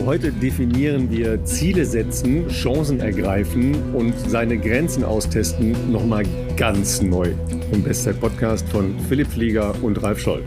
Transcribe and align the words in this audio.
Also 0.00 0.12
heute 0.12 0.32
definieren 0.32 1.10
wir 1.10 1.44
Ziele 1.44 1.84
setzen, 1.84 2.48
Chancen 2.48 3.00
ergreifen 3.00 3.92
und 3.92 4.14
seine 4.30 4.56
Grenzen 4.56 5.04
austesten 5.04 5.92
nochmal 5.92 6.24
ganz 6.56 7.02
neu. 7.02 7.34
Im 7.70 7.82
Bestzeit-Podcast 7.82 8.66
von 8.70 8.98
Philipp 9.10 9.26
Flieger 9.26 9.74
und 9.82 10.02
Ralf 10.02 10.20
Scholl. 10.20 10.42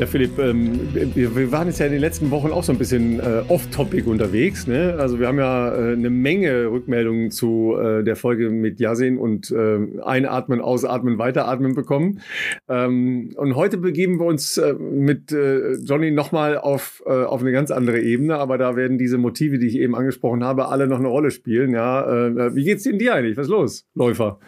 Ja, 0.00 0.06
Philipp, 0.06 0.38
ähm, 0.38 0.80
wir, 1.14 1.52
waren 1.52 1.66
jetzt 1.66 1.78
ja 1.78 1.84
in 1.84 1.92
den 1.92 2.00
letzten 2.00 2.30
Wochen 2.30 2.52
auch 2.52 2.62
so 2.62 2.72
ein 2.72 2.78
bisschen 2.78 3.20
äh, 3.20 3.42
off-topic 3.48 4.08
unterwegs. 4.08 4.66
Ne? 4.66 4.96
Also 4.98 5.20
wir 5.20 5.28
haben 5.28 5.36
ja 5.36 5.74
äh, 5.74 5.92
eine 5.92 6.08
Menge 6.08 6.70
Rückmeldungen 6.70 7.30
zu 7.30 7.76
äh, 7.78 8.02
der 8.02 8.16
Folge 8.16 8.48
mit 8.48 8.80
Yasin 8.80 9.18
und 9.18 9.50
äh, 9.50 9.78
Einatmen, 10.02 10.62
Ausatmen, 10.62 11.18
Weiteratmen 11.18 11.74
bekommen. 11.74 12.22
Ähm, 12.66 13.34
und 13.36 13.56
heute 13.56 13.76
begeben 13.76 14.18
wir 14.18 14.24
uns 14.24 14.56
äh, 14.56 14.72
mit 14.72 15.32
äh, 15.32 15.74
Johnny 15.74 16.10
nochmal 16.12 16.56
auf, 16.56 17.02
auf 17.04 17.42
eine 17.42 17.52
ganz 17.52 17.70
andere 17.70 18.00
Ebene, 18.00 18.36
aber 18.36 18.56
da 18.56 18.76
werden 18.76 18.96
diese 18.96 19.18
Motive, 19.18 19.58
die 19.58 19.66
ich 19.66 19.76
eben 19.76 19.94
angesprochen 19.94 20.42
habe, 20.42 20.68
alle 20.68 20.86
noch 20.86 20.98
eine 20.98 21.08
Rolle 21.08 21.30
spielen. 21.30 21.72
Ja? 21.72 22.54
Wie 22.54 22.64
geht's 22.64 22.84
dir 22.84 23.14
eigentlich? 23.14 23.36
Was 23.36 23.48
ist 23.48 23.50
los, 23.50 23.86
Läufer? 23.94 24.38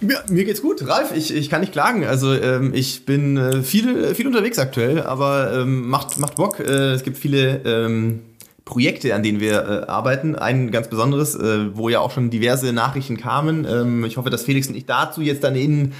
Ja, 0.00 0.22
mir 0.28 0.44
geht's 0.44 0.62
gut, 0.62 0.86
Ralf. 0.86 1.12
Ich, 1.14 1.34
ich 1.34 1.50
kann 1.50 1.60
nicht 1.60 1.72
klagen. 1.72 2.04
Also 2.04 2.32
ähm, 2.32 2.72
ich 2.74 3.04
bin 3.04 3.36
äh, 3.36 3.62
viel, 3.62 4.14
viel 4.14 4.26
unterwegs 4.26 4.58
aktuell, 4.58 5.02
aber 5.02 5.52
ähm, 5.54 5.88
macht, 5.88 6.18
macht 6.18 6.36
Bock. 6.36 6.60
Äh, 6.60 6.92
es 6.92 7.02
gibt 7.02 7.18
viele 7.18 7.62
ähm, 7.64 8.20
Projekte, 8.66 9.14
an 9.14 9.22
denen 9.22 9.40
wir 9.40 9.84
äh, 9.86 9.90
arbeiten. 9.90 10.34
Ein 10.34 10.72
ganz 10.72 10.88
besonderes, 10.88 11.36
äh, 11.36 11.76
wo 11.76 11.88
ja 11.88 12.00
auch 12.00 12.10
schon 12.10 12.30
diverse 12.30 12.72
Nachrichten 12.72 13.16
kamen. 13.16 13.64
Ähm, 13.64 14.04
ich 14.04 14.16
hoffe, 14.16 14.28
dass 14.28 14.42
Felix 14.42 14.68
und 14.68 14.74
ich 14.76 14.86
dazu 14.86 15.22
jetzt 15.22 15.44
dann 15.44 15.54
in 15.54 15.92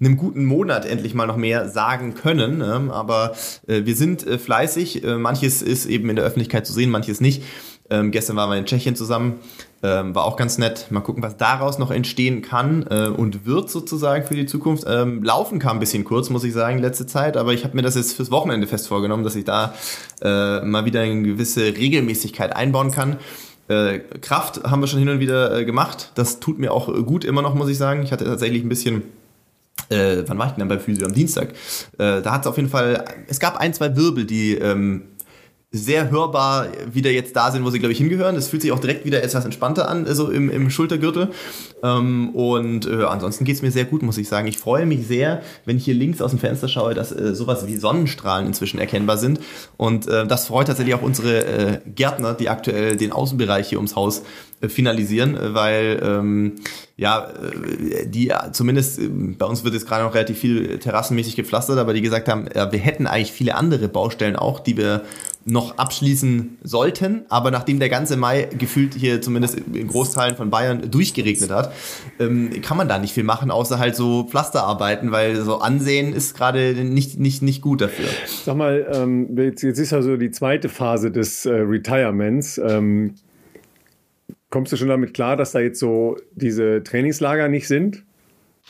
einem 0.00 0.16
guten 0.16 0.46
Monat 0.46 0.86
endlich 0.86 1.14
mal 1.14 1.26
noch 1.26 1.36
mehr 1.36 1.68
sagen 1.68 2.14
können. 2.14 2.62
Ähm, 2.62 2.90
aber 2.90 3.34
äh, 3.66 3.84
wir 3.84 3.94
sind 3.94 4.26
äh, 4.26 4.38
fleißig. 4.38 5.04
Äh, 5.04 5.16
manches 5.16 5.60
ist 5.60 5.86
eben 5.86 6.08
in 6.10 6.16
der 6.16 6.24
Öffentlichkeit 6.24 6.66
zu 6.66 6.72
sehen, 6.72 6.90
manches 6.90 7.20
nicht. 7.20 7.42
Ähm, 7.90 8.10
gestern 8.10 8.36
waren 8.36 8.48
wir 8.50 8.56
in 8.56 8.64
Tschechien 8.64 8.96
zusammen. 8.96 9.40
Ähm, 9.84 10.14
war 10.14 10.24
auch 10.24 10.36
ganz 10.36 10.56
nett. 10.56 10.86
Mal 10.88 11.02
gucken, 11.02 11.22
was 11.22 11.36
daraus 11.36 11.78
noch 11.78 11.90
entstehen 11.90 12.40
kann 12.40 12.86
äh, 12.88 13.08
und 13.08 13.44
wird 13.44 13.68
sozusagen 13.68 14.24
für 14.24 14.34
die 14.34 14.46
Zukunft. 14.46 14.84
Ähm, 14.86 15.22
Laufen 15.22 15.58
kam 15.58 15.76
ein 15.76 15.80
bisschen 15.80 16.04
kurz, 16.04 16.30
muss 16.30 16.42
ich 16.42 16.54
sagen, 16.54 16.78
letzte 16.78 17.06
Zeit, 17.06 17.36
aber 17.36 17.52
ich 17.52 17.64
habe 17.64 17.76
mir 17.76 17.82
das 17.82 17.94
jetzt 17.94 18.16
fürs 18.16 18.30
Wochenende 18.30 18.66
fest 18.66 18.88
vorgenommen, 18.88 19.24
dass 19.24 19.36
ich 19.36 19.44
da 19.44 19.74
äh, 20.22 20.62
mal 20.62 20.86
wieder 20.86 21.02
eine 21.02 21.20
gewisse 21.20 21.76
Regelmäßigkeit 21.76 22.56
einbauen 22.56 22.92
kann. 22.92 23.18
Äh, 23.68 23.98
Kraft 24.22 24.64
haben 24.64 24.80
wir 24.80 24.86
schon 24.86 25.00
hin 25.00 25.10
und 25.10 25.20
wieder 25.20 25.54
äh, 25.54 25.66
gemacht. 25.66 26.12
Das 26.14 26.40
tut 26.40 26.58
mir 26.58 26.72
auch 26.72 26.86
gut 27.04 27.26
immer 27.26 27.42
noch, 27.42 27.54
muss 27.54 27.68
ich 27.68 27.76
sagen. 27.76 28.02
Ich 28.04 28.10
hatte 28.10 28.24
tatsächlich 28.24 28.62
ein 28.62 28.70
bisschen 28.70 29.02
äh, 29.90 30.22
wann 30.26 30.38
war 30.38 30.46
ich 30.46 30.52
denn 30.52 30.60
dann 30.60 30.68
bei 30.68 30.78
Physio? 30.78 31.06
Am 31.06 31.12
Dienstag. 31.12 31.50
Äh, 31.98 32.22
da 32.22 32.32
hat 32.32 32.42
es 32.42 32.46
auf 32.46 32.56
jeden 32.56 32.70
Fall, 32.70 33.04
es 33.28 33.38
gab 33.38 33.58
ein, 33.58 33.74
zwei 33.74 33.94
Wirbel, 33.96 34.24
die 34.24 34.54
ähm, 34.54 35.02
sehr 35.74 36.10
hörbar 36.10 36.68
wieder 36.92 37.10
jetzt 37.10 37.34
da 37.34 37.50
sind, 37.50 37.64
wo 37.64 37.70
sie, 37.70 37.80
glaube 37.80 37.92
ich, 37.92 37.98
hingehören. 37.98 38.36
Das 38.36 38.46
fühlt 38.46 38.62
sich 38.62 38.70
auch 38.70 38.78
direkt 38.78 39.04
wieder 39.04 39.24
etwas 39.24 39.44
entspannter 39.44 39.88
an, 39.88 40.06
so 40.14 40.30
im, 40.30 40.48
im 40.48 40.70
Schultergürtel. 40.70 41.30
Ähm, 41.82 42.30
und 42.30 42.86
äh, 42.86 43.02
ansonsten 43.02 43.44
geht 43.44 43.56
es 43.56 43.62
mir 43.62 43.72
sehr 43.72 43.84
gut, 43.84 44.02
muss 44.02 44.16
ich 44.16 44.28
sagen. 44.28 44.46
Ich 44.46 44.56
freue 44.56 44.86
mich 44.86 45.08
sehr, 45.08 45.42
wenn 45.64 45.76
ich 45.76 45.84
hier 45.84 45.94
links 45.94 46.22
aus 46.22 46.30
dem 46.30 46.38
Fenster 46.38 46.68
schaue, 46.68 46.94
dass 46.94 47.10
äh, 47.10 47.34
sowas 47.34 47.66
wie 47.66 47.76
Sonnenstrahlen 47.76 48.46
inzwischen 48.46 48.78
erkennbar 48.78 49.18
sind. 49.18 49.40
Und 49.76 50.06
äh, 50.06 50.26
das 50.28 50.46
freut 50.46 50.68
tatsächlich 50.68 50.94
auch 50.94 51.02
unsere 51.02 51.44
äh, 51.44 51.80
Gärtner, 51.86 52.34
die 52.34 52.48
aktuell 52.48 52.96
den 52.96 53.10
Außenbereich 53.10 53.68
hier 53.68 53.78
ums 53.78 53.96
Haus 53.96 54.22
äh, 54.64 54.68
finalisieren, 54.68 55.36
äh, 55.36 55.54
weil 55.54 56.00
ähm, 56.02 56.52
ja, 56.96 57.28
äh, 57.28 58.06
die 58.06 58.32
zumindest 58.52 59.00
bei 59.38 59.46
uns 59.46 59.64
wird 59.64 59.74
jetzt 59.74 59.86
gerade 59.86 60.04
noch 60.04 60.14
relativ 60.14 60.38
viel 60.38 60.78
terrassenmäßig 60.78 61.36
gepflastert, 61.36 61.78
aber 61.78 61.94
die 61.94 62.02
gesagt 62.02 62.28
haben, 62.28 62.46
ja, 62.54 62.70
wir 62.70 62.78
hätten 62.78 63.06
eigentlich 63.06 63.32
viele 63.32 63.54
andere 63.56 63.88
Baustellen 63.88 64.36
auch, 64.36 64.60
die 64.60 64.76
wir 64.76 65.02
noch 65.46 65.78
abschließen 65.78 66.58
sollten. 66.62 67.24
Aber 67.28 67.50
nachdem 67.50 67.78
der 67.78 67.88
ganze 67.88 68.16
Mai 68.16 68.48
gefühlt 68.58 68.94
hier 68.94 69.20
zumindest 69.20 69.58
in 69.58 69.88
Großteilen 69.88 70.36
von 70.36 70.50
Bayern 70.50 70.90
durchgeregnet 70.90 71.50
hat, 71.50 71.72
ähm, 72.18 72.50
kann 72.62 72.76
man 72.76 72.88
da 72.88 72.98
nicht 72.98 73.14
viel 73.14 73.24
machen, 73.24 73.50
außer 73.50 73.78
halt 73.78 73.96
so 73.96 74.24
Pflasterarbeiten, 74.24 75.10
weil 75.12 75.36
so 75.36 75.58
Ansehen 75.58 76.14
ist 76.14 76.34
gerade 76.36 76.74
nicht, 76.84 77.18
nicht, 77.18 77.42
nicht 77.42 77.62
gut 77.62 77.80
dafür. 77.80 78.06
Sag 78.26 78.56
mal, 78.56 78.86
ähm, 78.92 79.36
jetzt, 79.36 79.62
jetzt 79.62 79.78
ist 79.78 79.90
ja 79.90 80.02
so 80.02 80.16
die 80.16 80.30
zweite 80.30 80.68
Phase 80.68 81.10
des 81.10 81.46
äh, 81.46 81.52
Retirements. 81.52 82.58
Ähm, 82.58 83.14
kommst 84.50 84.72
du 84.72 84.76
schon 84.76 84.88
damit 84.88 85.14
klar, 85.14 85.36
dass 85.36 85.52
da 85.52 85.60
jetzt 85.60 85.80
so 85.80 86.16
diese 86.34 86.82
Trainingslager 86.82 87.48
nicht 87.48 87.68
sind? 87.68 88.04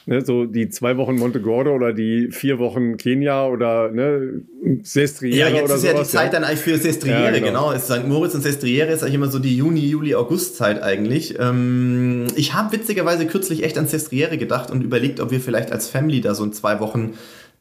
Ne, 0.07 0.23
so 0.23 0.45
die 0.45 0.69
zwei 0.69 0.99
Wochen 0.99 1.17
Monte 1.17 1.41
Gordo 1.41 1.75
oder 1.75 1.95
die 1.95 2.31
vier 2.31 2.59
Wochen 2.59 2.99
Kenia 2.99 3.47
oder 3.47 3.91
ne, 3.91 4.43
Sestriere 4.83 5.39
ja, 5.39 5.49
jetzt 5.49 5.65
oder 5.65 5.77
ist 5.77 5.85
ja 5.85 5.95
die 5.95 6.05
Zeit 6.05 6.27
ja. 6.27 6.33
dann 6.33 6.45
eigentlich 6.45 6.61
für 6.61 6.77
Sestriere, 6.77 7.33
ja, 7.33 7.39
genau. 7.39 7.71
genau. 7.71 7.79
St. 7.79 8.07
Moritz 8.07 8.35
und 8.35 8.43
Sestriere 8.43 8.93
ist 8.93 9.03
eigentlich 9.03 9.15
immer 9.15 9.31
so 9.31 9.39
die 9.39 9.57
Juni, 9.57 9.81
Juli, 9.81 10.15
August 10.15 10.57
Zeit 10.57 10.83
eigentlich. 10.83 11.39
Ähm, 11.39 12.27
ich 12.37 12.53
habe 12.53 12.73
witzigerweise 12.73 13.27
kürzlich 13.27 13.63
echt 13.63 13.79
an 13.79 13.87
Sestriere 13.87 14.37
gedacht 14.37 14.71
und 14.71 14.83
überlegt, 14.83 15.21
ob 15.21 15.31
wir 15.31 15.41
vielleicht 15.41 15.73
als 15.73 15.89
Family 15.89 16.21
da 16.21 16.35
so 16.35 16.45
in 16.45 16.53
zwei 16.53 16.81
Wochen 16.81 17.15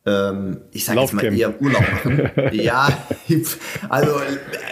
ähm, 0.06 0.62
ich 0.72 0.84
sage 0.84 1.00
jetzt 1.00 1.14
mal 1.14 1.24
eher 1.24 1.62
Urlaub 1.62 1.82
machen. 1.82 2.30
ja, 2.52 2.90
also 3.88 4.12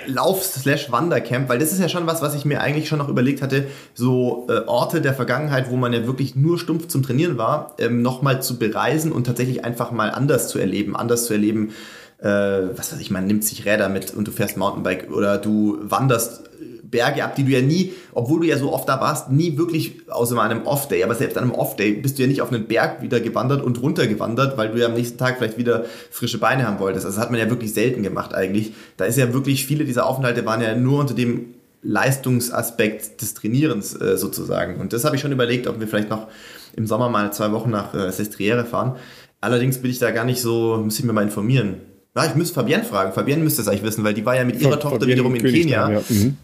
Lauf 0.06 0.44
slash 0.44 0.92
Wandercamp, 0.92 1.48
weil 1.48 1.58
das 1.58 1.72
ist 1.72 1.80
ja 1.80 1.88
schon 1.88 2.06
was, 2.06 2.22
was 2.22 2.36
ich 2.36 2.44
mir 2.44 2.60
eigentlich 2.60 2.90
schon 2.90 3.00
noch 3.00 3.08
überlegt 3.08 3.42
hatte, 3.42 3.68
so 3.94 4.48
äh, 4.50 4.66
Orte 4.68 5.00
der 5.00 5.14
Vergangenheit, 5.14 5.70
wo 5.70 5.78
man 5.78 5.94
ja 5.94 6.06
wirklich 6.06 6.36
nur 6.36 6.60
stumpf 6.60 6.88
zum 6.88 7.02
Trainieren 7.02 7.38
war, 7.38 7.76
ähm, 7.80 8.02
nochmal 8.02 8.42
zu 8.42 8.60
bereisen 8.60 9.14
und 9.14 9.26
tatsächlich 9.26 9.64
einfach 9.64 9.92
mal 9.92 10.12
anders 10.12 10.50
zu 10.50 10.60
erleben, 10.60 10.98
anders 10.98 11.26
zu 11.26 11.34
erleben, 11.34 11.70
äh, 12.18 12.28
was 12.28 12.92
weiß 12.92 13.00
ich, 13.00 13.10
man 13.10 13.26
nimmt 13.26 13.46
sich 13.46 13.66
Räder 13.66 13.88
mit 13.88 14.14
und 14.14 14.28
du 14.28 14.32
fährst 14.32 14.58
Mountainbike 14.58 15.12
oder 15.12 15.38
du 15.38 15.80
wanderst 15.82 16.44
Berge 16.92 17.24
ab, 17.24 17.36
die 17.36 17.44
du 17.44 17.52
ja 17.52 17.62
nie, 17.62 17.94
obwohl 18.14 18.42
du 18.42 18.48
ja 18.48 18.58
so 18.58 18.72
oft 18.72 18.88
da 18.88 19.00
warst, 19.00 19.32
nie 19.32 19.58
wirklich, 19.58 20.10
außer 20.10 20.36
mal 20.36 20.44
an 20.44 20.52
einem 20.52 20.68
Off-Day, 20.68 21.04
aber 21.04 21.16
selbst 21.16 21.38
an 21.38 21.46
einem 21.46 21.54
Off-Day 21.54 21.94
bist 21.94 22.18
du 22.18 22.24
ja 22.24 22.28
nicht 22.28 22.42
auf 22.42 22.52
einen 22.52 22.68
Berg 22.68 23.02
wieder 23.02 23.20
gewandert 23.20 23.64
und 23.64 23.82
runtergewandert, 23.82 24.58
weil 24.58 24.70
du 24.70 24.78
ja 24.78 24.88
am 24.88 24.94
nächsten 24.94 25.18
Tag 25.18 25.38
vielleicht 25.38 25.58
wieder 25.58 25.86
frische 26.12 26.38
Beine 26.38 26.68
haben 26.68 26.80
wolltest. 26.80 27.06
Also 27.06 27.18
das 27.18 27.24
hat 27.24 27.32
man 27.32 27.40
ja 27.40 27.50
wirklich 27.50 27.74
selten 27.74 28.04
gemacht 28.04 28.36
eigentlich. 28.36 28.74
Da 28.98 29.06
ist 29.06 29.18
ja 29.18 29.34
wirklich, 29.34 29.66
viele 29.66 29.86
dieser 29.86 30.06
Aufenthalte 30.06 30.46
waren 30.46 30.62
ja 30.62 30.76
nur 30.76 31.00
unter 31.00 31.14
dem 31.14 31.56
Leistungsaspekt 31.84 33.22
des 33.22 33.34
Trainierens 33.34 34.00
äh, 34.00 34.18
sozusagen. 34.18 34.80
Und 34.80 34.94
das 34.94 35.04
habe 35.04 35.16
ich 35.16 35.22
schon 35.22 35.32
überlegt, 35.32 35.68
ob 35.68 35.80
wir 35.80 35.88
vielleicht 35.88 36.10
noch 36.10 36.28
im 36.76 36.86
Sommer 36.86 37.10
mal 37.10 37.34
zwei 37.34 37.52
Wochen 37.52 37.72
nach 37.72 37.94
äh, 37.94 38.12
Sestriere 38.12 38.66
fahren. 38.66 38.96
Allerdings 39.40 39.80
bin 39.80 39.90
ich 39.90 39.98
da 39.98 40.12
gar 40.12 40.26
nicht 40.26 40.42
so, 40.42 40.80
muss 40.84 41.00
ich 41.00 41.06
mir 41.06 41.14
mal 41.14 41.24
informieren. 41.24 41.78
Ja, 42.16 42.26
ich 42.26 42.36
müsste 42.36 42.56
Fabienne 42.56 42.84
fragen. 42.84 43.14
Fabienne 43.14 43.44
müsste 43.44 43.62
es 43.62 43.68
eigentlich 43.68 43.84
wissen, 43.84 44.04
weil 44.04 44.14
die 44.14 44.26
war 44.26 44.36
ja 44.36 44.44
mit 44.44 44.62
ihrer 44.62 44.80
Tochter 44.80 45.00
Fabienne 45.00 45.14
wiederum 45.14 45.36
in 45.36 45.44
Kenia. 45.44 45.90
Ja. 45.90 46.02
Mhm. 46.08 46.38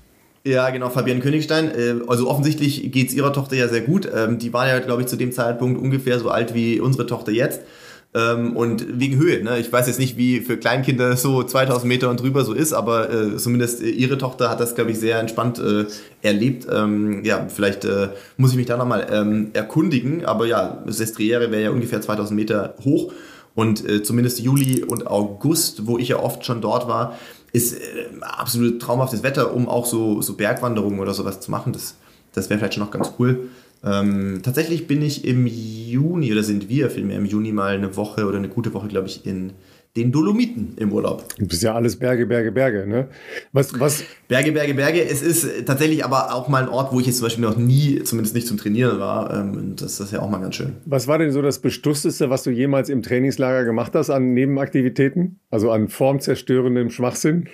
Ja, 0.48 0.70
genau, 0.70 0.90
Fabienne 0.90 1.20
Königstein. 1.20 1.72
Äh, 1.72 1.96
also 2.08 2.30
offensichtlich 2.30 2.90
geht 2.94 3.10
es 3.10 3.14
ihrer 3.14 3.34
Tochter 3.34 3.58
ja 3.58 3.68
sehr 3.68 3.82
gut. 3.82 4.08
Ähm, 4.14 4.40
die 4.40 4.54
war 4.54 4.66
ja, 4.66 4.80
glaube 4.80 5.02
ich, 5.02 5.10
zu 5.10 5.18
dem 5.18 5.34
Zeitpunkt 5.34 5.80
ungefähr 5.80 6.20
so 6.20 6.30
alt 6.30 6.54
wie 6.54 6.80
unsere 6.80 7.06
Tochter 7.06 7.34
jetzt. 7.34 7.62
Ähm, 8.14 8.56
und 8.56 8.98
wegen 8.98 9.18
Höhe, 9.18 9.44
ne? 9.44 9.60
ich 9.60 9.72
weiß 9.72 9.88
jetzt 9.88 10.00
nicht, 10.00 10.16
wie 10.16 10.40
für 10.40 10.56
Kleinkinder 10.56 11.18
so 11.18 11.44
2000 11.44 11.86
Meter 11.86 12.10
und 12.10 12.22
drüber 12.22 12.46
so 12.46 12.54
ist, 12.54 12.72
aber 12.72 13.12
äh, 13.12 13.36
zumindest 13.36 13.82
ihre 13.82 14.18
Tochter 14.18 14.50
hat 14.50 14.62
das, 14.62 14.76
glaube 14.76 14.92
ich, 14.92 15.00
sehr 15.00 15.20
entspannt 15.20 15.60
äh, 15.60 15.86
erlebt. 16.22 16.66
Ähm, 16.72 17.26
ja, 17.26 17.46
vielleicht 17.50 17.84
äh, 17.84 18.08
muss 18.38 18.52
ich 18.52 18.58
mich 18.58 18.68
da 18.68 18.78
nochmal 18.78 19.08
ähm, 19.12 19.50
erkundigen, 19.52 20.24
aber 20.24 20.46
ja, 20.46 20.82
Sestriere 20.86 21.52
wäre 21.52 21.64
ja 21.64 21.72
ungefähr 21.72 22.00
2000 22.00 22.34
Meter 22.34 22.76
hoch 22.86 23.12
und 23.54 23.88
äh, 23.90 24.02
zumindest 24.02 24.40
Juli 24.40 24.84
und 24.84 25.08
August, 25.08 25.88
wo 25.88 25.98
ich 25.98 26.08
ja 26.08 26.20
oft 26.20 26.46
schon 26.46 26.62
dort 26.62 26.88
war, 26.88 27.18
ist 27.58 27.74
äh, 27.74 28.08
absolut 28.22 28.82
traumhaftes 28.82 29.24
Wetter, 29.24 29.54
um 29.54 29.68
auch 29.68 29.86
so, 29.86 30.22
so 30.22 30.36
Bergwanderungen 30.36 31.00
oder 31.00 31.14
sowas 31.14 31.40
zu 31.40 31.52
machen. 31.52 31.74
Das, 31.74 31.96
das 32.34 32.50
wäre 32.50 32.60
vielleicht 32.60 32.76
schon 32.76 32.84
noch 32.84 32.92
ganz 32.92 33.14
cool. 33.20 33.50
Ähm, 33.84 34.42
tatsächlich 34.44 34.88
bin 34.88 35.02
ich 35.02 35.26
im 35.26 35.46
Juni, 35.48 36.32
oder 36.32 36.44
sind 36.44 36.70
wir 36.70 36.90
vielmehr 36.90 37.18
im 37.18 37.26
Juni 37.26 37.52
mal 37.52 37.76
eine 37.76 37.96
Woche 37.96 38.26
oder 38.26 38.38
eine 38.38 38.50
gute 38.50 38.74
Woche, 38.74 38.88
glaube 38.88 39.08
ich, 39.08 39.26
in 39.26 39.52
den 39.96 40.12
Dolomiten 40.12 40.74
im 40.78 40.92
Urlaub. 40.92 41.26
Du 41.38 41.48
bist 41.48 41.64
ja 41.64 41.74
alles 41.74 41.98
Berge, 41.98 42.26
Berge, 42.26 42.52
Berge, 42.52 42.86
ne? 42.88 43.08
Was, 43.52 43.80
was? 43.80 44.04
Berge, 44.28 44.52
Berge, 44.52 44.74
Berge. 44.74 45.04
Es 45.04 45.22
ist 45.22 45.66
tatsächlich 45.66 46.06
aber 46.06 46.34
auch 46.34 46.48
mal 46.48 46.64
ein 46.64 46.70
Ort, 46.70 46.94
wo 46.94 47.00
ich 47.00 47.08
jetzt 47.08 47.18
zum 47.18 47.26
Beispiel 47.26 47.44
noch 47.44 47.58
nie, 47.58 48.04
zumindest 48.04 48.36
nicht 48.36 48.48
zum 48.48 48.58
Trainieren 48.58 49.00
war. 49.00 49.34
Ähm, 49.34 49.54
und 49.54 49.82
das 49.82 50.00
ist 50.00 50.12
ja 50.12 50.22
auch 50.22 50.30
mal 50.30 50.40
ganz 50.40 50.56
schön. 50.56 50.76
Was 50.86 51.08
war 51.08 51.18
denn 51.18 51.32
so 51.32 51.42
das 51.42 51.60
Bestusteste, 51.60 52.30
was 52.30 52.44
du 52.44 52.52
jemals 52.52 52.90
im 52.90 53.02
Trainingslager 53.02 53.66
gemacht 53.66 53.94
hast 53.96 54.10
an 54.10 54.34
Nebenaktivitäten? 54.34 55.40
Also 55.50 55.72
an 55.72 55.88
formzerstörendem 55.88 56.90
Schwachsinn? 56.90 57.48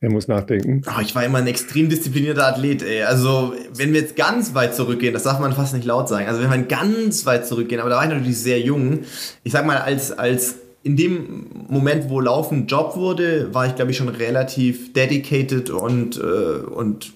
Er 0.00 0.10
muss 0.10 0.28
nachdenken. 0.28 0.82
Oh, 0.86 1.00
ich 1.00 1.14
war 1.14 1.24
immer 1.24 1.38
ein 1.38 1.46
extrem 1.46 1.88
disziplinierter 1.88 2.46
Athlet, 2.46 2.82
ey. 2.82 3.02
Also, 3.02 3.54
wenn 3.74 3.94
wir 3.94 4.00
jetzt 4.00 4.14
ganz 4.14 4.54
weit 4.54 4.74
zurückgehen, 4.74 5.14
das 5.14 5.22
darf 5.22 5.40
man 5.40 5.54
fast 5.54 5.72
nicht 5.74 5.86
laut 5.86 6.08
sagen. 6.08 6.26
Also, 6.26 6.42
wenn 6.42 6.50
wir 6.50 6.58
ganz 6.58 7.24
weit 7.24 7.46
zurückgehen, 7.46 7.80
aber 7.80 7.88
da 7.88 7.96
war 7.96 8.04
ich 8.04 8.10
natürlich 8.10 8.38
sehr 8.38 8.60
jung. 8.60 9.00
Ich 9.42 9.52
sag 9.52 9.64
mal, 9.64 9.78
als, 9.78 10.12
als 10.12 10.56
in 10.82 10.96
dem 10.96 11.46
Moment, 11.68 12.10
wo 12.10 12.20
Laufen 12.20 12.66
Job 12.66 12.94
wurde, 12.96 13.54
war 13.54 13.66
ich, 13.66 13.74
glaube 13.74 13.90
ich, 13.90 13.96
schon 13.96 14.08
relativ 14.08 14.92
dedicated 14.92 15.70
und, 15.70 16.18
äh, 16.18 16.20
und 16.20 17.12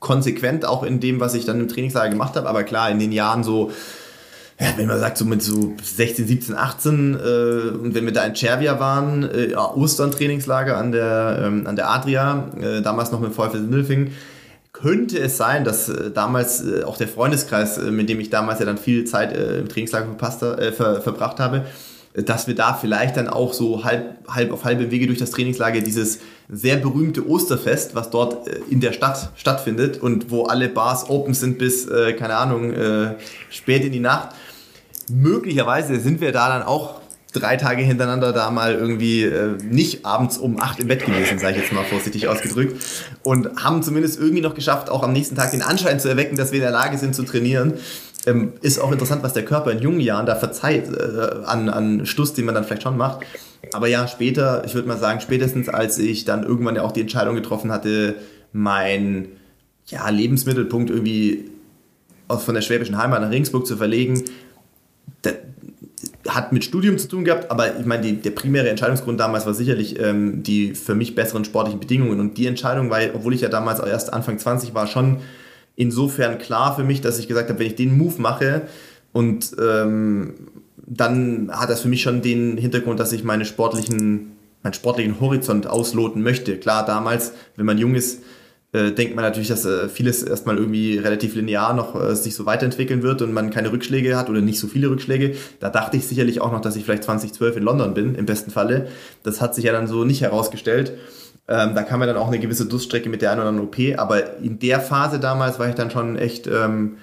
konsequent 0.00 0.66
auch 0.66 0.82
in 0.82 1.00
dem, 1.00 1.20
was 1.20 1.34
ich 1.34 1.44
dann 1.46 1.60
im 1.60 1.68
Trainingslager 1.68 2.10
gemacht 2.10 2.34
habe. 2.34 2.48
Aber 2.48 2.64
klar, 2.64 2.90
in 2.90 2.98
den 2.98 3.12
Jahren 3.12 3.44
so 3.44 3.70
ja, 4.60 4.68
wenn 4.76 4.86
man 4.86 5.00
sagt, 5.00 5.18
so 5.18 5.24
mit 5.24 5.42
so 5.42 5.74
16, 5.82 6.26
17, 6.28 6.54
18 6.54 7.14
äh, 7.14 7.18
und 7.76 7.94
wenn 7.94 8.04
wir 8.04 8.12
da 8.12 8.24
in 8.24 8.36
Cervia 8.36 8.78
waren, 8.78 9.24
äh, 9.24 9.54
Ostern-Trainingslager 9.54 10.76
an 10.76 10.92
der, 10.92 11.42
ähm, 11.44 11.66
an 11.66 11.74
der 11.74 11.90
Adria, 11.90 12.50
äh, 12.60 12.80
damals 12.80 13.10
noch 13.10 13.20
mit 13.20 13.32
VfL 13.32 13.58
Sindelfing, 13.58 14.12
könnte 14.74 15.18
es 15.18 15.38
sein, 15.38 15.64
dass 15.64 15.88
äh, 15.88 16.10
damals 16.10 16.62
äh, 16.62 16.82
auch 16.82 16.98
der 16.98 17.08
Freundeskreis, 17.08 17.78
äh, 17.78 17.90
mit 17.90 18.10
dem 18.10 18.20
ich 18.20 18.28
damals 18.28 18.58
ja 18.58 18.66
dann 18.66 18.76
viel 18.76 19.04
Zeit 19.04 19.34
im 19.34 19.68
Trainingslager 19.68 20.06
verpasst, 20.06 20.40
ver, 20.40 21.00
verbracht 21.00 21.40
habe, 21.40 21.64
dass 22.14 22.46
wir 22.46 22.54
da 22.54 22.74
vielleicht 22.74 23.16
dann 23.16 23.28
auch 23.28 23.54
so 23.54 23.84
halb, 23.84 24.18
halb 24.28 24.52
auf 24.52 24.64
halbem 24.64 24.90
Wege 24.90 25.06
durch 25.06 25.18
das 25.18 25.30
Trainingslager 25.30 25.80
dieses 25.80 26.18
sehr 26.48 26.76
berühmte 26.76 27.26
Osterfest, 27.28 27.94
was 27.94 28.10
dort 28.10 28.46
in 28.68 28.80
der 28.80 28.92
Stadt 28.92 29.30
stattfindet 29.36 30.00
und 30.00 30.30
wo 30.30 30.44
alle 30.44 30.68
Bars 30.68 31.08
open 31.08 31.34
sind 31.34 31.58
bis, 31.58 31.88
keine 31.88 32.36
Ahnung, 32.36 32.72
spät 33.50 33.84
in 33.84 33.90
die 33.90 34.00
Nacht, 34.00 34.28
möglicherweise 35.10 36.00
sind 36.00 36.20
wir 36.20 36.32
da 36.32 36.48
dann 36.48 36.62
auch 36.62 37.00
drei 37.34 37.56
Tage 37.56 37.82
hintereinander 37.82 38.32
da 38.32 38.50
mal 38.50 38.74
irgendwie 38.74 39.24
äh, 39.24 39.56
nicht 39.62 40.06
abends 40.06 40.38
um 40.38 40.60
acht 40.60 40.80
im 40.80 40.88
Bett 40.88 41.04
gewesen, 41.04 41.38
sage 41.38 41.56
ich 41.56 41.62
jetzt 41.62 41.72
mal 41.72 41.84
vorsichtig 41.84 42.28
ausgedrückt. 42.28 42.80
Und 43.22 43.62
haben 43.62 43.82
zumindest 43.82 44.18
irgendwie 44.18 44.40
noch 44.40 44.54
geschafft, 44.54 44.88
auch 44.88 45.02
am 45.02 45.12
nächsten 45.12 45.34
Tag 45.34 45.50
den 45.50 45.62
Anschein 45.62 46.00
zu 46.00 46.08
erwecken, 46.08 46.36
dass 46.36 46.52
wir 46.52 46.58
in 46.58 46.62
der 46.62 46.70
Lage 46.70 46.96
sind 46.96 47.14
zu 47.14 47.24
trainieren. 47.24 47.74
Ähm, 48.26 48.54
ist 48.62 48.78
auch 48.78 48.90
interessant, 48.90 49.22
was 49.22 49.34
der 49.34 49.44
Körper 49.44 49.72
in 49.72 49.80
jungen 49.80 50.00
Jahren 50.00 50.26
da 50.26 50.36
verzeiht 50.36 50.88
äh, 50.88 51.44
an, 51.44 51.68
an 51.68 52.06
Stuss, 52.06 52.32
den 52.32 52.46
man 52.46 52.54
dann 52.54 52.64
vielleicht 52.64 52.84
schon 52.84 52.96
macht. 52.96 53.26
Aber 53.72 53.88
ja, 53.88 54.06
später, 54.06 54.62
ich 54.64 54.74
würde 54.74 54.88
mal 54.88 54.98
sagen, 54.98 55.20
spätestens 55.20 55.68
als 55.68 55.98
ich 55.98 56.24
dann 56.24 56.44
irgendwann 56.44 56.76
ja 56.76 56.82
auch 56.82 56.92
die 56.92 57.00
Entscheidung 57.00 57.34
getroffen 57.34 57.72
hatte, 57.72 58.14
mein 58.52 59.28
ja, 59.86 60.08
Lebensmittelpunkt 60.08 60.90
irgendwie 60.90 61.50
von 62.28 62.54
der 62.54 62.62
schwäbischen 62.62 62.96
Heimat 62.96 63.20
nach 63.20 63.30
Regensburg 63.30 63.66
zu 63.66 63.76
verlegen, 63.76 64.22
hat 66.28 66.52
mit 66.52 66.64
Studium 66.64 66.98
zu 66.98 67.08
tun 67.08 67.24
gehabt, 67.24 67.50
aber 67.50 67.78
ich 67.78 67.86
meine, 67.86 68.02
die, 68.02 68.16
der 68.16 68.30
primäre 68.30 68.68
Entscheidungsgrund 68.68 69.20
damals 69.20 69.46
war 69.46 69.54
sicherlich 69.54 70.00
ähm, 70.00 70.42
die 70.42 70.74
für 70.74 70.94
mich 70.94 71.14
besseren 71.14 71.44
sportlichen 71.44 71.80
Bedingungen. 71.80 72.20
Und 72.20 72.38
die 72.38 72.46
Entscheidung 72.46 72.90
war, 72.90 73.00
obwohl 73.14 73.34
ich 73.34 73.42
ja 73.42 73.48
damals 73.48 73.80
erst 73.80 74.12
Anfang 74.12 74.38
20 74.38 74.74
war, 74.74 74.86
schon 74.86 75.18
insofern 75.76 76.38
klar 76.38 76.76
für 76.76 76.84
mich, 76.84 77.00
dass 77.00 77.18
ich 77.18 77.28
gesagt 77.28 77.50
habe, 77.50 77.58
wenn 77.58 77.66
ich 77.66 77.74
den 77.74 77.96
Move 77.96 78.20
mache 78.20 78.62
und 79.12 79.54
ähm, 79.60 80.34
dann 80.86 81.50
hat 81.52 81.70
das 81.70 81.80
für 81.80 81.88
mich 81.88 82.02
schon 82.02 82.22
den 82.22 82.56
Hintergrund, 82.56 83.00
dass 83.00 83.12
ich 83.12 83.24
meine 83.24 83.44
sportlichen, 83.44 84.32
meinen 84.62 84.74
sportlichen 84.74 85.20
Horizont 85.20 85.66
ausloten 85.66 86.22
möchte. 86.22 86.58
Klar, 86.58 86.84
damals, 86.84 87.32
wenn 87.56 87.66
man 87.66 87.78
jung 87.78 87.94
ist, 87.94 88.22
äh, 88.74 88.90
denkt 88.90 89.14
man 89.14 89.24
natürlich, 89.24 89.48
dass 89.48 89.64
äh, 89.64 89.88
vieles 89.88 90.24
erstmal 90.24 90.58
irgendwie 90.58 90.98
relativ 90.98 91.36
linear 91.36 91.74
noch 91.74 91.94
äh, 91.94 92.16
sich 92.16 92.34
so 92.34 92.44
weiterentwickeln 92.44 93.02
wird 93.02 93.22
und 93.22 93.32
man 93.32 93.50
keine 93.50 93.70
Rückschläge 93.70 94.16
hat 94.16 94.28
oder 94.28 94.40
nicht 94.40 94.58
so 94.58 94.66
viele 94.66 94.90
Rückschläge. 94.90 95.36
Da 95.60 95.70
dachte 95.70 95.96
ich 95.96 96.06
sicherlich 96.06 96.40
auch 96.40 96.50
noch, 96.50 96.60
dass 96.60 96.74
ich 96.74 96.84
vielleicht 96.84 97.04
2012 97.04 97.58
in 97.58 97.62
London 97.62 97.94
bin, 97.94 98.16
im 98.16 98.26
besten 98.26 98.50
Falle. 98.50 98.88
Das 99.22 99.40
hat 99.40 99.54
sich 99.54 99.64
ja 99.64 99.72
dann 99.72 99.86
so 99.86 100.04
nicht 100.04 100.22
herausgestellt. 100.22 100.92
Ähm, 101.46 101.76
da 101.76 101.84
kam 101.84 102.00
ja 102.00 102.06
dann 102.06 102.16
auch 102.16 102.26
eine 102.26 102.40
gewisse 102.40 102.66
Durststrecke 102.66 103.08
mit 103.08 103.22
der 103.22 103.30
einen 103.30 103.40
oder 103.40 103.50
anderen 103.50 103.68
OP, 103.68 103.98
aber 103.98 104.38
in 104.38 104.58
der 104.58 104.80
Phase 104.80 105.20
damals 105.20 105.60
war 105.60 105.68
ich 105.68 105.76
dann 105.76 105.92
schon 105.92 106.16
echt 106.16 106.48
ähm, 106.48 106.96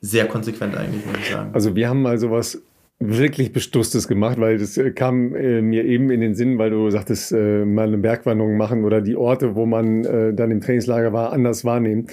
sehr 0.00 0.26
konsequent 0.26 0.76
eigentlich, 0.76 1.06
muss 1.06 1.16
ich 1.20 1.30
sagen. 1.30 1.50
Also 1.52 1.76
wir 1.76 1.88
haben 1.88 2.02
mal 2.02 2.18
sowas 2.18 2.60
wirklich 3.00 3.52
Bestusstes 3.52 4.08
gemacht, 4.08 4.38
weil 4.38 4.58
das 4.58 4.78
äh, 4.78 4.90
kam 4.92 5.34
äh, 5.34 5.60
mir 5.60 5.84
eben 5.84 6.10
in 6.10 6.20
den 6.20 6.34
Sinn, 6.34 6.58
weil 6.58 6.70
du 6.70 6.90
sagtest, 6.90 7.32
äh, 7.32 7.64
mal 7.64 7.88
eine 7.88 7.98
Bergwanderung 7.98 8.56
machen 8.56 8.84
oder 8.84 9.00
die 9.00 9.16
Orte, 9.16 9.56
wo 9.56 9.66
man 9.66 10.04
äh, 10.04 10.32
dann 10.32 10.50
im 10.50 10.60
Trainingslager 10.60 11.12
war, 11.12 11.32
anders 11.32 11.64
wahrnehmen. 11.64 12.06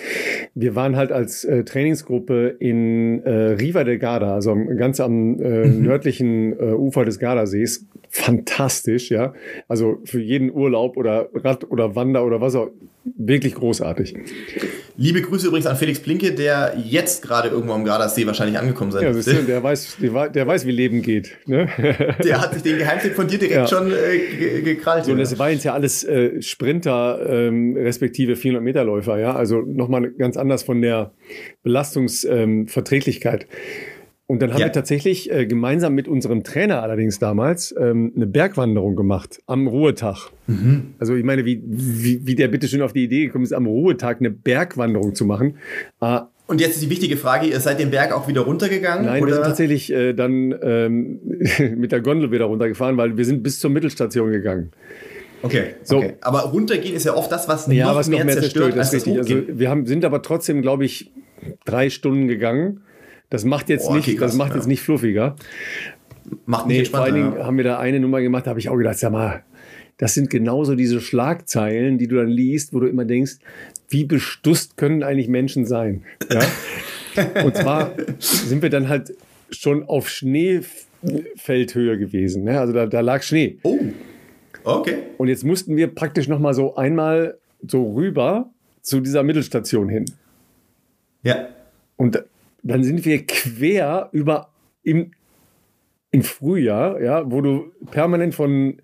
Wir 0.56 0.76
waren 0.76 0.96
halt 0.96 1.12
als 1.12 1.44
äh, 1.46 1.64
Trainingsgruppe 1.64 2.56
in 2.60 3.24
äh, 3.24 3.32
Riva 3.32 3.84
del 3.84 4.00
Garda, 4.00 4.34
also 4.34 4.56
ganz 4.76 5.00
am 5.00 5.36
mhm. 5.36 5.82
nördlichen 5.82 6.54
Ufer 6.54 7.06
des 7.06 7.20
Gardasees. 7.20 7.88
Fantastisch, 8.14 9.10
ja. 9.10 9.34
Also 9.70 10.02
für 10.04 10.20
jeden 10.20 10.52
Urlaub 10.52 10.98
oder 10.98 11.30
Rad 11.34 11.72
oder 11.72 11.96
Wander 11.96 12.26
oder 12.26 12.42
was 12.42 12.56
auch 12.56 12.68
wirklich 13.04 13.56
großartig. 13.56 14.16
Liebe 14.98 15.22
Grüße 15.22 15.48
übrigens 15.48 15.66
an 15.66 15.78
Felix 15.78 16.02
Blinke, 16.02 16.34
der 16.34 16.74
jetzt 16.86 17.24
gerade 17.24 17.48
irgendwo 17.48 17.74
am 17.74 17.86
Gardasee 17.86 18.28
wahrscheinlich 18.28 18.60
angekommen 18.60 18.92
sein 18.92 19.04
ja, 19.04 19.14
müsste. 19.14 19.36
Der 19.48 19.64
weiß, 19.64 19.98
der 20.02 20.48
weiß, 20.48 20.68
wie 20.68 20.72
Leben 20.72 21.02
geht. 21.02 21.38
Ne? 21.46 21.70
Der 22.24 22.42
hat 22.42 22.54
sich 22.54 22.64
den 22.64 22.78
Geheimtipp 22.78 23.14
von 23.14 23.28
dir 23.28 23.40
direkt 23.40 23.56
ja. 23.56 23.68
schon 23.68 23.92
äh, 23.92 24.62
gekrallt. 24.62 25.06
So, 25.06 25.14
und 25.14 25.18
das 25.18 25.40
waren 25.40 25.52
jetzt 25.54 25.64
ja 25.64 25.74
alles 25.74 26.04
äh, 26.04 26.42
Sprinter 26.42 27.20
ähm, 27.28 27.78
respektive 27.78 28.36
400 28.36 28.64
Meter 28.64 28.84
Läufer, 28.84 29.18
ja. 29.20 29.34
Also 29.36 29.62
nochmal 29.62 30.12
ganz 30.12 30.36
anders 30.36 30.64
von 30.64 30.82
der 30.82 31.14
Belastungsverträglichkeit. 31.64 33.44
Ähm, 33.44 33.91
und 34.32 34.42
dann 34.42 34.54
haben 34.54 34.62
ja. 34.62 34.68
wir 34.68 34.72
tatsächlich 34.72 35.30
äh, 35.30 35.46
gemeinsam 35.46 35.94
mit 35.94 36.08
unserem 36.08 36.46
Trainer 36.46 36.82
allerdings 36.82 37.20
damals 37.20 37.76
ähm, 37.78 38.14
eine 38.16 38.26
Bergwanderung 38.26 38.96
gemacht 38.96 39.42
am 39.46 39.68
Ruhetag. 39.68 40.30
Mhm. 40.48 40.94
Also 41.00 41.16
ich 41.16 41.26
meine, 41.26 41.44
wie, 41.44 41.62
wie, 41.66 42.26
wie 42.26 42.36
der 42.36 42.48
bitte 42.48 42.70
schön 42.70 42.82
auf 42.82 42.94
die 42.94 43.04
Idee 43.04 43.26
gekommen 43.26 43.44
ist, 43.44 43.52
am 43.52 43.66
Ruhetag 43.66 44.22
eine 44.22 44.32
Bergwanderung 44.32 45.16
zu 45.16 45.26
machen. 45.26 45.58
Äh, 46.00 46.22
und 46.48 46.62
jetzt 46.62 46.76
ist 46.76 46.84
die 46.84 46.90
wichtige 46.90 47.18
Frage, 47.18 47.48
ihr 47.48 47.60
seid 47.60 47.82
den 47.82 47.92
Berg 47.92 48.14
auch 48.14 48.30
wieder 48.30 48.40
runtergegangen? 48.44 49.06
Nein, 49.06 49.22
oder? 49.22 49.32
wir 49.32 49.36
sind 49.36 49.44
tatsächlich 49.44 49.92
äh, 49.92 50.14
dann 50.14 50.56
ähm, 50.62 51.20
mit 51.76 51.92
der 51.92 52.00
Gondel 52.00 52.32
wieder 52.32 52.46
runtergefahren, 52.46 52.96
weil 52.96 53.18
wir 53.18 53.26
sind 53.26 53.44
bis 53.44 53.60
zur 53.60 53.70
Mittelstation 53.70 54.32
gegangen. 54.32 54.72
Okay, 55.42 55.76
so. 55.84 55.98
Okay. 55.98 56.14
aber 56.22 56.44
runtergehen 56.44 56.96
ist 56.96 57.04
ja 57.04 57.18
oft 57.18 57.34
das, 57.34 57.50
was 57.50 57.68
ja, 57.68 57.88
noch, 57.88 57.96
was 57.98 58.08
mehr 58.08 58.20
noch 58.20 58.28
mehr 58.28 58.36
zerstört, 58.36 58.76
zerstört 58.76 58.80
als 58.80 58.92
das 58.92 59.06
richtig. 59.06 59.18
Also 59.18 59.60
wir 59.60 59.70
haben, 59.70 59.86
sind 59.88 60.06
aber 60.06 60.22
trotzdem, 60.22 60.62
glaube 60.62 60.86
ich, 60.86 61.12
drei 61.66 61.90
Stunden 61.90 62.30
gegangen 62.30 62.80
das 63.32 63.46
macht 63.46 63.70
jetzt 63.70 63.88
oh, 63.88 63.96
nicht, 63.96 64.22
das 64.22 64.36
macht 64.36 64.52
ja. 64.52 64.58
jetzt 64.58 64.68
nicht 64.68 64.82
fluffiger. 64.82 65.36
Macht 66.46 66.68
nicht 66.68 66.78
nee, 66.78 66.86
vor 66.86 67.00
allen 67.00 67.16
Dingen 67.16 67.34
ja. 67.38 67.46
haben 67.46 67.58
wir 67.58 67.64
da 67.64 67.80
eine 67.80 68.00
Nummer 68.00 68.22
gemacht, 68.22 68.46
da 68.46 68.52
habe 68.52 68.60
ich 68.60 68.70
auch 68.70 68.76
gedacht, 68.78 69.00
sag 69.00 69.12
mal, 69.12 69.44
das 69.98 70.14
sind 70.14 70.30
genauso 70.30 70.76
diese 70.76 71.00
Schlagzeilen, 71.00 71.98
die 71.98 72.08
du 72.08 72.18
dann 72.18 72.28
liest, 72.28 72.74
wo 72.74 72.80
du 72.82 72.88
immer 72.88 73.06
denkst, 73.06 73.38
wie 73.88 74.04
bestusst 74.04 74.76
können 74.76 75.02
eigentlich 75.02 75.30
Menschen 75.30 75.66
sein? 75.66 76.04
Ja? 76.30 76.42
Und 77.44 77.56
zwar 77.56 77.94
sind 78.20 78.62
wir 78.62 78.70
dann 78.70 78.90
halt 78.90 79.14
schon 79.50 79.84
auf 79.84 80.10
Schneefeldhöhe 80.10 81.98
gewesen. 81.98 82.44
Ne? 82.44 82.60
Also 82.60 82.74
da, 82.74 82.86
da 82.86 83.00
lag 83.00 83.24
Schnee. 83.24 83.60
Oh, 83.64 83.80
okay. 84.66 84.98
Und 85.18 85.30
jetzt 85.30 85.46
mussten 85.46 85.78
wir 85.78 85.88
praktisch 85.88 86.28
noch 86.28 86.40
mal 86.40 86.54
so 86.54 86.76
einmal 86.76 87.38
so 87.66 87.94
rüber 87.94 88.50
zu 88.82 89.00
dieser 89.00 89.24
Mittelstation 89.24 89.88
hin. 89.88 90.06
Ja. 91.24 91.48
Und 91.96 92.24
dann 92.64 92.84
sind 92.84 93.06
wir 93.06 93.26
quer 93.26 94.10
über 94.12 94.50
im, 94.84 95.12
im 96.12 96.24
Frühjahr, 96.24 97.02
ja, 97.02 97.30
wo 97.32 97.42
du 97.42 97.72
permanent 97.92 98.36
von 98.36 98.82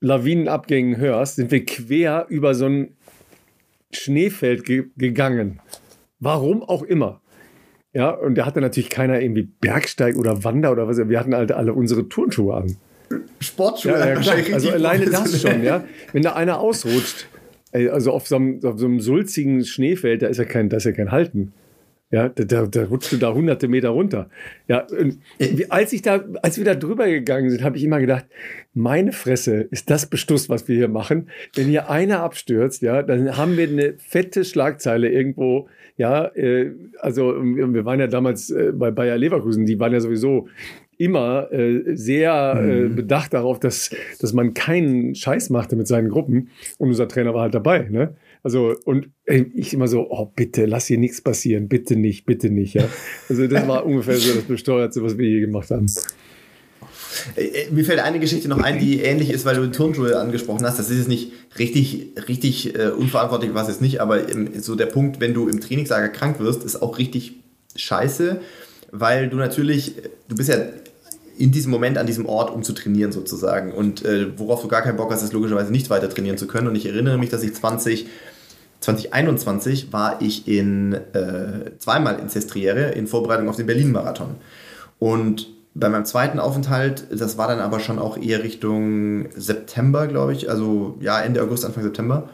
Lawinenabgängen 0.00 0.96
hörst, 0.96 1.36
sind 1.36 1.50
wir 1.50 1.64
quer 1.64 2.26
über 2.28 2.54
so 2.54 2.66
ein 2.66 2.96
Schneefeld 3.92 4.64
ge 4.64 4.86
gegangen. 4.96 5.60
Warum 6.20 6.62
auch 6.62 6.82
immer. 6.82 7.20
Ja, 7.94 8.10
und 8.10 8.36
da 8.36 8.44
hatte 8.44 8.60
natürlich 8.60 8.90
keiner 8.90 9.20
irgendwie 9.20 9.48
Bergsteig 9.60 10.16
oder 10.16 10.44
Wander 10.44 10.72
oder 10.72 10.86
was. 10.86 10.98
Wir 10.98 11.18
hatten 11.18 11.34
halt 11.34 11.52
alle 11.52 11.72
unsere 11.72 12.08
Turnschuhe 12.08 12.54
an. 12.54 12.76
Sportschuhe. 13.40 13.92
Ja, 13.92 14.20
ja, 14.20 14.54
also 14.54 14.70
alleine 14.70 15.06
das 15.06 15.40
schon, 15.40 15.62
ja. 15.62 15.84
Wenn 16.12 16.22
da 16.22 16.34
einer 16.34 16.60
ausrutscht, 16.60 17.26
also 17.72 18.12
auf 18.12 18.26
so 18.26 18.36
einem, 18.36 18.60
auf 18.64 18.78
so 18.78 18.86
einem 18.86 19.00
sulzigen 19.00 19.64
Schneefeld, 19.64 20.22
da 20.22 20.26
ist 20.26 20.38
ja 20.38 20.44
kein, 20.44 20.68
da 20.68 20.76
ist 20.76 20.84
ja 20.84 20.92
kein 20.92 21.10
Halten. 21.10 21.52
Ja, 22.10 22.30
da, 22.30 22.44
da, 22.44 22.66
da 22.66 22.84
rutscht 22.84 23.12
du 23.12 23.18
da 23.18 23.34
hunderte 23.34 23.68
Meter 23.68 23.90
runter. 23.90 24.30
Ja, 24.66 24.86
als 25.68 25.92
ich 25.92 26.00
da, 26.00 26.24
als 26.42 26.56
wir 26.56 26.64
da 26.64 26.74
drüber 26.74 27.06
gegangen 27.06 27.50
sind, 27.50 27.62
habe 27.62 27.76
ich 27.76 27.84
immer 27.84 28.00
gedacht, 28.00 28.24
meine 28.72 29.12
Fresse, 29.12 29.68
ist 29.70 29.90
das 29.90 30.06
Bestuss, 30.06 30.48
was 30.48 30.68
wir 30.68 30.76
hier 30.76 30.88
machen? 30.88 31.28
Wenn 31.54 31.66
hier 31.66 31.90
einer 31.90 32.20
abstürzt, 32.20 32.80
ja, 32.80 33.02
dann 33.02 33.36
haben 33.36 33.58
wir 33.58 33.68
eine 33.68 33.94
fette 33.98 34.44
Schlagzeile 34.44 35.10
irgendwo. 35.10 35.68
Ja, 35.98 36.26
äh, 36.34 36.72
also 37.00 37.34
wir 37.42 37.84
waren 37.84 38.00
ja 38.00 38.06
damals 38.06 38.50
äh, 38.50 38.72
bei 38.72 38.90
Bayer 38.90 39.18
Leverkusen, 39.18 39.66
die 39.66 39.78
waren 39.78 39.92
ja 39.92 40.00
sowieso 40.00 40.48
immer 40.98 41.52
äh, 41.52 41.94
sehr 41.94 42.54
äh, 42.56 42.82
mhm. 42.82 42.96
bedacht 42.96 43.32
darauf, 43.32 43.60
dass, 43.60 43.94
dass 44.20 44.32
man 44.32 44.52
keinen 44.54 45.14
Scheiß 45.14 45.50
machte 45.50 45.76
mit 45.76 45.86
seinen 45.86 46.08
Gruppen. 46.08 46.50
Und 46.78 46.88
unser 46.88 47.06
Trainer 47.06 47.34
war 47.34 47.42
halt 47.42 47.54
dabei. 47.54 47.86
Ne? 47.88 48.14
Also, 48.48 48.74
und 48.86 49.10
ich 49.26 49.74
immer 49.74 49.88
so, 49.88 50.06
oh, 50.08 50.32
bitte, 50.34 50.64
lass 50.64 50.86
hier 50.86 50.96
nichts 50.96 51.20
passieren, 51.20 51.68
bitte 51.68 51.96
nicht, 51.96 52.24
bitte 52.24 52.48
nicht. 52.48 52.72
Ja? 52.72 52.88
Also, 53.28 53.46
das 53.46 53.68
war 53.68 53.84
ungefähr 53.84 54.16
so 54.16 54.32
das 54.32 54.44
Besteuerte, 54.44 55.02
was 55.02 55.18
wir 55.18 55.28
je 55.28 55.40
gemacht 55.40 55.70
haben. 55.70 55.84
Äh, 57.36 57.42
äh, 57.42 57.70
mir 57.70 57.84
fällt 57.84 58.00
eine 58.00 58.20
Geschichte 58.20 58.48
noch 58.48 58.62
ein, 58.62 58.78
die 58.78 59.02
ähnlich 59.02 59.28
ist, 59.28 59.44
weil 59.44 59.56
du 59.56 59.70
Turnschuhe 59.70 60.18
angesprochen 60.18 60.64
hast. 60.64 60.78
Das 60.78 60.88
ist 60.88 60.96
jetzt 60.96 61.08
nicht 61.08 61.32
richtig, 61.58 62.14
richtig 62.26 62.74
äh, 62.74 62.88
unverantwortlich, 62.88 63.52
was 63.52 63.68
es 63.68 63.82
nicht, 63.82 64.00
aber 64.00 64.30
im, 64.30 64.58
so 64.62 64.76
der 64.76 64.86
Punkt, 64.86 65.20
wenn 65.20 65.34
du 65.34 65.46
im 65.46 65.60
Trainingslager 65.60 66.08
krank 66.08 66.40
wirst, 66.40 66.64
ist 66.64 66.80
auch 66.80 66.96
richtig 66.96 67.34
scheiße, 67.76 68.40
weil 68.92 69.28
du 69.28 69.36
natürlich, 69.36 69.96
du 70.26 70.36
bist 70.36 70.48
ja 70.48 70.56
in 71.38 71.52
diesem 71.52 71.70
Moment 71.70 71.98
an 71.98 72.06
diesem 72.06 72.26
Ort, 72.26 72.50
um 72.50 72.62
zu 72.62 72.72
trainieren 72.72 73.12
sozusagen. 73.12 73.72
Und 73.72 74.04
äh, 74.04 74.36
worauf 74.36 74.60
du 74.60 74.68
gar 74.68 74.82
keinen 74.82 74.96
Bock 74.96 75.12
hast, 75.12 75.22
ist 75.22 75.32
logischerweise 75.32 75.70
nicht 75.70 75.88
weiter 75.88 76.10
trainieren 76.10 76.36
zu 76.36 76.48
können. 76.48 76.66
Und 76.66 76.74
ich 76.74 76.86
erinnere 76.86 77.16
mich, 77.16 77.30
dass 77.30 77.44
ich 77.44 77.54
20 77.54 78.06
2021 78.80 79.92
war 79.92 80.20
ich 80.22 80.46
in 80.46 80.92
äh, 80.92 81.76
zweimal 81.78 82.18
in 82.18 82.28
Sestriere 82.28 82.90
in 82.90 83.06
Vorbereitung 83.06 83.48
auf 83.48 83.56
den 83.56 83.66
Berlin-Marathon. 83.66 84.36
Und 84.98 85.48
bei 85.74 85.88
meinem 85.88 86.04
zweiten 86.04 86.40
Aufenthalt, 86.40 87.06
das 87.10 87.38
war 87.38 87.48
dann 87.48 87.60
aber 87.60 87.80
schon 87.80 87.98
auch 87.98 88.16
eher 88.18 88.42
Richtung 88.42 89.28
September, 89.34 90.06
glaube 90.06 90.32
ich, 90.32 90.50
also 90.50 90.96
ja, 91.00 91.20
Ende 91.20 91.42
August, 91.42 91.64
Anfang 91.64 91.84
September, 91.84 92.30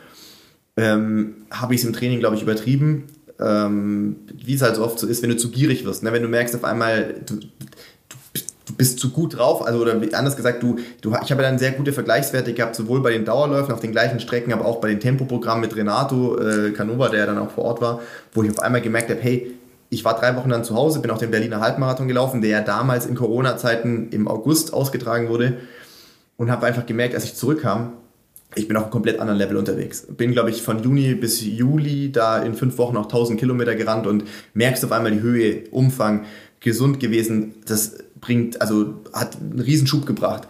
ähm, 0.77 1.47
habe 1.51 1.75
ich 1.75 1.81
es 1.81 1.87
im 1.87 1.93
Training, 1.93 2.21
glaube 2.21 2.37
ich, 2.37 2.43
übertrieben. 2.43 3.05
Ähm, 3.41 4.17
wie 4.33 4.55
es 4.55 4.63
halt 4.63 4.77
so 4.77 4.85
oft 4.85 4.99
so 4.99 5.09
ist, 5.09 5.23
wenn 5.23 5.31
du 5.31 5.37
zu 5.37 5.51
gierig 5.51 5.85
wirst. 5.85 6.05
Ne? 6.05 6.13
Wenn 6.13 6.23
du 6.23 6.29
merkst 6.29 6.55
auf 6.55 6.63
einmal, 6.63 7.17
du, 7.27 7.41
bist 8.77 8.99
zu 8.99 9.11
gut 9.11 9.39
drauf, 9.39 9.67
also 9.67 9.81
oder 9.81 9.95
anders 10.13 10.37
gesagt, 10.37 10.63
du, 10.63 10.77
du 11.01 11.15
ich 11.23 11.31
habe 11.31 11.43
dann 11.43 11.59
sehr 11.59 11.73
gute 11.73 11.93
Vergleichswerte 11.93 12.53
gehabt, 12.53 12.75
sowohl 12.75 13.01
bei 13.01 13.13
den 13.13 13.25
Dauerläufen 13.25 13.73
auf 13.73 13.81
den 13.81 13.93
gleichen 13.93 14.21
Strecken, 14.21 14.53
aber 14.53 14.65
auch 14.65 14.81
bei 14.81 14.89
den 14.89 15.01
Tempoprogrammen 15.01 15.63
mit 15.63 15.77
Renato 15.77 16.39
äh, 16.39 16.71
Canova, 16.71 17.09
der 17.09 17.21
ja 17.21 17.27
dann 17.27 17.39
auch 17.39 17.51
vor 17.51 17.65
Ort 17.65 17.81
war, 17.81 18.01
wo 18.33 18.43
ich 18.43 18.51
auf 18.51 18.61
einmal 18.61 18.81
gemerkt 18.81 19.11
habe, 19.11 19.21
hey, 19.21 19.55
ich 19.91 20.05
war 20.05 20.19
drei 20.19 20.37
Wochen 20.37 20.49
dann 20.49 20.65
zu 20.65 20.75
Hause, 20.75 21.01
bin 21.01 21.11
auch 21.11 21.19
den 21.19 21.31
Berliner 21.31 21.61
Halbmarathon 21.61 22.09
gelaufen, 22.09 22.41
der 22.41 22.51
ja 22.51 22.61
damals 22.61 23.07
in 23.07 23.15
Corona-Zeiten 23.15 24.09
im 24.11 24.29
August 24.29 24.73
ausgetragen 24.73 25.29
wurde 25.29 25.59
und 26.37 26.51
habe 26.51 26.67
einfach 26.67 26.87
gemerkt, 26.87 27.15
als 27.15 27.25
ich 27.25 27.35
zurückkam, 27.35 27.93
ich 28.57 28.69
bin 28.69 28.77
auf 28.77 28.85
einem 28.85 28.93
komplett 28.93 29.19
anderen 29.21 29.39
Level 29.39 29.57
unterwegs. 29.57 30.07
Bin, 30.09 30.33
glaube 30.33 30.51
ich, 30.51 30.63
von 30.63 30.83
Juni 30.83 31.15
bis 31.15 31.45
Juli 31.45 32.13
da 32.13 32.43
in 32.43 32.55
fünf 32.55 32.79
Wochen 32.79 32.97
auch 32.97 33.05
1000 33.05 33.39
Kilometer 33.39 33.75
gerannt 33.75 34.07
und 34.07 34.25
merkst 34.55 34.85
auf 34.85 34.93
einmal 34.93 35.13
die 35.13 35.21
Höhe, 35.21 35.65
Umfang, 35.71 36.25
gesund 36.65 36.99
gewesen. 36.99 37.55
Das 37.67 37.93
bringt, 38.21 38.61
also 38.61 38.95
hat 39.13 39.37
einen 39.41 39.61
Riesenschub 39.61 40.07
gebracht. 40.07 40.49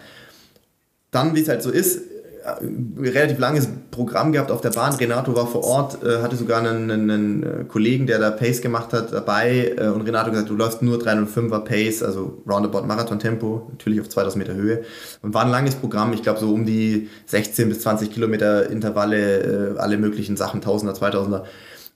Dann, 1.11 1.35
wie 1.35 1.41
es 1.41 1.49
halt 1.49 1.61
so 1.61 1.69
ist, 1.69 1.97
äh, 1.97 3.01
relativ 3.01 3.37
langes 3.37 3.67
Programm 3.91 4.31
gehabt 4.31 4.49
auf 4.49 4.61
der 4.61 4.71
Bahn. 4.71 4.93
Renato 4.95 5.35
war 5.35 5.45
vor 5.45 5.63
Ort, 5.63 6.03
äh, 6.03 6.21
hatte 6.21 6.37
sogar 6.37 6.59
einen, 6.59 6.89
einen, 6.89 7.43
äh, 7.43 7.63
Kollegen, 7.65 8.07
der 8.07 8.19
da 8.19 8.31
Pace 8.31 8.61
gemacht 8.61 8.93
hat, 8.93 9.13
dabei. 9.13 9.75
und 9.93 10.01
Renato 10.01 10.31
gesagt, 10.31 10.49
du 10.49 10.55
läufst 10.55 10.81
nur 10.81 10.97
305er 10.97 11.59
Pace, 11.59 12.01
also 12.01 12.41
Roundabout 12.47 12.83
Marathon-Tempo, 12.83 13.67
natürlich 13.71 13.99
auf 13.99 14.09
2000 14.09 14.47
Meter 14.47 14.55
Höhe. 14.55 14.83
Und 15.21 15.33
war 15.33 15.43
ein 15.43 15.51
langes 15.51 15.75
Programm, 15.75 16.13
ich 16.13 16.23
glaube 16.23 16.39
so 16.39 16.53
um 16.53 16.65
die 16.65 17.09
16 17.25 17.67
bis 17.69 17.81
20 17.81 18.11
Kilometer 18.11 18.69
Intervalle, 18.69 19.75
alle 19.77 19.97
möglichen 19.97 20.37
Sachen, 20.37 20.61
1000er, 20.61 20.97
2000er. 20.97 21.43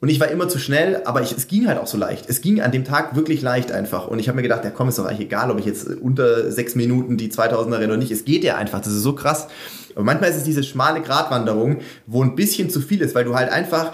Und 0.02 0.08
ich 0.08 0.20
war 0.22 0.30
immer 0.30 0.48
zu 0.48 0.60
schnell, 0.60 1.02
aber 1.04 1.22
ich, 1.22 1.34
es 1.34 1.48
ging 1.48 1.68
halt 1.68 1.78
auch 1.78 1.88
so 1.88 1.98
leicht. 1.98 2.30
Es 2.30 2.40
ging 2.40 2.62
an 2.62 2.72
dem 2.72 2.86
Tag 2.86 3.18
wirklich 3.18 3.42
leicht 3.42 3.72
einfach. 3.74 4.08
Und 4.08 4.20
ich 4.20 4.30
habe 4.30 4.38
mir 4.38 4.44
gedacht, 4.44 4.64
ja 4.64 4.70
komm, 4.70 4.88
ist 4.88 4.98
doch 4.98 5.06
eigentlich 5.06 5.28
egal, 5.28 5.52
ob 5.52 5.60
ich 5.60 5.66
jetzt 5.66 5.88
unter 5.88 6.50
sechs 6.52 6.76
Minuten 6.76 7.18
die 7.18 7.30
2000er 7.30 7.80
renne 7.80 7.88
oder 7.88 7.98
nicht. 7.98 8.12
Es 8.12 8.24
geht 8.24 8.46
ja 8.46 8.56
einfach. 8.56 8.80
Das 8.80 8.94
ist 8.94 9.04
so 9.04 9.14
krass. 9.14 9.48
Aber 9.96 10.06
manchmal 10.06 10.30
ist 10.30 10.38
es 10.38 10.44
diese 10.44 10.64
schmale 10.64 11.02
Gratwanderung, 11.02 11.80
wo 12.08 12.24
ein 12.24 12.36
bisschen 12.36 12.70
zu 12.70 12.80
viel 12.80 13.02
ist, 13.02 13.14
weil 13.14 13.26
du 13.26 13.36
halt 13.36 13.52
einfach, 13.52 13.92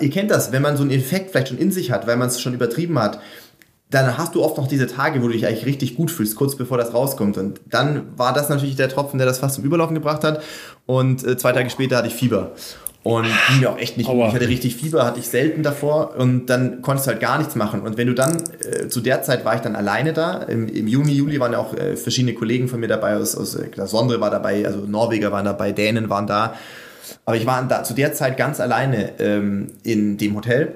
ihr 0.00 0.10
kennt 0.10 0.32
das, 0.32 0.50
wenn 0.50 0.62
man 0.62 0.76
so 0.76 0.82
einen 0.82 0.90
Effekt 0.90 1.30
vielleicht 1.30 1.48
schon 1.48 1.58
in 1.58 1.70
sich 1.70 1.92
hat, 1.92 2.08
weil 2.08 2.16
man 2.16 2.26
es 2.26 2.40
schon 2.40 2.54
übertrieben 2.54 2.98
hat, 2.98 3.20
dann 3.90 4.18
hast 4.18 4.34
du 4.34 4.42
oft 4.42 4.56
noch 4.56 4.66
diese 4.66 4.88
Tage, 4.88 5.22
wo 5.22 5.28
du 5.28 5.32
dich 5.32 5.46
eigentlich 5.46 5.64
richtig 5.64 5.94
gut 5.94 6.10
fühlst, 6.10 6.34
kurz 6.34 6.56
bevor 6.56 6.76
das 6.76 6.92
rauskommt. 6.92 7.38
Und 7.38 7.60
dann 7.66 8.18
war 8.18 8.32
das 8.32 8.48
natürlich 8.48 8.74
der 8.74 8.88
Tropfen, 8.88 9.18
der 9.18 9.28
das 9.28 9.38
fast 9.38 9.54
zum 9.54 9.64
Überlaufen 9.64 9.94
gebracht 9.94 10.24
hat. 10.24 10.42
Und 10.86 11.24
äh, 11.24 11.36
zwei 11.36 11.52
Tage 11.52 11.70
später 11.70 11.98
hatte 11.98 12.08
ich 12.08 12.14
Fieber. 12.14 12.52
Und 13.06 13.28
ging 13.48 13.60
mir 13.60 13.70
auch 13.70 13.78
echt 13.78 13.96
nicht 13.96 14.08
gut. 14.08 14.26
Ich 14.26 14.34
hatte 14.34 14.48
richtig 14.48 14.74
Fieber, 14.74 15.04
hatte 15.04 15.20
ich 15.20 15.28
selten 15.28 15.62
davor 15.62 16.16
und 16.16 16.46
dann 16.46 16.82
konntest 16.82 17.06
du 17.06 17.12
halt 17.12 17.20
gar 17.20 17.38
nichts 17.38 17.54
machen. 17.54 17.82
Und 17.82 17.96
wenn 17.96 18.08
du 18.08 18.14
dann, 18.14 18.42
äh, 18.60 18.88
zu 18.88 19.00
der 19.00 19.22
Zeit 19.22 19.44
war 19.44 19.54
ich 19.54 19.60
dann 19.60 19.76
alleine 19.76 20.12
da. 20.12 20.42
Im, 20.42 20.66
im 20.66 20.88
Juni, 20.88 21.12
Juli 21.12 21.38
waren 21.38 21.52
ja 21.52 21.58
auch 21.58 21.72
äh, 21.72 21.96
verschiedene 21.96 22.34
Kollegen 22.34 22.66
von 22.66 22.80
mir 22.80 22.88
dabei, 22.88 23.14
aus, 23.14 23.36
aus 23.36 23.54
äh, 23.54 23.68
Sondre 23.86 24.20
war 24.20 24.30
dabei, 24.30 24.66
also 24.66 24.80
Norweger 24.80 25.30
waren 25.30 25.44
dabei, 25.44 25.70
Dänen 25.70 26.10
waren 26.10 26.26
da. 26.26 26.54
Aber 27.24 27.36
ich 27.36 27.46
war 27.46 27.62
da 27.68 27.84
zu 27.84 27.94
der 27.94 28.12
Zeit 28.12 28.36
ganz 28.36 28.58
alleine 28.58 29.20
ähm, 29.20 29.68
in 29.84 30.16
dem 30.18 30.34
Hotel 30.34 30.74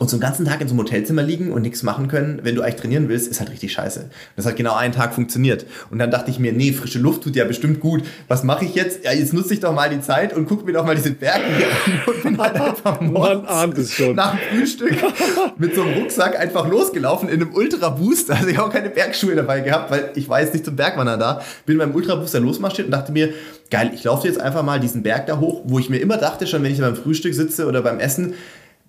und 0.00 0.08
so 0.08 0.16
einen 0.16 0.22
ganzen 0.22 0.46
Tag 0.46 0.62
in 0.62 0.66
so 0.66 0.72
einem 0.72 0.80
Hotelzimmer 0.80 1.22
liegen 1.22 1.52
und 1.52 1.60
nichts 1.60 1.82
machen 1.82 2.08
können, 2.08 2.40
wenn 2.42 2.54
du 2.54 2.62
eigentlich 2.62 2.76
trainieren 2.76 3.10
willst, 3.10 3.28
ist 3.28 3.38
halt 3.38 3.50
richtig 3.50 3.74
scheiße. 3.74 4.08
Das 4.34 4.46
hat 4.46 4.56
genau 4.56 4.74
einen 4.74 4.94
Tag 4.94 5.12
funktioniert. 5.12 5.66
Und 5.90 5.98
dann 5.98 6.10
dachte 6.10 6.30
ich 6.30 6.38
mir, 6.38 6.54
nee, 6.54 6.72
frische 6.72 6.98
Luft 6.98 7.22
tut 7.22 7.36
ja 7.36 7.44
bestimmt 7.44 7.80
gut. 7.80 8.02
Was 8.26 8.42
mache 8.42 8.64
ich 8.64 8.74
jetzt? 8.74 9.04
Ja, 9.04 9.12
jetzt 9.12 9.34
nutze 9.34 9.52
ich 9.52 9.60
doch 9.60 9.74
mal 9.74 9.90
die 9.90 10.00
Zeit 10.00 10.34
und 10.34 10.48
gucke 10.48 10.64
mir 10.64 10.72
doch 10.72 10.86
mal 10.86 10.96
diese 10.96 11.10
Berge 11.10 11.44
hier 11.54 11.66
an 11.66 12.00
und 12.14 12.22
bin 12.22 12.38
halt 12.38 12.54
einfach 12.58 12.98
Man 13.02 13.44
ahnt 13.44 13.76
es 13.76 13.92
schon. 13.92 14.16
nach 14.16 14.30
dem 14.30 14.58
Frühstück 14.58 14.94
mit 15.58 15.74
so 15.74 15.82
einem 15.82 15.92
Rucksack 15.98 16.40
einfach 16.40 16.66
losgelaufen 16.66 17.28
in 17.28 17.42
einem 17.42 17.54
Ultra-Boost. 17.54 18.30
Also 18.30 18.48
ich 18.48 18.56
habe 18.56 18.68
auch 18.68 18.72
keine 18.72 18.88
Bergschuhe 18.88 19.34
dabei 19.34 19.60
gehabt, 19.60 19.90
weil 19.90 20.12
ich 20.14 20.30
war 20.30 20.40
jetzt 20.40 20.54
nicht 20.54 20.64
zum 20.64 20.76
Bergwandern 20.76 21.20
da. 21.20 21.42
Bin 21.66 21.76
beim 21.76 21.94
Ultra-Booster 21.94 22.40
losmarschiert 22.40 22.86
und 22.86 22.92
dachte 22.92 23.12
mir, 23.12 23.34
geil, 23.70 23.90
ich 23.94 24.02
laufe 24.04 24.26
jetzt 24.26 24.40
einfach 24.40 24.62
mal 24.62 24.80
diesen 24.80 25.02
Berg 25.02 25.26
da 25.26 25.38
hoch, 25.40 25.60
wo 25.66 25.78
ich 25.78 25.90
mir 25.90 25.98
immer 25.98 26.16
dachte, 26.16 26.46
schon 26.46 26.62
wenn 26.62 26.72
ich 26.72 26.80
beim 26.80 26.96
Frühstück 26.96 27.34
sitze 27.34 27.66
oder 27.66 27.82
beim 27.82 28.00
Essen, 28.00 28.32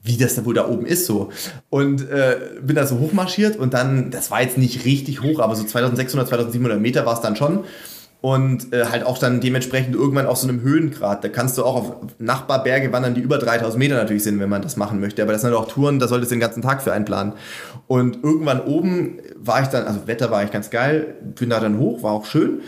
wie 0.04 0.18
das 0.18 0.36
da 0.36 0.46
wohl 0.46 0.54
da 0.54 0.68
oben 0.68 0.86
ist 0.86 1.06
so. 1.06 1.30
Und 1.70 2.10
äh, 2.10 2.38
bin 2.62 2.76
da 2.76 2.86
so 2.86 3.00
hochmarschiert 3.00 3.58
und 3.58 3.74
dann, 3.74 4.12
das 4.12 4.32
war 4.32 4.42
jetzt 4.42 4.58
nicht 4.58 4.86
richtig 4.86 5.22
hoch, 5.22 5.40
aber 5.40 5.56
so 5.56 5.64
2600, 5.64 6.28
2700 6.28 6.80
Meter 6.80 7.06
war 7.06 7.14
es 7.14 7.22
dann 7.22 7.36
schon. 7.36 7.64
Und 8.22 8.72
äh, 8.72 8.86
halt 8.86 9.04
auch 9.04 9.18
dann 9.18 9.42
dementsprechend 9.42 9.96
irgendwann 9.96 10.28
auf 10.28 10.38
so 10.38 10.48
einem 10.48 10.62
Höhengrad. 10.62 11.24
Da 11.24 11.28
kannst 11.30 11.58
du 11.58 11.66
auch 11.66 11.76
auf 11.76 11.96
Nachbarberge 12.20 12.94
wandern, 12.94 13.16
die 13.16 13.22
über 13.22 13.40
3000 13.40 13.80
Meter 13.80 13.96
natürlich 13.96 14.22
sind, 14.22 14.40
wenn 14.40 14.50
man 14.50 14.62
das 14.62 14.78
machen 14.78 15.00
möchte. 15.00 15.24
Aber 15.24 15.32
das 15.32 15.42
sind 15.42 15.52
halt 15.52 15.60
auch 15.60 15.68
Touren, 15.68 15.98
da 15.98 16.08
solltest 16.08 16.32
du 16.32 16.36
den 16.36 16.40
ganzen 16.40 16.62
Tag 16.62 16.84
für 16.84 16.94
einplanen. 16.94 17.34
Und 17.88 18.24
irgendwann 18.24 18.62
oben 18.62 19.18
war 19.38 19.64
ich 19.64 19.70
dann, 19.70 19.88
also 19.88 20.06
Wetter 20.06 20.30
war 20.30 20.38
eigentlich 20.38 20.52
ganz 20.52 20.70
geil, 20.70 21.16
bin 21.36 21.50
da 21.50 21.60
dann 21.60 21.80
hoch, 21.80 22.04
war 22.04 22.12
auch 22.12 22.26
schön. 22.26 22.62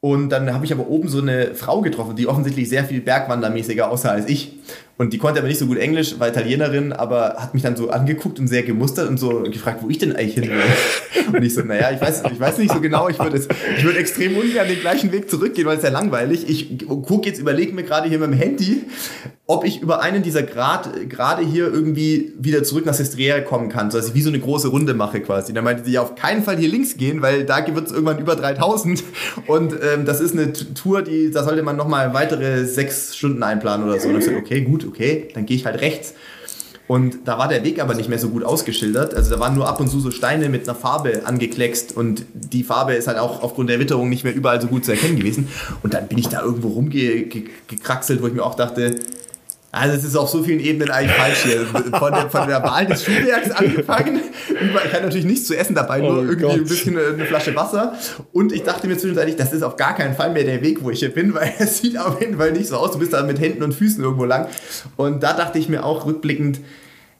Und 0.00 0.30
dann 0.30 0.52
habe 0.52 0.64
ich 0.64 0.72
aber 0.72 0.88
oben 0.88 1.08
so 1.08 1.20
eine 1.20 1.54
Frau 1.54 1.80
getroffen, 1.80 2.16
die 2.16 2.26
offensichtlich 2.26 2.68
sehr 2.68 2.82
viel 2.82 3.00
bergwandermäßiger 3.00 3.88
aussah 3.88 4.10
als 4.10 4.28
ich. 4.28 4.58
Und 4.98 5.12
die 5.12 5.18
konnte 5.18 5.40
aber 5.40 5.48
nicht 5.48 5.58
so 5.58 5.66
gut 5.66 5.78
Englisch, 5.78 6.18
war 6.18 6.28
Italienerin, 6.28 6.92
aber 6.92 7.36
hat 7.38 7.54
mich 7.54 7.62
dann 7.62 7.76
so 7.76 7.90
angeguckt 7.90 8.38
und 8.38 8.46
sehr 8.46 8.62
gemustert 8.62 9.08
und 9.08 9.18
so 9.18 9.42
gefragt, 9.42 9.82
wo 9.82 9.88
ich 9.88 9.98
denn 9.98 10.14
eigentlich 10.14 10.34
hin 10.34 10.50
will. 10.50 10.60
Und 11.32 11.42
ich 11.42 11.54
so, 11.54 11.62
naja, 11.62 11.90
ich 11.92 12.00
weiß, 12.00 12.24
ich 12.32 12.40
weiß 12.40 12.58
nicht 12.58 12.72
so 12.72 12.80
genau, 12.80 13.08
ich 13.08 13.18
würde 13.18 13.40
ich 13.76 13.84
würde 13.84 13.98
extrem 13.98 14.36
ungern 14.36 14.66
den 14.66 14.80
gleichen 14.80 15.12
Weg 15.12 15.30
zurückgehen, 15.30 15.66
weil 15.66 15.76
es 15.76 15.82
ja 15.82 15.90
langweilig. 15.90 16.48
Ich 16.48 16.86
gucke 16.86 17.28
jetzt, 17.28 17.38
überlege 17.38 17.72
mir 17.72 17.84
gerade 17.84 18.08
hier 18.08 18.18
mit 18.18 18.28
dem 18.28 18.34
Handy, 18.34 18.82
ob 19.46 19.64
ich 19.64 19.82
über 19.82 20.00
einen 20.00 20.22
dieser 20.22 20.42
Grad, 20.42 21.08
gerade 21.10 21.42
hier 21.44 21.72
irgendwie 21.72 22.32
wieder 22.38 22.62
zurück 22.62 22.86
nach 22.86 22.94
Sestriere 22.94 23.42
kommen 23.42 23.68
kann, 23.68 23.90
so 23.90 23.98
dass 23.98 24.08
ich 24.08 24.14
wie 24.14 24.22
so 24.22 24.30
eine 24.30 24.38
große 24.38 24.68
Runde 24.68 24.94
mache 24.94 25.20
quasi. 25.20 25.52
Da 25.52 25.62
meinte 25.62 25.84
sie, 25.84 25.98
auf 25.98 26.14
keinen 26.14 26.42
Fall 26.42 26.56
hier 26.56 26.68
links 26.68 26.96
gehen, 26.96 27.22
weil 27.22 27.44
da 27.44 27.62
wird 27.74 27.86
es 27.86 27.92
irgendwann 27.92 28.18
über 28.18 28.34
3000 28.34 29.02
und 29.46 29.74
ähm, 29.74 30.04
das 30.04 30.20
ist 30.20 30.32
eine 30.32 30.52
Tour, 30.52 31.02
die, 31.02 31.30
da 31.30 31.44
sollte 31.44 31.62
man 31.62 31.76
nochmal 31.76 32.14
weitere 32.14 32.64
sechs 32.64 33.16
Stunden 33.16 33.42
einplanen 33.42 33.88
oder 33.88 34.00
so. 34.00 34.08
Und 34.08 34.18
ich 34.18 34.24
so, 34.24 34.32
okay, 34.32 34.62
gut, 34.62 34.86
okay, 34.92 35.28
dann 35.34 35.46
gehe 35.46 35.56
ich 35.56 35.64
halt 35.64 35.80
rechts. 35.80 36.14
Und 36.88 37.20
da 37.26 37.38
war 37.38 37.48
der 37.48 37.64
Weg 37.64 37.80
aber 37.80 37.94
nicht 37.94 38.08
mehr 38.10 38.18
so 38.18 38.28
gut 38.28 38.44
ausgeschildert. 38.44 39.14
Also 39.14 39.30
da 39.30 39.40
waren 39.40 39.54
nur 39.54 39.66
ab 39.66 39.80
und 39.80 39.88
zu 39.88 39.98
so 39.98 40.10
Steine 40.10 40.48
mit 40.48 40.68
einer 40.68 40.76
Farbe 40.76 41.22
angekleckst 41.24 41.96
und 41.96 42.26
die 42.34 42.64
Farbe 42.64 42.94
ist 42.94 43.08
halt 43.08 43.18
auch 43.18 43.42
aufgrund 43.42 43.70
der 43.70 43.80
Witterung 43.80 44.10
nicht 44.10 44.24
mehr 44.24 44.34
überall 44.34 44.60
so 44.60 44.66
gut 44.66 44.84
zu 44.84 44.90
erkennen 44.90 45.16
gewesen. 45.16 45.48
Und 45.82 45.94
dann 45.94 46.08
bin 46.08 46.18
ich 46.18 46.28
da 46.28 46.42
irgendwo 46.42 46.68
rumgekraxelt, 46.68 48.20
wo 48.20 48.26
ich 48.26 48.34
mir 48.34 48.42
auch 48.42 48.56
dachte, 48.56 48.96
also 49.74 49.96
es 49.96 50.04
ist 50.04 50.16
auf 50.16 50.28
so 50.28 50.42
vielen 50.42 50.60
Ebenen 50.60 50.90
eigentlich 50.90 51.16
falsch 51.16 51.44
hier. 51.44 51.64
Von 51.64 52.12
der, 52.12 52.28
von 52.28 52.46
der 52.46 52.62
Wahl 52.62 52.84
des 52.84 53.04
Schuhwerks 53.04 53.50
angefangen. 53.52 54.20
Ich 54.50 54.92
hatte 54.92 55.04
natürlich 55.04 55.24
nichts 55.24 55.46
zu 55.46 55.56
essen 55.56 55.74
dabei, 55.74 56.00
nur 56.00 56.10
oh 56.10 56.20
irgendwie 56.20 56.42
Gott. 56.42 56.52
ein 56.52 56.64
bisschen 56.64 56.98
eine 56.98 57.24
Flasche 57.24 57.56
Wasser. 57.56 57.94
Und 58.32 58.52
ich 58.52 58.64
dachte 58.64 58.86
mir 58.86 58.98
zwischenzeitlich, 58.98 59.36
das 59.36 59.54
ist 59.54 59.62
auf 59.62 59.76
gar 59.76 59.94
keinen 59.94 60.14
Fall 60.14 60.30
mehr 60.34 60.44
der 60.44 60.60
Weg, 60.60 60.84
wo 60.84 60.90
ich 60.90 60.98
hier 60.98 61.12
bin, 61.12 61.32
weil 61.34 61.54
es 61.58 61.78
sieht 61.78 61.96
auf 61.98 62.20
jeden 62.20 62.36
Fall 62.36 62.52
nicht 62.52 62.68
so 62.68 62.76
aus. 62.76 62.92
Du 62.92 62.98
bist 62.98 63.14
da 63.14 63.22
mit 63.22 63.40
Händen 63.40 63.62
und 63.62 63.72
Füßen 63.72 64.04
irgendwo 64.04 64.26
lang. 64.26 64.46
Und 64.96 65.22
da 65.22 65.32
dachte 65.32 65.58
ich 65.58 65.70
mir 65.70 65.84
auch 65.86 66.04
rückblickend, 66.04 66.60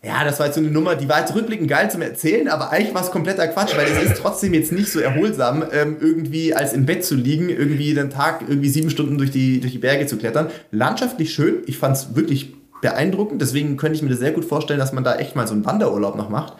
ja, 0.05 0.25
das 0.25 0.41
war 0.41 0.47
jetzt 0.47 0.57
so 0.57 0.61
eine 0.61 0.71
Nummer, 0.71 0.97
die 0.97 1.09
war 1.09 1.21
jetzt 1.21 1.33
rückblickend 1.35 1.69
geil 1.69 1.89
zum 1.89 2.03
Erzählen, 2.03 2.49
aber 2.49 2.71
eigentlich 2.71 2.93
war 2.93 3.05
es 3.05 3.13
kompletter 3.13 3.47
Quatsch, 3.47 3.77
weil 3.77 3.87
es 3.87 4.11
ist 4.11 4.21
trotzdem 4.21 4.53
jetzt 4.53 4.73
nicht 4.73 4.91
so 4.91 4.99
erholsam, 4.99 5.65
ähm, 5.71 5.97
irgendwie 6.01 6.55
als 6.55 6.73
im 6.73 6.87
Bett 6.87 7.05
zu 7.05 7.15
liegen, 7.15 7.49
irgendwie 7.49 7.95
den 7.95 8.11
Tag 8.11 8.43
irgendwie 8.47 8.69
sieben 8.69 8.91
Stunden 8.91 9.17
durch 9.17 9.31
die, 9.31 9.61
durch 9.61 9.73
die 9.73 9.79
Berge 9.79 10.07
zu 10.07 10.17
klettern. 10.17 10.49
Landschaftlich 10.73 11.33
schön, 11.33 11.63
ich 11.67 11.79
fand 11.79 11.97
es 11.97 12.17
wirklich 12.17 12.53
beeindruckend, 12.81 13.41
deswegen 13.41 13.77
könnte 13.77 13.95
ich 13.95 14.03
mir 14.03 14.09
das 14.09 14.19
sehr 14.19 14.33
gut 14.33 14.45
vorstellen, 14.45 14.81
dass 14.81 14.93
man 14.93 15.05
da 15.05 15.15
echt 15.17 15.37
mal 15.37 15.47
so 15.47 15.55
einen 15.55 15.65
Wanderurlaub 15.65 16.17
noch 16.17 16.29
macht. 16.29 16.55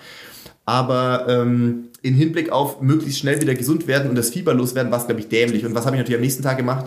Aber 0.65 1.27
ähm, 1.29 1.89
in 2.03 2.15
Hinblick 2.15 2.53
auf 2.53 2.81
möglichst 2.81 3.19
schnell 3.19 3.41
wieder 3.41 3.57
gesund 3.57 3.89
werden 3.89 4.09
und 4.09 4.17
das 4.17 4.31
Fieber 4.31 4.55
loswerden, 4.55 4.93
war 4.93 5.01
es, 5.01 5.07
glaube 5.07 5.21
ich, 5.21 5.29
dämlich. 5.29 5.67
Und 5.67 5.75
was 5.75 5.85
habe 5.85 5.97
ich 5.97 6.01
natürlich 6.01 6.19
am 6.19 6.23
nächsten 6.23 6.45
Tag 6.45 6.59
gemacht? 6.59 6.87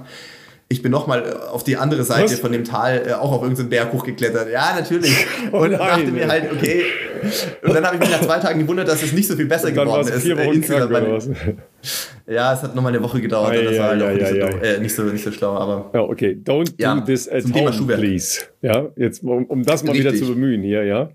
Ich 0.68 0.82
bin 0.82 0.92
nochmal 0.92 1.24
äh, 1.24 1.52
auf 1.52 1.64
die 1.64 1.78
andere 1.78 2.04
Seite 2.04 2.32
Was? 2.32 2.40
von 2.40 2.52
dem 2.52 2.64
Tal 2.64 3.08
äh, 3.08 3.14
auch 3.14 3.32
auf 3.32 3.42
irgendeinen 3.44 3.70
Berg 3.70 3.94
hochgeklettert. 3.94 4.52
Ja, 4.52 4.74
natürlich. 4.76 5.16
Oh 5.52 5.60
und 5.60 5.76
oh 5.76 5.78
dachte 5.78 6.12
mir 6.12 6.28
halt, 6.28 6.52
okay. 6.52 6.84
Und 7.62 7.76
dann 7.76 7.86
habe 7.86 7.96
ich 7.96 8.02
mich 8.02 8.10
nach 8.10 8.22
zwei 8.22 8.40
Tagen 8.40 8.60
gewundert, 8.60 8.88
dass 8.88 9.04
es 9.04 9.14
nicht 9.14 9.28
so 9.28 9.36
viel 9.36 9.46
besser 9.46 9.72
geworden 9.72 10.08
ist. 10.08 10.24
Vier 10.24 10.38
Wochen 10.38 10.64
äh, 10.64 10.86
meine, 10.88 11.20
ja, 12.28 12.54
es 12.54 12.64
hat 12.64 12.76
nochmal 12.76 12.94
eine 12.94 13.04
Woche 13.04 13.22
gedauert. 13.22 13.52
Ei, 13.52 13.64
das 13.64 13.78
war 13.78 13.90
halt 13.90 14.02
auch 14.02 14.12
nicht, 14.12 14.28
so, 14.28 14.36
äh, 14.36 14.80
nicht, 14.80 14.96
so, 14.96 15.04
nicht 15.04 15.24
so 15.24 15.32
schlau. 15.32 15.56
Aber 15.56 15.92
ja, 15.94 16.02
okay. 16.02 16.38
Don't 16.44 16.74
ja, 16.78 16.96
do 16.96 17.02
this 17.06 17.30
at 17.30 17.44
home, 17.54 17.72
please. 17.72 18.42
Ja, 18.62 18.88
jetzt, 18.96 19.24
um, 19.24 19.46
um 19.46 19.64
das 19.64 19.84
mal 19.84 19.92
Richtig. 19.92 20.14
wieder 20.14 20.26
zu 20.26 20.34
bemühen 20.34 20.64
hier, 20.64 20.84
ja 20.84 21.10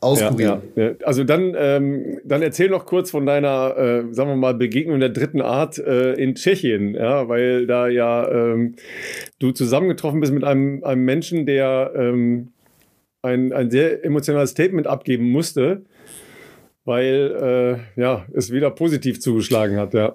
auskurieren. 0.00 0.62
Ja, 0.74 0.84
ja. 0.84 0.94
Also 1.04 1.24
dann, 1.24 1.54
ähm, 1.56 2.20
dann 2.24 2.42
erzähl 2.42 2.68
noch 2.68 2.86
kurz 2.86 3.10
von 3.10 3.26
deiner, 3.26 3.76
äh, 3.76 4.14
sagen 4.14 4.30
wir 4.30 4.36
mal, 4.36 4.54
Begegnung 4.54 5.00
der 5.00 5.08
dritten 5.08 5.40
Art 5.40 5.78
äh, 5.78 6.12
in 6.14 6.34
Tschechien, 6.34 6.94
ja, 6.94 7.28
weil 7.28 7.66
da 7.66 7.88
ja 7.88 8.28
ähm, 8.30 8.74
du 9.38 9.52
zusammengetroffen 9.52 10.20
bist 10.20 10.32
mit 10.32 10.44
einem, 10.44 10.84
einem 10.84 11.04
Menschen, 11.04 11.46
der 11.46 11.92
ähm, 11.96 12.48
ein, 13.22 13.52
ein 13.52 13.70
sehr 13.70 14.04
emotionales 14.04 14.50
Statement 14.50 14.86
abgeben 14.86 15.30
musste, 15.30 15.82
weil 16.84 17.80
äh, 17.96 18.00
ja, 18.00 18.26
es 18.32 18.52
wieder 18.52 18.70
positiv 18.70 19.20
zugeschlagen 19.20 19.78
hat, 19.78 19.94
ja. 19.94 20.14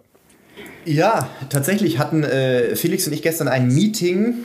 Ja, 0.85 1.29
tatsächlich 1.49 1.99
hatten 1.99 2.23
äh, 2.23 2.75
Felix 2.75 3.05
und 3.07 3.13
ich 3.13 3.21
gestern 3.21 3.47
ein 3.47 3.67
Meeting 3.67 4.35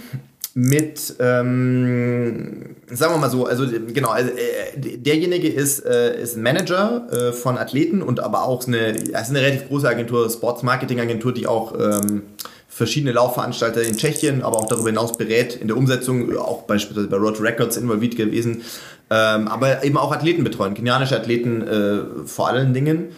mit, 0.58 1.16
ähm, 1.20 2.76
sagen 2.86 3.12
wir 3.12 3.18
mal 3.18 3.28
so, 3.28 3.44
also 3.44 3.66
genau, 3.92 4.08
also, 4.08 4.30
äh, 4.30 4.96
derjenige 4.96 5.48
ist, 5.48 5.84
äh, 5.84 6.18
ist 6.18 6.38
Manager 6.38 7.06
äh, 7.12 7.32
von 7.34 7.58
Athleten 7.58 8.00
und 8.00 8.20
aber 8.20 8.44
auch 8.44 8.66
eine, 8.66 8.88
ist 8.88 9.14
eine 9.14 9.42
relativ 9.42 9.68
große 9.68 9.86
Agentur, 9.86 10.30
Sports 10.30 10.62
Marketing 10.62 10.98
Agentur, 10.98 11.34
die 11.34 11.46
auch 11.46 11.78
ähm, 11.78 12.22
verschiedene 12.68 13.12
Laufveranstalter 13.12 13.82
in 13.82 13.98
Tschechien, 13.98 14.42
aber 14.42 14.56
auch 14.56 14.66
darüber 14.66 14.88
hinaus 14.88 15.18
berät 15.18 15.56
in 15.56 15.68
der 15.68 15.76
Umsetzung, 15.76 16.34
auch 16.38 16.62
beispielsweise 16.62 17.08
bei 17.08 17.18
Road 17.18 17.38
Records 17.38 17.76
involviert 17.76 18.16
gewesen, 18.16 18.62
ähm, 19.10 19.48
aber 19.48 19.84
eben 19.84 19.98
auch 19.98 20.10
Athleten 20.10 20.42
betreuen, 20.42 20.72
kenianische 20.72 21.16
Athleten 21.16 21.68
äh, 21.68 22.26
vor 22.26 22.48
allen 22.48 22.72
Dingen. 22.72 23.08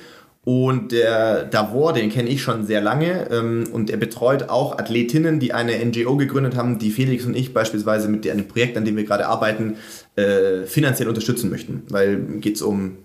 Und 0.48 0.92
der 0.92 1.44
Davor, 1.44 1.92
den 1.92 2.08
kenne 2.08 2.30
ich 2.30 2.40
schon 2.40 2.64
sehr 2.64 2.80
lange 2.80 3.30
ähm, 3.30 3.68
und 3.70 3.90
er 3.90 3.98
betreut 3.98 4.48
auch 4.48 4.78
Athletinnen, 4.78 5.40
die 5.40 5.52
eine 5.52 5.84
NGO 5.84 6.16
gegründet 6.16 6.56
haben, 6.56 6.78
die 6.78 6.90
Felix 6.90 7.26
und 7.26 7.36
ich 7.36 7.52
beispielsweise 7.52 8.08
mit 8.08 8.26
einem 8.26 8.48
Projekt, 8.48 8.74
an 8.78 8.86
dem 8.86 8.96
wir 8.96 9.04
gerade 9.04 9.26
arbeiten, 9.26 9.76
äh, 10.16 10.62
finanziell 10.64 11.06
unterstützen 11.06 11.50
möchten. 11.50 11.82
Weil 11.90 12.16
geht 12.40 12.56
es 12.56 12.62
um 12.62 12.96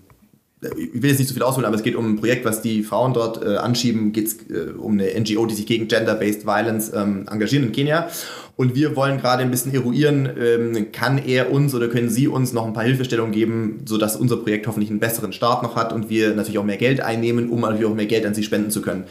ich 0.62 1.02
will 1.02 1.10
jetzt 1.10 1.18
nicht 1.18 1.28
so 1.28 1.34
viel 1.34 1.42
ausholen, 1.42 1.66
aber 1.66 1.76
es 1.76 1.82
geht 1.82 1.94
um 1.94 2.14
ein 2.14 2.16
Projekt, 2.16 2.46
was 2.46 2.62
die 2.62 2.82
Frauen 2.82 3.12
dort 3.12 3.44
äh, 3.44 3.56
anschieben, 3.56 4.14
geht 4.14 4.26
es 4.28 4.36
äh, 4.48 4.70
um 4.70 4.92
eine 4.92 5.08
NGO, 5.20 5.44
die 5.44 5.54
sich 5.54 5.66
gegen 5.66 5.88
Gender-Based 5.88 6.46
Violence 6.46 6.90
ähm, 6.94 7.26
engagieren 7.30 7.66
in 7.66 7.72
Kenia. 7.72 8.08
Und 8.56 8.74
wir 8.74 8.94
wollen 8.94 9.18
gerade 9.18 9.42
ein 9.42 9.50
bisschen 9.50 9.74
eruieren, 9.74 10.28
ähm, 10.38 10.92
kann 10.92 11.18
er 11.18 11.50
uns 11.50 11.74
oder 11.74 11.88
können 11.88 12.08
Sie 12.08 12.28
uns 12.28 12.52
noch 12.52 12.66
ein 12.66 12.72
paar 12.72 12.84
Hilfestellungen 12.84 13.32
geben, 13.32 13.82
sodass 13.84 14.16
unser 14.16 14.36
Projekt 14.36 14.66
hoffentlich 14.66 14.90
einen 14.90 15.00
besseren 15.00 15.32
Start 15.32 15.62
noch 15.62 15.74
hat 15.74 15.92
und 15.92 16.08
wir 16.08 16.34
natürlich 16.34 16.58
auch 16.58 16.64
mehr 16.64 16.76
Geld 16.76 17.00
einnehmen, 17.00 17.50
um 17.50 17.60
natürlich 17.60 17.86
auch 17.86 17.94
mehr 17.94 18.06
Geld 18.06 18.24
an 18.26 18.34
Sie 18.34 18.44
spenden 18.44 18.70
zu 18.70 18.80
können. 18.80 19.04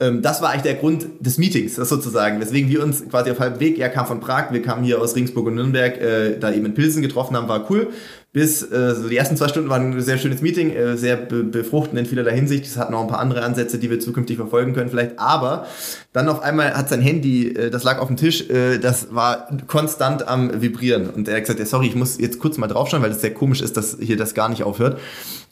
Ähm, 0.00 0.22
das 0.22 0.42
war 0.42 0.50
eigentlich 0.50 0.62
der 0.62 0.74
Grund 0.74 1.06
des 1.20 1.38
Meetings, 1.38 1.76
sozusagen, 1.76 2.40
weswegen 2.40 2.68
wir 2.68 2.82
uns 2.82 3.08
quasi 3.08 3.30
auf 3.30 3.38
halbem 3.38 3.60
Weg, 3.60 3.78
er 3.78 3.90
kam 3.90 4.06
von 4.06 4.20
Prag, 4.20 4.52
wir 4.52 4.62
kamen 4.62 4.82
hier 4.82 5.00
aus 5.00 5.14
Ringsburg 5.14 5.46
und 5.46 5.54
Nürnberg, 5.54 6.00
äh, 6.00 6.38
da 6.38 6.52
eben 6.52 6.66
in 6.66 6.74
Pilsen 6.74 7.00
getroffen 7.00 7.36
haben, 7.36 7.48
war 7.48 7.70
cool. 7.70 7.88
Bis 8.34 8.68
äh, 8.68 8.96
so 8.96 9.08
die 9.08 9.16
ersten 9.16 9.36
zwei 9.36 9.46
Stunden 9.46 9.70
waren 9.70 9.92
ein 9.92 10.00
sehr 10.00 10.18
schönes 10.18 10.42
Meeting, 10.42 10.72
äh, 10.72 10.96
sehr 10.96 11.16
be 11.16 11.44
befruchtend 11.44 12.00
in 12.00 12.04
vielerlei 12.04 12.34
Hinsicht. 12.34 12.66
Es 12.66 12.76
hat 12.76 12.90
noch 12.90 13.00
ein 13.00 13.06
paar 13.06 13.20
andere 13.20 13.42
Ansätze, 13.42 13.78
die 13.78 13.90
wir 13.90 14.00
zukünftig 14.00 14.36
verfolgen 14.36 14.74
können, 14.74 14.90
vielleicht. 14.90 15.20
Aber 15.20 15.66
dann 16.12 16.28
auf 16.28 16.42
einmal 16.42 16.74
hat 16.74 16.88
sein 16.88 17.00
Handy, 17.00 17.54
äh, 17.54 17.70
das 17.70 17.84
lag 17.84 18.00
auf 18.00 18.08
dem 18.08 18.16
Tisch, 18.16 18.50
äh, 18.50 18.78
das 18.78 19.14
war 19.14 19.46
konstant 19.68 20.26
am 20.26 20.60
Vibrieren. 20.60 21.10
Und 21.10 21.28
er 21.28 21.36
hat 21.36 21.42
gesagt, 21.42 21.60
ja, 21.60 21.64
sorry, 21.64 21.86
ich 21.86 21.94
muss 21.94 22.18
jetzt 22.18 22.40
kurz 22.40 22.58
mal 22.58 22.66
draufschauen, 22.66 23.04
weil 23.04 23.12
es 23.12 23.20
sehr 23.20 23.32
komisch 23.32 23.60
ist, 23.60 23.76
dass 23.76 23.98
hier 24.00 24.16
das 24.16 24.34
gar 24.34 24.48
nicht 24.48 24.64
aufhört 24.64 24.98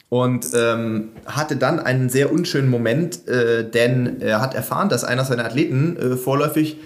und 0.09 0.47
ähm, 0.53 1.09
hatte 1.25 1.55
dann 1.55 1.79
einen 1.79 2.09
sehr 2.09 2.33
unschönen 2.33 2.69
Moment, 2.69 3.29
äh, 3.29 3.63
denn 3.63 4.19
er 4.19 4.41
hat 4.41 4.55
erfahren, 4.55 4.89
dass 4.89 5.05
einer 5.05 5.23
seiner 5.23 5.45
Athleten 5.45 5.95
äh, 5.95 6.17
vorläufig 6.17 6.77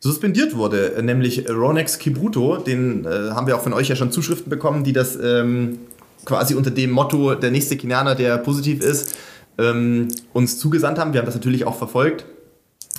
suspendiert 0.00 0.56
wurde, 0.56 0.94
äh, 0.94 1.02
nämlich 1.02 1.48
Ronex 1.48 1.98
Kibruto. 1.98 2.58
Den 2.58 3.04
äh, 3.04 3.30
haben 3.30 3.46
wir 3.46 3.56
auch 3.56 3.62
von 3.62 3.72
euch 3.72 3.88
ja 3.88 3.96
schon 3.96 4.12
Zuschriften 4.12 4.50
bekommen, 4.50 4.84
die 4.84 4.92
das 4.92 5.16
ähm, 5.16 5.78
quasi 6.24 6.54
unter 6.54 6.70
dem 6.70 6.90
Motto 6.90 7.34
der 7.34 7.50
nächste 7.50 7.76
Kenianer, 7.76 8.14
der 8.14 8.38
positiv 8.38 8.80
ist, 8.80 9.16
ähm, 9.58 10.08
uns 10.32 10.58
zugesandt 10.58 10.98
haben. 10.98 11.12
Wir 11.12 11.20
haben 11.20 11.26
das 11.26 11.34
natürlich 11.34 11.66
auch 11.66 11.76
verfolgt. 11.76 12.26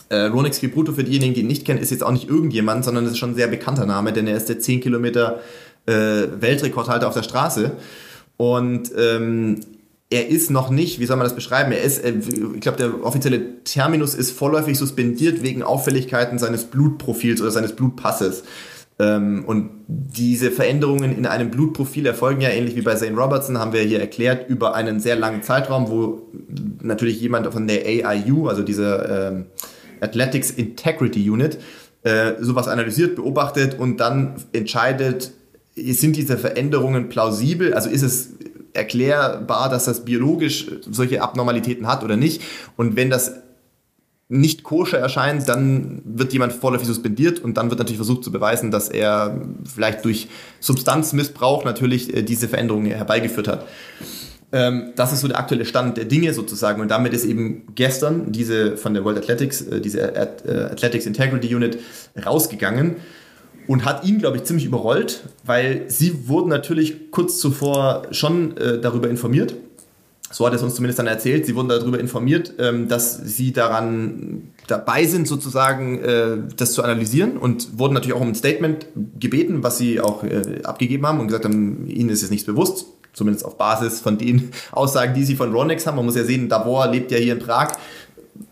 Äh, 0.09 0.25
Ronex 0.25 0.59
Kibruto, 0.59 0.91
für 0.93 1.03
diejenigen, 1.03 1.35
die 1.35 1.41
ihn 1.41 1.47
nicht 1.47 1.65
kennen, 1.65 1.79
ist 1.79 1.91
jetzt 1.91 2.03
auch 2.03 2.11
nicht 2.11 2.27
irgendjemand, 2.27 2.83
sondern 2.83 3.05
ist 3.05 3.17
schon 3.17 3.31
ein 3.31 3.35
sehr 3.35 3.47
bekannter 3.47 3.85
Name, 3.85 4.11
denn 4.11 4.27
er 4.27 4.35
ist 4.35 4.49
der 4.49 4.59
10 4.59 4.81
Kilometer 4.81 5.39
äh, 5.85 5.93
Weltrekordhalter 6.39 7.07
auf 7.07 7.13
der 7.13 7.23
Straße. 7.23 7.73
Und 8.37 8.91
ähm, 8.97 9.59
er 10.09 10.27
ist 10.27 10.49
noch 10.49 10.69
nicht, 10.69 10.99
wie 10.99 11.05
soll 11.05 11.17
man 11.17 11.25
das 11.25 11.35
beschreiben? 11.35 11.71
Er 11.71 11.83
ist, 11.83 12.03
äh, 12.03 12.13
ich 12.55 12.61
glaube, 12.61 12.77
der 12.77 13.03
offizielle 13.03 13.63
Terminus 13.63 14.15
ist 14.15 14.31
vorläufig 14.31 14.77
suspendiert 14.77 15.43
wegen 15.43 15.61
Auffälligkeiten 15.61 16.39
seines 16.39 16.65
Blutprofils 16.65 17.41
oder 17.41 17.51
seines 17.51 17.75
Blutpasses. 17.75 18.43
Ähm, 18.97 19.43
und 19.45 19.69
diese 19.87 20.51
Veränderungen 20.51 21.15
in 21.15 21.25
einem 21.25 21.51
Blutprofil 21.51 22.07
erfolgen 22.07 22.41
ja 22.41 22.49
ähnlich 22.49 22.75
wie 22.75 22.81
bei 22.81 22.95
Zane 22.95 23.15
Robertson, 23.15 23.59
haben 23.59 23.71
wir 23.71 23.81
hier 23.81 23.99
erklärt, 23.99 24.49
über 24.49 24.73
einen 24.73 24.99
sehr 24.99 25.15
langen 25.15 25.43
Zeitraum, 25.43 25.89
wo 25.89 26.23
natürlich 26.81 27.21
jemand 27.21 27.51
von 27.53 27.67
der 27.67 27.85
AIU, 27.85 28.47
also 28.47 28.63
dieser 28.63 29.29
ähm, 29.29 29.45
Athletics 30.01 30.49
Integrity 30.49 31.29
Unit, 31.29 31.59
äh, 32.03 32.33
sowas 32.39 32.67
analysiert, 32.67 33.15
beobachtet 33.15 33.77
und 33.77 33.97
dann 33.97 34.35
entscheidet, 34.53 35.33
sind 35.75 36.15
diese 36.15 36.37
Veränderungen 36.37 37.09
plausibel? 37.09 37.73
Also 37.73 37.89
ist 37.89 38.01
es 38.01 38.29
erklärbar, 38.73 39.69
dass 39.69 39.85
das 39.85 40.05
biologisch 40.05 40.67
solche 40.89 41.21
Abnormalitäten 41.21 41.87
hat 41.87 42.03
oder 42.03 42.17
nicht? 42.17 42.41
Und 42.77 42.95
wenn 42.95 43.09
das 43.09 43.33
nicht 44.29 44.63
koscher 44.63 44.99
erscheint, 44.99 45.49
dann 45.49 46.03
wird 46.05 46.33
jemand 46.33 46.53
vorläufig 46.53 46.87
suspendiert 46.87 47.39
und 47.39 47.57
dann 47.57 47.71
wird 47.71 47.79
natürlich 47.79 47.97
versucht 47.97 48.23
zu 48.23 48.31
beweisen, 48.31 48.69
dass 48.69 48.87
er 48.87 49.41
vielleicht 49.65 50.05
durch 50.05 50.27
Substanzmissbrauch 50.59 51.65
natürlich 51.65 52.15
äh, 52.15 52.21
diese 52.21 52.47
Veränderungen 52.47 52.91
herbeigeführt 52.91 53.47
hat. 53.47 53.65
Ähm, 54.51 54.93
das 54.95 55.13
ist 55.13 55.21
so 55.21 55.27
der 55.27 55.39
aktuelle 55.39 55.65
Stand 55.65 55.97
der 55.97 56.05
Dinge 56.05 56.33
sozusagen 56.35 56.79
und 56.79 56.89
damit 56.89 57.13
ist 57.13 57.25
eben 57.25 57.63
gestern 57.73 58.31
diese 58.31 58.77
von 58.77 58.93
der 58.93 59.03
World 59.03 59.17
Athletics, 59.17 59.61
äh, 59.61 59.81
diese 59.81 60.15
äh, 60.15 60.71
Athletics 60.71 61.07
Integrity 61.07 61.55
Unit 61.55 61.79
rausgegangen 62.23 62.97
und 63.69 63.85
hat 63.85 64.03
ihn, 64.03 64.17
glaube 64.17 64.37
ich, 64.37 64.45
ziemlich 64.45 64.65
überrollt, 64.65 65.25
weil 65.45 65.83
sie 65.89 66.27
wurden 66.27 66.49
natürlich 66.49 67.11
kurz 67.11 67.37
zuvor 67.37 68.01
schon 68.09 68.57
äh, 68.57 68.81
darüber 68.81 69.07
informiert. 69.11 69.53
So 70.31 70.43
hat 70.47 70.53
er 70.53 70.55
es 70.55 70.63
uns 70.63 70.73
zumindest 70.73 70.97
dann 70.97 71.05
erzählt. 71.05 71.45
Sie 71.45 71.55
wurden 71.55 71.69
darüber 71.69 71.99
informiert, 71.99 72.55
ähm, 72.57 72.87
dass 72.87 73.15
sie 73.15 73.53
daran 73.53 74.49
dabei 74.65 75.05
sind, 75.05 75.27
sozusagen 75.27 75.99
äh, 75.99 76.37
das 76.57 76.73
zu 76.73 76.81
analysieren 76.81 77.37
und 77.37 77.77
wurden 77.77 77.93
natürlich 77.93 78.15
auch 78.15 78.21
um 78.21 78.29
ein 78.29 78.35
Statement 78.35 78.87
gebeten, 79.19 79.61
was 79.61 79.77
sie 79.77 80.01
auch 80.01 80.23
äh, 80.23 80.63
abgegeben 80.63 81.05
haben 81.05 81.19
und 81.19 81.27
gesagt 81.27 81.45
haben, 81.45 81.85
ihnen 81.85 82.09
ist 82.09 82.23
es 82.23 82.31
nichts 82.31 82.47
bewusst, 82.47 82.87
zumindest 83.13 83.45
auf 83.45 83.59
Basis 83.59 83.99
von 83.99 84.17
den 84.17 84.49
Aussagen, 84.71 85.13
die 85.13 85.23
sie 85.23 85.35
von 85.35 85.53
Ronex 85.53 85.85
haben. 85.85 85.97
Man 85.97 86.05
muss 86.05 86.15
ja 86.15 86.23
sehen, 86.23 86.49
Davor 86.49 86.87
lebt 86.87 87.11
ja 87.11 87.19
hier 87.19 87.33
in 87.33 87.39
Prag. 87.39 87.73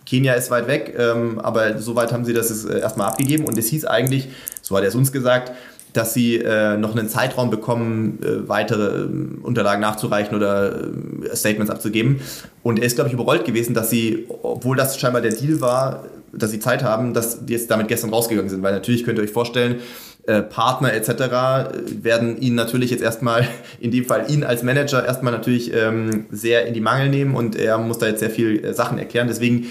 Kenia 0.05 0.33
ist 0.33 0.51
weit 0.51 0.67
weg, 0.67 0.95
ähm, 0.97 1.39
aber 1.39 1.79
soweit 1.79 2.11
haben 2.11 2.25
sie 2.25 2.33
das 2.33 2.65
äh, 2.65 2.79
erstmal 2.79 3.07
abgegeben 3.07 3.45
und 3.45 3.57
es 3.57 3.67
hieß 3.67 3.85
eigentlich, 3.85 4.29
so 4.61 4.75
hat 4.75 4.83
er 4.83 4.89
es 4.89 4.95
uns 4.95 5.11
gesagt, 5.11 5.51
dass 5.93 6.13
sie 6.13 6.35
äh, 6.35 6.77
noch 6.77 6.95
einen 6.95 7.09
Zeitraum 7.09 7.49
bekommen, 7.49 8.19
äh, 8.21 8.47
weitere 8.47 9.03
äh, 9.03 9.07
Unterlagen 9.41 9.81
nachzureichen 9.81 10.35
oder 10.35 10.75
äh, 10.75 11.35
Statements 11.35 11.71
abzugeben. 11.71 12.21
Und 12.61 12.79
er 12.79 12.85
ist, 12.85 12.95
glaube 12.95 13.07
ich, 13.07 13.13
überrollt 13.13 13.45
gewesen, 13.45 13.73
dass 13.73 13.89
sie, 13.89 14.27
obwohl 14.43 14.77
das 14.77 14.99
scheinbar 14.99 15.21
der 15.21 15.31
Deal 15.31 15.59
war, 15.59 16.05
dass 16.33 16.51
sie 16.51 16.59
Zeit 16.59 16.83
haben, 16.83 17.13
dass 17.13 17.45
die 17.45 17.53
jetzt 17.53 17.71
damit 17.71 17.87
gestern 17.87 18.11
rausgegangen 18.11 18.49
sind. 18.49 18.61
Weil 18.61 18.73
natürlich 18.73 19.05
könnt 19.05 19.17
ihr 19.17 19.23
euch 19.23 19.31
vorstellen, 19.31 19.77
äh, 20.27 20.41
Partner 20.41 20.93
etc. 20.93 21.71
werden 22.03 22.37
ihn 22.39 22.53
natürlich 22.53 22.91
jetzt 22.91 23.01
erstmal, 23.01 23.47
in 23.79 23.91
dem 23.91 24.05
Fall 24.05 24.25
ihn 24.29 24.43
als 24.43 24.61
Manager, 24.61 25.05
erstmal 25.05 25.31
natürlich 25.33 25.73
ähm, 25.73 26.25
sehr 26.29 26.65
in 26.65 26.73
die 26.73 26.81
Mangel 26.81 27.09
nehmen 27.09 27.33
und 27.33 27.55
er 27.55 27.77
muss 27.77 27.97
da 27.97 28.07
jetzt 28.07 28.19
sehr 28.19 28.29
viel 28.29 28.63
äh, 28.63 28.73
Sachen 28.73 28.97
erklären. 28.97 29.27
Deswegen 29.27 29.67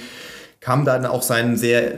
kam 0.61 0.87
dann 0.87 1.05
auch 1.05 1.23
sein 1.23 1.57
sehr 1.57 1.93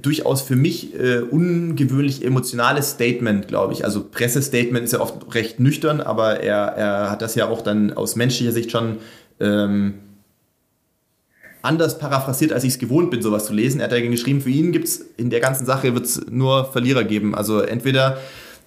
durchaus 0.00 0.42
für 0.42 0.56
mich 0.56 0.98
äh, 0.98 1.18
ungewöhnlich 1.18 2.24
emotionales 2.24 2.90
Statement, 2.90 3.48
glaube 3.48 3.72
ich. 3.72 3.84
Also 3.84 4.04
Pressestatement 4.04 4.84
ist 4.84 4.92
ja 4.92 5.00
oft 5.00 5.34
recht 5.34 5.58
nüchtern, 5.58 6.00
aber 6.00 6.40
er, 6.40 6.56
er 6.56 7.10
hat 7.10 7.20
das 7.20 7.34
ja 7.34 7.48
auch 7.48 7.62
dann 7.62 7.92
aus 7.92 8.16
menschlicher 8.16 8.52
Sicht 8.52 8.70
schon 8.70 8.98
ähm, 9.40 9.94
anders 11.64 11.98
paraphrasiert, 11.98 12.52
als 12.52 12.64
ich 12.64 12.74
es 12.74 12.78
gewohnt 12.78 13.10
bin, 13.10 13.22
sowas 13.22 13.46
zu 13.46 13.52
lesen. 13.52 13.80
Er 13.80 13.84
hat 13.84 13.92
ja 13.92 14.00
geschrieben, 14.00 14.40
für 14.40 14.50
ihn 14.50 14.72
gibt 14.72 14.88
es 14.88 15.04
in 15.16 15.30
der 15.30 15.40
ganzen 15.40 15.66
Sache 15.66 15.94
wird's 15.94 16.20
nur 16.30 16.64
Verlierer 16.72 17.04
geben. 17.04 17.34
Also 17.34 17.60
entweder 17.60 18.18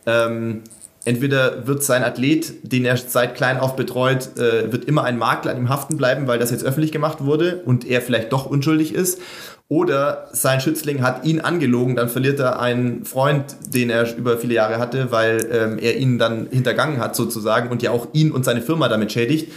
ähm, 0.05 0.63
entweder 1.07 1.65
wird 1.65 1.83
sein 1.83 2.03
Athlet, 2.03 2.53
den 2.63 2.83
er 2.83 2.97
seit 2.97 3.36
klein 3.36 3.60
auf 3.60 3.77
betreut, 3.77 4.38
äh, 4.38 4.71
wird 4.71 4.86
immer 4.86 5.05
ein 5.05 5.17
Makler 5.17 5.51
an 5.51 5.57
ihm 5.57 5.69
haften 5.69 5.95
bleiben, 5.95 6.27
weil 6.27 6.38
das 6.38 6.51
jetzt 6.51 6.65
öffentlich 6.65 6.91
gemacht 6.91 7.23
wurde 7.23 7.62
und 7.63 7.88
er 7.88 8.01
vielleicht 8.01 8.33
doch 8.33 8.45
unschuldig 8.45 8.93
ist. 8.93 9.21
Oder 9.69 10.27
sein 10.31 10.60
Schützling 10.62 11.01
hat 11.01 11.25
ihn 11.25 11.41
angelogen, 11.41 11.95
dann 11.95 12.10
verliert 12.10 12.39
er 12.39 12.60
einen 12.60 13.05
Freund, 13.05 13.55
den 13.73 13.89
er 13.89 14.17
über 14.17 14.38
viele 14.38 14.53
Jahre 14.53 14.79
hatte, 14.79 15.12
weil 15.12 15.45
ähm, 15.51 15.77
er 15.77 15.97
ihn 15.97 16.17
dann 16.17 16.47
hintergangen 16.49 16.99
hat 16.99 17.15
sozusagen 17.15 17.69
und 17.69 17.81
ja 17.81 17.91
auch 17.91 18.07
ihn 18.13 18.31
und 18.31 18.43
seine 18.45 18.62
Firma 18.62 18.88
damit 18.89 19.12
schädigt. 19.12 19.51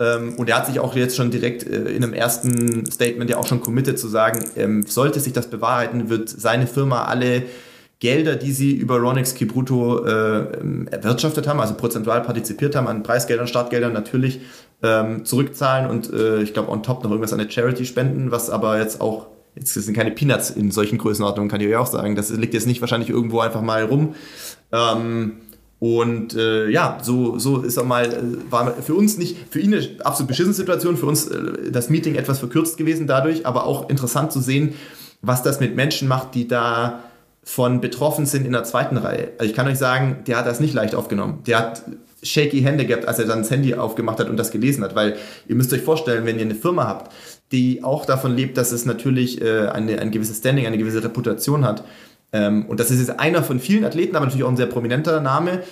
Ähm, 0.00 0.34
und 0.36 0.48
er 0.48 0.56
hat 0.56 0.66
sich 0.66 0.80
auch 0.80 0.96
jetzt 0.96 1.14
schon 1.14 1.30
direkt 1.30 1.64
äh, 1.64 1.90
in 1.90 2.02
einem 2.02 2.14
ersten 2.14 2.90
Statement 2.90 3.28
ja 3.28 3.36
auch 3.36 3.46
schon 3.46 3.60
committed 3.60 3.98
zu 3.98 4.08
sagen, 4.08 4.44
ähm, 4.56 4.82
sollte 4.82 5.20
sich 5.20 5.34
das 5.34 5.48
bewahrheiten, 5.48 6.08
wird 6.08 6.28
seine 6.28 6.66
Firma 6.66 7.04
alle 7.04 7.42
Gelder, 8.00 8.36
die 8.36 8.52
sie 8.52 8.72
über 8.72 8.96
Ronix 8.96 9.34
Kibruto 9.34 10.06
äh, 10.06 10.46
erwirtschaftet 10.90 11.46
haben, 11.46 11.60
also 11.60 11.74
prozentual 11.74 12.22
partizipiert 12.22 12.74
haben 12.74 12.86
an 12.86 13.02
Preisgeldern, 13.02 13.46
Startgeldern 13.46 13.92
natürlich 13.92 14.40
ähm, 14.82 15.26
zurückzahlen 15.26 15.90
und 15.90 16.10
äh, 16.10 16.40
ich 16.40 16.54
glaube 16.54 16.70
on 16.70 16.82
top 16.82 17.04
noch 17.04 17.10
irgendwas 17.10 17.34
an 17.34 17.40
eine 17.40 17.50
Charity 17.50 17.84
spenden, 17.84 18.30
was 18.30 18.48
aber 18.48 18.80
jetzt 18.80 19.02
auch, 19.02 19.26
jetzt 19.54 19.74
sind 19.74 19.94
keine 19.94 20.12
Peanuts 20.12 20.48
in 20.48 20.70
solchen 20.70 20.96
Größenordnungen, 20.96 21.50
kann 21.50 21.60
ich 21.60 21.68
euch 21.68 21.76
auch 21.76 21.86
sagen. 21.86 22.16
Das 22.16 22.30
liegt 22.30 22.54
jetzt 22.54 22.66
nicht 22.66 22.80
wahrscheinlich 22.80 23.10
irgendwo 23.10 23.40
einfach 23.40 23.60
mal 23.60 23.84
rum. 23.84 24.14
Ähm, 24.72 25.32
Und 25.80 26.34
äh, 26.34 26.68
ja, 26.68 26.98
so, 27.02 27.38
so 27.38 27.62
ist 27.62 27.78
er 27.78 27.84
mal, 27.84 28.04
äh, 28.04 28.52
war 28.52 28.74
für 28.74 28.94
uns 28.94 29.16
nicht, 29.16 29.36
für 29.50 29.60
ihn 29.60 29.74
eine 29.74 29.88
absolut 30.04 30.28
beschissene 30.28 30.54
Situation, 30.54 30.98
für 30.98 31.06
uns 31.06 31.26
äh, 31.26 31.70
das 31.72 31.88
Meeting 31.88 32.16
etwas 32.16 32.38
verkürzt 32.38 32.76
gewesen 32.76 33.06
dadurch, 33.06 33.46
aber 33.46 33.64
auch 33.64 33.88
interessant 33.88 34.30
zu 34.30 34.40
sehen, 34.40 34.74
was 35.22 35.42
das 35.42 35.58
mit 35.58 35.76
Menschen 35.76 36.06
macht, 36.06 36.34
die 36.34 36.46
da 36.46 37.00
von 37.42 37.80
betroffen 37.80 38.26
sind 38.26 38.44
in 38.44 38.52
der 38.52 38.64
zweiten 38.64 38.98
Reihe. 38.98 39.30
Also 39.38 39.50
ich 39.50 39.56
kann 39.56 39.66
euch 39.66 39.78
sagen, 39.78 40.18
der 40.26 40.36
hat 40.36 40.46
das 40.46 40.60
nicht 40.60 40.74
leicht 40.74 40.94
aufgenommen. 40.94 41.42
Der 41.46 41.58
hat 41.58 41.82
shaky 42.22 42.60
Hände 42.60 42.84
gehabt, 42.84 43.08
als 43.08 43.18
er 43.18 43.24
dann 43.24 43.38
das 43.38 43.50
Handy 43.50 43.74
aufgemacht 43.74 44.20
hat 44.20 44.28
und 44.28 44.36
das 44.36 44.50
gelesen 44.50 44.84
hat, 44.84 44.94
weil 44.94 45.16
ihr 45.48 45.56
müsst 45.56 45.72
euch 45.72 45.80
vorstellen, 45.80 46.26
wenn 46.26 46.36
ihr 46.36 46.44
eine 46.44 46.54
Firma 46.54 46.86
habt, 46.86 47.10
die 47.52 47.82
auch 47.82 48.04
davon 48.04 48.36
lebt, 48.36 48.58
dass 48.58 48.72
es 48.72 48.84
natürlich 48.84 49.40
äh, 49.40 49.68
eine, 49.68 49.98
ein 49.98 50.10
gewisses 50.10 50.38
Standing, 50.38 50.66
eine 50.66 50.76
gewisse 50.76 51.02
Reputation 51.02 51.64
hat, 51.64 51.84
ähm, 52.32 52.66
und 52.66 52.80
das 52.80 52.90
ist 52.90 52.98
jetzt 52.98 53.18
einer 53.18 53.42
von 53.42 53.60
vielen 53.60 53.84
Athleten, 53.84 54.16
aber 54.16 54.26
natürlich 54.26 54.44
auch 54.44 54.50
ein 54.50 54.56
sehr 54.56 54.66
prominenter 54.66 55.20
Name. 55.20 55.62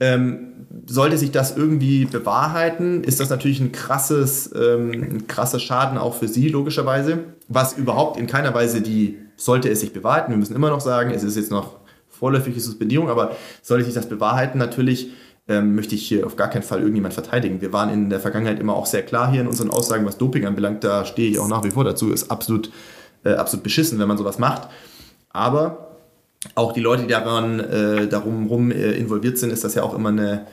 Ähm, 0.00 0.66
sollte 0.86 1.18
sich 1.18 1.30
das 1.30 1.56
irgendwie 1.56 2.04
bewahrheiten, 2.04 3.04
ist 3.04 3.20
das 3.20 3.30
natürlich 3.30 3.60
ein 3.60 3.70
krasses, 3.70 4.50
ähm, 4.54 4.90
ein 4.90 5.26
krasser 5.28 5.60
Schaden 5.60 5.98
auch 5.98 6.14
für 6.14 6.26
sie, 6.26 6.48
logischerweise. 6.48 7.20
Was 7.48 7.74
überhaupt 7.74 8.18
in 8.18 8.26
keiner 8.26 8.52
Weise 8.54 8.80
die, 8.80 9.18
sollte 9.36 9.68
es 9.68 9.80
sich 9.80 9.92
bewahrheiten, 9.92 10.32
wir 10.32 10.38
müssen 10.38 10.56
immer 10.56 10.70
noch 10.70 10.80
sagen, 10.80 11.10
es 11.10 11.22
ist 11.22 11.36
jetzt 11.36 11.50
noch 11.50 11.76
vorläufige 12.08 12.58
Suspendierung, 12.58 13.08
aber 13.08 13.36
sollte 13.62 13.84
sich 13.84 13.94
das 13.94 14.08
bewahrheiten, 14.08 14.58
natürlich 14.58 15.12
ähm, 15.46 15.74
möchte 15.74 15.94
ich 15.94 16.06
hier 16.08 16.26
auf 16.26 16.36
gar 16.36 16.48
keinen 16.48 16.62
Fall 16.62 16.78
irgendjemand 16.78 17.14
verteidigen. 17.14 17.60
Wir 17.60 17.72
waren 17.72 17.90
in 17.90 18.10
der 18.10 18.20
Vergangenheit 18.20 18.58
immer 18.58 18.74
auch 18.74 18.86
sehr 18.86 19.02
klar 19.02 19.30
hier 19.30 19.42
in 19.42 19.46
unseren 19.46 19.70
Aussagen, 19.70 20.06
was 20.06 20.18
Doping 20.18 20.46
anbelangt, 20.46 20.82
da 20.82 21.04
stehe 21.04 21.30
ich 21.30 21.38
auch 21.38 21.48
nach 21.48 21.64
wie 21.64 21.70
vor 21.70 21.84
dazu, 21.84 22.12
ist 22.12 22.30
absolut, 22.30 22.70
äh, 23.24 23.34
absolut 23.34 23.62
beschissen, 23.62 23.98
wenn 23.98 24.08
man 24.08 24.18
sowas 24.18 24.38
macht. 24.38 24.68
Aber 25.30 25.93
auch 26.54 26.72
die 26.72 26.80
Leute, 26.80 27.02
die 27.02 27.08
daran, 27.08 27.60
äh, 27.60 28.06
darum 28.06 28.46
rum 28.46 28.70
äh, 28.70 28.92
involviert 28.92 29.38
sind, 29.38 29.52
ist 29.52 29.64
das 29.64 29.74
ja 29.74 29.82
auch 29.82 29.94
immer 29.94 30.10
eine 30.10 30.46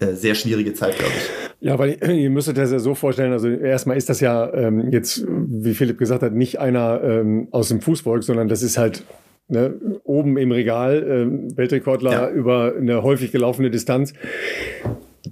äh, 0.00 0.14
sehr 0.14 0.34
schwierige 0.34 0.74
Zeit, 0.74 0.98
glaube 0.98 1.12
ich. 1.16 1.30
Ja, 1.60 1.78
weil 1.78 1.98
ihr 2.10 2.30
müsstet 2.30 2.58
das 2.58 2.72
ja 2.72 2.78
so 2.78 2.94
vorstellen, 2.94 3.32
also 3.32 3.48
erstmal 3.48 3.96
ist 3.96 4.08
das 4.08 4.20
ja 4.20 4.52
ähm, 4.52 4.90
jetzt, 4.90 5.24
wie 5.28 5.74
Philipp 5.74 5.98
gesagt 5.98 6.22
hat, 6.22 6.34
nicht 6.34 6.58
einer 6.58 7.02
ähm, 7.02 7.48
aus 7.52 7.68
dem 7.68 7.80
Fußvolk, 7.80 8.22
sondern 8.22 8.48
das 8.48 8.62
ist 8.62 8.76
halt 8.76 9.04
ne, 9.48 9.74
oben 10.04 10.36
im 10.36 10.52
Regal, 10.52 11.02
äh, 11.02 11.56
Weltrekordler 11.56 12.12
ja. 12.12 12.30
über 12.30 12.74
eine 12.76 13.02
häufig 13.02 13.32
gelaufene 13.32 13.70
Distanz 13.70 14.12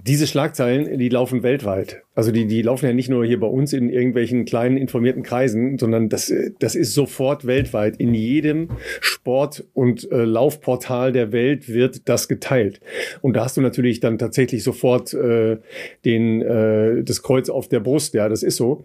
diese 0.04 0.26
Schlagzeilen, 0.26 0.98
die 0.98 1.08
laufen 1.08 1.42
weltweit. 1.42 2.02
Also 2.14 2.32
die, 2.32 2.46
die 2.46 2.62
laufen 2.62 2.86
ja 2.86 2.92
nicht 2.92 3.08
nur 3.08 3.24
hier 3.24 3.38
bei 3.38 3.46
uns 3.46 3.72
in 3.72 3.88
irgendwelchen 3.88 4.44
kleinen 4.44 4.76
informierten 4.76 5.22
Kreisen, 5.22 5.78
sondern 5.78 6.08
das, 6.08 6.32
das 6.58 6.74
ist 6.74 6.94
sofort 6.94 7.46
weltweit. 7.46 7.98
In 7.98 8.12
jedem 8.12 8.68
Sport- 9.00 9.64
und 9.74 10.10
äh, 10.10 10.24
Laufportal 10.24 11.12
der 11.12 11.30
Welt 11.32 11.68
wird 11.68 12.08
das 12.08 12.26
geteilt. 12.26 12.80
Und 13.20 13.34
da 13.36 13.44
hast 13.44 13.56
du 13.56 13.60
natürlich 13.60 14.00
dann 14.00 14.18
tatsächlich 14.18 14.64
sofort 14.64 15.14
äh, 15.14 15.58
den, 16.04 16.42
äh, 16.42 17.04
das 17.04 17.22
Kreuz 17.22 17.48
auf 17.48 17.68
der 17.68 17.80
Brust. 17.80 18.14
Ja, 18.14 18.28
das 18.28 18.42
ist 18.42 18.56
so. 18.56 18.84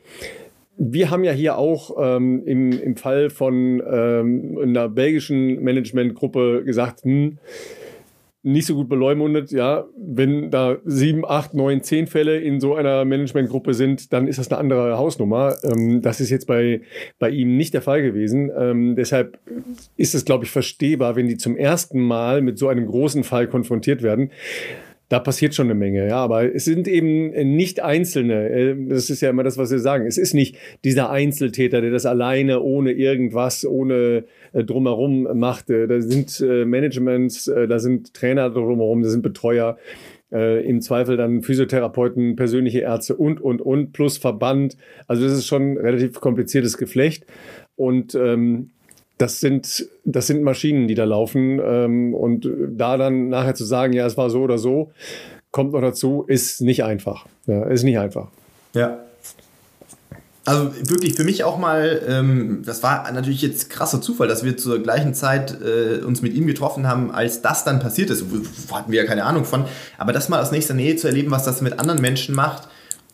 Wir 0.78 1.10
haben 1.10 1.24
ja 1.24 1.32
hier 1.32 1.58
auch 1.58 1.98
ähm, 2.00 2.44
im, 2.46 2.72
im 2.72 2.96
Fall 2.96 3.32
von 3.32 3.82
ähm, 3.92 4.60
einer 4.62 4.88
belgischen 4.88 5.64
Managementgruppe 5.64 6.64
gesagt, 6.64 7.04
hm, 7.04 7.40
nicht 8.48 8.66
so 8.66 8.76
gut 8.76 8.88
beleumundet. 8.90 9.52
Ja, 9.52 9.86
wenn 9.98 10.50
da 10.50 10.78
sieben, 10.86 11.26
acht, 11.26 11.54
neun, 11.54 11.84
zehn 11.84 12.08
Fälle 12.08 12.40
in 12.40 12.60
so 12.60 12.76
einer 12.76 13.04
Managementgruppe 13.06 13.74
sind, 13.74 14.14
dann 14.14 14.28
ist 14.28 14.40
das 14.40 14.50
eine 14.50 14.58
andere 14.58 14.98
Hausnummer. 14.98 15.56
Ähm, 15.64 16.02
das 16.02 16.22
ist 16.22 16.30
jetzt 16.30 16.48
bei, 16.48 16.82
bei 17.20 17.30
ihm 17.30 17.58
nicht 17.58 17.74
der 17.74 17.82
Fall 17.82 18.02
gewesen. 18.02 18.50
Ähm, 18.58 18.96
deshalb 18.96 19.38
ist 19.98 20.16
es, 20.16 20.24
glaube 20.24 20.46
ich, 20.46 20.52
verstehbar, 20.52 21.16
wenn 21.16 21.28
die 21.28 21.38
zum 21.38 21.58
ersten 21.58 22.00
Mal 22.00 22.42
mit 22.42 22.58
so 22.58 22.70
einem 22.70 22.86
großen 22.86 23.24
Fall 23.24 23.48
konfrontiert 23.48 24.02
werden 24.02 24.32
da 25.10 25.20
passiert 25.20 25.56
schon 25.56 25.68
eine 25.68 25.76
Menge, 25.76 26.08
ja, 26.08 26.18
aber 26.18 26.54
es 26.54 26.66
sind 26.66 26.88
eben 26.88 27.30
nicht 27.56 27.82
Einzelne. 27.82 28.50
Äh, 28.50 28.76
das 28.90 29.10
ist 29.10 29.22
ja 29.22 29.30
immer 29.30 29.44
das, 29.44 29.58
was 29.58 29.72
wir 29.72 29.80
sagen. 29.80 30.06
Es 30.06 30.18
ist 30.18 30.34
nicht 30.34 30.58
dieser 30.84 31.10
Einzeltäter, 31.10 31.82
der 31.82 31.92
das 31.92 32.06
alleine 32.06 32.62
ohne 32.62 32.92
irgendwas, 32.92 33.66
ohne 33.66 34.26
äh, 34.52 34.64
drumherum 34.64 35.28
macht. 35.40 35.70
Äh, 35.70 35.88
da 35.88 36.02
sind 36.02 36.40
Managements, 36.40 37.46
da 37.46 37.80
sind 37.80 38.14
Trainer 38.14 38.50
drumherum, 38.50 39.02
da 39.02 39.10
sind 39.10 39.22
Betreuer. 39.22 39.78
Im 40.30 40.82
Zweifel 40.82 41.16
dann 41.16 41.42
Physiotherapeuten, 41.42 42.36
persönliche 42.36 42.80
Ärzte 42.80 43.16
und, 43.16 43.40
und, 43.40 43.62
und, 43.62 43.94
plus 43.94 44.18
Verband. 44.18 44.76
Also 45.08 45.24
das 45.24 45.32
ist 45.32 45.48
schon 45.48 45.74
ein 45.74 45.78
relativ 45.78 46.20
kompliziertes 46.20 46.78
Geflecht. 46.78 47.26
Und 47.78 48.14
ähm, 48.14 48.72
das 49.18 49.40
sind, 49.40 49.88
das 50.06 50.28
sind 50.28 50.44
Maschinen, 50.44 50.88
die 50.88 50.96
da 50.96 51.04
laufen. 51.04 51.60
Ähm, 51.64 52.14
und 52.14 52.48
da 52.70 52.98
dann 52.98 53.30
nachher 53.30 53.56
zu 53.56 53.66
sagen, 53.66 53.94
ja, 53.94 54.06
es 54.06 54.18
war 54.18 54.30
so 54.30 54.42
oder 54.42 54.58
so, 54.58 54.92
kommt 55.52 55.74
noch 55.74 55.82
dazu, 55.82 56.24
ist 56.28 56.62
nicht 56.62 56.84
einfach. 56.84 57.26
Ja, 57.46 57.64
ist 57.66 57.84
nicht 57.84 57.98
einfach. 58.00 58.28
Ja. 58.74 59.00
Also 60.46 60.72
wirklich 60.90 61.16
für 61.16 61.26
mich 61.26 61.44
auch 61.44 61.58
mal, 61.58 62.02
ähm, 62.08 62.62
das 62.66 62.82
war 62.82 63.12
natürlich 63.12 63.42
jetzt 63.42 63.70
krasser 63.70 64.02
Zufall, 64.02 64.30
dass 64.30 64.46
wir 64.46 64.56
zur 64.56 64.82
gleichen 64.82 65.14
Zeit 65.14 65.58
äh, 65.62 66.06
uns 66.06 66.22
mit 66.22 66.34
ihm 66.36 66.48
getroffen 66.48 66.88
haben, 66.88 67.12
als 67.12 67.42
das 67.42 67.66
dann 67.66 67.82
passiert 67.82 68.10
ist. 68.12 68.24
Hatten 68.72 68.92
wir 68.92 69.02
ja 69.02 69.06
keine 69.06 69.26
Ahnung 69.26 69.44
von. 69.44 69.66
Aber 69.98 70.14
das 70.14 70.30
mal 70.30 70.42
aus 70.42 70.52
nächster 70.52 70.74
Nähe 70.74 70.96
zu 70.96 71.08
erleben, 71.08 71.32
was 71.32 71.44
das 71.44 71.60
mit 71.60 71.80
anderen 71.80 72.00
Menschen 72.00 72.34
macht, 72.34 72.70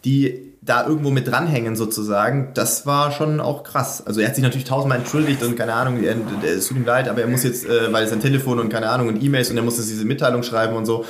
die 0.05 0.52
da 0.65 0.87
irgendwo 0.87 1.09
mit 1.09 1.27
dranhängen 1.27 1.75
sozusagen, 1.75 2.51
das 2.53 2.85
war 2.85 3.11
schon 3.11 3.39
auch 3.39 3.63
krass. 3.63 4.05
Also 4.05 4.21
er 4.21 4.27
hat 4.27 4.35
sich 4.35 4.43
natürlich 4.43 4.65
tausendmal 4.65 4.99
entschuldigt 4.99 5.43
und 5.43 5.57
keine 5.57 5.73
Ahnung, 5.73 6.01
er, 6.03 6.15
es 6.45 6.67
tut 6.67 6.77
ihm 6.77 6.85
leid, 6.85 7.09
aber 7.09 7.21
er 7.21 7.27
muss 7.27 7.43
jetzt, 7.43 7.65
äh, 7.65 7.91
weil 7.91 8.07
sein 8.07 8.21
Telefon 8.21 8.59
und 8.59 8.69
keine 8.69 8.89
Ahnung 8.89 9.09
und 9.09 9.21
E-Mails 9.21 9.49
und 9.49 9.57
er 9.57 9.63
muss 9.63 9.77
jetzt 9.77 9.89
diese 9.89 10.05
Mitteilung 10.05 10.43
schreiben 10.43 10.75
und 10.75 10.85
so. 10.85 11.05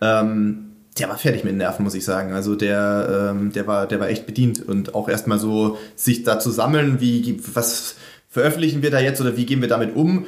Ähm, 0.00 0.66
der 0.98 1.08
war 1.08 1.16
fertig 1.16 1.44
mit 1.44 1.52
den 1.52 1.58
Nerven, 1.58 1.84
muss 1.84 1.94
ich 1.94 2.04
sagen. 2.04 2.32
Also 2.32 2.56
der, 2.56 3.30
ähm, 3.30 3.52
der 3.52 3.66
war, 3.66 3.86
der 3.86 4.00
war 4.00 4.08
echt 4.08 4.26
bedient 4.26 4.66
und 4.66 4.94
auch 4.94 5.08
erstmal 5.08 5.38
so 5.38 5.78
sich 5.94 6.24
da 6.24 6.38
zu 6.38 6.50
sammeln, 6.50 7.00
wie, 7.00 7.40
was 7.54 7.94
veröffentlichen 8.28 8.82
wir 8.82 8.90
da 8.90 9.00
jetzt 9.00 9.20
oder 9.20 9.36
wie 9.36 9.46
gehen 9.46 9.60
wir 9.60 9.68
damit 9.68 9.96
um? 9.96 10.26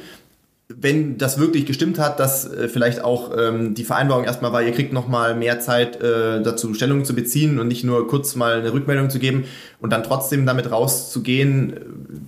Wenn 0.69 1.17
das 1.17 1.39
wirklich 1.39 1.65
gestimmt 1.65 1.99
hat, 1.99 2.19
dass 2.19 2.45
äh, 2.45 2.67
vielleicht 2.67 3.03
auch 3.03 3.31
ähm, 3.37 3.73
die 3.73 3.83
Vereinbarung 3.83 4.23
erstmal 4.23 4.53
war, 4.53 4.61
ihr 4.61 4.71
kriegt 4.71 4.93
nochmal 4.93 5.35
mehr 5.35 5.59
Zeit 5.59 6.01
äh, 6.01 6.41
dazu 6.41 6.73
Stellung 6.73 7.05
zu 7.05 7.13
beziehen 7.13 7.59
und 7.59 7.67
nicht 7.67 7.83
nur 7.83 8.07
kurz 8.07 8.35
mal 8.35 8.59
eine 8.59 8.73
Rückmeldung 8.73 9.09
zu 9.09 9.19
geben 9.19 9.43
und 9.81 9.91
dann 9.91 10.03
trotzdem 10.03 10.45
damit 10.45 10.71
rauszugehen, 10.71 11.73
äh, 11.73 11.81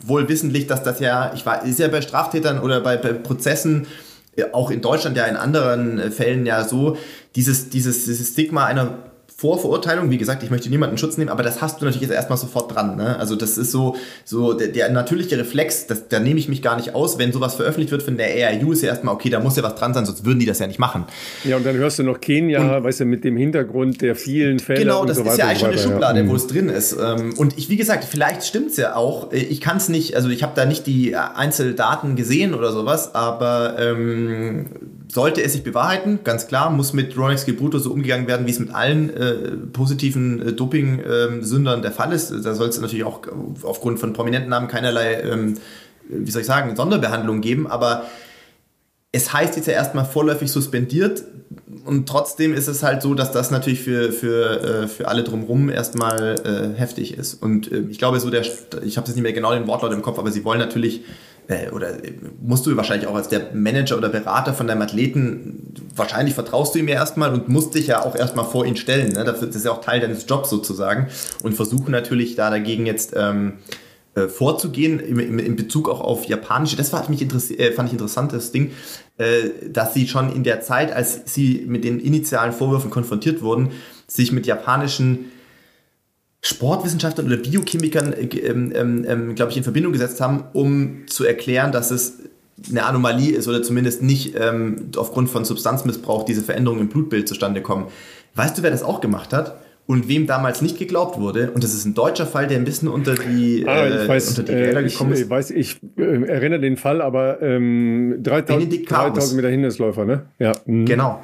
wohl 0.05 0.27
wissentlich, 0.27 0.67
dass 0.67 0.83
das 0.83 0.99
ja, 0.99 1.31
ich 1.33 1.45
war, 1.45 1.65
ist 1.65 1.79
ja 1.79 1.87
bei 1.87 2.01
Straftätern 2.01 2.59
oder 2.59 2.81
bei, 2.81 2.97
bei 2.97 3.13
Prozessen, 3.13 3.87
äh, 4.35 4.45
auch 4.51 4.69
in 4.69 4.81
Deutschland 4.81 5.15
ja 5.15 5.25
in 5.25 5.37
anderen 5.37 5.97
äh, 5.97 6.11
Fällen 6.11 6.45
ja 6.45 6.63
so, 6.63 6.97
dieses, 7.35 7.69
dieses, 7.69 8.05
dieses 8.05 8.29
Stigma 8.29 8.65
einer 8.65 8.97
Vorverurteilung, 9.37 10.09
wie 10.11 10.17
gesagt, 10.17 10.43
ich 10.43 10.49
möchte 10.49 10.69
niemanden 10.69 10.97
Schutz 10.97 11.17
nehmen, 11.17 11.29
aber 11.29 11.43
das 11.43 11.61
hast 11.61 11.81
du 11.81 11.85
natürlich 11.85 12.07
jetzt 12.07 12.15
erstmal 12.15 12.37
sofort 12.37 12.73
dran. 12.73 12.95
Ne? 12.95 13.19
Also 13.19 13.35
das 13.35 13.57
ist 13.57 13.69
so, 13.69 13.97
so 14.23 14.53
der, 14.53 14.69
der 14.69 14.89
natürliche 14.89 15.37
Reflex, 15.37 15.87
das, 15.87 16.07
da 16.07 16.21
nehme 16.21 16.39
ich 16.39 16.47
mich 16.47 16.61
gar 16.61 16.77
nicht 16.77 16.95
aus, 16.95 17.19
wenn 17.19 17.33
sowas 17.33 17.55
veröffentlicht 17.55 17.91
wird 17.91 18.01
von 18.01 18.15
der 18.15 18.27
AIU, 18.27 18.71
ist 18.71 18.81
ja 18.81 18.87
erstmal, 18.87 19.13
okay, 19.13 19.29
da 19.29 19.41
muss 19.41 19.57
ja 19.57 19.63
was 19.63 19.75
dran 19.75 19.93
sein, 19.93 20.05
sonst 20.05 20.23
würden 20.23 20.39
die 20.39 20.45
das 20.45 20.59
ja 20.59 20.67
nicht 20.67 20.79
machen. 20.79 21.03
Ja, 21.43 21.57
und 21.57 21.65
dann 21.65 21.75
hörst 21.75 21.99
du 21.99 22.03
noch 22.03 22.21
Kenia, 22.21 22.77
und, 22.77 22.85
weißt 22.85 23.01
du, 23.01 23.05
mit 23.05 23.25
dem 23.25 23.35
Hintergrund 23.35 24.01
der 24.01 24.15
vielen 24.15 24.59
Fälle. 24.59 24.79
Genau, 24.79 25.03
das 25.03 25.17
so 25.17 25.23
ist 25.23 25.37
ja 25.37 25.47
eigentlich 25.47 25.59
schon 25.59 25.69
eine 25.71 25.79
Schublade, 25.79 26.21
ja. 26.21 26.27
wo 26.29 26.35
es 26.35 26.47
drin 26.47 26.69
ist. 26.69 26.93
Ähm, 26.93 27.33
und 27.35 27.57
ich, 27.57 27.67
wie 27.67 27.75
gesagt, 27.75 28.05
vielleicht 28.05 28.45
stimmt 28.45 28.71
es 28.71 28.77
ja 28.77 28.95
auch. 28.95 29.33
Ich 29.33 29.59
kann 29.59 29.75
es 29.75 29.89
nicht, 29.89 30.15
also 30.15 30.29
ich 30.29 30.43
habe 30.43 30.53
da 30.55 30.65
nicht 30.65 30.87
die 30.87 31.13
Einzeldaten 31.13 32.15
gesehen 32.15 32.53
oder 32.53 32.71
sowas, 32.71 33.13
aber 33.13 33.75
ähm, 33.79 34.67
sollte 35.11 35.41
es 35.43 35.53
sich 35.53 35.63
bewahrheiten, 35.63 36.19
ganz 36.23 36.47
klar, 36.47 36.69
muss 36.69 36.93
mit 36.93 37.17
Ronex 37.17 37.45
Gebruto 37.45 37.79
so 37.79 37.91
umgegangen 37.91 38.27
werden, 38.27 38.47
wie 38.47 38.51
es 38.51 38.59
mit 38.59 38.73
allen 38.73 39.09
äh, 39.09 39.33
positiven 39.71 40.49
äh, 40.49 40.53
Doping-Sündern 40.53 41.79
äh, 41.79 41.81
der 41.81 41.91
Fall 41.91 42.13
ist. 42.13 42.31
Da 42.31 42.53
soll 42.53 42.69
es 42.69 42.79
natürlich 42.79 43.05
auch 43.05 43.21
aufgrund 43.63 43.99
von 43.99 44.13
prominenten 44.13 44.49
Namen 44.49 44.67
keinerlei, 44.67 45.21
ähm, 45.21 45.57
wie 46.09 46.31
soll 46.31 46.41
ich 46.41 46.47
sagen, 46.47 46.75
Sonderbehandlung 46.75 47.41
geben, 47.41 47.67
aber 47.67 48.03
es 49.11 49.31
heißt 49.31 49.55
jetzt 49.55 49.67
ja 49.67 49.73
erstmal 49.73 50.05
vorläufig 50.05 50.51
suspendiert 50.51 51.23
und 51.85 52.09
trotzdem 52.09 52.53
ist 52.53 52.67
es 52.67 52.83
halt 52.83 53.01
so, 53.01 53.13
dass 53.13 53.31
das 53.31 53.51
natürlich 53.51 53.79
für, 53.79 54.11
für, 54.11 54.61
äh, 54.61 54.87
für 54.87 55.07
alle 55.07 55.23
drumherum 55.23 55.69
erstmal 55.69 56.35
äh, 56.43 56.77
heftig 56.77 57.17
ist. 57.17 57.35
Und 57.35 57.71
äh, 57.71 57.83
ich 57.89 57.97
glaube, 57.97 58.19
so 58.19 58.29
der, 58.29 58.41
ich 58.41 58.97
habe 58.97 59.07
jetzt 59.07 59.15
nicht 59.15 59.21
mehr 59.21 59.33
genau 59.33 59.53
den 59.53 59.67
Wortlaut 59.67 59.93
im 59.93 60.01
Kopf, 60.01 60.19
aber 60.19 60.31
sie 60.31 60.43
wollen 60.43 60.59
natürlich 60.59 61.03
äh, 61.47 61.69
oder 61.69 61.93
musst 62.41 62.65
du 62.65 62.75
wahrscheinlich 62.75 63.07
auch 63.07 63.15
als 63.15 63.27
der 63.27 63.53
Manager 63.53 63.97
oder 63.97 64.09
Berater 64.09 64.53
von 64.53 64.67
deinem 64.67 64.81
Athleten, 64.81 65.73
wahrscheinlich 65.95 66.33
vertraust 66.33 66.75
du 66.75 66.79
ihm 66.79 66.87
ja 66.87 66.95
erstmal 66.95 67.33
und 67.33 67.49
musst 67.49 67.75
dich 67.75 67.87
ja 67.87 68.03
auch 68.03 68.15
erstmal 68.15 68.45
vor 68.45 68.65
ihn 68.65 68.75
stellen. 68.75 69.13
Ne? 69.13 69.23
Das 69.23 69.41
ist 69.41 69.65
ja 69.65 69.71
auch 69.71 69.81
Teil 69.81 69.99
deines 69.99 70.25
Jobs 70.27 70.49
sozusagen 70.49 71.07
und 71.43 71.53
versuchen 71.53 71.91
natürlich 71.91 72.35
da 72.35 72.49
dagegen 72.49 72.85
jetzt 72.85 73.13
ähm, 73.15 73.53
äh, 74.15 74.27
vorzugehen 74.27 74.99
in, 74.99 75.39
in, 75.39 75.55
Bezug 75.55 75.89
auch 75.89 76.01
auf 76.01 76.25
japanische. 76.25 76.77
Das 76.77 76.89
fand, 76.89 77.09
mich 77.09 77.21
äh, 77.21 77.71
fand 77.73 77.89
ich 77.89 77.93
interessant, 77.93 78.33
das 78.33 78.51
Ding, 78.51 78.71
äh, 79.17 79.49
dass 79.69 79.93
sie 79.93 80.07
schon 80.07 80.33
in 80.33 80.43
der 80.43 80.61
Zeit, 80.61 80.93
als 80.93 81.21
sie 81.25 81.65
mit 81.67 81.83
den 81.83 81.99
initialen 81.99 82.53
Vorwürfen 82.53 82.89
konfrontiert 82.89 83.41
wurden, 83.41 83.71
sich 84.07 84.31
mit 84.31 84.47
japanischen 84.47 85.31
Sportwissenschaftlern 86.45 87.25
oder 87.27 87.37
Biochemikern, 87.37 88.13
äh, 88.13 88.25
ähm, 88.37 88.71
ähm, 88.75 89.05
ähm 89.07 89.35
glaube 89.35 89.51
ich, 89.51 89.57
in 89.57 89.63
Verbindung 89.63 89.93
gesetzt 89.93 90.21
haben, 90.21 90.43
um 90.53 91.07
zu 91.07 91.25
erklären, 91.25 91.71
dass 91.71 91.89
es 91.89 92.19
eine 92.69 92.85
Anomalie 92.85 93.35
ist 93.35 93.47
oder 93.47 93.63
zumindest 93.63 94.01
nicht 94.01 94.35
ähm, 94.39 94.91
aufgrund 94.95 95.29
von 95.29 95.43
Substanzmissbrauch 95.43 96.23
diese 96.23 96.41
Veränderungen 96.41 96.81
im 96.81 96.89
Blutbild 96.89 97.27
zustande 97.27 97.61
kommen. 97.61 97.87
Weißt 98.35 98.57
du, 98.57 98.63
wer 98.63 98.71
das 98.71 98.83
auch 98.83 99.01
gemacht 99.01 99.33
hat? 99.33 99.55
und 99.87 100.07
wem 100.07 100.25
damals 100.25 100.61
nicht 100.61 100.79
geglaubt 100.79 101.19
wurde. 101.19 101.51
Und 101.51 101.63
das 101.63 101.73
ist 101.73 101.85
ein 101.85 101.93
deutscher 101.93 102.25
Fall, 102.25 102.47
der 102.47 102.57
ein 102.57 102.63
bisschen 102.63 102.87
unter 102.87 103.13
die, 103.13 103.65
ah, 103.67 103.85
äh, 103.85 104.07
weiß, 104.07 104.29
unter 104.29 104.43
die 104.43 104.53
Räder 104.53 104.79
äh, 104.79 104.83
gekommen 104.83 105.13
ist. 105.13 105.21
Ich 105.21 105.29
weiß, 105.29 105.51
ich 105.51 105.79
äh, 105.97 106.23
erinnere 106.23 106.59
den 106.59 106.77
Fall, 106.77 107.01
aber 107.01 107.41
ähm, 107.41 108.15
3000, 108.23 108.89
3000 108.89 109.35
Meter 109.35 109.49
Hindernisläufer, 109.49 110.05
ne? 110.05 110.25
Ja. 110.39 110.53
Mhm. 110.65 110.85
Genau. 110.85 111.21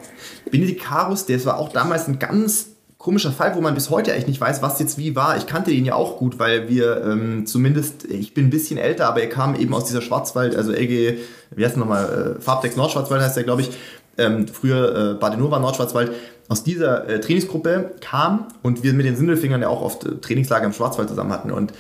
Benedikt 0.52 0.84
Karus, 0.84 1.26
der 1.26 1.44
war 1.46 1.58
auch 1.58 1.70
damals 1.70 2.08
ein 2.08 2.20
ganz 2.20 2.71
komischer 3.02 3.32
Fall, 3.32 3.56
wo 3.56 3.62
man 3.62 3.74
bis 3.74 3.90
heute 3.90 4.14
eigentlich 4.14 4.28
nicht 4.28 4.42
weiß, 4.42 4.62
was 4.62 4.80
jetzt 4.80 5.00
wie 5.00 5.16
war. 5.16 5.36
Ich 5.36 5.48
kannte 5.48 5.72
ihn 5.72 5.86
ja 5.86 5.96
auch 5.96 6.18
gut, 6.18 6.38
weil 6.38 6.70
wir 6.70 7.04
ähm, 7.04 7.48
zumindest, 7.48 8.06
ich 8.06 8.36
bin 8.36 8.46
ein 8.46 8.50
bisschen 8.52 8.78
älter, 8.78 9.08
aber 9.08 9.22
er 9.22 9.30
kam 9.30 9.56
eben 9.56 9.74
aus 9.74 9.86
dieser 9.86 10.02
Schwarzwald, 10.02 10.56
also 10.56 10.72
LG, 10.72 11.18
wie 11.56 11.66
heißt 11.66 11.78
nochmal, 11.78 12.36
äh, 12.38 12.42
Farbtex 12.42 12.76
Nordschwarzwald 12.76 13.24
heißt 13.24 13.36
der, 13.36 13.44
glaube 13.44 13.62
ich, 13.64 13.72
ähm, 14.20 14.48
früher 14.48 15.14
äh, 15.14 15.14
Badenova 15.16 15.58
Nordschwarzwald, 15.58 16.12
aus 16.48 16.64
dieser 16.64 17.10
äh, 17.10 17.20
Trainingsgruppe 17.20 17.96
kam 18.02 18.50
und 18.62 18.84
wir 18.84 18.94
mit 18.94 19.08
den 19.08 19.16
Sindelfingern 19.16 19.64
ja 19.64 19.70
auch 19.70 19.82
oft 19.82 20.06
äh, 20.06 20.18
Trainingslager 20.18 20.68
im 20.68 20.74
Schwarzwald 20.74 21.10
zusammen 21.10 21.32
hatten. 21.32 21.50
Und 21.50 21.74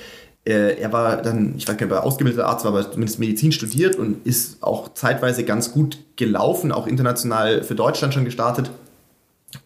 äh, 0.44 0.80
er 0.80 0.92
war 0.92 1.18
dann, 1.18 1.54
ich 1.56 1.68
weiß 1.68 1.78
gar 1.78 1.86
nicht, 1.86 1.94
ob 1.94 2.00
er 2.00 2.04
ausgebildeter 2.04 2.48
Arzt 2.48 2.66
war, 2.66 2.72
aber 2.72 2.90
zumindest 2.90 3.20
Medizin 3.20 3.52
studiert 3.52 3.96
und 3.96 4.26
ist 4.26 4.64
auch 4.64 4.92
zeitweise 4.96 5.44
ganz 5.44 5.72
gut 5.72 6.00
gelaufen, 6.16 6.72
auch 6.72 6.88
international 6.88 7.62
für 7.62 7.76
Deutschland 7.76 8.16
schon 8.16 8.26
gestartet. 8.26 8.72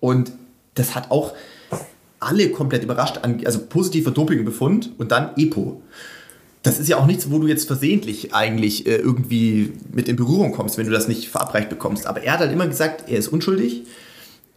Und 0.01 0.33
das 0.75 0.95
hat 0.95 1.11
auch 1.11 1.33
alle 2.19 2.49
komplett 2.49 2.83
überrascht, 2.83 3.19
also 3.45 3.59
positiver 3.59 4.11
Dopingbefund 4.11 4.91
und 4.97 5.11
dann 5.11 5.31
EPO. 5.37 5.81
Das 6.63 6.79
ist 6.79 6.89
ja 6.89 6.97
auch 6.97 7.05
nichts, 7.05 7.29
wo 7.29 7.37
du 7.37 7.47
jetzt 7.47 7.67
versehentlich 7.67 8.33
eigentlich 8.33 8.87
äh, 8.87 8.95
irgendwie 8.95 9.73
mit 9.91 10.07
in 10.09 10.15
Berührung 10.15 10.51
kommst, 10.51 10.77
wenn 10.77 10.87
du 10.87 10.91
das 10.91 11.07
nicht 11.07 11.29
verabreicht 11.29 11.69
bekommst. 11.69 12.07
Aber 12.07 12.23
er 12.23 12.33
hat 12.33 12.39
halt 12.39 12.51
immer 12.51 12.67
gesagt, 12.67 13.07
er 13.07 13.19
ist 13.19 13.27
unschuldig 13.27 13.83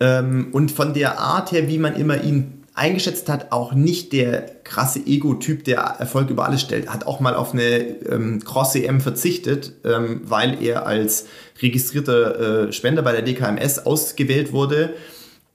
ähm, 0.00 0.48
und 0.52 0.70
von 0.70 0.94
der 0.94 1.18
Art 1.18 1.52
her, 1.52 1.68
wie 1.68 1.78
man 1.78 1.94
immer 1.96 2.22
ihn 2.22 2.64
eingeschätzt 2.74 3.28
hat, 3.28 3.52
auch 3.52 3.74
nicht 3.74 4.12
der 4.12 4.46
krasse 4.64 5.00
Ego-Typ, 5.00 5.64
der 5.64 5.80
Erfolg 5.80 6.30
über 6.30 6.46
alles 6.46 6.62
stellt. 6.62 6.88
Hat 6.88 7.06
auch 7.06 7.20
mal 7.20 7.34
auf 7.34 7.52
eine 7.52 7.62
ähm, 8.06 8.42
Cross-EM 8.42 9.00
verzichtet, 9.00 9.72
ähm, 9.84 10.22
weil 10.24 10.62
er 10.62 10.86
als 10.86 11.26
registrierter 11.60 12.68
äh, 12.68 12.72
Spender 12.72 13.02
bei 13.02 13.12
der 13.12 13.22
DKMS 13.22 13.80
ausgewählt 13.80 14.52
wurde 14.52 14.94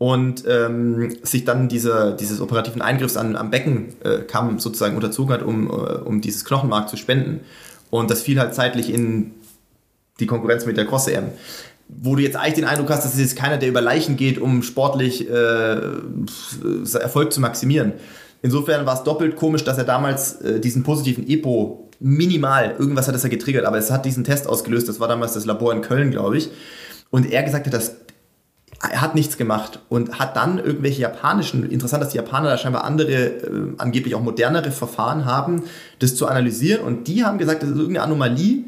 und 0.03 0.43
ähm, 0.49 1.15
sich 1.21 1.45
dann 1.45 1.69
dieser, 1.69 2.11
dieses 2.11 2.41
operativen 2.41 2.81
Eingriffs 2.81 3.15
an, 3.15 3.37
am 3.37 3.51
Beckenkamm 3.51 4.57
äh, 4.57 4.59
sozusagen 4.59 4.97
unterzogen 4.97 5.33
hat, 5.33 5.43
um, 5.43 5.69
äh, 5.69 5.71
um 5.71 6.19
dieses 6.19 6.43
Knochenmark 6.43 6.89
zu 6.89 6.97
spenden. 6.97 7.39
Und 7.89 8.11
das 8.11 8.21
fiel 8.21 8.37
halt 8.37 8.53
zeitlich 8.53 8.93
in 8.93 9.31
die 10.19 10.25
Konkurrenz 10.25 10.65
mit 10.65 10.75
der 10.75 10.85
Cross-EM 10.85 11.29
wo 11.87 12.15
du 12.15 12.23
jetzt 12.23 12.35
eigentlich 12.35 12.55
den 12.55 12.65
Eindruck 12.65 12.89
hast, 12.89 13.05
dass 13.05 13.13
es 13.13 13.19
jetzt 13.19 13.35
keiner, 13.35 13.57
der 13.57 13.69
über 13.69 13.81
Leichen 13.81 14.15
geht, 14.15 14.39
um 14.39 14.63
sportlich 14.63 15.29
äh, 15.29 15.77
Erfolg 16.93 17.31
zu 17.31 17.39
maximieren. 17.39 17.93
Insofern 18.41 18.87
war 18.87 18.95
es 18.95 19.03
doppelt 19.03 19.35
komisch, 19.35 19.63
dass 19.63 19.77
er 19.77 19.83
damals 19.83 20.41
äh, 20.41 20.59
diesen 20.59 20.81
positiven 20.81 21.29
EPO 21.29 21.89
minimal, 21.99 22.75
irgendwas 22.79 23.07
hat 23.07 23.13
es 23.15 23.21
ja 23.21 23.29
getriggert, 23.29 23.65
aber 23.65 23.77
es 23.77 23.91
hat 23.91 24.05
diesen 24.05 24.23
Test 24.23 24.47
ausgelöst, 24.47 24.89
das 24.89 24.99
war 24.99 25.07
damals 25.07 25.33
das 25.33 25.45
Labor 25.45 25.71
in 25.71 25.81
Köln, 25.81 26.09
glaube 26.09 26.37
ich. 26.37 26.49
Und 27.11 27.31
er 27.31 27.43
gesagt 27.43 27.67
hat, 27.67 27.73
dass 27.73 27.97
hat 28.91 29.15
nichts 29.15 29.37
gemacht 29.37 29.79
und 29.89 30.19
hat 30.19 30.35
dann 30.35 30.59
irgendwelche 30.59 31.01
japanischen, 31.01 31.69
interessant, 31.69 32.03
dass 32.03 32.09
die 32.09 32.17
Japaner 32.17 32.49
da 32.49 32.57
scheinbar 32.57 32.83
andere, 32.83 33.13
äh, 33.13 33.73
angeblich 33.77 34.13
auch 34.15 34.21
modernere 34.21 34.71
Verfahren 34.71 35.25
haben, 35.25 35.63
das 35.99 36.15
zu 36.15 36.27
analysieren 36.27 36.83
und 36.83 37.07
die 37.07 37.23
haben 37.23 37.37
gesagt, 37.37 37.63
das 37.63 37.69
ist 37.69 37.77
irgendeine 37.77 38.05
Anomalie, 38.05 38.65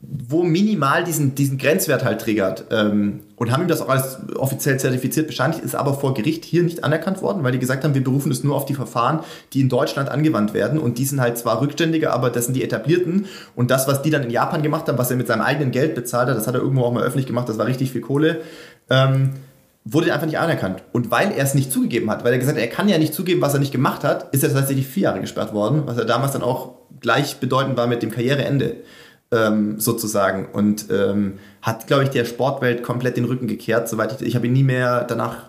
wo 0.00 0.44
minimal 0.44 1.02
diesen, 1.02 1.34
diesen 1.34 1.58
Grenzwert 1.58 2.04
halt 2.04 2.20
triggert. 2.20 2.66
Ähm, 2.70 3.20
und 3.34 3.50
haben 3.50 3.62
ihm 3.62 3.68
das 3.68 3.80
auch 3.80 3.88
als 3.88 4.18
offiziell 4.36 4.78
zertifiziert 4.78 5.26
bescheinigt, 5.26 5.60
ist 5.60 5.74
aber 5.74 5.94
vor 5.94 6.14
Gericht 6.14 6.44
hier 6.44 6.62
nicht 6.62 6.84
anerkannt 6.84 7.20
worden, 7.20 7.42
weil 7.42 7.52
die 7.52 7.58
gesagt 7.58 7.84
haben, 7.84 7.94
wir 7.94 8.02
berufen 8.02 8.30
es 8.30 8.44
nur 8.44 8.54
auf 8.54 8.64
die 8.64 8.74
Verfahren, 8.74 9.20
die 9.52 9.60
in 9.60 9.68
Deutschland 9.68 10.08
angewandt 10.08 10.54
werden. 10.54 10.78
Und 10.78 10.98
die 10.98 11.04
sind 11.04 11.20
halt 11.20 11.36
zwar 11.36 11.60
rückständiger, 11.60 12.12
aber 12.12 12.30
das 12.30 12.44
sind 12.44 12.54
die 12.54 12.64
etablierten. 12.64 13.26
Und 13.56 13.70
das, 13.70 13.88
was 13.88 14.02
die 14.02 14.10
dann 14.10 14.22
in 14.22 14.30
Japan 14.30 14.62
gemacht 14.62 14.88
haben, 14.88 14.98
was 14.98 15.10
er 15.10 15.16
mit 15.16 15.26
seinem 15.26 15.42
eigenen 15.42 15.72
Geld 15.72 15.94
bezahlt 15.94 16.28
hat, 16.28 16.36
das 16.36 16.46
hat 16.46 16.54
er 16.54 16.60
irgendwo 16.60 16.82
auch 16.84 16.92
mal 16.92 17.02
öffentlich 17.02 17.26
gemacht, 17.26 17.48
das 17.48 17.58
war 17.58 17.66
richtig 17.66 17.90
viel 17.92 18.00
Kohle. 18.00 18.40
Ähm, 18.90 19.30
wurde 19.90 20.12
einfach 20.12 20.26
nicht 20.26 20.38
anerkannt. 20.38 20.82
Und 20.92 21.10
weil 21.10 21.32
er 21.32 21.44
es 21.44 21.54
nicht 21.54 21.72
zugegeben 21.72 22.10
hat, 22.10 22.24
weil 22.24 22.32
er 22.32 22.38
gesagt 22.38 22.58
hat, 22.58 22.62
er 22.62 22.70
kann 22.70 22.88
ja 22.88 22.98
nicht 22.98 23.14
zugeben, 23.14 23.40
was 23.40 23.54
er 23.54 23.60
nicht 23.60 23.72
gemacht 23.72 24.04
hat, 24.04 24.32
ist 24.34 24.44
er 24.44 24.52
tatsächlich 24.52 24.86
vier 24.86 25.04
Jahre 25.04 25.20
gesperrt 25.20 25.52
worden, 25.54 25.82
was 25.86 25.96
er 25.96 26.04
damals 26.04 26.32
dann 26.32 26.42
auch 26.42 26.74
gleichbedeutend 27.00 27.76
war 27.76 27.86
mit 27.86 28.02
dem 28.02 28.10
Karriereende 28.10 28.76
ähm, 29.30 29.78
sozusagen 29.80 30.48
und 30.52 30.86
ähm, 30.90 31.34
hat, 31.62 31.86
glaube 31.86 32.04
ich, 32.04 32.10
der 32.10 32.24
Sportwelt 32.24 32.82
komplett 32.82 33.16
den 33.16 33.24
Rücken 33.24 33.46
gekehrt. 33.46 33.88
Soweit 33.88 34.20
ich, 34.20 34.26
ich 34.26 34.36
habe 34.36 34.46
ihn 34.46 34.52
nie 34.52 34.62
mehr 34.62 35.04
danach 35.04 35.48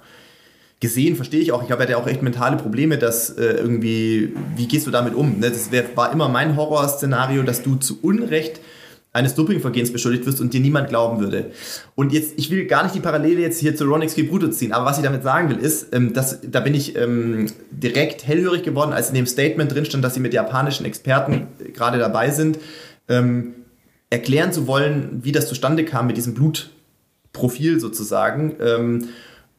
gesehen, 0.80 1.16
verstehe 1.16 1.42
ich 1.42 1.52
auch. 1.52 1.62
Ich 1.62 1.68
glaube, 1.68 1.84
er 1.84 1.90
hatte 1.90 1.98
auch 1.98 2.08
echt 2.08 2.22
mentale 2.22 2.56
Probleme, 2.56 2.98
dass 2.98 3.32
äh, 3.32 3.44
irgendwie, 3.44 4.34
wie 4.56 4.68
gehst 4.68 4.88
du 4.88 4.92
damit 4.92 5.14
um? 5.14 5.40
Ne? 5.40 5.50
Das 5.50 5.72
wär, 5.72 5.84
war 5.96 6.14
immer 6.14 6.30
mein 6.30 6.56
Horrorszenario, 6.56 7.44
dass 7.44 7.62
du 7.62 7.76
zu 7.76 8.00
Unrecht 8.02 8.62
eines 9.12 9.34
Dopingvergehens 9.34 9.92
beschuldigt 9.92 10.26
wirst 10.26 10.40
und 10.40 10.54
dir 10.54 10.60
niemand 10.60 10.90
glauben 10.90 11.20
würde. 11.20 11.52
Und 11.96 12.14
jetzt, 12.14 12.34
ich 12.38 12.52
will 12.52 12.66
gar 12.66 12.84
nicht 12.84 12.94
die 12.94 13.00
Parallele 13.00 13.42
jetzt 13.42 13.60
hier 13.60 13.76
zu 13.76 13.86
Ronix 13.86 14.16
Bruto 14.16 14.50
ziehen, 14.50 14.72
aber 14.72 14.86
was 14.86 14.98
ich 14.98 15.04
damit 15.04 15.24
sagen 15.24 15.50
will, 15.50 15.58
ist, 15.58 15.94
ähm, 15.96 16.14
dass, 16.14 16.40
da 16.42 16.60
bin 16.60 16.76
ich 16.76 16.96
ähm, 16.96 17.48
direkt 17.72 18.28
hellhörig 18.28 18.64
geworden, 18.64 18.94
als 18.94 19.10
in 19.10 19.16
dem 19.16 19.26
Statement 19.26 19.74
drin 19.74 19.86
stand, 19.86 20.04
dass 20.04 20.14
sie 20.14 20.20
mit 20.20 20.34
japanischen 20.34 20.86
Experten 20.86 21.48
äh, 21.60 21.72
gerade 21.72 21.98
dabei 21.98 22.30
sind. 22.30 22.60
Ähm, 23.08 23.56
erklären 24.12 24.54
zu 24.54 24.68
wollen, 24.68 25.20
wie 25.24 25.32
das 25.32 25.48
zustande 25.48 25.86
kam 25.86 26.08
mit 26.08 26.18
diesem 26.18 26.34
Blutprofil 26.34 27.80
sozusagen. 27.80 28.56
Ähm, 28.60 29.10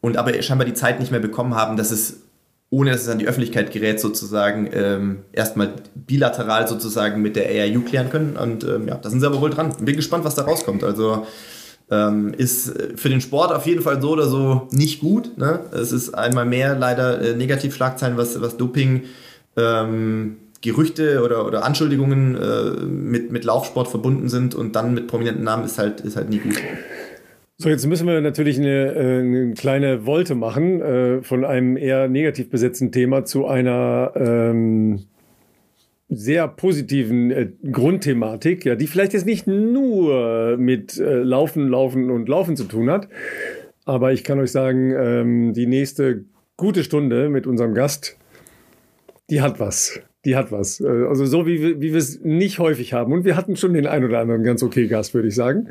und 0.00 0.16
aber 0.16 0.40
scheinbar 0.42 0.66
die 0.66 0.74
Zeit 0.74 1.00
nicht 1.00 1.10
mehr 1.10 1.20
bekommen 1.20 1.54
haben, 1.54 1.76
dass 1.76 1.90
es, 1.90 2.22
ohne 2.70 2.92
dass 2.92 3.02
es 3.02 3.08
an 3.08 3.18
die 3.18 3.26
Öffentlichkeit 3.26 3.72
gerät, 3.72 3.98
sozusagen 3.98 4.70
ähm, 4.72 5.18
erstmal 5.32 5.74
bilateral 5.94 6.68
sozusagen 6.68 7.20
mit 7.20 7.34
der 7.34 7.46
AIU 7.46 7.82
klären 7.82 8.10
können. 8.10 8.36
Und 8.36 8.62
ähm, 8.64 8.86
ja, 8.86 8.94
da 8.94 9.10
sind 9.10 9.20
sie 9.20 9.26
aber 9.26 9.40
wohl 9.40 9.50
dran. 9.50 9.74
Bin 9.80 9.96
gespannt, 9.96 10.24
was 10.24 10.36
da 10.36 10.42
rauskommt. 10.42 10.84
Also 10.84 11.26
ähm, 11.90 12.32
ist 12.36 12.72
für 12.94 13.08
den 13.08 13.20
Sport 13.20 13.52
auf 13.52 13.66
jeden 13.66 13.82
Fall 13.82 14.00
so 14.00 14.10
oder 14.10 14.28
so 14.28 14.68
nicht 14.70 15.00
gut. 15.00 15.36
Ne? 15.36 15.60
Es 15.72 15.90
ist 15.90 16.14
einmal 16.14 16.46
mehr 16.46 16.78
leider 16.78 17.20
äh, 17.20 17.34
Negativschlagzeilen, 17.34 18.16
was, 18.16 18.40
was 18.40 18.56
Doping 18.56 19.02
ähm, 19.56 20.36
Gerüchte 20.62 21.22
oder, 21.24 21.46
oder 21.46 21.64
Anschuldigungen 21.64 22.36
äh, 22.36 22.84
mit, 22.84 23.32
mit 23.32 23.44
Laufsport 23.44 23.88
verbunden 23.88 24.28
sind 24.28 24.54
und 24.54 24.76
dann 24.76 24.94
mit 24.94 25.08
prominenten 25.08 25.42
Namen 25.42 25.64
ist 25.64 25.78
halt, 25.78 26.02
ist 26.02 26.16
halt 26.16 26.28
nie 26.28 26.38
gut. 26.38 26.56
So, 27.62 27.68
jetzt 27.68 27.86
müssen 27.86 28.06
wir 28.06 28.22
natürlich 28.22 28.56
eine, 28.56 28.94
äh, 28.94 29.18
eine 29.18 29.52
kleine 29.52 30.06
Wolte 30.06 30.34
machen 30.34 30.80
äh, 30.80 31.22
von 31.22 31.44
einem 31.44 31.76
eher 31.76 32.08
negativ 32.08 32.48
besetzten 32.48 32.90
Thema 32.90 33.26
zu 33.26 33.46
einer 33.46 34.12
ähm, 34.16 35.04
sehr 36.08 36.48
positiven 36.48 37.30
äh, 37.30 37.50
Grundthematik, 37.70 38.64
ja, 38.64 38.76
die 38.76 38.86
vielleicht 38.86 39.12
jetzt 39.12 39.26
nicht 39.26 39.46
nur 39.46 40.56
mit 40.56 40.96
äh, 40.96 41.16
Laufen, 41.16 41.68
Laufen 41.68 42.10
und 42.10 42.30
Laufen 42.30 42.56
zu 42.56 42.64
tun 42.64 42.88
hat, 42.88 43.08
aber 43.84 44.14
ich 44.14 44.24
kann 44.24 44.38
euch 44.38 44.52
sagen, 44.52 44.94
ähm, 44.96 45.52
die 45.52 45.66
nächste 45.66 46.24
gute 46.56 46.82
Stunde 46.82 47.28
mit 47.28 47.46
unserem 47.46 47.74
Gast, 47.74 48.16
die 49.28 49.42
hat 49.42 49.60
was 49.60 50.00
die 50.24 50.36
hat 50.36 50.52
was. 50.52 50.80
Äh, 50.80 51.06
also 51.08 51.24
so 51.24 51.46
wie, 51.46 51.80
wie 51.80 51.92
wir 51.92 51.98
es 51.98 52.20
nicht 52.20 52.58
häufig 52.58 52.92
haben. 52.92 53.12
Und 53.12 53.24
wir 53.24 53.36
hatten 53.36 53.56
schon 53.56 53.74
den 53.74 53.86
ein 53.86 54.04
oder 54.04 54.20
anderen 54.20 54.42
ganz 54.42 54.62
okay 54.62 54.86
Gast, 54.86 55.14
würde 55.14 55.28
ich 55.28 55.34
sagen. 55.34 55.68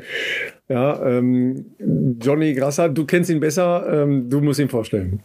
Ja, 0.68 1.04
ähm, 1.06 1.66
Johnny 2.20 2.54
Grasser, 2.54 2.88
du 2.88 3.04
kennst 3.04 3.30
ihn 3.30 3.40
besser, 3.40 3.86
ähm, 3.90 4.28
du 4.30 4.40
musst 4.40 4.60
ihn 4.60 4.68
vorstellen. 4.68 5.20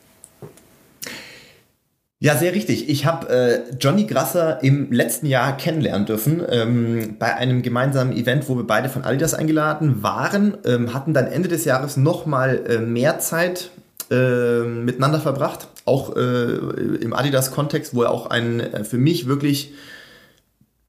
Ja, 2.20 2.36
sehr 2.36 2.54
richtig. 2.54 2.90
Ich 2.90 3.06
habe 3.06 3.30
äh, 3.30 3.76
Johnny 3.80 4.06
Grasser 4.06 4.64
im 4.64 4.92
letzten 4.92 5.28
Jahr 5.28 5.58
kennenlernen 5.58 6.06
dürfen 6.06 6.42
ähm, 6.50 7.18
bei 7.20 7.36
einem 7.36 7.62
gemeinsamen 7.62 8.14
Event, 8.14 8.48
wo 8.48 8.56
wir 8.56 8.66
beide 8.66 8.90
von 8.90 9.04
Adidas 9.04 9.34
eingeladen 9.34 10.02
waren, 10.02 10.58
ähm, 10.66 10.94
hatten 10.94 11.14
dann 11.14 11.28
Ende 11.28 11.50
des 11.50 11.66
Jahres 11.66 11.98
nochmal 11.98 12.64
äh, 12.68 12.80
mehr 12.80 13.20
Zeit 13.20 13.70
äh, 14.12 14.64
miteinander 14.64 15.20
verbracht, 15.20 15.68
auch 15.86 16.16
äh, 16.16 16.56
im 17.02 17.14
Adidas-Kontext, 17.14 17.96
wo 17.96 18.04
er 18.04 18.12
auch 18.12 18.28
einen 18.28 18.60
äh, 18.60 18.84
für 18.84 18.98
mich 18.98 19.28
wirklich 19.28 19.74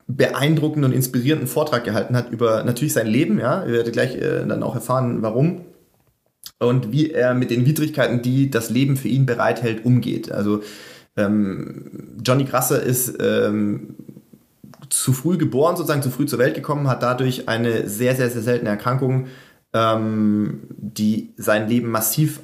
beeindruckenden 0.08 0.90
und 0.90 0.96
inspirierenden 0.96 1.48
Vortrag 1.48 1.84
gehalten 1.84 2.16
hat 2.16 2.30
über 2.30 2.62
natürlich 2.62 2.92
sein 2.92 3.06
Leben, 3.06 3.38
ja, 3.40 3.64
ihr 3.64 3.72
werdet 3.72 3.92
gleich 3.92 4.14
äh, 4.16 4.46
dann 4.46 4.62
auch 4.62 4.74
erfahren, 4.74 5.22
warum 5.22 5.62
und 6.58 6.92
wie 6.92 7.10
er 7.10 7.34
mit 7.34 7.50
den 7.50 7.66
Widrigkeiten, 7.66 8.22
die 8.22 8.50
das 8.50 8.70
Leben 8.70 8.96
für 8.96 9.08
ihn 9.08 9.26
bereithält, 9.26 9.84
umgeht. 9.84 10.32
Also 10.32 10.62
ähm, 11.16 12.14
Johnny 12.24 12.44
Grasser 12.44 12.82
ist 12.82 13.16
ähm, 13.20 13.96
zu 14.88 15.12
früh 15.12 15.36
geboren, 15.36 15.76
sozusagen 15.76 16.02
zu 16.02 16.10
früh 16.10 16.26
zur 16.26 16.38
Welt 16.38 16.54
gekommen, 16.54 16.88
hat 16.88 17.02
dadurch 17.02 17.48
eine 17.48 17.88
sehr, 17.88 18.14
sehr, 18.14 18.30
sehr 18.30 18.42
seltene 18.42 18.70
Erkrankung, 18.70 19.26
ähm, 19.72 20.62
die 20.70 21.34
sein 21.36 21.68
Leben 21.68 21.90
massiv 21.90 22.40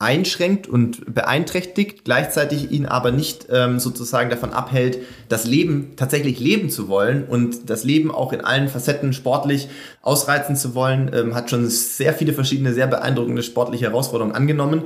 einschränkt 0.00 0.66
und 0.66 1.14
beeinträchtigt, 1.14 2.04
gleichzeitig 2.04 2.70
ihn 2.70 2.86
aber 2.86 3.12
nicht 3.12 3.46
ähm, 3.50 3.78
sozusagen 3.78 4.30
davon 4.30 4.50
abhält, 4.50 4.98
das 5.28 5.44
Leben 5.44 5.92
tatsächlich 5.96 6.40
leben 6.40 6.70
zu 6.70 6.88
wollen 6.88 7.24
und 7.24 7.68
das 7.68 7.84
Leben 7.84 8.10
auch 8.10 8.32
in 8.32 8.40
allen 8.40 8.68
Facetten 8.68 9.12
sportlich 9.12 9.68
ausreizen 10.00 10.56
zu 10.56 10.74
wollen, 10.74 11.10
ähm, 11.14 11.34
hat 11.34 11.50
schon 11.50 11.68
sehr 11.68 12.14
viele 12.14 12.32
verschiedene, 12.32 12.72
sehr 12.72 12.86
beeindruckende 12.86 13.42
sportliche 13.42 13.84
Herausforderungen 13.84 14.34
angenommen 14.34 14.84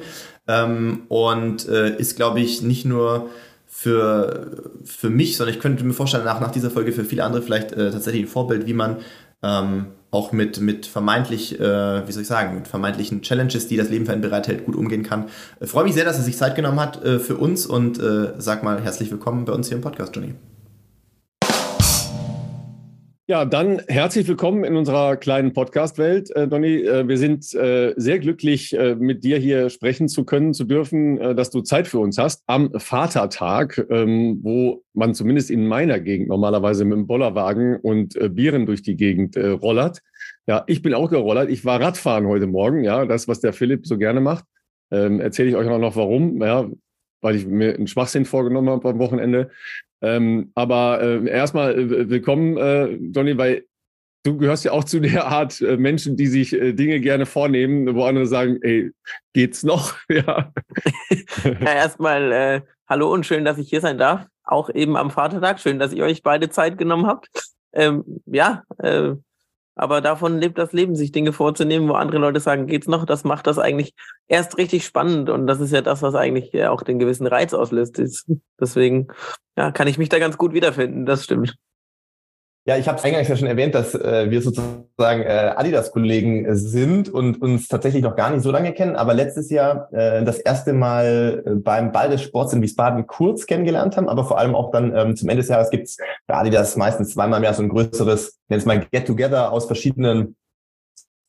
ähm, 0.49 1.03
und 1.09 1.69
äh, 1.69 1.97
ist, 1.97 2.17
glaube 2.17 2.41
ich, 2.41 2.63
nicht 2.63 2.85
nur 2.85 3.31
für, 3.69 4.73
für 4.85 5.11
mich, 5.11 5.37
sondern 5.37 5.55
ich 5.55 5.61
könnte 5.61 5.85
mir 5.85 5.93
vorstellen, 5.93 6.25
nach, 6.25 6.41
nach 6.41 6.51
dieser 6.51 6.73
Folge 6.73 6.91
für 6.91 7.05
viele 7.05 7.23
andere 7.23 7.43
vielleicht 7.43 7.71
äh, 7.71 7.93
tatsächlich 7.93 8.25
ein 8.25 8.29
Vorbild, 8.29 8.67
wie 8.67 8.75
man 8.75 8.97
ähm, 9.45 9.87
auch 10.15 10.33
mit, 10.33 10.61
mit 10.61 10.87
vermeintlich, 10.87 11.59
äh, 11.59 12.07
wie 12.07 12.13
soll 12.13 12.23
ich 12.23 12.29
sagen, 12.29 12.55
mit 12.55 12.69
vermeintlichen 12.69 13.23
Challenges, 13.23 13.67
die 13.67 13.77
das 13.77 13.91
Leben 13.91 14.07
für 14.07 14.13
einen 14.13 14.23
bereithält, 14.23 14.65
gut 14.65 14.77
umgehen 14.77 15.03
kann. 15.03 15.27
Ich 15.61 15.69
freue 15.69 15.85
mich 15.85 15.95
sehr, 15.95 16.05
dass 16.05 16.19
er 16.19 16.23
sich 16.23 16.37
Zeit 16.37 16.55
genommen 16.55 16.81
hat 16.81 17.05
äh, 17.05 17.19
für 17.19 17.37
uns 17.37 17.67
und 17.67 17.99
äh, 17.99 18.33
sag 18.39 18.63
mal 18.63 18.81
herzlich 18.81 19.11
willkommen 19.11 19.45
bei 19.45 19.53
uns 19.53 19.69
hier 19.69 19.77
im 19.77 19.83
Podcast, 19.83 20.15
Johnny. 20.15 20.35
Ja, 23.27 23.47
dann 23.47 23.81
herzlich 23.89 24.29
willkommen 24.29 24.65
in 24.65 24.77
unserer 24.77 25.17
kleinen 25.17 25.55
Podcast-Welt, 25.55 26.31
äh, 26.37 26.47
Donny. 26.47 26.83
Äh, 26.83 27.09
wir 27.09 27.17
sind 27.17 27.55
äh, 27.55 27.95
sehr 27.97 28.19
glücklich, 28.19 28.77
äh, 28.77 28.97
mit 28.97 29.25
dir 29.25 29.39
hier 29.39 29.71
sprechen 29.71 30.09
zu 30.09 30.27
können, 30.27 30.53
zu 30.53 30.65
dürfen, 30.65 31.17
äh, 31.17 31.35
dass 31.35 31.49
du 31.49 31.63
Zeit 31.63 31.89
für 31.89 32.01
uns 32.01 32.19
hast 32.19 32.43
am 32.47 32.71
Vatertag, 32.79 33.83
ähm, 33.89 34.41
wo 34.43 34.85
man 34.93 35.15
zumindest 35.15 35.51
in 35.51 35.67
meiner 35.67 36.01
Gegend 36.01 36.29
normalerweise 36.29 36.85
mit 36.85 36.99
dem 36.99 37.07
Bollerwagen 37.07 37.77
und 37.77 38.15
äh, 38.15 38.29
Bieren 38.29 38.67
durch 38.67 38.83
die 38.83 38.95
Gegend 38.95 39.39
rollert. 39.39 40.03
Ja, 40.47 40.65
ich 40.67 40.83
bin 40.83 40.93
auch 40.93 41.09
gerollert. 41.09 41.49
Ich 41.49 41.65
war 41.65 41.81
Radfahren 41.81 42.27
heute 42.27 42.47
Morgen, 42.47 42.85
ja, 42.85 43.07
das, 43.07 43.27
was 43.27 43.41
der 43.41 43.55
Philipp 43.55 43.87
so 43.87 43.97
gerne 43.97 44.21
macht. 44.21 44.45
Ähm, 44.91 45.19
Erzähle 45.19 45.49
ich 45.49 45.57
euch 45.57 45.67
auch 45.71 45.79
noch 45.79 45.97
warum, 45.97 46.43
ja, 46.43 46.69
weil 47.23 47.37
ich 47.37 47.47
mir 47.47 47.75
einen 47.75 47.87
Schwachsinn 47.87 48.27
vorgenommen 48.27 48.69
habe 48.69 48.87
am 48.91 48.99
Wochenende. 48.99 49.51
Ähm, 50.05 50.53
aber 50.55 51.01
äh, 51.01 51.29
erstmal 51.29 51.79
äh, 51.79 52.11
willkommen, 52.11 52.59
äh, 52.59 52.99
Donny, 53.01 53.39
weil 53.39 53.65
du 54.23 54.37
gehörst 54.37 54.65
ja 54.65 54.73
auch 54.73 54.85
zu 54.85 55.01
der 55.01 55.27
Art 55.27 55.63
äh, 55.63 55.79
Menschen, 55.79 56.17
die 56.17 56.27
sich 56.27 56.53
äh, 56.53 56.75
Dinge 56.75 57.01
gerne 57.01 57.25
vornehmen, 57.25 57.95
wo 57.95 58.05
andere 58.05 58.27
sagen, 58.27 58.59
ey, 58.61 58.91
geht's 59.33 59.63
noch? 59.63 59.95
ja. 60.11 60.53
ja 61.45 61.73
erstmal 61.73 62.33
äh, 62.33 62.61
hallo 62.87 63.13
und 63.13 63.25
schön, 63.25 63.47
dass 63.47 63.57
ich 63.57 63.71
hier 63.71 63.81
sein 63.81 63.97
darf. 63.97 64.27
Auch 64.45 64.69
eben 64.69 64.97
am 64.99 65.11
Vatertag. 65.11 65.59
Schön, 65.59 65.79
dass 65.79 65.95
ihr 65.95 66.05
euch 66.05 66.23
beide 66.23 66.51
Zeit 66.51 66.77
genommen 66.77 67.07
habt. 67.07 67.29
Ähm, 67.73 68.05
ja, 68.27 68.63
aber 69.75 70.01
davon 70.01 70.39
lebt 70.39 70.59
das 70.59 70.73
Leben, 70.73 70.95
sich 70.95 71.13
Dinge 71.13 71.33
vorzunehmen, 71.33 71.89
wo 71.89 71.95
andere 71.95 72.19
Leute 72.19 72.41
sagen, 72.41 72.67
geht's 72.67 72.87
noch? 72.87 73.05
Das 73.05 73.25
macht 73.25 73.47
das 73.47 73.59
eigentlich 73.59 73.95
erst 74.29 74.57
richtig 74.57 74.85
spannend. 74.85 75.31
Und 75.31 75.47
das 75.47 75.61
ist 75.61 75.73
ja 75.73 75.83
das, 75.83 76.03
was 76.03 76.15
eigentlich 76.15 76.65
auch 76.67 76.83
den 76.83 76.99
gewissen 76.99 77.27
Reiz 77.27 77.55
auslöst. 77.55 78.01
Deswegen 78.61 79.09
ja, 79.57 79.73
kann 79.73 79.89
ich 79.89 79.99
mich 79.99 80.09
da 80.09 80.19
ganz 80.19 80.39
gut 80.39 80.53
wiederfinden. 80.53 81.07
Das 81.07 81.25
stimmt. 81.25 81.57
Ja, 82.67 82.79
ich 82.79 82.89
habe 82.89 82.97
es 82.97 83.05
eingangs 83.05 83.29
ja 83.29 83.37
schon 83.37 83.47
erwähnt, 83.47 83.75
dass 83.75 83.95
äh, 83.95 84.31
wir 84.31 84.41
sozusagen 84.41 85.21
äh, 85.21 85.53
Adidas-Kollegen 85.55 86.57
sind 86.57 87.11
und 87.11 87.43
uns 87.43 87.69
tatsächlich 87.69 88.03
noch 88.03 88.17
gar 88.17 88.31
nicht 88.31 88.43
so 88.43 88.51
lange 88.51 88.73
kennen, 88.73 88.97
aber 88.97 89.13
letztes 89.13 89.51
Jahr 89.51 89.93
äh, 89.93 90.25
das 90.25 90.39
erste 90.39 90.73
Mal 90.73 91.43
äh, 91.45 91.51
beim 91.57 91.93
Ball 91.93 92.09
des 92.09 92.23
Sports 92.23 92.55
in 92.55 92.63
Wiesbaden 92.63 93.07
kurz 93.07 93.45
kennengelernt 93.45 93.99
haben, 93.99 94.09
aber 94.09 94.25
vor 94.25 94.39
allem 94.39 94.55
auch 94.55 94.71
dann 94.71 94.97
ähm, 94.97 95.15
zum 95.15 95.29
Ende 95.29 95.43
des 95.43 95.51
Jahres 95.51 95.69
gibt's 95.69 95.99
bei 96.27 96.37
Adidas 96.37 96.75
meistens 96.77 97.13
zweimal 97.13 97.41
mehr 97.41 97.53
so 97.53 97.63
ein 97.63 97.69
größeres, 97.69 98.41
nennt 98.49 98.65
mal 98.65 98.81
Get-Together 98.81 99.53
aus 99.53 99.67
verschiedenen 99.67 100.35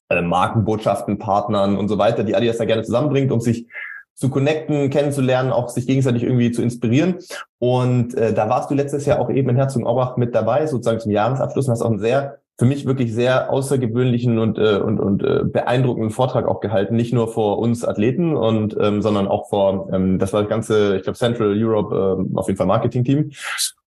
äh, 0.07 0.21
Markenbotschaften, 0.21 1.19
Partnern 1.19 1.77
und 1.77 1.89
so 1.89 1.97
weiter, 1.97 2.23
die 2.23 2.37
Adidas 2.37 2.59
da 2.59 2.65
gerne 2.65 2.83
zusammenbringt, 2.83 3.33
um 3.33 3.41
sich 3.41 3.67
zu 4.15 4.29
connecten, 4.29 4.89
kennenzulernen, 4.89 5.51
auch 5.51 5.69
sich 5.69 5.85
gegenseitig 5.85 6.23
irgendwie 6.23 6.51
zu 6.51 6.61
inspirieren. 6.61 7.15
Und 7.59 8.15
äh, 8.15 8.33
da 8.33 8.49
warst 8.49 8.71
du 8.71 8.73
letztes 8.73 9.05
Jahr 9.05 9.19
auch 9.19 9.29
eben 9.29 9.49
in 9.49 9.57
Herzogenaurach 9.57 10.17
mit 10.17 10.33
dabei, 10.33 10.65
sozusagen 10.67 10.99
zum 10.99 11.11
Jahresabschluss 11.11 11.67
und 11.67 11.71
hast 11.73 11.81
auch 11.81 11.89
einen 11.89 11.99
sehr, 11.99 12.39
für 12.57 12.65
mich 12.65 12.85
wirklich 12.85 13.13
sehr 13.13 13.51
außergewöhnlichen 13.51 14.39
und, 14.39 14.57
äh, 14.57 14.77
und, 14.77 14.99
und 14.99 15.23
äh, 15.23 15.43
beeindruckenden 15.43 16.11
Vortrag 16.11 16.47
auch 16.47 16.61
gehalten, 16.61 16.95
nicht 16.95 17.13
nur 17.13 17.27
vor 17.27 17.59
uns 17.59 17.83
Athleten 17.83 18.35
und 18.37 18.77
ähm, 18.79 19.01
sondern 19.01 19.27
auch 19.27 19.49
vor, 19.49 19.89
ähm, 19.91 20.17
das 20.17 20.31
war 20.31 20.41
das 20.41 20.49
ganze, 20.49 20.95
ich 20.95 21.03
glaube 21.03 21.17
Central 21.17 21.53
Europe, 21.61 21.93
äh, 21.93 22.37
auf 22.37 22.47
jeden 22.47 22.57
Fall 22.57 22.67
Marketing-Team. 22.67 23.31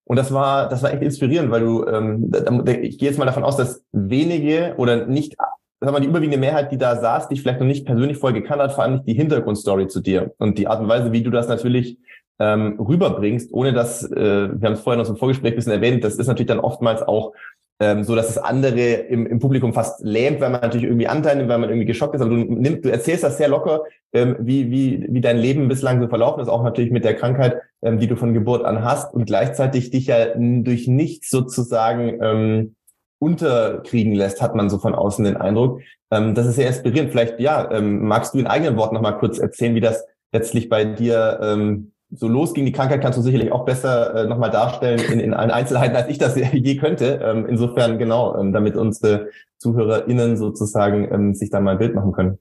Und 0.05 0.17
das 0.17 0.33
war, 0.33 0.69
das 0.69 0.83
war 0.83 0.93
echt 0.93 1.03
inspirierend, 1.03 1.51
weil 1.51 1.61
du, 1.61 1.87
ähm, 1.87 2.31
ich 2.67 2.99
gehe 2.99 3.09
jetzt 3.09 3.19
mal 3.19 3.27
davon 3.27 3.45
aus, 3.45 3.57
dass 3.57 3.83
wenige 3.93 4.75
oder 4.79 5.07
nicht 5.07 5.37
sag 5.81 5.93
mal, 5.93 6.01
die 6.01 6.09
überwiegende 6.09 6.38
Mehrheit, 6.38 6.73
die 6.73 6.79
da 6.79 6.97
saß, 6.97 7.29
die 7.29 7.35
ich 7.35 7.43
vielleicht 7.43 7.61
noch 7.61 7.67
nicht 7.67 7.87
persönlich 7.87 8.19
vorher 8.19 8.41
gekannt 8.41 8.62
hat, 8.62 8.73
vor 8.73 8.85
allem 8.85 8.95
nicht 8.95 9.09
die 9.09 9.14
Hintergrundstory 9.14 9.88
zu 9.88 10.01
dir 10.01 10.35
und 10.38 10.59
die 10.59 10.67
Art 10.67 10.81
und 10.81 10.88
Weise, 10.88 11.12
wie 11.12 11.23
du 11.23 11.31
das 11.31 11.49
natürlich 11.49 11.99
ähm, 12.41 12.79
rüberbringst, 12.81 13.53
ohne 13.53 13.73
dass, 13.73 14.05
äh, 14.11 14.49
wir 14.53 14.67
haben 14.67 14.75
es 14.75 14.81
vorher 14.81 15.03
noch 15.03 15.09
im 15.09 15.17
Vorgespräch 15.17 15.53
ein 15.53 15.57
bisschen 15.57 15.73
erwähnt, 15.73 16.05
das 16.05 16.17
ist 16.17 16.27
natürlich 16.27 16.49
dann 16.49 16.61
oftmals 16.61 17.03
auch 17.03 17.33
ähm, 17.81 18.03
so, 18.03 18.17
dass 18.17 18.29
es 18.29 18.38
andere 18.38 18.93
im, 18.93 19.27
im 19.27 19.38
Publikum 19.38 19.73
fast 19.73 20.03
lähmt, 20.03 20.41
weil 20.41 20.51
man 20.51 20.61
natürlich 20.61 20.87
irgendwie 20.87 21.07
Anteil 21.07 21.37
nimmt, 21.37 21.49
weil 21.49 21.59
man 21.59 21.69
irgendwie 21.69 21.87
geschockt 21.87 22.14
ist. 22.14 22.21
Aber 22.21 22.31
du, 22.31 22.37
nimm, 22.37 22.83
du 22.83 22.91
erzählst 22.91 23.23
das 23.23 23.38
sehr 23.38 23.49
locker, 23.49 23.85
ähm, 24.12 24.37
wie, 24.41 24.71
wie, 24.71 25.07
wie 25.09 25.21
dein 25.21 25.38
Leben 25.38 25.69
bislang 25.69 26.01
so 26.01 26.09
verlaufen 26.09 26.41
ist, 26.41 26.49
auch 26.49 26.64
natürlich 26.64 26.91
mit 26.91 27.05
der 27.05 27.14
Krankheit, 27.14 27.61
ähm, 27.83 28.01
die 28.01 28.09
du 28.09 28.17
von 28.17 28.35
Geburt 28.35 28.64
an 28.64 28.85
hast 28.85 29.14
und 29.14 29.27
gleichzeitig 29.27 29.91
dich 29.91 30.07
ja 30.07 30.35
durch 30.37 30.88
nichts 30.88 31.31
sozusagen 31.31 32.19
ähm, 32.21 32.75
unterkriegen 33.18 34.14
lässt, 34.14 34.40
hat 34.40 34.54
man 34.54 34.70
so 34.70 34.78
von 34.78 34.94
außen 34.94 35.24
den 35.24 35.37
Eindruck. 35.37 35.81
Ähm, 36.11 36.35
das 36.35 36.46
ist 36.46 36.57
sehr 36.57 36.68
inspirierend. 36.68 37.11
Vielleicht, 37.11 37.40
ja, 37.40 37.70
ähm, 37.70 38.07
magst 38.07 38.35
du 38.35 38.38
in 38.38 38.46
eigenen 38.46 38.76
Worten 38.76 38.94
nochmal 38.94 39.18
kurz 39.18 39.38
erzählen, 39.38 39.74
wie 39.74 39.81
das 39.81 40.07
letztlich 40.33 40.68
bei 40.68 40.85
dir 40.85 41.38
ähm, 41.42 41.92
so 42.11 42.28
losging. 42.28 42.64
Die 42.64 42.72
Krankheit 42.72 43.00
kannst 43.00 43.18
du 43.18 43.22
sicherlich 43.22 43.52
auch 43.52 43.64
besser 43.64 44.14
äh, 44.14 44.26
nochmal 44.26 44.50
darstellen 44.50 45.00
in, 45.12 45.20
in 45.20 45.35
allen 45.35 45.50
Einzelheiten, 45.50 45.96
als 45.96 46.09
ich 46.09 46.18
das 46.18 46.37
je 46.52 46.76
könnte. 46.76 47.20
Ähm, 47.22 47.46
insofern, 47.46 47.98
genau, 47.98 48.38
ähm, 48.38 48.52
damit 48.52 48.76
unsere 48.76 49.28
ZuhörerInnen 49.59 50.37
sozusagen 50.37 51.12
ähm, 51.12 51.35
sich 51.35 51.50
da 51.50 51.61
mal 51.61 51.72
ein 51.72 51.78
Bild 51.78 51.94
machen 51.94 52.12
können. 52.12 52.38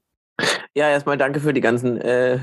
Ja, 0.75 0.89
erstmal 0.89 1.17
danke 1.17 1.39
für 1.39 1.53
die 1.53 1.61
ganzen 1.61 1.99
äh, 1.99 2.37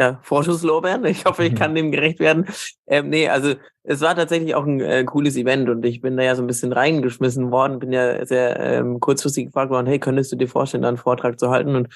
ja, 0.00 0.18
Vorschusslorbeeren. 0.22 1.04
Ich 1.10 1.26
hoffe, 1.26 1.44
ich 1.44 1.54
kann 1.54 1.74
dem 1.76 1.92
gerecht 1.92 2.20
werden. 2.20 2.46
Ähm, 2.86 3.10
nee, 3.10 3.28
also 3.28 3.54
es 3.82 4.00
war 4.00 4.16
tatsächlich 4.16 4.54
auch 4.54 4.64
ein 4.64 4.80
äh, 4.80 5.04
cooles 5.04 5.36
Event 5.36 5.68
und 5.68 5.84
ich 5.84 6.00
bin 6.00 6.16
da 6.16 6.22
ja 6.22 6.34
so 6.34 6.42
ein 6.42 6.46
bisschen 6.46 6.72
reingeschmissen 6.72 7.50
worden, 7.50 7.78
bin 7.78 7.92
ja 7.92 8.24
sehr 8.24 8.58
ähm, 8.58 8.98
kurzfristig 8.98 9.46
gefragt 9.46 9.70
worden, 9.70 9.86
hey, 9.86 9.98
könntest 9.98 10.32
du 10.32 10.36
dir 10.36 10.48
vorstellen, 10.48 10.82
da 10.82 10.88
einen 10.88 10.96
Vortrag 10.96 11.38
zu 11.38 11.50
halten? 11.50 11.76
Und 11.76 11.88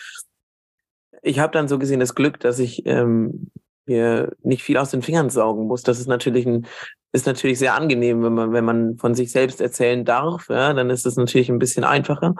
ich 1.22 1.38
habe 1.38 1.52
dann 1.52 1.66
so 1.66 1.78
gesehen 1.78 2.00
das 2.00 2.14
Glück, 2.14 2.40
dass 2.40 2.58
ich 2.58 2.84
ähm, 2.84 3.50
mir 3.86 4.32
nicht 4.42 4.62
viel 4.62 4.76
aus 4.76 4.90
den 4.90 5.02
Fingern 5.02 5.30
saugen 5.30 5.66
muss. 5.66 5.82
Das 5.82 5.98
ist 5.98 6.08
natürlich 6.08 6.46
ein 6.46 6.66
ist 7.12 7.26
natürlich 7.26 7.60
sehr 7.60 7.74
angenehm, 7.74 8.24
wenn 8.24 8.34
man 8.34 8.52
wenn 8.52 8.64
man 8.64 8.98
von 8.98 9.14
sich 9.14 9.30
selbst 9.30 9.60
erzählen 9.60 10.04
darf. 10.04 10.48
Ja, 10.50 10.74
dann 10.74 10.90
ist 10.90 11.06
es 11.06 11.16
natürlich 11.16 11.48
ein 11.48 11.60
bisschen 11.60 11.84
einfacher. 11.84 12.34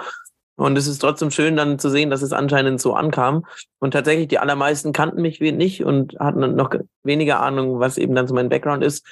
Und 0.57 0.79
es 0.79 0.87
ist 0.87 0.99
trotzdem 0.99 1.31
schön 1.31 1.57
dann 1.57 1.79
zu 1.79 1.91
sehen, 1.91 2.11
dass 2.11 2.23
es 2.23 2.33
anscheinend 2.33 2.81
so 2.81 2.95
ankam. 2.95 3.45
Und 3.81 3.91
tatsächlich, 3.91 4.29
die 4.29 4.39
allermeisten 4.39 4.93
kannten 4.93 5.21
mich 5.21 5.41
nicht 5.41 5.85
und 5.85 6.17
hatten 6.21 6.55
noch 6.55 6.73
weniger 7.03 7.41
Ahnung, 7.41 7.81
was 7.81 7.99
eben 7.99 8.15
dann 8.15 8.29
so 8.29 8.35
mein 8.35 8.49
Background 8.49 8.85
ist. 8.85 9.05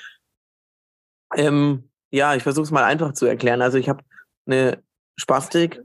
Ähm, 1.34 1.90
ja, 2.10 2.34
ich 2.34 2.42
versuche 2.42 2.64
es 2.64 2.70
mal 2.70 2.84
einfach 2.84 3.12
zu 3.12 3.26
erklären. 3.26 3.62
Also 3.62 3.78
ich 3.78 3.88
habe 3.88 4.04
eine 4.46 4.82
Spastik, 5.16 5.82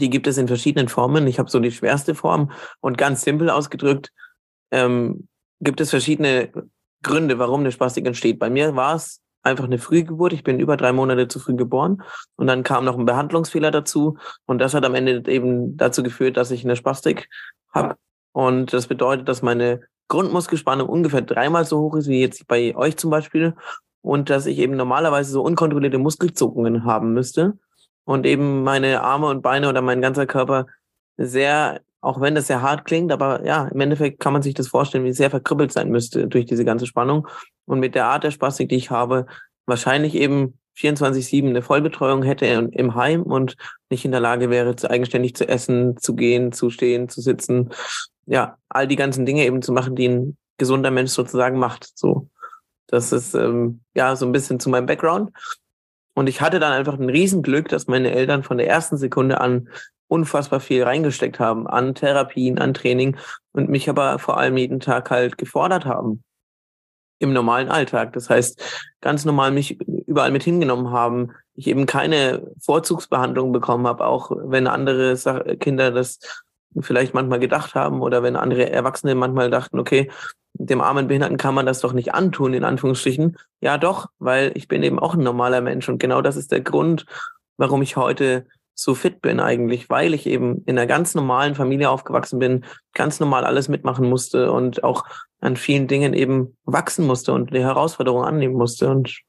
die 0.00 0.10
gibt 0.10 0.26
es 0.26 0.36
in 0.36 0.48
verschiedenen 0.48 0.88
Formen. 0.88 1.26
Ich 1.26 1.38
habe 1.38 1.48
so 1.48 1.60
die 1.60 1.72
schwerste 1.72 2.14
Form 2.14 2.52
und 2.80 2.98
ganz 2.98 3.22
simpel 3.22 3.48
ausgedrückt 3.48 4.12
ähm, 4.70 5.28
gibt 5.60 5.80
es 5.80 5.90
verschiedene 5.90 6.52
Gründe, 7.02 7.38
warum 7.38 7.60
eine 7.60 7.72
Spastik 7.72 8.06
entsteht. 8.06 8.38
Bei 8.38 8.50
mir 8.50 8.76
war 8.76 8.96
es 8.96 9.22
einfach 9.46 9.64
eine 9.64 9.78
Frühgeburt. 9.78 10.32
Ich 10.32 10.44
bin 10.44 10.60
über 10.60 10.76
drei 10.76 10.92
Monate 10.92 11.28
zu 11.28 11.38
früh 11.38 11.54
geboren. 11.54 12.02
Und 12.36 12.46
dann 12.48 12.62
kam 12.62 12.84
noch 12.84 12.98
ein 12.98 13.06
Behandlungsfehler 13.06 13.70
dazu. 13.70 14.18
Und 14.44 14.58
das 14.58 14.74
hat 14.74 14.84
am 14.84 14.94
Ende 14.94 15.22
eben 15.30 15.76
dazu 15.76 16.02
geführt, 16.02 16.36
dass 16.36 16.50
ich 16.50 16.64
eine 16.64 16.76
Spastik 16.76 17.28
habe. 17.72 17.96
Und 18.32 18.72
das 18.72 18.86
bedeutet, 18.86 19.28
dass 19.28 19.40
meine 19.40 19.80
Grundmuskelspannung 20.08 20.88
ungefähr 20.88 21.22
dreimal 21.22 21.64
so 21.64 21.80
hoch 21.80 21.96
ist 21.96 22.08
wie 22.08 22.20
jetzt 22.20 22.46
bei 22.46 22.76
euch 22.76 22.96
zum 22.96 23.10
Beispiel. 23.10 23.54
Und 24.02 24.28
dass 24.28 24.46
ich 24.46 24.58
eben 24.58 24.76
normalerweise 24.76 25.30
so 25.30 25.42
unkontrollierte 25.42 25.98
Muskelzuckungen 25.98 26.84
haben 26.84 27.12
müsste. 27.14 27.58
Und 28.04 28.26
eben 28.26 28.62
meine 28.62 29.02
Arme 29.02 29.28
und 29.28 29.42
Beine 29.42 29.68
oder 29.68 29.82
mein 29.82 30.00
ganzer 30.00 30.26
Körper 30.26 30.66
sehr, 31.16 31.80
auch 32.00 32.20
wenn 32.20 32.34
das 32.34 32.46
sehr 32.46 32.62
hart 32.62 32.84
klingt, 32.84 33.10
aber 33.10 33.44
ja, 33.44 33.66
im 33.68 33.80
Endeffekt 33.80 34.20
kann 34.20 34.32
man 34.32 34.42
sich 34.42 34.54
das 34.54 34.68
vorstellen, 34.68 35.04
wie 35.04 35.12
sehr 35.12 35.30
verkribbelt 35.30 35.72
sein 35.72 35.88
müsste 35.88 36.28
durch 36.28 36.44
diese 36.44 36.64
ganze 36.64 36.86
Spannung 36.86 37.26
und 37.66 37.80
mit 37.80 37.94
der 37.94 38.06
Art 38.06 38.24
der 38.24 38.30
Spastik, 38.30 38.68
die 38.70 38.76
ich 38.76 38.90
habe, 38.90 39.26
wahrscheinlich 39.66 40.14
eben 40.14 40.58
24-7 40.78 41.48
eine 41.48 41.62
Vollbetreuung 41.62 42.22
hätte 42.22 42.46
im 42.46 42.94
Heim 42.94 43.22
und 43.22 43.56
nicht 43.90 44.04
in 44.04 44.10
der 44.10 44.20
Lage 44.20 44.50
wäre, 44.50 44.74
eigenständig 44.88 45.34
zu 45.34 45.48
essen, 45.48 45.96
zu 45.96 46.14
gehen, 46.14 46.52
zu 46.52 46.70
stehen, 46.70 47.08
zu 47.08 47.20
sitzen. 47.20 47.70
Ja, 48.26 48.58
all 48.68 48.86
die 48.86 48.96
ganzen 48.96 49.24
Dinge 49.26 49.44
eben 49.44 49.62
zu 49.62 49.72
machen, 49.72 49.96
die 49.96 50.08
ein 50.08 50.36
gesunder 50.58 50.90
Mensch 50.90 51.12
sozusagen 51.12 51.58
macht. 51.58 51.90
So, 51.94 52.28
das 52.88 53.12
ist 53.12 53.34
ähm, 53.34 53.80
ja 53.94 54.16
so 54.16 54.26
ein 54.26 54.32
bisschen 54.32 54.60
zu 54.60 54.68
meinem 54.68 54.86
Background. 54.86 55.30
Und 56.14 56.28
ich 56.28 56.40
hatte 56.40 56.58
dann 56.58 56.72
einfach 56.72 56.98
ein 56.98 57.10
Riesenglück, 57.10 57.68
dass 57.68 57.86
meine 57.86 58.10
Eltern 58.10 58.42
von 58.42 58.58
der 58.58 58.68
ersten 58.68 58.96
Sekunde 58.96 59.40
an 59.40 59.68
unfassbar 60.08 60.60
viel 60.60 60.84
reingesteckt 60.84 61.40
haben 61.40 61.66
an 61.66 61.94
Therapien, 61.94 62.58
an 62.58 62.74
Training 62.74 63.16
und 63.52 63.68
mich 63.68 63.88
aber 63.88 64.18
vor 64.18 64.38
allem 64.38 64.56
jeden 64.56 64.80
Tag 64.80 65.10
halt 65.10 65.36
gefordert 65.36 65.84
haben 65.84 66.22
im 67.18 67.32
normalen 67.32 67.68
Alltag. 67.68 68.12
Das 68.12 68.30
heißt, 68.30 68.62
ganz 69.00 69.24
normal 69.24 69.50
mich 69.50 69.80
überall 70.06 70.30
mit 70.30 70.42
hingenommen 70.42 70.90
haben, 70.90 71.32
ich 71.54 71.66
eben 71.66 71.86
keine 71.86 72.50
Vorzugsbehandlung 72.60 73.52
bekommen 73.52 73.86
habe, 73.86 74.06
auch 74.06 74.30
wenn 74.30 74.66
andere 74.66 75.16
Kinder 75.58 75.90
das 75.90 76.18
vielleicht 76.80 77.14
manchmal 77.14 77.40
gedacht 77.40 77.74
haben 77.74 78.02
oder 78.02 78.22
wenn 78.22 78.36
andere 78.36 78.70
Erwachsene 78.70 79.14
manchmal 79.14 79.50
dachten, 79.50 79.78
okay, 79.78 80.10
dem 80.52 80.80
armen 80.80 81.08
Behinderten 81.08 81.36
kann 81.36 81.54
man 81.54 81.66
das 81.66 81.80
doch 81.80 81.92
nicht 81.92 82.14
antun, 82.14 82.54
in 82.54 82.64
Anführungsstrichen. 82.64 83.36
Ja, 83.60 83.78
doch, 83.78 84.06
weil 84.18 84.52
ich 84.54 84.68
bin 84.68 84.82
eben 84.82 84.98
auch 84.98 85.14
ein 85.14 85.22
normaler 85.22 85.60
Mensch 85.60 85.88
und 85.88 85.98
genau 85.98 86.22
das 86.22 86.36
ist 86.36 86.52
der 86.52 86.60
Grund, 86.60 87.06
warum 87.56 87.82
ich 87.82 87.96
heute 87.96 88.46
so 88.76 88.94
fit 88.94 89.22
bin 89.22 89.40
eigentlich, 89.40 89.88
weil 89.88 90.14
ich 90.14 90.26
eben 90.26 90.62
in 90.66 90.78
einer 90.78 90.86
ganz 90.86 91.14
normalen 91.14 91.54
Familie 91.54 91.90
aufgewachsen 91.90 92.38
bin, 92.38 92.64
ganz 92.92 93.18
normal 93.18 93.44
alles 93.44 93.68
mitmachen 93.68 94.08
musste 94.08 94.52
und 94.52 94.84
auch 94.84 95.04
an 95.40 95.56
vielen 95.56 95.88
Dingen 95.88 96.12
eben 96.12 96.56
wachsen 96.64 97.06
musste 97.06 97.32
und 97.32 97.52
die 97.54 97.60
Herausforderung 97.60 98.22
annehmen 98.22 98.54
musste. 98.54 98.90
Und 98.90 99.22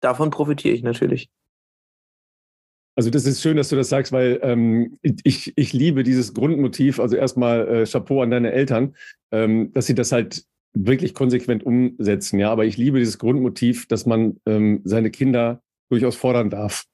davon 0.00 0.30
profitiere 0.30 0.74
ich 0.74 0.82
natürlich. 0.82 1.30
Also 2.96 3.10
das 3.10 3.26
ist 3.26 3.42
schön, 3.42 3.56
dass 3.56 3.68
du 3.68 3.76
das 3.76 3.88
sagst, 3.88 4.12
weil 4.12 4.40
ähm, 4.42 4.98
ich, 5.02 5.52
ich 5.56 5.72
liebe 5.72 6.02
dieses 6.02 6.34
Grundmotiv. 6.34 7.00
Also 7.00 7.16
erstmal 7.16 7.68
äh, 7.68 7.86
Chapeau 7.86 8.22
an 8.22 8.30
deine 8.30 8.52
Eltern, 8.52 8.94
ähm, 9.32 9.72
dass 9.72 9.86
sie 9.86 9.94
das 9.94 10.12
halt 10.12 10.44
wirklich 10.74 11.14
konsequent 11.14 11.64
umsetzen. 11.64 12.38
Ja, 12.40 12.50
aber 12.50 12.64
ich 12.64 12.76
liebe 12.76 12.98
dieses 12.98 13.18
Grundmotiv, 13.18 13.86
dass 13.86 14.06
man 14.06 14.40
ähm, 14.46 14.80
seine 14.84 15.10
Kinder 15.10 15.62
durchaus 15.90 16.16
fordern 16.16 16.50
darf. 16.50 16.84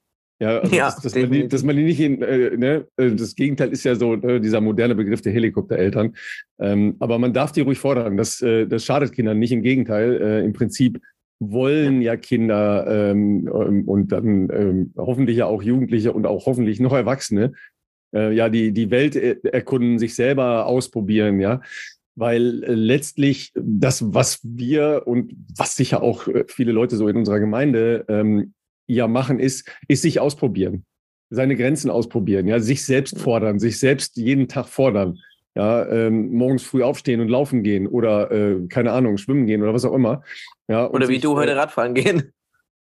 Ja, 0.41 0.57
also 0.57 0.75
ja 0.75 0.85
dass, 0.85 1.01
dass, 1.01 1.15
man 1.15 1.31
die, 1.31 1.47
dass 1.47 1.63
man 1.63 1.75
die 1.75 1.83
nicht 1.83 1.99
in, 1.99 2.21
äh, 2.23 2.57
ne, 2.57 2.87
äh, 2.97 3.11
das 3.11 3.35
Gegenteil 3.35 3.69
ist 3.69 3.83
ja 3.83 3.93
so 3.93 4.15
äh, 4.15 4.39
dieser 4.39 4.59
moderne 4.59 4.95
Begriff 4.95 5.21
der 5.21 5.33
Helikoptereltern. 5.33 6.15
Ähm, 6.59 6.95
aber 6.99 7.19
man 7.19 7.31
darf 7.31 7.51
die 7.51 7.61
ruhig 7.61 7.77
fordern. 7.77 8.17
Das, 8.17 8.41
äh, 8.41 8.65
das 8.65 8.83
schadet 8.83 9.13
Kindern 9.13 9.37
nicht. 9.37 9.51
Im 9.51 9.61
Gegenteil, 9.61 10.19
äh, 10.19 10.43
im 10.43 10.53
Prinzip 10.53 10.99
wollen 11.39 12.01
ja 12.01 12.17
Kinder 12.17 12.85
ähm, 12.87 13.47
ähm, 13.53 13.87
und 13.87 14.11
dann 14.11 14.49
ähm, 14.51 14.93
hoffentlich 14.97 15.37
ja 15.37 15.45
auch 15.45 15.61
Jugendliche 15.61 16.11
und 16.11 16.25
auch 16.25 16.47
hoffentlich 16.47 16.79
noch 16.79 16.93
Erwachsene 16.93 17.53
äh, 18.13 18.33
ja 18.33 18.49
die, 18.49 18.71
die 18.71 18.89
Welt 18.89 19.15
erkunden, 19.15 19.99
sich 19.99 20.15
selber 20.15 20.65
ausprobieren, 20.65 21.39
ja. 21.39 21.61
Weil 22.15 22.63
äh, 22.63 22.73
letztlich 22.73 23.53
das, 23.55 24.13
was 24.13 24.39
wir 24.43 25.03
und 25.05 25.33
was 25.55 25.75
sicher 25.75 26.01
auch 26.01 26.27
viele 26.47 26.71
Leute 26.71 26.95
so 26.95 27.07
in 27.07 27.17
unserer 27.17 27.39
Gemeinde 27.39 28.05
ähm, 28.07 28.53
ja 28.95 29.07
machen, 29.07 29.39
ist, 29.39 29.69
ist 29.87 30.01
sich 30.01 30.19
ausprobieren, 30.19 30.85
seine 31.29 31.55
Grenzen 31.55 31.89
ausprobieren, 31.89 32.47
ja, 32.47 32.59
sich 32.59 32.85
selbst 32.85 33.19
fordern, 33.19 33.59
sich 33.59 33.79
selbst 33.79 34.17
jeden 34.17 34.47
Tag 34.47 34.67
fordern. 34.67 35.17
Ja, 35.53 35.85
ähm, 35.89 36.31
morgens 36.31 36.63
früh 36.63 36.81
aufstehen 36.81 37.19
und 37.19 37.27
laufen 37.27 37.61
gehen 37.61 37.85
oder 37.85 38.31
äh, 38.31 38.67
keine 38.69 38.93
Ahnung, 38.93 39.17
schwimmen 39.17 39.47
gehen 39.47 39.61
oder 39.61 39.73
was 39.73 39.83
auch 39.83 39.93
immer. 39.93 40.23
Ja, 40.69 40.89
oder 40.89 41.09
wie 41.09 41.15
sich, 41.15 41.23
du 41.23 41.35
heute 41.35 41.51
äh, 41.51 41.55
Radfahren 41.55 41.93
gehen. 41.93 42.31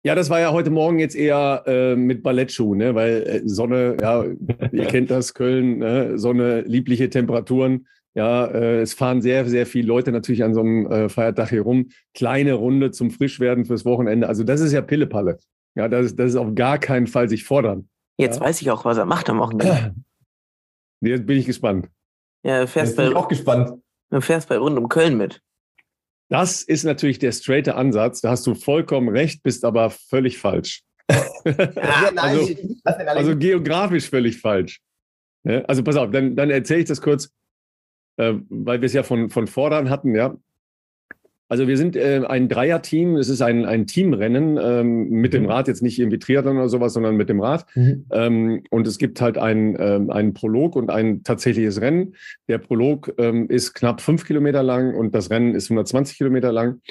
Ja, 0.04 0.16
das 0.16 0.30
war 0.30 0.40
ja 0.40 0.54
heute 0.54 0.70
Morgen 0.70 1.00
jetzt 1.00 1.16
eher 1.16 1.64
äh, 1.66 1.96
mit 1.96 2.24
Ballettschuhen, 2.24 2.78
ne? 2.78 2.96
weil 2.96 3.24
äh, 3.24 3.42
Sonne, 3.46 3.98
ja, 4.02 4.26
ihr 4.72 4.86
kennt 4.88 5.12
das, 5.12 5.34
Köln, 5.34 5.80
ne? 5.80 6.18
Sonne, 6.18 6.62
liebliche 6.62 7.10
Temperaturen. 7.10 7.88
Ja, 8.16 8.46
äh, 8.46 8.80
es 8.80 8.94
fahren 8.94 9.22
sehr, 9.22 9.46
sehr 9.46 9.66
viele 9.66 9.88
Leute 9.88 10.12
natürlich 10.12 10.44
an 10.44 10.54
so 10.54 10.62
einem 10.62 10.90
äh, 10.90 11.10
Feiertag 11.10 11.50
hier 11.50 11.62
rum. 11.62 11.90
Kleine 12.14 12.54
Runde 12.54 12.92
zum 12.92 13.12
Frischwerden 13.12 13.66
fürs 13.66 13.84
Wochenende. 13.84 14.28
Also 14.28 14.44
das 14.44 14.62
ist 14.62 14.72
ja 14.72 14.82
Pillepalle. 14.82 15.40
Ja, 15.80 15.88
das 15.88 16.08
ist, 16.08 16.20
das 16.20 16.32
ist 16.32 16.36
auf 16.36 16.56
gar 16.56 16.78
keinen 16.78 17.08
Fall 17.08 17.30
sich 17.30 17.46
fordern. 17.46 17.88
Jetzt 18.18 18.40
ja? 18.40 18.46
weiß 18.46 18.62
ich 18.62 18.70
auch, 18.70 18.84
was 18.84 18.98
er 18.98 19.06
macht 19.06 19.30
am 19.30 19.40
Wochenende. 19.40 19.96
Jetzt 21.02 21.26
bin 21.26 21.38
ich 21.38 21.46
gespannt. 21.46 21.88
Ja, 22.44 22.68
fährst 22.68 22.90
Jetzt 22.90 22.98
bin 22.98 23.06
bei, 23.06 23.12
ich 23.12 23.16
auch 23.16 23.30
gespannt. 23.30 23.82
Du 24.10 24.20
fährst 24.20 24.50
bei 24.50 24.58
Rund 24.58 24.78
um 24.78 24.90
Köln 24.90 25.16
mit. 25.16 25.42
Das 26.28 26.64
ist 26.64 26.84
natürlich 26.84 27.18
der 27.18 27.32
straighte 27.32 27.76
Ansatz. 27.76 28.20
Da 28.20 28.32
hast 28.32 28.46
du 28.46 28.56
vollkommen 28.56 29.08
recht, 29.08 29.42
bist 29.42 29.64
aber 29.64 29.90
völlig 29.90 30.38
falsch. 30.38 30.84
ja, 31.46 32.12
also, 32.18 32.56
also, 32.84 33.38
geografisch 33.38 34.10
völlig 34.10 34.42
falsch. 34.42 34.82
Also 35.46 35.82
pass 35.82 35.96
auf, 35.96 36.12
dann, 36.12 36.36
dann 36.36 36.50
erzähle 36.50 36.82
ich 36.82 36.88
das 36.90 37.02
kurz, 37.02 37.32
äh, 38.18 38.34
weil 38.50 38.82
wir 38.82 38.86
es 38.86 38.94
ja 38.94 39.04
von, 39.04 39.30
von 39.30 39.48
Vordern 39.48 39.90
hatten, 39.90 40.14
ja. 40.14 40.36
Also 41.50 41.68
wir 41.68 41.78
sind 41.78 41.96
äh, 41.96 42.22
ein 42.28 42.48
Dreier-Team. 42.48 43.18
Es 43.18 43.28
ist 43.28 43.42
ein, 43.42 43.66
ein 43.66 43.88
Teamrennen 43.88 44.58
ähm, 44.62 45.10
mit 45.10 45.34
dem 45.34 45.44
mhm. 45.44 45.50
Rad, 45.50 45.68
jetzt 45.68 45.82
nicht 45.82 45.98
irgendwie 45.98 46.20
Triathlon 46.20 46.58
oder 46.58 46.70
sowas, 46.70 46.94
sondern 46.94 47.16
mit 47.16 47.28
dem 47.28 47.42
Rad. 47.42 47.66
Mhm. 47.76 48.06
Ähm, 48.12 48.64
und 48.70 48.88
es 48.88 49.00
gibt 49.00 49.20
halt 49.20 49.40
ein, 49.40 49.76
ähm, 49.80 50.12
einen 50.12 50.34
Prolog 50.34 50.76
und 50.76 50.92
ein 50.92 51.24
tatsächliches 51.24 51.82
Rennen. 51.82 52.16
Der 52.48 52.60
Prolog 52.60 53.14
ähm, 53.18 53.50
ist 53.50 53.74
knapp 53.74 54.00
fünf 54.00 54.26
Kilometer 54.26 54.62
lang 54.62 54.94
und 54.94 55.16
das 55.16 55.32
Rennen 55.32 55.56
ist 55.56 55.72
120 55.72 56.18
Kilometer 56.18 56.52
lang. 56.52 56.82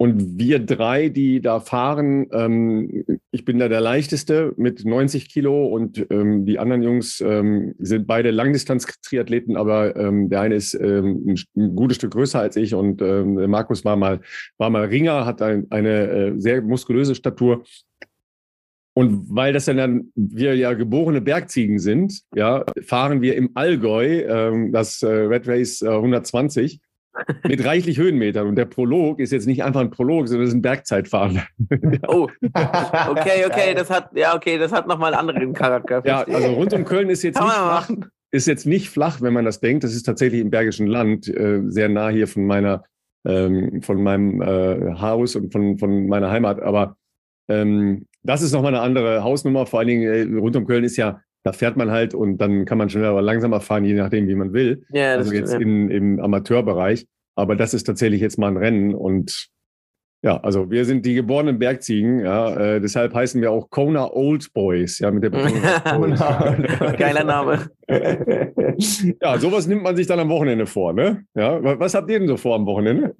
Und 0.00 0.38
wir 0.38 0.60
drei, 0.60 1.08
die 1.08 1.40
da 1.40 1.58
fahren, 1.58 2.28
ähm, 2.30 3.04
ich 3.32 3.44
bin 3.44 3.58
da 3.58 3.68
der 3.68 3.80
leichteste 3.80 4.54
mit 4.56 4.84
90 4.84 5.28
Kilo 5.28 5.66
und 5.66 6.06
ähm, 6.10 6.46
die 6.46 6.60
anderen 6.60 6.84
Jungs 6.84 7.20
ähm, 7.20 7.74
sind 7.80 8.06
beide 8.06 8.30
Langdistanz-Triathleten, 8.30 9.56
aber 9.56 9.96
ähm, 9.96 10.30
der 10.30 10.42
eine 10.42 10.54
ist 10.54 10.74
ähm, 10.74 11.24
ein, 11.26 11.40
ein, 11.56 11.74
gutes 11.74 11.96
Stück 11.96 12.12
größer 12.12 12.38
als 12.38 12.54
ich 12.54 12.76
und 12.76 13.02
ähm, 13.02 13.50
Markus 13.50 13.84
war 13.84 13.96
mal, 13.96 14.20
war 14.56 14.70
mal 14.70 14.84
Ringer, 14.84 15.26
hat 15.26 15.42
ein, 15.42 15.66
eine 15.70 16.08
äh, 16.08 16.32
sehr 16.36 16.62
muskulöse 16.62 17.16
Statur. 17.16 17.64
Und 18.94 19.26
weil 19.34 19.52
das 19.52 19.64
dann, 19.64 20.12
wir 20.14 20.54
ja 20.54 20.74
geborene 20.74 21.20
Bergziegen 21.20 21.80
sind, 21.80 22.22
ja, 22.36 22.64
fahren 22.84 23.20
wir 23.20 23.34
im 23.36 23.50
Allgäu 23.54 24.70
das 24.70 25.02
äh, 25.02 25.08
Red 25.08 25.48
Race 25.48 25.82
äh, 25.82 25.88
120 25.88 26.80
mit 27.44 27.64
reichlich 27.64 27.98
Höhenmetern. 27.98 28.46
Und 28.46 28.56
der 28.56 28.64
Prolog 28.64 29.20
ist 29.20 29.32
jetzt 29.32 29.46
nicht 29.46 29.62
einfach 29.64 29.80
ein 29.80 29.90
Prolog, 29.90 30.28
sondern 30.28 30.44
es 30.44 30.50
ist 30.50 30.56
ein 30.56 30.62
Bergzeitfahren. 30.62 31.42
oh, 32.08 32.28
okay, 33.08 33.44
okay, 33.46 33.74
das 33.74 33.90
hat, 33.90 34.10
ja, 34.14 34.34
okay, 34.34 34.58
das 34.58 34.72
hat 34.72 34.86
nochmal 34.86 35.14
einen 35.14 35.28
anderen 35.28 35.52
Charakter. 35.52 36.02
Ja, 36.04 36.22
also 36.22 36.48
rund 36.52 36.72
um 36.72 36.84
Köln 36.84 37.10
ist 37.10 37.22
jetzt 37.22 37.40
nicht 37.40 37.52
flach, 37.52 37.90
ist 38.30 38.46
jetzt 38.46 38.66
nicht 38.66 38.90
flach, 38.90 39.20
wenn 39.20 39.32
man 39.32 39.44
das 39.44 39.60
denkt. 39.60 39.84
Das 39.84 39.94
ist 39.94 40.04
tatsächlich 40.04 40.40
im 40.40 40.50
Bergischen 40.50 40.86
Land, 40.86 41.28
äh, 41.28 41.62
sehr 41.66 41.88
nah 41.88 42.08
hier 42.08 42.28
von 42.28 42.46
meiner, 42.46 42.84
ähm, 43.26 43.82
von 43.82 44.02
meinem 44.02 44.42
äh, 44.42 44.94
Haus 45.00 45.36
und 45.36 45.52
von, 45.52 45.78
von 45.78 46.06
meiner 46.08 46.30
Heimat. 46.30 46.60
Aber 46.60 46.96
ähm, 47.48 48.06
das 48.22 48.42
ist 48.42 48.52
nochmal 48.52 48.74
eine 48.74 48.82
andere 48.82 49.22
Hausnummer. 49.22 49.66
Vor 49.66 49.80
allen 49.80 49.88
Dingen 49.88 50.02
äh, 50.02 50.38
rund 50.38 50.56
um 50.56 50.66
Köln 50.66 50.84
ist 50.84 50.96
ja 50.96 51.20
da 51.48 51.52
fährt 51.52 51.76
man 51.78 51.90
halt 51.90 52.12
und 52.14 52.38
dann 52.38 52.66
kann 52.66 52.76
man 52.76 52.90
schneller 52.90 53.14
oder 53.14 53.22
langsamer 53.22 53.60
fahren, 53.60 53.84
je 53.84 53.94
nachdem, 53.94 54.28
wie 54.28 54.34
man 54.34 54.52
will. 54.52 54.84
Ja, 54.90 55.14
also 55.14 55.32
jetzt 55.32 55.54
ja. 55.54 55.58
in, 55.58 55.90
im 55.90 56.20
Amateurbereich. 56.20 57.06
Aber 57.36 57.56
das 57.56 57.72
ist 57.72 57.84
tatsächlich 57.84 58.20
jetzt 58.20 58.38
mal 58.38 58.48
ein 58.48 58.56
Rennen 58.58 58.94
und 58.94 59.48
ja, 60.20 60.36
also 60.40 60.68
wir 60.68 60.84
sind 60.84 61.06
die 61.06 61.14
geborenen 61.14 61.60
Bergziegen, 61.60 62.18
ja, 62.24 62.54
äh, 62.56 62.80
deshalb 62.80 63.14
heißen 63.14 63.40
wir 63.40 63.52
auch 63.52 63.70
Kona 63.70 64.10
Old 64.12 64.52
Boys, 64.52 64.98
ja, 64.98 65.12
mit 65.12 65.22
der 65.22 65.30
Geiler 66.98 67.22
Name. 67.22 67.70
ja, 69.22 69.38
sowas 69.38 69.68
nimmt 69.68 69.84
man 69.84 69.94
sich 69.94 70.08
dann 70.08 70.18
am 70.18 70.28
Wochenende 70.28 70.66
vor, 70.66 70.92
ne? 70.92 71.24
Ja, 71.34 71.62
was 71.78 71.94
habt 71.94 72.10
ihr 72.10 72.18
denn 72.18 72.26
so 72.26 72.36
vor 72.36 72.56
am 72.56 72.66
Wochenende? 72.66 73.14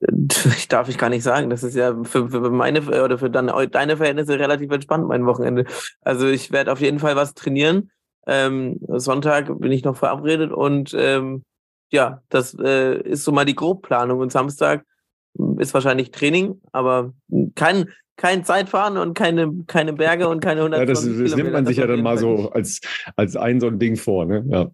Darf 0.68 0.88
ich 0.88 0.98
gar 0.98 1.08
nicht 1.08 1.22
sagen. 1.22 1.50
Das 1.50 1.62
ist 1.62 1.74
ja 1.74 1.96
für, 2.04 2.30
für 2.30 2.50
meine 2.50 2.82
oder 2.82 3.18
für 3.18 3.30
dann, 3.30 3.50
deine 3.70 3.96
Verhältnisse 3.96 4.38
relativ 4.38 4.70
entspannt 4.70 5.06
mein 5.08 5.26
Wochenende. 5.26 5.64
Also 6.00 6.28
ich 6.28 6.52
werde 6.52 6.72
auf 6.72 6.80
jeden 6.80 6.98
Fall 6.98 7.16
was 7.16 7.34
trainieren. 7.34 7.90
Ähm, 8.26 8.78
Sonntag 8.88 9.58
bin 9.58 9.72
ich 9.72 9.84
noch 9.84 9.96
verabredet 9.96 10.52
und 10.52 10.94
ähm, 10.96 11.44
ja, 11.90 12.22
das 12.28 12.54
äh, 12.58 13.00
ist 13.02 13.24
so 13.24 13.32
mal 13.32 13.44
die 13.44 13.54
Grobplanung. 13.54 14.20
Und 14.20 14.32
Samstag 14.32 14.84
ist 15.58 15.74
wahrscheinlich 15.74 16.10
Training, 16.10 16.60
aber 16.72 17.12
kein, 17.54 17.90
kein 18.16 18.44
Zeitfahren 18.44 18.96
und 18.96 19.14
keine, 19.14 19.64
keine 19.66 19.92
Berge 19.92 20.28
und 20.28 20.40
keine 20.40 20.60
100 20.60 20.80
Ja, 20.80 20.86
das, 20.86 21.00
das 21.04 21.36
nimmt 21.36 21.52
man 21.52 21.66
sich 21.66 21.78
ja 21.78 21.86
dann 21.86 22.02
mal 22.02 22.18
so 22.18 22.50
als, 22.50 22.80
als 23.16 23.36
ein 23.36 23.60
so 23.60 23.66
ein 23.68 23.78
Ding 23.78 23.96
vor, 23.96 24.24
ne? 24.26 24.44
Ja. 24.48 24.70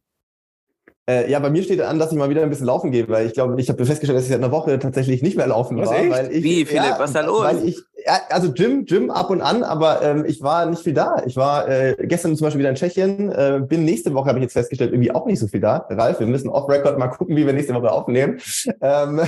Äh, 1.08 1.30
ja, 1.30 1.38
bei 1.38 1.48
mir 1.48 1.62
steht 1.62 1.80
an, 1.80 1.98
dass 1.98 2.12
ich 2.12 2.18
mal 2.18 2.28
wieder 2.28 2.42
ein 2.42 2.50
bisschen 2.50 2.66
laufen 2.66 2.90
gehe, 2.90 3.08
weil 3.08 3.26
ich 3.26 3.32
glaube, 3.32 3.58
ich 3.58 3.70
habe 3.70 3.82
festgestellt, 3.86 4.18
dass 4.18 4.24
ich 4.24 4.30
seit 4.30 4.42
einer 4.42 4.52
Woche 4.52 4.78
tatsächlich 4.78 5.22
nicht 5.22 5.38
mehr 5.38 5.46
laufen 5.46 5.78
was 5.78 5.88
war. 5.88 5.98
Echt? 5.98 6.10
Weil 6.10 6.32
ich, 6.32 6.44
Wie, 6.44 6.66
Philipp, 6.66 6.84
ja, 6.84 6.98
was 6.98 7.14
da 7.14 7.22
los? 7.22 7.46
Ich, 7.64 7.78
ja, 8.04 8.20
also 8.28 8.52
Gym, 8.52 8.84
Gym 8.84 9.10
ab 9.10 9.30
und 9.30 9.40
an, 9.40 9.62
aber 9.62 10.02
ähm, 10.02 10.26
ich 10.26 10.42
war 10.42 10.66
nicht 10.66 10.82
viel 10.82 10.92
da. 10.92 11.22
Ich 11.24 11.36
war 11.36 11.66
äh, 11.66 11.96
gestern 11.98 12.36
zum 12.36 12.44
Beispiel 12.44 12.58
wieder 12.58 12.68
in 12.68 12.74
Tschechien, 12.74 13.32
äh, 13.32 13.58
bin 13.66 13.86
nächste 13.86 14.12
Woche, 14.12 14.28
habe 14.28 14.38
ich 14.38 14.42
jetzt 14.42 14.52
festgestellt, 14.52 14.92
irgendwie 14.92 15.10
auch 15.10 15.24
nicht 15.24 15.38
so 15.38 15.46
viel 15.48 15.60
da. 15.60 15.86
Ralf, 15.88 16.20
wir 16.20 16.26
müssen 16.26 16.50
off-Record 16.50 16.98
mal 16.98 17.08
gucken, 17.08 17.36
wie 17.36 17.46
wir 17.46 17.54
nächste 17.54 17.74
Woche 17.74 17.90
aufnehmen. 17.90 18.38
Ähm, 18.82 19.22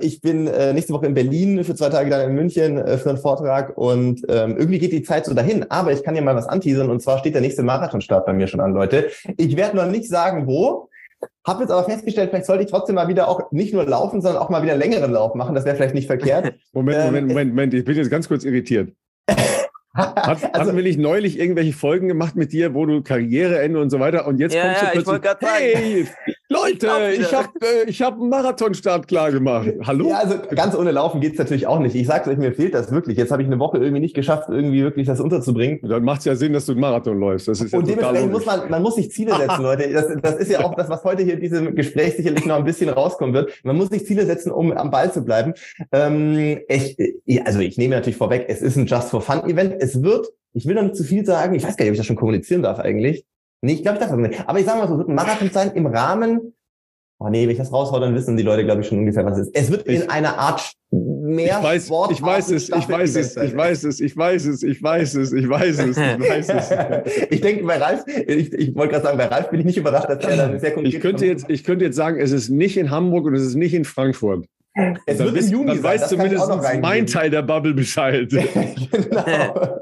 ich 0.00 0.20
bin 0.20 0.46
äh, 0.46 0.72
nächste 0.72 0.92
Woche 0.92 1.06
in 1.06 1.14
Berlin 1.14 1.64
für 1.64 1.74
zwei 1.74 1.88
Tage 1.88 2.10
dann 2.10 2.28
in 2.28 2.34
München 2.34 2.78
äh, 2.78 2.98
für 2.98 3.10
einen 3.10 3.18
Vortrag 3.18 3.76
und 3.76 4.22
ähm, 4.28 4.56
irgendwie 4.58 4.78
geht 4.78 4.92
die 4.92 5.02
Zeit 5.02 5.24
so 5.24 5.34
dahin. 5.34 5.70
Aber 5.70 5.92
ich 5.92 6.02
kann 6.02 6.14
ja 6.14 6.22
mal 6.22 6.36
was 6.36 6.46
anteasern 6.46 6.90
und 6.90 7.00
zwar 7.00 7.18
steht 7.18 7.34
der 7.34 7.40
nächste 7.40 7.62
Marathonstart 7.62 8.26
bei 8.26 8.32
mir 8.32 8.46
schon 8.46 8.60
an, 8.60 8.74
Leute. 8.74 9.10
Ich 9.36 9.56
werde 9.56 9.76
noch 9.76 9.86
nicht 9.86 10.08
sagen, 10.08 10.46
wo. 10.46 10.88
Habe 11.46 11.62
jetzt 11.62 11.70
aber 11.70 11.84
festgestellt, 11.84 12.30
vielleicht 12.30 12.46
sollte 12.46 12.64
ich 12.64 12.70
trotzdem 12.70 12.94
mal 12.94 13.08
wieder 13.08 13.28
auch 13.28 13.50
nicht 13.50 13.74
nur 13.74 13.84
laufen, 13.84 14.22
sondern 14.22 14.42
auch 14.42 14.48
mal 14.48 14.62
wieder 14.62 14.72
einen 14.72 14.80
längeren 14.80 15.12
Lauf 15.12 15.34
machen. 15.34 15.54
Das 15.54 15.64
wäre 15.64 15.76
vielleicht 15.76 15.94
nicht 15.94 16.06
verkehrt. 16.06 16.54
Moment, 16.72 16.98
Moment, 17.04 17.22
ähm, 17.22 17.28
Moment, 17.28 17.50
Moment. 17.50 17.74
Ich 17.74 17.84
bin 17.84 17.96
jetzt 17.96 18.10
ganz 18.10 18.28
kurz 18.28 18.44
irritiert. 18.44 18.92
Hat, 19.92 20.16
also, 20.16 20.46
hatten 20.52 20.76
wir 20.76 20.84
nicht 20.84 21.00
neulich 21.00 21.38
irgendwelche 21.38 21.72
Folgen 21.72 22.06
gemacht 22.06 22.36
mit 22.36 22.52
dir, 22.52 22.74
wo 22.74 22.86
du 22.86 23.02
Karriereende 23.02 23.80
und 23.80 23.90
so 23.90 23.98
weiter 23.98 24.26
und 24.26 24.38
jetzt 24.38 24.54
ja, 24.54 24.74
kommst 24.74 24.82
ja, 24.82 25.14
du 25.14 25.20
plötzlich, 25.20 25.76
hey, 25.76 26.06
Leute, 26.52 26.88
ich 27.16 27.32
habe 27.32 27.48
äh, 27.60 27.88
ich 27.88 28.02
hab 28.02 28.14
einen 28.14 28.28
Marathonstart 28.28 29.06
klar 29.06 29.30
gemacht. 29.30 29.68
Hallo? 29.84 30.08
Ja, 30.08 30.16
also 30.16 30.34
ganz 30.52 30.74
ohne 30.74 30.90
Laufen 30.90 31.20
geht's 31.20 31.38
natürlich 31.38 31.68
auch 31.68 31.78
nicht. 31.78 31.94
Ich 31.94 32.08
sag's 32.08 32.26
euch, 32.26 32.38
mir 32.38 32.52
fehlt 32.52 32.74
das 32.74 32.90
wirklich. 32.90 33.16
Jetzt 33.16 33.30
habe 33.30 33.42
ich 33.42 33.46
eine 33.46 33.60
Woche 33.60 33.78
irgendwie 33.78 34.00
nicht 34.00 34.16
geschafft, 34.16 34.48
irgendwie 34.48 34.82
wirklich 34.82 35.06
das 35.06 35.20
unterzubringen. 35.20 35.78
Dann 35.88 36.02
macht's 36.02 36.24
ja 36.24 36.34
Sinn, 36.34 36.52
dass 36.52 36.66
du 36.66 36.72
einen 36.72 36.80
Marathon 36.80 37.20
läufst. 37.20 37.46
Das 37.46 37.60
ist 37.60 37.72
ja 37.72 37.78
und 37.78 37.86
dementsprechend 37.86 38.32
muss 38.32 38.46
man, 38.46 38.68
man 38.68 38.82
muss 38.82 38.96
sich 38.96 39.12
Ziele 39.12 39.36
setzen, 39.36 39.62
Leute. 39.62 39.92
Das, 39.92 40.08
das 40.20 40.34
ist 40.38 40.50
ja 40.50 40.64
auch 40.64 40.74
das, 40.74 40.88
was 40.88 41.04
heute 41.04 41.22
hier 41.22 41.34
in 41.34 41.40
diesem 41.40 41.76
Gespräch 41.76 42.16
sicherlich 42.16 42.44
noch 42.44 42.56
ein 42.56 42.64
bisschen 42.64 42.88
rauskommen 42.88 43.32
wird. 43.32 43.52
Man 43.62 43.76
muss 43.76 43.90
sich 43.90 44.04
Ziele 44.04 44.26
setzen, 44.26 44.50
um 44.50 44.72
am 44.72 44.90
Ball 44.90 45.12
zu 45.12 45.24
bleiben. 45.24 45.54
Ähm, 45.92 46.58
ich, 46.66 46.96
also 47.44 47.60
ich 47.60 47.78
nehme 47.78 47.94
natürlich 47.94 48.16
vorweg, 48.16 48.46
es 48.48 48.60
ist 48.60 48.74
ein 48.74 48.86
Just 48.86 49.10
for 49.10 49.20
Fun 49.20 49.48
Event. 49.48 49.76
Es 49.78 50.02
wird 50.02 50.26
ich 50.52 50.66
will 50.66 50.74
noch 50.74 50.82
nicht 50.82 50.96
zu 50.96 51.04
viel 51.04 51.24
sagen. 51.24 51.54
Ich 51.54 51.62
weiß 51.62 51.76
gar 51.76 51.84
nicht, 51.84 51.90
ob 51.90 51.94
ich 51.94 51.98
das 51.98 52.06
schon 52.06 52.16
kommunizieren 52.16 52.62
darf 52.62 52.80
eigentlich. 52.80 53.24
Nee, 53.62 53.74
ich 53.74 53.82
glaube, 53.82 53.98
ich 53.98 54.00
darf 54.00 54.10
das 54.10 54.18
nicht. 54.18 54.48
Aber 54.48 54.58
ich 54.58 54.66
sage 54.66 54.78
mal 54.78 54.88
so, 54.88 54.94
es 54.94 54.98
wird 54.98 55.08
ein 55.08 55.14
Marathon 55.14 55.50
sein 55.50 55.72
im 55.72 55.86
Rahmen. 55.86 56.54
Oh 57.22 57.28
nee, 57.28 57.42
wenn 57.42 57.50
ich 57.50 57.58
das 57.58 57.70
raushau, 57.70 58.00
dann 58.00 58.14
wissen 58.14 58.38
die 58.38 58.42
Leute, 58.42 58.64
glaube 58.64 58.80
ich, 58.80 58.86
schon 58.86 59.00
ungefähr, 59.00 59.26
was 59.26 59.36
es 59.36 59.48
ist. 59.48 59.56
Es 59.56 59.70
wird 59.70 59.86
ich, 59.86 60.00
in 60.00 60.08
einer 60.08 60.38
Art 60.38 60.72
mehr 60.90 61.58
ich 61.58 61.64
weiß, 61.64 61.84
Sport 61.84 62.12
ich 62.12 62.22
weiß 62.22 62.50
es, 62.50 62.70
ich 62.70 62.88
weiß 62.88 63.14
es, 63.16 63.36
ich 63.36 63.54
weiß 63.54 63.84
es, 63.84 64.00
ich 64.00 64.16
weiß 64.16 64.46
es, 64.46 64.62
ich 64.62 64.82
weiß 64.82 65.14
es, 65.16 65.32
ich 65.34 65.48
weiß 65.48 65.78
es, 65.80 65.98
ich 65.98 65.98
weiß 65.98 66.48
es. 66.48 67.26
ich 67.30 67.40
denke, 67.42 67.64
bei 67.64 67.76
Ralf, 67.76 68.04
ich, 68.06 68.54
ich 68.54 68.74
wollte 68.74 68.92
gerade 68.92 69.04
sagen, 69.04 69.18
bei 69.18 69.26
Ralf 69.26 69.50
bin 69.50 69.60
ich 69.60 69.66
nicht 69.66 69.76
überrascht, 69.76 70.08
dass 70.08 70.24
er 70.24 70.36
dann 70.36 70.58
sehr 70.58 70.72
konkret 70.72 70.94
Ich 70.94 71.00
könnte 71.02 71.26
jetzt, 71.26 71.44
ich 71.48 71.62
könnte 71.62 71.84
jetzt 71.84 71.96
sagen, 71.96 72.18
es 72.18 72.32
ist 72.32 72.48
nicht 72.48 72.78
in 72.78 72.90
Hamburg 72.90 73.26
und 73.26 73.34
es 73.34 73.42
ist 73.42 73.54
nicht 73.54 73.74
in 73.74 73.84
Frankfurt. 73.84 74.46
Es 75.04 75.18
dann 75.18 75.26
wird 75.26 75.34
bist, 75.34 75.48
im 75.48 75.58
Juni 75.58 75.66
dann 75.66 75.82
sein, 75.82 75.84
weiß 75.84 76.08
zumindest 76.08 76.48
mein 76.80 77.04
Teil 77.04 77.28
der 77.28 77.42
Bubble 77.42 77.74
Bescheid. 77.74 78.30
genau. 78.90 79.80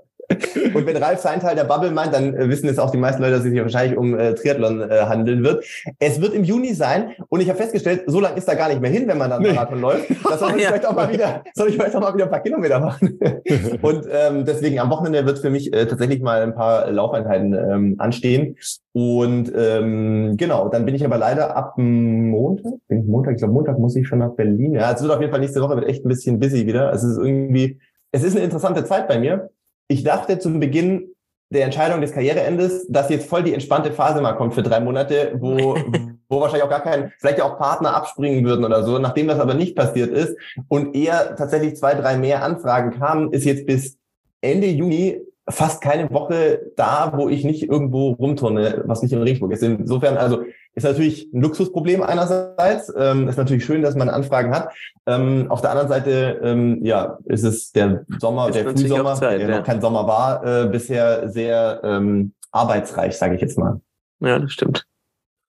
Und 0.74 0.87
wenn 0.87 0.97
Ralf 0.97 1.20
seinen 1.20 1.41
Teil 1.41 1.57
der 1.57 1.64
Bubble 1.64 1.91
meint, 1.91 2.12
dann 2.12 2.35
äh, 2.35 2.49
wissen 2.49 2.68
es 2.68 2.79
auch 2.79 2.91
die 2.91 2.99
meisten 2.99 3.22
Leute, 3.22 3.37
dass 3.37 3.45
es 3.45 3.51
sich 3.51 3.61
wahrscheinlich 3.61 3.97
um 3.97 4.18
äh, 4.18 4.35
Triathlon 4.35 4.83
äh, 4.83 5.01
handeln 5.01 5.43
wird. 5.43 5.64
Es 5.99 6.20
wird 6.20 6.35
im 6.35 6.45
Juni 6.45 6.74
sein 6.74 7.12
und 7.29 7.41
ich 7.41 7.49
habe 7.49 7.59
festgestellt, 7.59 8.03
so 8.07 8.20
lange 8.20 8.37
ist 8.37 8.47
da 8.47 8.55
gar 8.55 8.68
nicht 8.68 8.81
mehr 8.81 8.91
hin, 8.91 9.09
wenn 9.09 9.16
man 9.16 9.31
dann 9.31 9.43
nee. 9.43 9.53
Marathon 9.53 9.81
läuft. 9.81 10.11
Das 10.22 10.41
soll 10.41 10.53
ich 10.57 10.62
ja. 10.62 10.68
vielleicht 10.68 10.87
auch 10.87 10.95
mal 10.95 11.11
wieder, 11.11 11.43
soll 11.55 11.68
ich 11.68 11.76
vielleicht 11.76 11.97
auch 11.97 12.01
mal 12.01 12.14
wieder 12.14 12.24
ein 12.24 12.31
paar 12.31 12.43
Kilometer 12.43 12.79
machen. 12.79 13.18
und 13.83 14.07
ähm, 14.11 14.45
deswegen 14.45 14.79
am 14.81 14.91
Wochenende 14.91 15.24
wird 15.24 15.39
für 15.39 15.51
mich 15.51 15.72
äh, 15.72 15.87
tatsächlich 15.87 16.20
mal 16.20 16.43
ein 16.43 16.55
paar 16.55 16.91
Laufeinheiten 16.91 17.55
ähm, 17.55 17.95
anstehen. 17.99 18.57
Und 18.93 19.51
ähm, 19.57 20.35
genau, 20.37 20.68
dann 20.68 20.85
bin 20.85 20.95
ich 20.95 21.05
aber 21.05 21.16
leider 21.16 21.57
ab 21.57 21.74
Montag, 21.79 22.72
bin 22.89 23.01
ich 23.01 23.07
Montag, 23.07 23.33
ich 23.33 23.39
glaube 23.39 23.55
Montag 23.55 23.79
muss 23.79 23.97
ich 23.97 24.07
schon 24.07 24.18
nach 24.18 24.33
Berlin. 24.33 24.74
Ja, 24.74 24.93
es 24.93 25.01
wird 25.01 25.12
auf 25.12 25.20
jeden 25.20 25.31
Fall 25.31 25.41
nächste 25.41 25.62
Woche 25.62 25.76
wird 25.76 25.89
echt 25.89 26.05
ein 26.05 26.09
bisschen 26.09 26.39
busy 26.39 26.66
wieder. 26.66 26.91
Also 26.91 27.07
es 27.07 27.12
ist 27.16 27.24
irgendwie, 27.24 27.79
es 28.12 28.24
ist 28.24 28.37
eine 28.37 28.45
interessante 28.45 28.85
Zeit 28.85 29.09
bei 29.09 29.18
mir 29.18 29.51
ich 29.89 30.05
dachte 30.05 30.39
zum 30.39 30.61
Beginn 30.61 31.14
der 31.51 31.64
Entscheidung 31.64 32.01
des 32.01 32.12
Karriereendes, 32.12 32.86
dass 32.89 33.09
jetzt 33.09 33.28
voll 33.28 33.43
die 33.43 33.55
entspannte 33.55 33.91
Phase 33.91 34.20
mal 34.20 34.34
kommt 34.34 34.55
für 34.55 34.62
drei 34.62 34.80
Monate, 34.80 35.32
wo, 35.39 35.76
wo 36.28 36.41
wahrscheinlich 36.41 36.64
auch 36.64 36.70
gar 36.70 36.82
kein, 36.82 37.12
vielleicht 37.18 37.41
auch 37.41 37.59
Partner 37.59 37.95
abspringen 37.95 38.45
würden 38.45 38.64
oder 38.64 38.84
so. 38.84 38.99
Nachdem 38.99 39.28
das 39.28 39.41
aber 39.41 39.55
nicht 39.55 39.74
passiert 39.74 40.11
ist 40.11 40.36
und 40.68 40.95
eher 40.95 41.36
tatsächlich 41.36 41.76
zwei, 41.76 41.95
drei 41.95 42.18
mehr 42.18 42.43
Anfragen 42.43 42.99
kamen, 42.99 43.32
ist 43.32 43.45
jetzt 43.45 43.66
bis 43.66 43.97
Ende 44.43 44.68
Juni 44.68 45.22
fast 45.49 45.80
keine 45.80 46.11
Woche 46.11 46.70
da, 46.76 47.12
wo 47.16 47.30
ich 47.30 47.45
nicht 47.45 47.62
irgendwo 47.62 48.11
rumturne, 48.11 48.82
was 48.84 49.03
nicht 49.03 49.12
in 49.12 49.22
Regensburg 49.22 49.53
ist. 49.53 49.62
Insofern, 49.62 50.18
also 50.18 50.43
ist 50.75 50.85
natürlich 50.85 51.33
ein 51.33 51.43
Luxusproblem 51.43 52.03
einerseits. 52.03 52.93
Ähm, 52.97 53.29
ist 53.29 53.37
natürlich 53.37 53.64
schön, 53.64 53.83
dass 53.83 53.97
man 53.97 54.09
Anfragen 54.09 54.55
hat. 54.55 54.73
Ähm, 55.07 55.47
auf 55.51 55.61
der 55.61 55.71
anderen 55.71 55.89
Seite, 55.89 56.41
ähm, 56.43 56.85
ja, 56.85 57.19
ist 57.25 57.45
es 57.45 57.73
der 57.73 58.05
Sommer, 58.19 58.51
der 58.51 58.64
Frühsommer, 58.64 59.14
Zeit, 59.14 59.41
der 59.41 59.49
ja. 59.49 59.59
noch 59.59 59.64
kein 59.64 59.81
Sommer 59.81 60.07
war, 60.07 60.45
äh, 60.45 60.69
bisher 60.69 61.29
sehr 61.29 61.81
ähm, 61.83 62.33
arbeitsreich, 62.53 63.16
sage 63.16 63.35
ich 63.35 63.41
jetzt 63.41 63.59
mal. 63.59 63.81
Ja, 64.21 64.39
das 64.39 64.53
stimmt. 64.53 64.85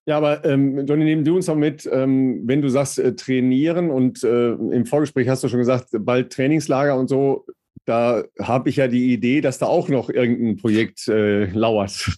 Ja, 0.06 0.18
aber 0.18 0.44
ähm, 0.44 0.88
Johnny, 0.88 1.04
nehmen 1.04 1.24
du 1.24 1.36
uns 1.36 1.46
noch 1.46 1.56
mit, 1.56 1.88
ähm, 1.92 2.42
wenn 2.46 2.64
du 2.64 2.70
sagst 2.70 2.98
äh, 2.98 3.16
trainieren 3.16 3.92
und 3.92 4.24
äh, 4.24 4.54
im 4.54 4.88
Vorgespräch 4.88 5.30
hast 5.30 5.44
du 5.44 5.50
schon 5.50 5.60
gesagt, 5.60 5.90
bald 5.92 6.34
Trainingslager 6.34 6.98
und 6.98 7.10
so, 7.10 7.46
da 7.86 8.24
habe 8.42 8.70
ich 8.70 8.78
ja 8.78 8.88
die 8.88 9.14
Idee, 9.14 9.42
dass 9.42 9.60
da 9.60 9.68
auch 9.68 9.88
noch 9.88 10.10
irgendein 10.10 10.58
Projekt 10.58 11.08
äh, 11.08 11.46
lauert. 11.46 12.18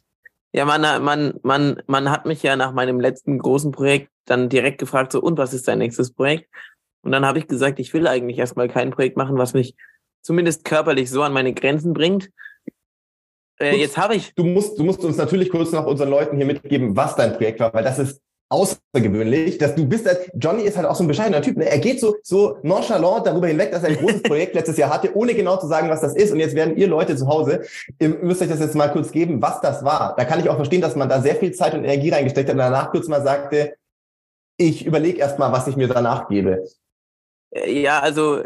Ja, 0.54 0.66
man, 0.66 0.82
man, 1.04 1.40
man, 1.44 1.82
man 1.88 2.12
hat 2.12 2.26
mich 2.26 2.44
ja 2.44 2.56
nach 2.56 2.74
meinem 2.74 3.00
letzten 3.00 3.40
großen 3.40 3.72
Projekt 3.72 4.10
dann 4.26 4.50
direkt 4.50 4.80
gefragt, 4.80 5.14
so, 5.14 5.22
und 5.22 5.38
was 5.38 5.54
ist 5.54 5.68
dein 5.68 5.80
nächstes 5.80 6.14
Projekt? 6.14 6.50
Und 7.04 7.12
dann 7.12 7.26
habe 7.26 7.40
ich 7.40 7.48
gesagt, 7.48 7.80
ich 7.80 7.94
will 7.94 8.08
eigentlich 8.08 8.38
erstmal 8.38 8.68
kein 8.68 8.92
Projekt 8.92 9.18
machen, 9.18 9.38
was 9.38 9.54
mich 9.54 9.76
zumindest 10.22 10.66
körperlich 10.66 11.10
so 11.10 11.24
an 11.24 11.34
meine 11.34 11.54
Grenzen 11.54 11.94
bringt. 11.94 12.30
Äh, 13.60 13.78
jetzt 13.78 13.98
habe 13.98 14.16
ich. 14.16 14.34
Du 14.36 14.44
musst, 14.44 14.78
du 14.78 14.84
musst 14.84 15.04
uns 15.04 15.18
natürlich 15.18 15.50
kurz 15.50 15.72
noch 15.72 15.86
unseren 15.86 16.10
Leuten 16.10 16.38
hier 16.38 16.46
mitgeben, 16.46 16.96
was 16.96 17.16
dein 17.16 17.34
Projekt 17.34 17.60
war, 17.60 17.74
weil 17.74 17.84
das 17.84 18.00
ist 18.00 18.22
außergewöhnlich, 18.52 19.58
dass 19.58 19.76
du 19.76 19.86
bist, 19.86 20.06
halt, 20.06 20.30
Johnny 20.36 20.64
ist 20.64 20.76
halt 20.76 20.86
auch 20.86 20.96
so 20.96 21.04
ein 21.04 21.08
bescheidener 21.08 21.42
Typ. 21.42 21.56
Ne? 21.58 21.70
Er 21.70 21.80
geht 21.80 22.02
so, 22.02 22.18
so 22.22 22.58
nonchalant 22.64 23.26
darüber 23.26 23.48
hinweg, 23.48 23.72
dass 23.72 23.84
er 23.84 23.90
ein 23.90 23.98
großes 23.98 24.24
Projekt 24.24 24.56
letztes 24.56 24.78
Jahr 24.78 24.94
hatte, 24.94 25.16
ohne 25.16 25.34
genau 25.34 25.58
zu 25.58 25.68
sagen, 25.68 25.90
was 25.90 26.02
das 26.02 26.16
ist. 26.16 26.32
Und 26.32 26.40
jetzt 26.40 26.54
werden 26.54 26.76
ihr 26.76 26.88
Leute 26.88 27.16
zu 27.16 27.28
Hause, 27.28 27.62
ihr 28.00 28.10
müsst 28.10 28.42
euch 28.42 28.50
das 28.50 28.60
jetzt 28.60 28.76
mal 28.76 28.92
kurz 28.92 29.12
geben, 29.12 29.42
was 29.42 29.62
das 29.62 29.86
war. 29.86 30.16
Da 30.18 30.26
kann 30.26 30.42
ich 30.42 30.50
auch 30.50 30.58
verstehen, 30.58 30.82
dass 30.82 30.96
man 30.96 31.08
da 31.08 31.22
sehr 31.22 31.36
viel 31.36 31.54
Zeit 31.54 31.74
und 31.74 31.86
Energie 31.86 32.10
reingesteckt 32.10 32.50
hat 32.50 32.54
und 32.54 32.60
danach 32.60 32.92
kurz 32.92 33.08
mal 33.08 33.24
sagte, 33.24 33.76
ich 34.58 34.86
überlege 34.86 35.20
erst 35.20 35.40
mal, 35.40 35.52
was 35.52 35.68
ich 35.68 35.78
mir 35.78 35.88
danach 35.88 36.28
gebe. 36.28 36.66
Äh, 37.52 37.82
ja, 37.82 38.00
also 38.00 38.44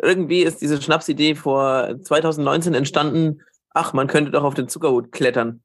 irgendwie 0.00 0.42
ist 0.42 0.62
diese 0.62 0.80
Schnapsidee 0.80 1.34
vor 1.34 1.96
2019 2.00 2.74
entstanden, 2.74 3.42
ach, 3.70 3.92
man 3.92 4.06
könnte 4.06 4.30
doch 4.30 4.44
auf 4.44 4.54
den 4.54 4.68
Zuckerhut 4.68 5.10
klettern. 5.10 5.62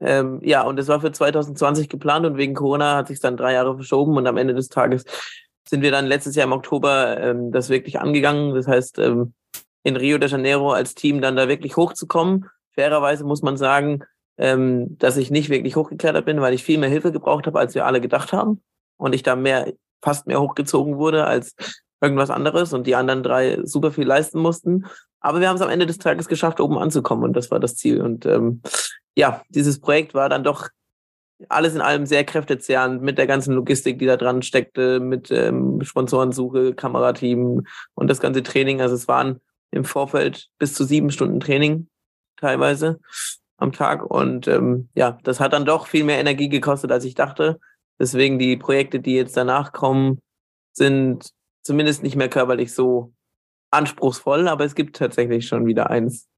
Ähm, 0.00 0.40
ja, 0.42 0.62
und 0.62 0.78
es 0.78 0.88
war 0.88 1.00
für 1.00 1.12
2020 1.12 1.88
geplant 1.88 2.24
und 2.26 2.36
wegen 2.36 2.54
Corona 2.54 2.96
hat 2.96 3.08
sich 3.08 3.20
dann 3.20 3.36
drei 3.36 3.52
Jahre 3.52 3.74
verschoben 3.74 4.16
und 4.16 4.26
am 4.26 4.36
Ende 4.36 4.54
des 4.54 4.68
Tages 4.68 5.04
sind 5.68 5.82
wir 5.82 5.90
dann 5.90 6.06
letztes 6.06 6.34
Jahr 6.34 6.46
im 6.46 6.52
Oktober 6.52 7.18
ähm, 7.20 7.52
das 7.52 7.68
wirklich 7.68 8.00
angegangen. 8.00 8.54
Das 8.54 8.66
heißt, 8.66 8.98
ähm, 8.98 9.34
in 9.82 9.96
Rio 9.96 10.18
de 10.18 10.28
Janeiro 10.28 10.72
als 10.72 10.94
Team 10.94 11.20
dann 11.20 11.36
da 11.36 11.48
wirklich 11.48 11.76
hochzukommen. 11.76 12.46
Fairerweise 12.74 13.24
muss 13.24 13.42
man 13.42 13.56
sagen, 13.56 14.02
ähm, 14.36 14.98
dass 14.98 15.16
ich 15.16 15.30
nicht 15.30 15.48
wirklich 15.48 15.76
hochgeklettert 15.76 16.24
bin, 16.24 16.40
weil 16.40 16.54
ich 16.54 16.64
viel 16.64 16.78
mehr 16.78 16.88
Hilfe 16.88 17.12
gebraucht 17.12 17.46
habe, 17.46 17.58
als 17.58 17.74
wir 17.74 17.86
alle 17.86 18.00
gedacht 18.00 18.32
haben. 18.32 18.62
Und 18.96 19.14
ich 19.14 19.22
da 19.22 19.36
mehr, 19.36 19.72
fast 20.02 20.26
mehr 20.26 20.40
hochgezogen 20.40 20.98
wurde 20.98 21.26
als 21.26 21.54
irgendwas 22.00 22.30
anderes 22.30 22.72
und 22.72 22.86
die 22.86 22.96
anderen 22.96 23.22
drei 23.22 23.58
super 23.62 23.92
viel 23.92 24.06
leisten 24.06 24.40
mussten. 24.40 24.86
Aber 25.20 25.40
wir 25.40 25.48
haben 25.48 25.56
es 25.56 25.62
am 25.62 25.68
Ende 25.68 25.86
des 25.86 25.98
Tages 25.98 26.28
geschafft, 26.28 26.60
oben 26.60 26.78
anzukommen 26.78 27.24
und 27.24 27.34
das 27.34 27.50
war 27.50 27.60
das 27.60 27.76
Ziel. 27.76 28.00
Und 28.00 28.24
ähm, 28.26 28.62
ja, 29.16 29.42
dieses 29.48 29.80
Projekt 29.80 30.14
war 30.14 30.28
dann 30.28 30.44
doch 30.44 30.68
alles 31.48 31.74
in 31.74 31.80
allem 31.80 32.06
sehr 32.06 32.24
kräftezehrend 32.24 33.02
mit 33.02 33.18
der 33.18 33.26
ganzen 33.26 33.54
Logistik, 33.54 33.98
die 33.98 34.06
da 34.06 34.16
dran 34.16 34.42
steckte, 34.42 35.00
mit 35.00 35.30
ähm, 35.30 35.82
Sponsorensuche, 35.82 36.74
Kamerateam 36.74 37.66
und 37.94 38.08
das 38.08 38.20
ganze 38.20 38.42
Training. 38.42 38.80
Also 38.80 38.94
es 38.94 39.08
waren 39.08 39.40
im 39.70 39.84
Vorfeld 39.84 40.48
bis 40.58 40.74
zu 40.74 40.84
sieben 40.84 41.10
Stunden 41.10 41.40
Training 41.40 41.88
teilweise 42.36 43.00
am 43.56 43.72
Tag. 43.72 44.04
Und 44.04 44.48
ähm, 44.48 44.88
ja, 44.94 45.18
das 45.22 45.40
hat 45.40 45.52
dann 45.52 45.64
doch 45.64 45.86
viel 45.86 46.04
mehr 46.04 46.18
Energie 46.18 46.48
gekostet, 46.48 46.92
als 46.92 47.04
ich 47.04 47.14
dachte. 47.14 47.58
Deswegen 47.98 48.38
die 48.38 48.56
Projekte, 48.56 49.00
die 49.00 49.14
jetzt 49.14 49.36
danach 49.36 49.72
kommen, 49.72 50.20
sind 50.72 51.30
zumindest 51.62 52.02
nicht 52.02 52.16
mehr 52.16 52.30
körperlich 52.30 52.74
so 52.74 53.12
anspruchsvoll, 53.70 54.48
aber 54.48 54.64
es 54.64 54.74
gibt 54.74 54.96
tatsächlich 54.96 55.46
schon 55.46 55.66
wieder 55.66 55.90
eins, 55.90 56.28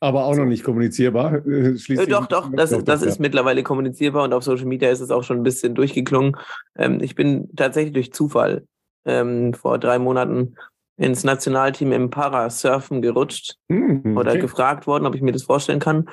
aber 0.00 0.24
auch 0.24 0.34
noch 0.34 0.46
nicht 0.46 0.64
kommunizierbar. 0.64 1.42
Schließlich 1.44 2.08
doch, 2.08 2.26
doch, 2.26 2.50
das, 2.56 2.70
doch, 2.70 2.82
das 2.82 3.02
ist 3.02 3.18
ja. 3.18 3.22
mittlerweile 3.22 3.62
kommunizierbar 3.62 4.24
und 4.24 4.32
auf 4.32 4.42
Social 4.42 4.66
Media 4.66 4.90
ist 4.90 5.00
es 5.00 5.10
auch 5.10 5.22
schon 5.22 5.38
ein 5.38 5.42
bisschen 5.42 5.74
durchgeklungen. 5.74 6.36
Ähm, 6.76 7.00
ich 7.00 7.14
bin 7.14 7.54
tatsächlich 7.54 7.92
durch 7.92 8.12
Zufall 8.12 8.66
ähm, 9.04 9.54
vor 9.54 9.78
drei 9.78 9.98
Monaten 9.98 10.56
ins 10.96 11.24
Nationalteam 11.24 11.92
im 11.92 12.10
Parasurfen 12.10 13.00
gerutscht 13.00 13.56
hm, 13.70 14.16
oder 14.16 14.36
gefragt 14.36 14.86
worden, 14.86 15.06
ob 15.06 15.14
ich 15.14 15.22
mir 15.22 15.32
das 15.32 15.44
vorstellen 15.44 15.78
kann. 15.78 16.08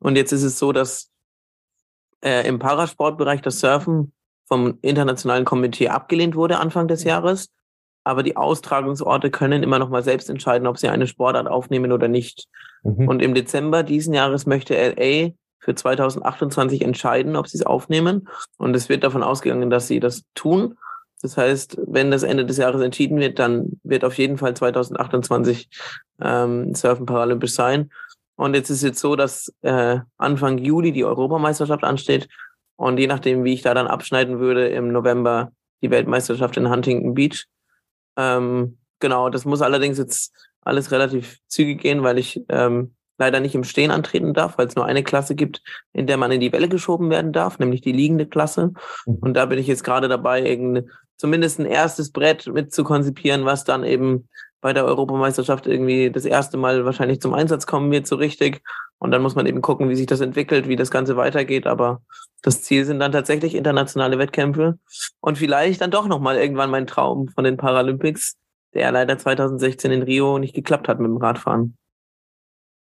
Und 0.00 0.16
jetzt 0.16 0.32
ist 0.32 0.42
es 0.42 0.58
so, 0.58 0.72
dass 0.72 1.10
äh, 2.24 2.46
im 2.48 2.58
Parasportbereich 2.58 3.40
das 3.42 3.60
Surfen 3.60 4.12
vom 4.46 4.78
internationalen 4.82 5.44
Komitee 5.44 5.88
abgelehnt 5.88 6.34
wurde 6.34 6.58
Anfang 6.58 6.88
des 6.88 7.04
Jahres. 7.04 7.50
Aber 8.04 8.22
die 8.22 8.36
Austragungsorte 8.36 9.30
können 9.30 9.62
immer 9.62 9.78
noch 9.78 9.88
mal 9.88 10.02
selbst 10.02 10.28
entscheiden, 10.28 10.66
ob 10.66 10.78
sie 10.78 10.88
eine 10.88 11.06
Sportart 11.06 11.46
aufnehmen 11.46 11.92
oder 11.92 12.08
nicht. 12.08 12.48
Mhm. 12.82 13.08
Und 13.08 13.22
im 13.22 13.34
Dezember 13.34 13.82
diesen 13.82 14.14
Jahres 14.14 14.46
möchte 14.46 14.74
LA 14.74 15.30
für 15.58 15.74
2028 15.74 16.82
entscheiden, 16.82 17.36
ob 17.36 17.46
sie 17.46 17.58
es 17.58 17.66
aufnehmen. 17.66 18.28
Und 18.58 18.74
es 18.74 18.88
wird 18.88 19.04
davon 19.04 19.22
ausgegangen, 19.22 19.70
dass 19.70 19.86
sie 19.86 20.00
das 20.00 20.24
tun. 20.34 20.76
Das 21.22 21.36
heißt, 21.36 21.78
wenn 21.86 22.10
das 22.10 22.24
Ende 22.24 22.44
des 22.44 22.56
Jahres 22.56 22.82
entschieden 22.82 23.20
wird, 23.20 23.38
dann 23.38 23.80
wird 23.84 24.04
auf 24.04 24.18
jeden 24.18 24.38
Fall 24.38 24.54
2028 24.54 25.68
ähm, 26.20 26.74
Surfen 26.74 27.06
paralympisch 27.06 27.52
sein. 27.52 27.90
Und 28.34 28.54
jetzt 28.54 28.70
ist 28.70 28.82
es 28.82 28.98
so, 28.98 29.14
dass 29.14 29.52
äh, 29.62 30.00
Anfang 30.16 30.58
Juli 30.58 30.90
die 30.90 31.04
Europameisterschaft 31.04 31.84
ansteht. 31.84 32.28
Und 32.74 32.98
je 32.98 33.06
nachdem, 33.06 33.44
wie 33.44 33.52
ich 33.52 33.62
da 33.62 33.72
dann 33.72 33.86
abschneiden 33.86 34.40
würde, 34.40 34.66
im 34.68 34.90
November 34.90 35.52
die 35.82 35.90
Weltmeisterschaft 35.90 36.56
in 36.56 36.68
Huntington 36.68 37.14
Beach. 37.14 37.46
Ähm, 38.16 38.78
genau, 39.00 39.30
das 39.30 39.44
muss 39.44 39.62
allerdings 39.62 39.98
jetzt 39.98 40.32
alles 40.60 40.90
relativ 40.90 41.38
zügig 41.48 41.80
gehen, 41.80 42.02
weil 42.02 42.18
ich 42.18 42.42
ähm, 42.48 42.94
leider 43.18 43.40
nicht 43.40 43.54
im 43.54 43.64
Stehen 43.64 43.90
antreten 43.90 44.34
darf, 44.34 44.58
weil 44.58 44.66
es 44.66 44.76
nur 44.76 44.86
eine 44.86 45.02
Klasse 45.02 45.34
gibt, 45.34 45.62
in 45.92 46.06
der 46.06 46.16
man 46.16 46.32
in 46.32 46.40
die 46.40 46.52
Welle 46.52 46.68
geschoben 46.68 47.10
werden 47.10 47.32
darf, 47.32 47.58
nämlich 47.58 47.80
die 47.80 47.92
liegende 47.92 48.26
Klasse. 48.26 48.72
Mhm. 49.06 49.14
Und 49.20 49.34
da 49.34 49.46
bin 49.46 49.58
ich 49.58 49.66
jetzt 49.66 49.84
gerade 49.84 50.08
dabei, 50.08 50.84
zumindest 51.16 51.60
ein 51.60 51.66
erstes 51.66 52.10
Brett 52.10 52.46
mit 52.52 52.74
zu 52.74 52.84
konzipieren, 52.84 53.44
was 53.44 53.64
dann 53.64 53.84
eben 53.84 54.28
bei 54.62 54.72
der 54.72 54.86
Europameisterschaft 54.86 55.66
irgendwie 55.66 56.10
das 56.10 56.24
erste 56.24 56.56
Mal 56.56 56.86
wahrscheinlich 56.86 57.20
zum 57.20 57.34
Einsatz 57.34 57.66
kommen 57.66 57.90
wird, 57.90 58.06
so 58.06 58.16
richtig. 58.16 58.62
Und 58.98 59.10
dann 59.10 59.20
muss 59.20 59.34
man 59.34 59.44
eben 59.46 59.60
gucken, 59.60 59.88
wie 59.90 59.96
sich 59.96 60.06
das 60.06 60.20
entwickelt, 60.20 60.68
wie 60.68 60.76
das 60.76 60.92
Ganze 60.92 61.16
weitergeht. 61.16 61.66
Aber 61.66 62.00
das 62.42 62.62
Ziel 62.62 62.84
sind 62.84 63.00
dann 63.00 63.12
tatsächlich 63.12 63.56
internationale 63.56 64.18
Wettkämpfe 64.18 64.78
und 65.20 65.36
vielleicht 65.36 65.80
dann 65.80 65.90
doch 65.90 66.06
nochmal 66.06 66.36
irgendwann 66.36 66.70
mein 66.70 66.86
Traum 66.86 67.28
von 67.28 67.42
den 67.42 67.56
Paralympics, 67.56 68.36
der 68.72 68.92
leider 68.92 69.18
2016 69.18 69.90
in 69.90 70.02
Rio 70.02 70.38
nicht 70.38 70.54
geklappt 70.54 70.86
hat 70.88 71.00
mit 71.00 71.10
dem 71.10 71.16
Radfahren. 71.16 71.76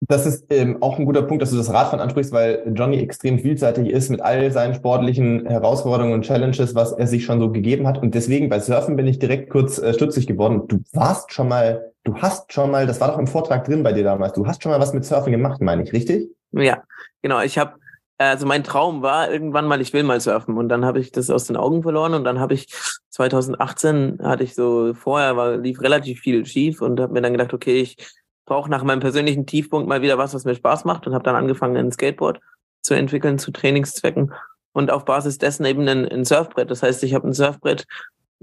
Das 0.05 0.27
ist 0.27 0.47
ähm, 0.51 0.83
auch 0.83 0.99
ein 0.99 1.05
guter 1.05 1.23
Punkt, 1.23 1.43
dass 1.43 1.51
du 1.51 1.57
das 1.57 1.73
Radfahren 1.73 2.01
ansprichst, 2.01 2.33
weil 2.33 2.65
Johnny 2.75 2.99
extrem 2.99 3.39
vielseitig 3.39 3.89
ist 3.89 4.11
mit 4.11 4.21
all 4.21 4.51
seinen 4.51 4.75
sportlichen 4.75 5.47
Herausforderungen 5.47 6.13
und 6.13 6.23
Challenges, 6.23 6.75
was 6.75 6.91
er 6.91 7.07
sich 7.07 7.25
schon 7.25 7.39
so 7.39 7.53
gegeben 7.53 7.87
hat. 7.87 7.99
Und 7.99 8.13
deswegen 8.17 8.49
bei 8.49 8.59
Surfen 8.59 8.97
bin 8.97 9.07
ich 9.07 9.21
direkt 9.21 9.49
kurz 9.49 9.79
äh, 9.79 9.95
stutzig 9.95 10.27
geworden. 10.27 10.67
Du 10.67 10.81
warst 10.93 11.33
schon 11.33 11.47
mal, 11.47 11.93
du 12.03 12.17
hast 12.17 12.53
schon 12.53 12.73
mal, 12.73 12.85
das 12.85 13.01
war 13.01 13.13
doch 13.13 13.19
im 13.19 13.29
Vortrag 13.29 13.65
drin 13.65 13.85
bei 13.85 13.93
dir 13.93 14.03
damals, 14.03 14.33
du 14.33 14.45
hast 14.45 14.61
schon 14.61 14.73
mal 14.73 14.81
was 14.81 14.93
mit 14.93 15.05
Surfen 15.05 15.31
gemacht, 15.31 15.61
meine 15.61 15.85
ich, 15.85 15.93
richtig? 15.93 16.29
Ja, 16.51 16.83
genau. 17.23 17.41
Ich 17.41 17.57
habe, 17.57 17.75
also 18.19 18.45
mein 18.45 18.65
Traum 18.65 19.03
war 19.03 19.31
irgendwann 19.31 19.67
mal, 19.67 19.81
ich 19.81 19.93
will 19.93 20.03
mal 20.03 20.21
surfen. 20.21 20.57
Und 20.57 20.69
dann 20.69 20.85
habe 20.85 20.99
ich 20.99 21.13
das 21.13 21.31
aus 21.31 21.45
den 21.45 21.57
Augen 21.57 21.85
verloren 21.85 22.15
und 22.15 22.25
dann 22.25 22.41
habe 22.41 22.55
ich 22.55 22.75
2018 23.11 24.19
hatte 24.21 24.43
ich 24.43 24.57
so, 24.57 24.95
vorher 24.95 25.37
war, 25.37 25.59
lief 25.59 25.81
relativ 25.81 26.19
viel 26.19 26.45
schief 26.45 26.83
und 26.83 26.99
habe 26.99 27.13
mir 27.13 27.23
dann 27.23 27.33
gedacht, 27.33 27.55
okay, 27.55 27.81
ich 27.81 27.97
brauche 28.45 28.71
nach 28.71 28.83
meinem 28.83 29.01
persönlichen 29.01 29.47
Tiefpunkt 29.47 29.89
mal 29.89 30.03
wieder 30.03 30.19
was, 30.19 30.35
was 30.35 30.45
mir 30.45 30.55
Spaß 30.55 30.85
macht 30.85 31.07
und 31.07 31.15
habe 31.15 31.25
dann 31.25 31.37
angefangen, 31.37 31.77
ein 31.77 31.93
Skateboard 31.93 32.41
zu 32.83 32.95
entwickeln 32.95 33.39
zu 33.39 33.53
Trainingszwecken 33.53 34.33
und 34.73 34.91
auf 34.91 35.05
Basis 35.05 35.39
dessen 35.39 35.65
eben 35.65 35.87
ein, 35.89 36.09
ein 36.09 36.25
Surfbrett. 36.25 36.71
Das 36.71 36.83
heißt, 36.83 37.03
ich 37.05 37.15
habe 37.15 37.29
ein 37.29 37.33
Surfbrett 37.33 37.87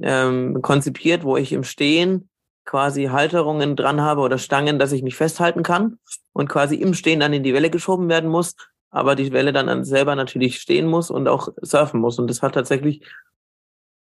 ähm, 0.02 0.62
konzipiert, 0.62 1.24
wo 1.24 1.38
ich 1.38 1.52
im 1.52 1.64
Stehen 1.64 2.30
quasi 2.66 3.06
Halterungen 3.06 3.76
dran 3.76 4.02
habe 4.02 4.22
oder 4.22 4.38
Stangen, 4.38 4.80
dass 4.80 4.92
ich 4.92 5.02
mich 5.02 5.16
festhalten 5.16 5.64
kann 5.64 5.98
und 6.34 6.50
quasi 6.50 6.76
im 6.76 6.94
Stehen 6.94 7.20
dann 7.20 7.34
in 7.34 7.44
die 7.44 7.54
Welle 7.54 7.70
geschoben 7.70 8.10
werden 8.10 8.30
muss, 8.30 8.56
aber 8.92 9.16
die 9.16 9.32
Welle 9.32 9.52
dann 9.52 9.84
selber 9.84 10.16
natürlich 10.16 10.62
stehen 10.62 10.88
muss 10.88 11.10
und 11.10 11.28
auch 11.28 11.50
surfen 11.62 12.00
muss. 12.00 12.20
Und 12.20 12.30
das 12.30 12.42
hat 12.42 12.54
tatsächlich 12.54 13.04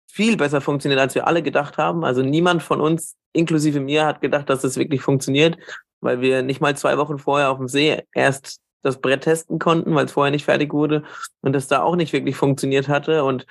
viel 0.07 0.37
besser 0.37 0.61
funktioniert, 0.61 1.01
als 1.01 1.15
wir 1.15 1.27
alle 1.27 1.41
gedacht 1.41 1.77
haben. 1.77 2.03
Also 2.03 2.21
niemand 2.21 2.61
von 2.61 2.81
uns, 2.81 3.15
inklusive 3.33 3.79
mir, 3.79 4.05
hat 4.05 4.21
gedacht, 4.21 4.49
dass 4.49 4.61
das 4.61 4.77
wirklich 4.77 5.01
funktioniert 5.01 5.57
weil 6.01 6.21
wir 6.21 6.41
nicht 6.41 6.61
mal 6.61 6.75
zwei 6.77 6.97
Wochen 6.97 7.19
vorher 7.19 7.49
auf 7.51 7.57
dem 7.57 7.67
See 7.67 8.01
erst 8.13 8.61
das 8.81 9.01
Brett 9.01 9.23
testen 9.23 9.59
konnten, 9.59 9.93
weil 9.93 10.05
es 10.05 10.13
vorher 10.13 10.31
nicht 10.31 10.45
fertig 10.45 10.73
wurde 10.73 11.03
und 11.41 11.53
das 11.53 11.67
da 11.67 11.81
auch 11.81 11.95
nicht 11.95 12.13
wirklich 12.13 12.35
funktioniert 12.35 12.87
hatte 12.87 13.23
und 13.23 13.45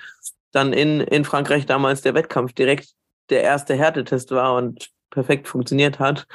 dann 0.52 0.72
in, 0.72 1.00
in 1.00 1.24
Frankreich 1.24 1.66
damals 1.66 2.00
der 2.00 2.14
Wettkampf 2.14 2.54
direkt 2.54 2.94
der 3.28 3.42
erste 3.42 3.74
Härtetest 3.74 4.30
war 4.30 4.56
und 4.56 4.90
perfekt 5.10 5.46
funktioniert 5.46 5.98
hat. 5.98 6.26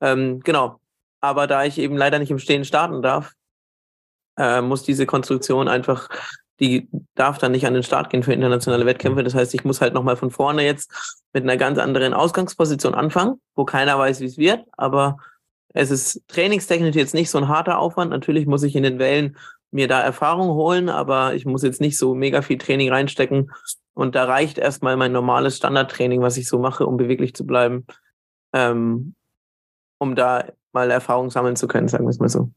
Ähm, 0.00 0.40
genau. 0.40 0.80
Aber 1.20 1.46
da 1.46 1.64
ich 1.64 1.78
eben 1.78 1.96
leider 1.96 2.18
nicht 2.18 2.32
im 2.32 2.40
Stehen 2.40 2.64
starten 2.64 3.00
darf, 3.00 3.32
äh, 4.36 4.60
muss 4.60 4.82
diese 4.82 5.06
Konstruktion 5.06 5.68
einfach, 5.68 6.08
die 6.62 6.88
darf 7.16 7.38
dann 7.38 7.52
nicht 7.52 7.66
an 7.66 7.74
den 7.74 7.82
Start 7.82 8.08
gehen 8.08 8.22
für 8.22 8.32
internationale 8.32 8.86
Wettkämpfe. 8.86 9.24
Das 9.24 9.34
heißt, 9.34 9.52
ich 9.52 9.64
muss 9.64 9.80
halt 9.80 9.94
nochmal 9.94 10.16
von 10.16 10.30
vorne 10.30 10.64
jetzt 10.64 11.20
mit 11.32 11.42
einer 11.42 11.56
ganz 11.56 11.78
anderen 11.78 12.14
Ausgangsposition 12.14 12.94
anfangen, 12.94 13.40
wo 13.56 13.64
keiner 13.64 13.98
weiß, 13.98 14.20
wie 14.20 14.26
es 14.26 14.38
wird, 14.38 14.64
aber 14.76 15.16
es 15.74 15.90
ist 15.90 16.22
trainingstechnisch 16.28 16.94
jetzt 16.94 17.14
nicht 17.14 17.30
so 17.30 17.38
ein 17.38 17.48
harter 17.48 17.78
Aufwand. 17.78 18.10
Natürlich 18.10 18.46
muss 18.46 18.62
ich 18.62 18.76
in 18.76 18.84
den 18.84 19.00
Wellen 19.00 19.36
mir 19.72 19.88
da 19.88 20.00
Erfahrung 20.00 20.50
holen, 20.50 20.88
aber 20.88 21.34
ich 21.34 21.46
muss 21.46 21.62
jetzt 21.62 21.80
nicht 21.80 21.98
so 21.98 22.14
mega 22.14 22.42
viel 22.42 22.58
Training 22.58 22.90
reinstecken. 22.90 23.50
Und 23.94 24.14
da 24.14 24.24
reicht 24.24 24.58
erstmal 24.58 24.96
mein 24.96 25.12
normales 25.12 25.56
Standardtraining, 25.56 26.20
was 26.20 26.36
ich 26.36 26.46
so 26.46 26.58
mache, 26.58 26.86
um 26.86 26.96
beweglich 26.96 27.34
zu 27.34 27.46
bleiben, 27.46 27.86
ähm, 28.54 29.14
um 29.98 30.14
da 30.14 30.44
mal 30.72 30.90
Erfahrung 30.90 31.30
sammeln 31.30 31.56
zu 31.56 31.66
können, 31.66 31.88
sagen 31.88 32.04
wir 32.04 32.10
es 32.10 32.18
mal 32.18 32.28
so. 32.28 32.50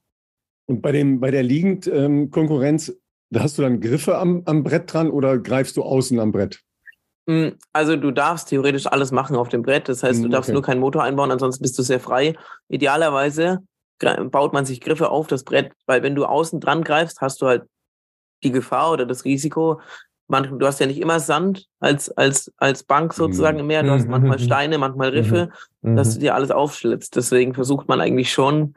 Und 0.68 0.82
bei 0.82 0.92
dem, 0.92 1.20
bei 1.20 1.32
der 1.32 1.44
Liegend-Konkurrenz, 1.44 2.90
ähm, 2.90 2.96
hast 3.34 3.58
du 3.58 3.62
dann 3.62 3.80
Griffe 3.80 4.18
am, 4.18 4.44
am 4.46 4.64
Brett 4.64 4.94
dran 4.94 5.10
oder 5.10 5.38
greifst 5.38 5.78
du 5.78 5.84
außen 5.84 6.20
am 6.20 6.32
Brett? 6.32 6.62
Hm, 7.28 7.56
also 7.74 7.96
du 7.96 8.12
darfst 8.12 8.50
theoretisch 8.50 8.88
alles 8.88 9.12
machen 9.12 9.36
auf 9.36 9.50
dem 9.50 9.64
Brett. 9.64 9.90
Das 9.90 10.04
heißt, 10.04 10.20
du 10.20 10.26
hm, 10.26 10.32
darfst 10.32 10.50
okay. 10.50 10.54
nur 10.54 10.62
keinen 10.62 10.80
Motor 10.80 11.04
einbauen, 11.04 11.32
ansonsten 11.32 11.64
bist 11.64 11.78
du 11.78 11.84
sehr 11.84 12.00
frei. 12.00 12.36
Idealerweise 12.70 13.64
baut 14.00 14.54
man 14.54 14.66
sich 14.66 14.82
Griffe 14.82 15.10
auf 15.10 15.28
das 15.28 15.44
Brett, 15.44 15.72
weil 15.86 16.04
wenn 16.04 16.16
du 16.16 16.26
außen 16.26 16.60
dran 16.60 16.84
greifst, 16.84 17.22
hast 17.22 17.42
du 17.42 17.48
halt 17.48 17.64
die 18.44 18.52
Gefahr 18.52 18.92
oder 18.92 19.06
das 19.06 19.26
Risiko. 19.26 19.80
Man, 20.28 20.60
du 20.60 20.66
hast 20.66 20.80
ja 20.80 20.88
nicht 20.88 21.00
immer 21.00 21.20
Sand 21.20 21.68
als, 21.80 22.10
als, 22.12 22.52
als 22.58 22.84
Bank 22.84 23.14
sozusagen 23.14 23.60
im 23.60 23.68
Meer. 23.68 23.84
Du 23.84 23.92
hast 23.92 24.08
manchmal 24.08 24.40
Steine, 24.40 24.78
manchmal 24.78 25.10
Riffe, 25.10 25.50
dass 25.82 26.16
du 26.16 26.20
dir 26.20 26.36
alles 26.36 26.52
aufschlitzt. 26.52 27.16
Deswegen 27.16 27.54
versucht 27.54 27.88
man 27.88 28.02
eigentlich 28.02 28.32
schon, 28.32 28.76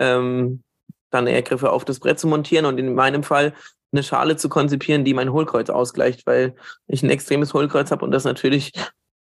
ähm, 0.00 0.62
dann 1.10 1.26
eher 1.26 1.42
Griffe 1.42 1.70
auf 1.70 1.84
das 1.84 2.00
Brett 2.00 2.18
zu 2.18 2.26
montieren. 2.26 2.66
Und 2.66 2.78
in 2.78 2.94
meinem 2.94 3.22
Fall 3.22 3.54
eine 3.92 4.02
Schale 4.02 4.36
zu 4.36 4.48
konzipieren, 4.48 5.04
die 5.04 5.14
mein 5.14 5.32
Hohlkreuz 5.32 5.70
ausgleicht, 5.70 6.26
weil 6.26 6.54
ich 6.86 7.02
ein 7.02 7.10
extremes 7.10 7.54
Hohlkreuz 7.54 7.90
habe 7.90 8.04
und 8.04 8.10
das 8.10 8.24
natürlich 8.24 8.72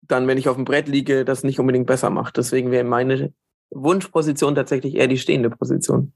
dann, 0.02 0.28
wenn 0.28 0.38
ich 0.38 0.48
auf 0.50 0.56
dem 0.56 0.66
Brett 0.66 0.88
liege, 0.88 1.26
das 1.26 1.44
nicht 1.44 1.60
unbedingt 1.60 1.88
besser 1.88 2.10
macht. 2.10 2.38
Deswegen 2.38 2.72
wäre 2.72 2.84
meine 2.84 3.34
Wunschposition 3.70 4.56
tatsächlich 4.56 4.96
eher 4.96 5.08
die 5.08 5.18
stehende 5.18 5.50
Position. 5.50 6.14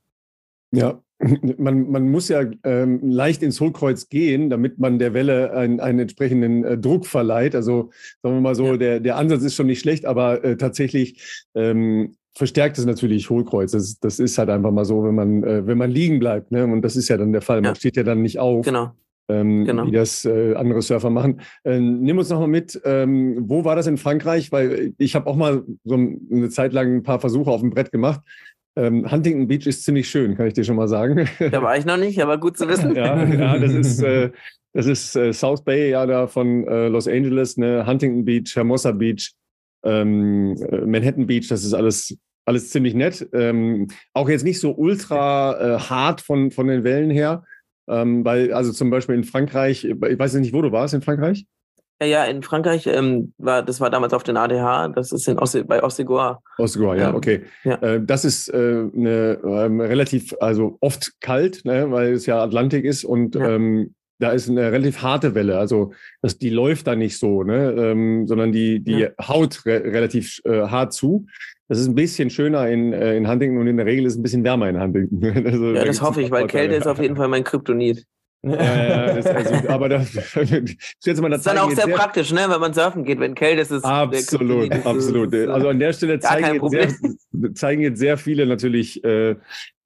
Ja, 0.72 1.02
man, 1.58 1.92
man 1.92 2.10
muss 2.10 2.30
ja 2.30 2.44
ähm, 2.64 3.00
leicht 3.10 3.44
ins 3.44 3.60
Hohlkreuz 3.60 4.10
gehen, 4.10 4.50
damit 4.50 4.80
man 4.80 5.00
der 5.00 5.14
Welle 5.14 5.54
einen, 5.54 5.80
einen 5.80 6.00
entsprechenden 6.00 6.64
äh, 6.64 6.78
Druck 6.78 7.06
verleiht. 7.06 7.56
Also 7.56 7.92
sagen 8.24 8.36
wir 8.36 8.42
mal 8.42 8.56
so, 8.56 8.68
ja. 8.68 8.78
der, 8.78 9.00
der 9.00 9.18
Ansatz 9.18 9.44
ist 9.44 9.56
schon 9.56 9.68
nicht 9.68 9.82
schlecht, 9.82 10.06
aber 10.06 10.44
äh, 10.44 10.58
tatsächlich 10.58 11.46
ähm, 11.54 12.16
verstärkt 12.36 12.77
es 12.77 12.86
natürlich 12.86 13.29
Hohlkreuz. 13.29 13.71
Das, 13.71 13.99
das 13.99 14.19
ist 14.19 14.38
halt 14.38 14.49
einfach 14.49 14.71
mal 14.71 14.86
so, 14.86 15.03
wenn 15.03 15.15
man, 15.15 15.43
äh, 15.43 15.65
wenn 15.67 15.77
man 15.77 15.91
liegen 15.91 16.19
bleibt. 16.19 16.51
Ne? 16.51 16.63
Und 16.65 16.82
das 16.82 16.95
ist 16.95 17.09
ja 17.09 17.17
dann 17.17 17.32
der 17.32 17.41
Fall. 17.41 17.57
Man 17.61 17.71
ja. 17.71 17.75
steht 17.75 17.97
ja 17.97 18.03
dann 18.03 18.21
nicht 18.21 18.39
auf. 18.39 18.65
Genau. 18.65 18.91
Ähm, 19.29 19.63
genau. 19.63 19.86
wie 19.86 19.91
das 19.91 20.25
äh, 20.25 20.55
andere 20.55 20.82
Surfer 20.82 21.09
machen. 21.09 21.41
Ähm, 21.63 22.01
nimm 22.01 22.17
uns 22.17 22.29
noch 22.29 22.39
mal 22.39 22.47
mit, 22.47 22.82
ähm, 22.84 23.38
wo 23.47 23.63
war 23.63 23.77
das 23.77 23.88
in 23.88 23.97
Frankreich? 23.97 24.51
Weil 24.51 24.93
ich 24.97 25.15
habe 25.15 25.27
auch 25.27 25.36
mal 25.36 25.63
so 25.86 25.95
eine 25.95 26.49
Zeit 26.49 26.73
lang 26.73 26.97
ein 26.97 27.03
paar 27.03 27.19
Versuche 27.19 27.49
auf 27.49 27.61
dem 27.61 27.69
Brett 27.69 27.91
gemacht. 27.91 28.21
Ähm, 28.75 29.09
Huntington 29.09 29.47
Beach 29.47 29.67
ist 29.67 29.84
ziemlich 29.84 30.09
schön, 30.09 30.36
kann 30.36 30.47
ich 30.47 30.53
dir 30.53 30.63
schon 30.63 30.75
mal 30.75 30.88
sagen. 30.88 31.27
Da 31.39 31.61
war 31.61 31.77
ich 31.77 31.86
noch 31.86 31.97
nicht, 31.97 32.21
aber 32.21 32.39
gut 32.39 32.57
zu 32.57 32.67
wissen. 32.67 32.95
ja, 32.95 33.23
ja, 33.23 33.57
das 33.57 33.73
ist, 33.73 34.01
äh, 34.01 34.32
das 34.73 34.86
ist 34.86 35.15
äh, 35.15 35.34
South 35.34 35.63
Bay, 35.63 35.91
ja, 35.91 36.05
da 36.05 36.27
von 36.27 36.67
äh, 36.67 36.88
Los 36.88 37.07
Angeles, 37.07 37.57
ne? 37.57 37.86
Huntington 37.86 38.25
Beach, 38.25 38.55
Hermosa 38.55 38.91
Beach 38.91 39.34
ähm, 39.84 40.55
äh, 40.69 40.82
Manhattan 40.82 41.27
Beach, 41.27 41.47
das 41.47 41.63
ist 41.63 41.73
alles, 41.73 42.17
alles 42.45 42.69
ziemlich 42.69 42.93
nett. 42.93 43.27
Ähm, 43.34 43.88
auch 44.13 44.29
jetzt 44.29 44.43
nicht 44.43 44.59
so 44.59 44.73
ultra 44.73 45.75
äh, 45.75 45.79
hart 45.79 46.21
von, 46.21 46.51
von 46.51 46.67
den 46.67 46.84
Wellen 46.84 47.11
her, 47.11 47.43
ähm, 47.88 48.23
weil, 48.25 48.53
also 48.53 48.71
zum 48.71 48.89
Beispiel 48.89 49.15
in 49.15 49.23
Frankreich, 49.23 49.86
ich 49.86 49.99
weiß 49.99 50.34
nicht, 50.36 50.53
wo 50.53 50.61
du 50.61 50.71
warst 50.71 50.93
in 50.93 51.01
Frankreich? 51.01 51.45
Ja, 52.01 52.07
ja, 52.07 52.23
in 52.25 52.41
Frankreich 52.41 52.88
ähm, 52.88 53.34
war 53.38 53.61
das 53.61 53.79
war 53.79 53.91
damals 53.91 54.13
auf 54.13 54.23
den 54.23 54.36
ADH, 54.36 54.88
das 54.89 55.11
ist 55.11 55.27
in 55.27 55.38
Ossi, 55.38 55.63
bei 55.63 55.84
Ossegoa. 55.84 56.41
Ossegoa, 56.57 56.95
ja, 56.95 57.13
okay. 57.13 57.43
Ja. 57.63 57.75
Äh, 57.75 58.03
das 58.03 58.25
ist 58.25 58.49
äh, 58.49 58.57
eine, 58.57 59.39
ähm, 59.43 59.79
relativ, 59.79 60.34
also 60.39 60.77
oft 60.82 61.11
kalt, 61.21 61.63
ne, 61.63 61.91
weil 61.91 62.13
es 62.13 62.25
ja 62.25 62.41
Atlantik 62.41 62.86
ist 62.86 63.03
und 63.03 63.36
ja. 63.36 63.55
Da 64.22 64.32
ist 64.32 64.49
eine 64.49 64.72
relativ 64.72 65.01
harte 65.01 65.36
Welle. 65.36 65.57
Also 65.57 65.93
das, 66.22 66.38
die 66.38 66.49
läuft 66.49 66.88
da 66.88 66.95
nicht 66.95 67.17
so, 67.17 67.43
ne? 67.43 67.72
ähm, 67.78 68.28
sondern 68.28 68.51
die, 68.51 68.80
die 68.80 68.99
ja. 68.99 69.09
haut 69.19 69.65
re 69.65 69.84
relativ 69.84 70.41
äh, 70.45 70.61
hart 70.61 70.93
zu. 70.93 71.26
Das 71.67 71.80
ist 71.80 71.88
ein 71.88 71.95
bisschen 71.95 72.30
schöner 72.30 72.69
in, 72.69 72.93
äh, 72.93 73.17
in 73.17 73.28
Huntington 73.28 73.59
und 73.59 73.67
in 73.67 73.78
der 73.78 73.86
Regel 73.86 74.05
ist 74.05 74.13
es 74.13 74.19
ein 74.19 74.24
bisschen 74.24 74.43
wärmer 74.43 74.69
in 74.69 74.80
Huntington. 74.80 75.24
also, 75.45 75.74
ja, 75.74 75.86
das 75.86 76.01
hoffe 76.01 76.22
ich, 76.22 76.30
weil 76.30 76.47
Kälte 76.47 76.76
ist 76.76 76.88
auf 76.88 77.01
jeden 77.01 77.15
Fall 77.15 77.28
mein 77.28 77.43
Kryptonit. 77.43 78.05
Ja, 78.43 78.55
ja, 78.55 79.13
das, 79.13 79.26
also, 79.28 79.69
aber 79.69 79.88
das, 79.88 80.13
das 80.13 80.36
ist 80.36 81.05
jetzt 81.05 81.22
mal 81.22 81.30
das 81.30 81.41
ist 81.41 81.45
dann 81.45 81.59
auch 81.59 81.69
sehr, 81.69 81.86
sehr, 81.86 81.95
praktisch, 81.95 82.32
ne, 82.32 82.47
wenn 82.47 82.59
man 82.59 82.74
surfen 82.74 83.03
geht, 83.03 83.19
wenn 83.19 83.36
Kälte 83.36 83.61
ist. 83.61 83.69
ist 83.69 83.86
absolut, 83.86 84.72
absolut. 84.84 85.32
Also 85.36 85.67
an 85.67 85.78
der 85.78 85.93
Stelle 85.93 86.19
zeigen 86.19 86.59
jetzt, 86.59 86.99
sehr, 87.32 87.53
zeigen 87.53 87.82
jetzt, 87.84 87.99
sehr, 87.99 88.17
viele 88.17 88.47
natürlich 88.47 89.03
äh, 89.03 89.36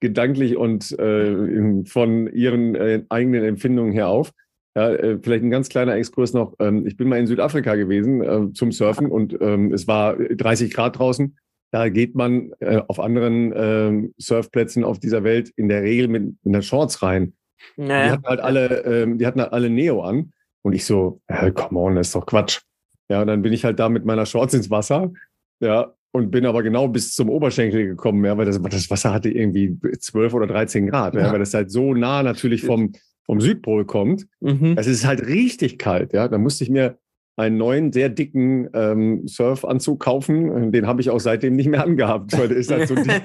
gedanklich 0.05 0.55
und 0.55 0.91
äh, 0.99 1.83
von 1.85 2.27
ihren 2.31 2.75
äh, 2.75 3.03
eigenen 3.09 3.43
Empfindungen 3.43 3.91
her 3.91 4.07
auf. 4.07 4.31
Ja, 4.75 4.91
äh, 4.91 5.17
vielleicht 5.19 5.43
ein 5.43 5.49
ganz 5.49 5.69
kleiner 5.69 5.95
Exkurs 5.95 6.33
noch. 6.33 6.53
Ähm, 6.59 6.85
ich 6.85 6.95
bin 6.95 7.07
mal 7.07 7.17
in 7.17 7.25
Südafrika 7.25 7.75
gewesen 7.75 8.21
äh, 8.21 8.53
zum 8.53 8.71
Surfen 8.71 9.07
und 9.07 9.35
ähm, 9.41 9.73
es 9.73 9.87
war 9.87 10.15
30 10.15 10.73
Grad 10.73 10.99
draußen. 10.99 11.37
Da 11.71 11.89
geht 11.89 12.13
man 12.13 12.51
äh, 12.59 12.81
auf 12.87 12.99
anderen 12.99 13.51
ähm, 13.55 14.13
Surfplätzen 14.17 14.83
auf 14.83 14.99
dieser 14.99 15.23
Welt 15.23 15.51
in 15.55 15.69
der 15.69 15.81
Regel 15.81 16.07
mit, 16.07 16.23
mit 16.23 16.37
einer 16.45 16.61
Shorts 16.61 17.01
rein. 17.01 17.33
Naja. 17.77 18.05
Die 18.05 18.11
hatten 18.11 18.27
halt 18.27 18.39
alle, 18.41 18.83
ähm, 18.85 19.17
die 19.17 19.25
hatten 19.25 19.41
halt 19.41 19.53
alle 19.53 19.69
Neo 19.69 20.03
an. 20.03 20.33
Und 20.61 20.73
ich 20.73 20.85
so, 20.85 21.21
äh, 21.27 21.51
come 21.51 21.79
on, 21.79 21.95
das 21.95 22.07
ist 22.07 22.15
doch 22.15 22.25
Quatsch. 22.25 22.61
Ja, 23.09 23.21
und 23.21 23.27
dann 23.27 23.41
bin 23.41 23.53
ich 23.53 23.65
halt 23.65 23.79
da 23.79 23.89
mit 23.89 24.05
meiner 24.05 24.25
Shorts 24.25 24.53
ins 24.53 24.69
Wasser. 24.69 25.11
Ja, 25.59 25.94
und 26.15 26.31
bin 26.31 26.45
aber 26.45 26.63
genau 26.63 26.87
bis 26.87 27.13
zum 27.13 27.29
Oberschenkel 27.29 27.87
gekommen, 27.87 28.23
ja, 28.23 28.37
weil 28.37 28.45
das, 28.45 28.61
das 28.61 28.89
Wasser 28.89 29.13
hatte 29.13 29.29
irgendwie 29.29 29.77
12 29.99 30.33
oder 30.33 30.47
13 30.47 30.87
Grad, 30.87 31.13
ja, 31.13 31.23
ja 31.23 31.31
weil 31.31 31.39
das 31.39 31.53
halt 31.53 31.69
so 31.69 31.93
nah 31.93 32.23
natürlich 32.23 32.63
vom, 32.63 32.93
vom 33.25 33.41
Südpol 33.41 33.83
kommt. 33.83 34.25
Mhm. 34.39 34.75
Es 34.77 34.87
ist 34.87 35.05
halt 35.05 35.27
richtig 35.27 35.77
kalt, 35.77 36.13
ja. 36.13 36.29
Da 36.29 36.37
musste 36.37 36.63
ich 36.63 36.69
mir 36.69 36.97
einen 37.35 37.57
neuen, 37.57 37.91
sehr 37.91 38.07
dicken 38.07 38.69
ähm, 38.73 39.27
Surfanzug 39.27 39.99
kaufen. 39.99 40.71
Den 40.71 40.87
habe 40.87 41.01
ich 41.01 41.09
auch 41.09 41.19
seitdem 41.19 41.57
nicht 41.57 41.67
mehr 41.67 41.83
angehabt, 41.83 42.37
weil 42.37 42.47
der 42.47 42.57
ist 42.57 42.71
halt 42.71 42.87
so 42.87 42.95
dick. 43.03 43.21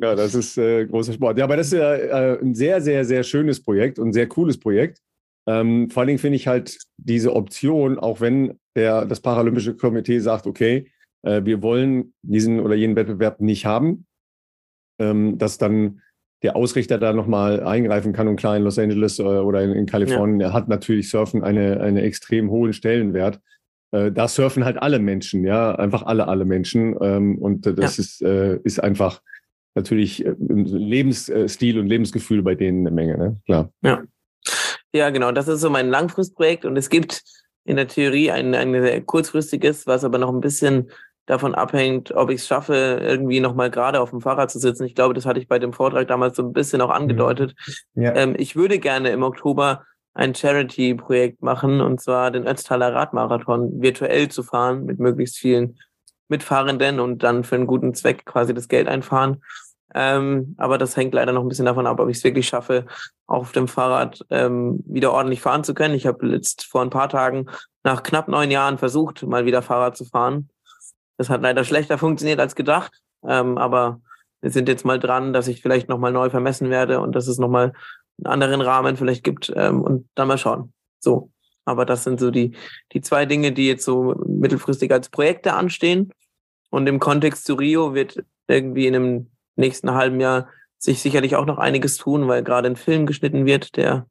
ja, 0.00 0.14
das 0.14 0.36
ist 0.36 0.56
äh, 0.56 0.86
großer 0.86 1.14
Sport. 1.14 1.36
Ja, 1.38 1.44
aber 1.44 1.56
das 1.56 1.72
ist 1.72 1.78
ja 1.80 1.94
äh, 1.94 2.38
ein 2.40 2.54
sehr, 2.54 2.80
sehr, 2.80 3.04
sehr 3.04 3.24
schönes 3.24 3.60
Projekt 3.60 3.98
und 3.98 4.10
ein 4.10 4.12
sehr 4.12 4.28
cooles 4.28 4.56
Projekt. 4.56 5.00
Ähm, 5.46 5.90
vor 5.90 6.00
allen 6.00 6.08
Dingen 6.08 6.18
finde 6.18 6.36
ich 6.36 6.46
halt 6.46 6.78
diese 6.96 7.34
Option, 7.34 7.98
auch 7.98 8.20
wenn 8.20 8.58
der, 8.76 9.04
das 9.04 9.20
Paralympische 9.20 9.74
Komitee 9.76 10.18
sagt, 10.18 10.46
okay, 10.46 10.90
äh, 11.22 11.42
wir 11.44 11.62
wollen 11.62 12.14
diesen 12.22 12.60
oder 12.60 12.74
jenen 12.74 12.96
Wettbewerb 12.96 13.40
nicht 13.40 13.66
haben, 13.66 14.06
ähm, 15.00 15.38
dass 15.38 15.58
dann 15.58 16.02
der 16.42 16.56
Ausrichter 16.56 16.98
da 16.98 17.12
nochmal 17.12 17.62
eingreifen 17.62 18.12
kann 18.12 18.28
und 18.28 18.36
klar 18.36 18.56
in 18.56 18.62
Los 18.62 18.78
Angeles 18.78 19.18
äh, 19.18 19.22
oder 19.22 19.62
in, 19.62 19.72
in 19.72 19.86
Kalifornien 19.86 20.40
ja. 20.40 20.52
hat 20.52 20.68
natürlich 20.68 21.10
Surfen 21.10 21.42
eine, 21.42 21.80
eine 21.80 22.02
extrem 22.02 22.50
hohen 22.50 22.72
Stellenwert. 22.72 23.40
Äh, 23.92 24.12
da 24.12 24.28
surfen 24.28 24.64
halt 24.64 24.80
alle 24.80 24.98
Menschen, 24.98 25.44
ja, 25.44 25.74
einfach 25.74 26.02
alle, 26.02 26.28
alle 26.28 26.44
Menschen. 26.44 26.96
Ähm, 27.00 27.38
und 27.38 27.66
äh, 27.66 27.74
das 27.74 27.96
ja. 27.96 28.02
ist, 28.02 28.22
äh, 28.22 28.58
ist 28.62 28.82
einfach 28.82 29.20
natürlich 29.74 30.24
äh, 30.24 30.34
Lebensstil 30.38 31.78
und 31.78 31.86
Lebensgefühl 31.86 32.42
bei 32.42 32.54
denen 32.54 32.86
eine 32.86 32.94
Menge, 32.94 33.18
ne? 33.18 33.36
Klar. 33.44 33.72
Ja. 33.82 34.02
Ja, 34.92 35.10
genau. 35.10 35.32
Das 35.32 35.48
ist 35.48 35.60
so 35.60 35.70
mein 35.70 35.88
Langfristprojekt 35.88 36.64
und 36.64 36.76
es 36.76 36.88
gibt 36.88 37.22
in 37.64 37.76
der 37.76 37.88
Theorie 37.88 38.30
ein, 38.30 38.54
ein 38.54 38.72
sehr 38.72 39.00
kurzfristiges, 39.02 39.86
was 39.86 40.04
aber 40.04 40.18
noch 40.18 40.30
ein 40.30 40.40
bisschen 40.40 40.90
davon 41.26 41.54
abhängt, 41.54 42.12
ob 42.12 42.30
ich 42.30 42.40
es 42.40 42.46
schaffe, 42.48 42.98
irgendwie 43.00 43.38
nochmal 43.38 43.70
gerade 43.70 44.00
auf 44.00 44.10
dem 44.10 44.20
Fahrrad 44.20 44.50
zu 44.50 44.58
sitzen. 44.58 44.84
Ich 44.84 44.96
glaube, 44.96 45.14
das 45.14 45.26
hatte 45.26 45.38
ich 45.38 45.46
bei 45.46 45.60
dem 45.60 45.72
Vortrag 45.72 46.08
damals 46.08 46.36
so 46.36 46.42
ein 46.42 46.52
bisschen 46.52 46.80
auch 46.80 46.90
angedeutet. 46.90 47.54
Mhm. 47.94 48.02
Ja. 48.02 48.14
Ähm, 48.16 48.34
ich 48.36 48.56
würde 48.56 48.80
gerne 48.80 49.10
im 49.10 49.22
Oktober 49.22 49.84
ein 50.12 50.34
Charity-Projekt 50.34 51.40
machen, 51.40 51.80
und 51.80 52.00
zwar 52.00 52.32
den 52.32 52.46
Ötztaler 52.46 52.92
Radmarathon 52.92 53.80
virtuell 53.80 54.28
zu 54.28 54.42
fahren 54.42 54.84
mit 54.84 54.98
möglichst 54.98 55.38
vielen 55.38 55.78
Mitfahrenden 56.28 56.98
und 56.98 57.22
dann 57.22 57.44
für 57.44 57.54
einen 57.54 57.66
guten 57.66 57.94
Zweck 57.94 58.24
quasi 58.24 58.52
das 58.52 58.66
Geld 58.66 58.88
einfahren. 58.88 59.42
Ähm, 59.94 60.54
aber 60.58 60.78
das 60.78 60.96
hängt 60.96 61.14
leider 61.14 61.32
noch 61.32 61.42
ein 61.42 61.48
bisschen 61.48 61.66
davon 61.66 61.86
ab, 61.86 61.98
ob 62.00 62.08
ich 62.08 62.18
es 62.18 62.24
wirklich 62.24 62.46
schaffe, 62.46 62.86
auch 63.26 63.40
auf 63.40 63.52
dem 63.52 63.68
Fahrrad 63.68 64.24
ähm, 64.30 64.82
wieder 64.86 65.12
ordentlich 65.12 65.40
fahren 65.40 65.64
zu 65.64 65.74
können. 65.74 65.94
Ich 65.94 66.06
habe 66.06 66.26
jetzt 66.28 66.64
vor 66.64 66.82
ein 66.82 66.90
paar 66.90 67.08
Tagen 67.08 67.46
nach 67.82 68.02
knapp 68.02 68.28
neun 68.28 68.50
Jahren 68.50 68.78
versucht, 68.78 69.22
mal 69.24 69.46
wieder 69.46 69.62
Fahrrad 69.62 69.96
zu 69.96 70.04
fahren. 70.04 70.48
Das 71.16 71.28
hat 71.28 71.42
leider 71.42 71.64
schlechter 71.64 71.98
funktioniert 71.98 72.40
als 72.40 72.54
gedacht. 72.54 72.92
Ähm, 73.26 73.58
aber 73.58 74.00
wir 74.40 74.50
sind 74.50 74.68
jetzt 74.68 74.84
mal 74.84 74.98
dran, 74.98 75.32
dass 75.32 75.48
ich 75.48 75.60
vielleicht 75.60 75.88
nochmal 75.88 76.12
neu 76.12 76.30
vermessen 76.30 76.70
werde 76.70 77.00
und 77.00 77.14
dass 77.14 77.26
es 77.26 77.38
nochmal 77.38 77.72
einen 78.18 78.26
anderen 78.32 78.60
Rahmen 78.60 78.96
vielleicht 78.96 79.24
gibt 79.24 79.52
ähm, 79.54 79.82
und 79.82 80.08
dann 80.14 80.28
mal 80.28 80.38
schauen. 80.38 80.72
So. 80.98 81.30
Aber 81.66 81.84
das 81.84 82.04
sind 82.04 82.18
so 82.18 82.30
die, 82.30 82.56
die 82.92 83.00
zwei 83.00 83.26
Dinge, 83.26 83.52
die 83.52 83.68
jetzt 83.68 83.84
so 83.84 84.14
mittelfristig 84.26 84.90
als 84.92 85.08
Projekte 85.08 85.52
anstehen. 85.54 86.12
Und 86.70 86.86
im 86.88 87.00
Kontext 87.00 87.44
zu 87.44 87.54
Rio 87.54 87.94
wird 87.94 88.24
irgendwie 88.48 88.86
in 88.86 88.96
einem 88.96 89.30
nächsten 89.60 89.94
halben 89.94 90.20
Jahr 90.20 90.48
sich 90.78 91.00
sicherlich 91.00 91.36
auch 91.36 91.46
noch 91.46 91.58
einiges 91.58 91.96
tun, 91.96 92.26
weil 92.26 92.42
gerade 92.42 92.68
ein 92.68 92.76
Film 92.76 93.06
geschnitten 93.06 93.46
wird, 93.46 93.76
der 93.76 94.06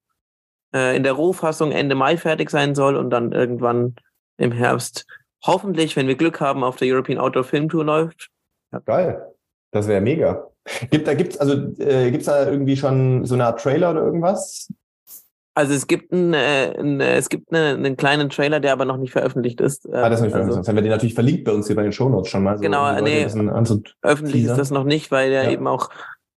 äh, 0.74 0.95
in 0.95 1.04
der 1.04 1.14
Rohfassung 1.14 1.72
Ende 1.72 1.95
Mai 1.95 2.18
fertig 2.18 2.50
sein 2.50 2.76
soll 2.76 2.95
und 2.95 3.10
dann 3.10 3.32
irgendwann 3.32 3.95
im 4.38 4.52
Herbst 4.52 5.06
hoffentlich, 5.45 5.95
wenn 5.95 6.08
wir 6.08 6.16
Glück 6.16 6.41
haben, 6.41 6.64
auf 6.64 6.76
der 6.76 6.88
European 6.93 7.20
Outdoor 7.20 7.43
Film 7.43 7.70
Tour 7.70 7.86
läuft. 7.86 8.30
Ja, 8.72 8.80
geil. 8.80 9.34
Das 9.72 9.88
wäre 9.88 10.02
mega. 10.02 10.47
Gibt 10.91 11.08
da 11.08 11.14
gibt's 11.14 11.38
also 11.38 11.54
äh, 11.80 12.12
gibt's 12.12 12.26
da 12.26 12.50
irgendwie 12.50 12.78
schon 12.78 13.26
so 13.26 13.36
eine 13.36 13.45
Art 13.45 13.62
Trailer 13.62 13.91
oder 13.91 14.04
irgendwas? 14.04 14.72
Also 15.60 15.74
es 15.74 15.88
gibt 15.88 16.14
einen, 16.14 16.34
äh, 16.34 16.74
ein, 16.80 17.01
es 17.01 17.28
gibt 17.28 17.51
eine, 17.53 17.74
einen 17.74 17.97
kleinen 17.97 18.30
Trailer, 18.30 18.62
der 18.62 18.72
aber 18.72 18.86
noch 18.86 18.95
nicht 18.95 19.12
veröffentlicht 19.12 19.60
ist. 19.60 19.86
Ah, 19.91 20.07
das 20.07 20.20
ist 20.20 20.24
nicht 20.24 20.32
veröffentlicht. 20.32 20.36
Also, 20.36 20.53
Sonst 20.53 20.68
haben 20.70 20.76
wir 20.76 20.84
den 20.84 20.91
natürlich 20.91 21.16
verlinkt 21.16 21.43
bei 21.43 21.51
uns 21.51 21.68
hier 21.68 21.76
bei 21.76 21.84
den 21.84 21.91
Shownotes 21.91 22.30
schon 22.30 22.43
mal. 22.43 22.55
So, 22.55 22.62
genau, 22.62 23.01
nee, 23.01 23.28
öffentlich 24.01 24.45
ist 24.45 24.55
das 24.55 24.72
noch 24.72 24.86
nicht, 24.86 25.12
weil 25.12 25.32
der 25.32 25.43
ja. 25.43 25.51
eben 25.51 25.68
auch 25.68 25.89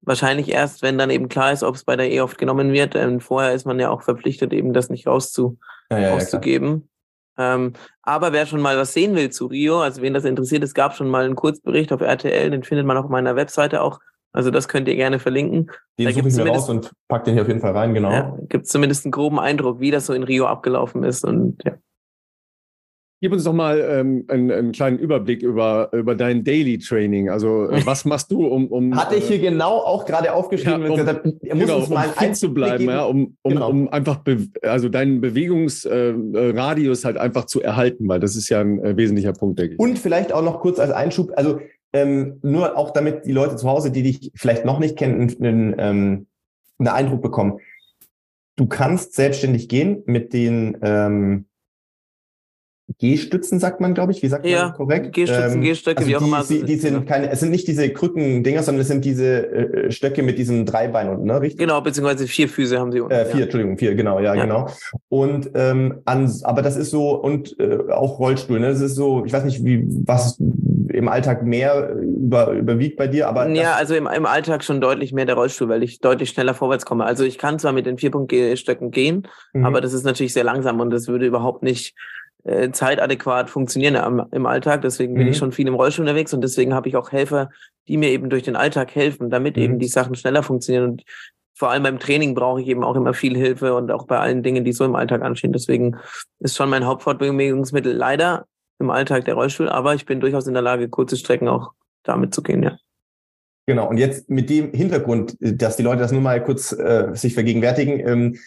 wahrscheinlich 0.02 0.50
erst, 0.50 0.82
wenn 0.82 0.98
dann 0.98 1.12
eben 1.12 1.30
klar 1.30 1.52
ist, 1.52 1.62
ob 1.62 1.76
es 1.76 1.84
bei 1.84 1.96
der 1.96 2.12
E 2.12 2.22
oft 2.22 2.40
genommen 2.40 2.74
wird. 2.74 2.96
Ähm, 2.96 3.20
vorher 3.20 3.54
ist 3.54 3.68
man 3.68 3.80
ja 3.80 3.92
auch 3.92 4.02
verpflichtet, 4.02 4.54
eben 4.54 4.74
das 4.74 4.90
nicht 4.90 5.06
rauszu, 5.06 5.60
ja, 5.92 6.00
ja, 6.00 6.14
rauszugeben. 6.14 6.90
Ähm, 7.38 7.74
aber 8.02 8.34
wer 8.34 8.48
schon 8.48 8.60
mal 8.60 8.76
was 8.76 8.94
sehen 8.94 9.16
will 9.16 9.30
zu 9.30 9.46
Rio, 9.46 9.82
also 9.82 10.02
wen 10.02 10.16
das 10.16 10.26
interessiert, 10.26 10.64
es 10.64 10.74
gab 10.74 10.96
schon 10.96 11.08
mal 11.08 11.26
einen 11.26 11.36
Kurzbericht 11.36 11.94
auf 11.94 12.02
RTL, 12.02 12.50
den 12.50 12.64
findet 12.64 12.88
man 12.88 12.98
auf 12.98 13.08
meiner 13.08 13.36
Webseite 13.36 13.84
auch. 13.84 14.00
Also 14.34 14.50
das 14.50 14.68
könnt 14.68 14.88
ihr 14.88 14.96
gerne 14.96 15.20
verlinken. 15.20 15.72
Den 16.00 16.06
da 16.06 16.12
suche 16.14 16.28
ich 16.28 16.36
mir 16.36 16.48
raus 16.48 16.70
und 16.70 16.92
pack 17.08 17.26
den 17.26 17.34
hier 17.34 17.42
auf 17.42 17.48
jeden 17.48 17.60
Fall 17.60 17.74
rein, 17.74 17.94
genau. 17.94 18.12
Ja, 18.12 18.38
Gibt 18.48 18.68
zumindest 18.68 19.06
einen 19.06 19.12
groben 19.12 19.40
Eindruck, 19.40 19.80
wie 19.80 19.92
das 19.92 20.06
so 20.06 20.14
in 20.14 20.24
Rio 20.24 20.46
abgelaufen 20.46 21.04
ist. 21.04 21.26
Und 21.26 21.62
ja. 21.66 21.74
Gib 23.24 23.34
uns 23.34 23.44
doch 23.44 23.54
mal 23.54 23.80
ähm, 23.80 24.26
einen, 24.30 24.50
einen, 24.50 24.72
kleinen 24.72 24.98
Überblick 24.98 25.44
über, 25.44 25.90
über 25.94 26.16
dein 26.16 26.44
Daily 26.44 26.80
Training. 26.80 27.30
Also 27.30 27.70
äh, 27.70 27.82
was 27.86 28.04
machst 28.04 28.32
du, 28.32 28.48
um... 28.48 28.68
um 28.68 28.96
Hatte 28.96 29.16
ich 29.16 29.28
hier 29.28 29.36
äh, 29.36 29.40
genau 29.40 29.78
auch 29.78 30.06
gerade 30.06 30.34
aufgeschrieben. 30.34 30.82
Ja, 30.82 30.90
um, 30.90 30.96
gesagt, 30.96 31.28
er 31.42 31.56
muss 31.56 31.66
genau, 31.66 31.78
uns 31.78 31.90
mal 31.90 32.08
um 32.08 32.14
fit 32.14 32.36
zu 32.36 32.52
bleiben, 32.52 32.86
ja, 32.86 33.04
um, 33.04 33.38
um, 33.44 33.54
genau. 33.54 33.70
um 33.70 33.90
einfach 33.90 34.22
also 34.64 34.90
deinen 34.90 35.22
Bewegungsradius 35.22 37.04
äh, 37.04 37.06
halt 37.06 37.18
einfach 37.18 37.46
zu 37.46 37.62
erhalten, 37.62 38.08
weil 38.08 38.20
das 38.20 38.36
ist 38.36 38.50
ja 38.50 38.60
ein 38.60 38.84
äh, 38.84 38.98
wesentlicher 38.98 39.34
Punkt, 39.34 39.60
denke 39.60 39.76
ich. 39.76 39.80
Und 39.80 40.00
vielleicht 40.00 40.34
auch 40.34 40.42
noch 40.42 40.60
kurz 40.60 40.80
als 40.80 40.92
Einschub, 40.92 41.32
also 41.36 41.60
ähm, 41.94 42.40
nur 42.42 42.78
auch 42.78 42.92
damit 42.92 43.26
die 43.26 43.32
Leute 43.32 43.56
zu 43.56 43.70
Hause, 43.70 43.92
die 43.92 44.04
dich 44.04 44.32
vielleicht 44.36 44.66
noch 44.66 44.80
nicht 44.80 44.98
kennen, 44.98 45.34
einen, 45.40 45.76
ähm, 45.78 46.28
einen 46.80 46.88
Eindruck 46.88 47.22
bekommen. 47.22 47.60
Du 48.56 48.68
kannst 48.68 49.14
selbstständig 49.14 49.70
gehen 49.70 50.04
mit 50.06 50.34
den... 50.34 50.78
Ähm, 50.82 51.46
Gehstützen, 52.98 53.60
sagt 53.60 53.80
man, 53.80 53.94
glaube 53.94 54.12
ich. 54.12 54.22
Wie 54.22 54.28
sagt 54.28 54.46
ja, 54.46 54.66
man 54.66 54.74
korrekt? 54.74 55.14
Gehstützen, 55.14 55.54
ähm, 55.54 55.62
Gehstöcke, 55.62 56.00
also 56.00 56.10
wie 56.10 56.16
auch 56.16 56.22
immer. 56.22 56.44
Die, 56.44 56.64
die 56.64 56.76
sind 56.76 56.94
ja. 56.94 57.00
keine, 57.02 57.30
es 57.30 57.40
sind 57.40 57.52
nicht 57.52 57.68
diese 57.68 57.90
Krücken-Dinger, 57.90 58.64
sondern 58.64 58.82
es 58.82 58.88
sind 58.88 59.06
diese 59.06 59.48
äh, 59.48 59.92
Stöcke 59.92 60.24
mit 60.24 60.38
diesen 60.38 60.66
drei 60.66 60.88
Beinen 60.88 61.14
unten, 61.14 61.26
ne? 61.26 61.42
Richtig? 61.42 61.60
Genau, 61.60 61.82
beziehungsweise 61.82 62.28
vier 62.28 62.50
Füße 62.50 62.80
haben 62.80 62.92
sie 62.92 63.00
unten. 63.00 63.14
Äh, 63.14 63.26
vier, 63.26 63.40
ja. 63.40 63.44
Entschuldigung, 63.44 63.78
vier, 63.78 63.96
genau, 63.96 64.20
ja, 64.20 64.36
ja. 64.36 64.44
genau. 64.44 64.68
Und 65.10 65.52
ähm, 65.56 66.02
an, 66.06 66.32
aber 66.44 66.62
das 66.62 66.76
ist 66.76 66.90
so, 66.92 67.12
und 67.16 67.58
äh, 67.60 67.92
auch 67.92 68.20
Rollstuhl, 68.20 68.60
ne? 68.60 68.68
Das 68.68 68.82
ist 68.82 68.96
so, 68.96 69.24
ich 69.26 69.34
weiß 69.34 69.46
nicht, 69.46 69.64
wie 69.64 69.86
was 70.06 70.38
im 71.02 71.10
Alltag 71.10 71.44
mehr 71.44 71.96
über, 71.96 72.52
überwiegt 72.52 72.98
bei 72.98 73.08
dir, 73.08 73.28
aber. 73.28 73.50
Ja, 73.50 73.74
also 73.74 73.96
im, 73.96 74.08
im 74.08 74.26
Alltag 74.26 74.64
schon 74.64 74.80
deutlich 74.80 75.14
mehr 75.14 75.26
der 75.26 75.36
Rollstuhl, 75.36 75.68
weil 75.68 75.84
ich 75.84 76.00
deutlich 76.00 76.30
schneller 76.30 76.54
vorwärts 76.54 76.86
komme. 76.86 77.06
Also 77.06 77.24
ich 77.24 77.38
kann 77.38 77.60
zwar 77.60 77.74
mit 77.74 77.86
den 77.86 77.98
Vierpunkt-Stöcken 77.98 78.92
gehen, 78.92 79.28
mhm. 79.54 79.66
aber 79.66 79.82
das 79.82 79.94
ist 79.94 80.04
natürlich 80.04 80.34
sehr 80.34 80.44
langsam 80.44 80.80
und 80.80 80.92
das 80.92 81.08
würde 81.08 81.26
überhaupt 81.26 81.64
nicht 81.64 81.96
äh, 82.44 82.72
zeitadäquat 82.72 83.50
funktionieren 83.50 83.96
am, 83.96 84.28
im 84.32 84.46
Alltag. 84.46 84.82
Deswegen 84.82 85.16
bin 85.16 85.24
mhm. 85.24 85.32
ich 85.32 85.38
schon 85.38 85.52
viel 85.52 85.68
im 85.68 85.76
Rollstuhl 85.76 86.04
unterwegs 86.04 86.34
und 86.34 86.42
deswegen 86.42 86.74
habe 86.74 86.88
ich 86.88 86.96
auch 86.96 87.12
Helfer, 87.12 87.50
die 87.88 87.98
mir 87.98 88.10
eben 88.10 88.30
durch 88.30 88.44
den 88.44 88.56
Alltag 88.56 88.94
helfen, 88.96 89.30
damit 89.30 89.58
mhm. 89.58 89.64
eben 89.64 89.80
die 89.80 89.88
Sachen 89.88 90.16
schneller 90.16 90.44
funktionieren. 90.44 90.92
Und 90.92 91.04
vor 91.56 91.72
allem 91.72 91.84
beim 91.84 92.00
Training 92.00 92.36
brauche 92.36 92.62
ich 92.62 92.68
eben 92.68 92.84
auch 92.84 92.96
immer 92.96 93.14
viel 93.14 93.36
Hilfe 93.36 93.76
und 93.76 93.92
auch 93.92 94.06
bei 94.06 94.20
allen 94.20 94.44
Dingen, 94.44 94.64
die 94.64 94.74
so 94.74 94.86
im 94.86 94.96
Alltag 94.96 95.22
anstehen. 95.22 95.54
Deswegen 95.54 95.98
ist 96.40 96.56
schon 96.56 96.70
mein 96.70 96.86
Hauptfortbewegungsmittel 96.86 97.94
leider 97.94 98.46
im 98.82 98.90
Alltag 98.90 99.26
der 99.26 99.36
Rollstuhl, 99.36 99.70
aber 99.70 99.96
ich 99.96 100.06
bin 100.06 100.20
durchaus 100.20 100.48
in 100.48 100.54
der 100.54 100.62
Lage, 100.62 100.90
kurze 100.90 101.16
Strecken 101.16 101.48
auch 101.48 101.72
damit 102.04 102.34
zu 102.34 102.42
gehen, 102.44 102.64
ja. 102.64 102.78
Genau, 103.68 103.88
und 103.88 103.98
jetzt 103.98 104.30
mit 104.30 104.50
dem 104.50 104.74
Hintergrund, 104.74 105.38
dass 105.40 105.78
die 105.78 105.84
Leute 105.84 106.02
das 106.02 106.12
nur 106.12 106.22
mal 106.22 106.44
kurz 106.44 106.74
äh, 106.74 107.10
sich 107.14 107.34
vergegenwärtigen, 107.34 108.00
ähm, 108.06 108.38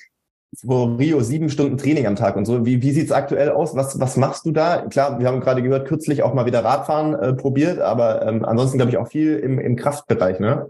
vor 0.60 0.98
Rio 0.98 1.20
sieben 1.20 1.48
Stunden 1.48 1.78
Training 1.78 2.06
am 2.06 2.16
Tag 2.16 2.36
und 2.36 2.44
so. 2.44 2.64
Wie, 2.64 2.82
wie 2.82 2.92
sieht's 2.92 3.12
aktuell 3.12 3.50
aus? 3.50 3.74
Was, 3.74 3.98
was 4.00 4.16
machst 4.16 4.46
du 4.46 4.52
da? 4.52 4.86
Klar, 4.88 5.18
wir 5.18 5.26
haben 5.26 5.40
gerade 5.40 5.62
gehört, 5.62 5.88
kürzlich 5.88 6.22
auch 6.22 6.34
mal 6.34 6.46
wieder 6.46 6.64
Radfahren 6.64 7.14
äh, 7.14 7.32
probiert, 7.32 7.80
aber 7.80 8.26
ähm, 8.26 8.44
ansonsten 8.44 8.78
glaube 8.78 8.90
ich 8.90 8.98
auch 8.98 9.08
viel 9.08 9.36
im, 9.36 9.58
im 9.58 9.76
Kraftbereich, 9.76 10.40
ne? 10.40 10.66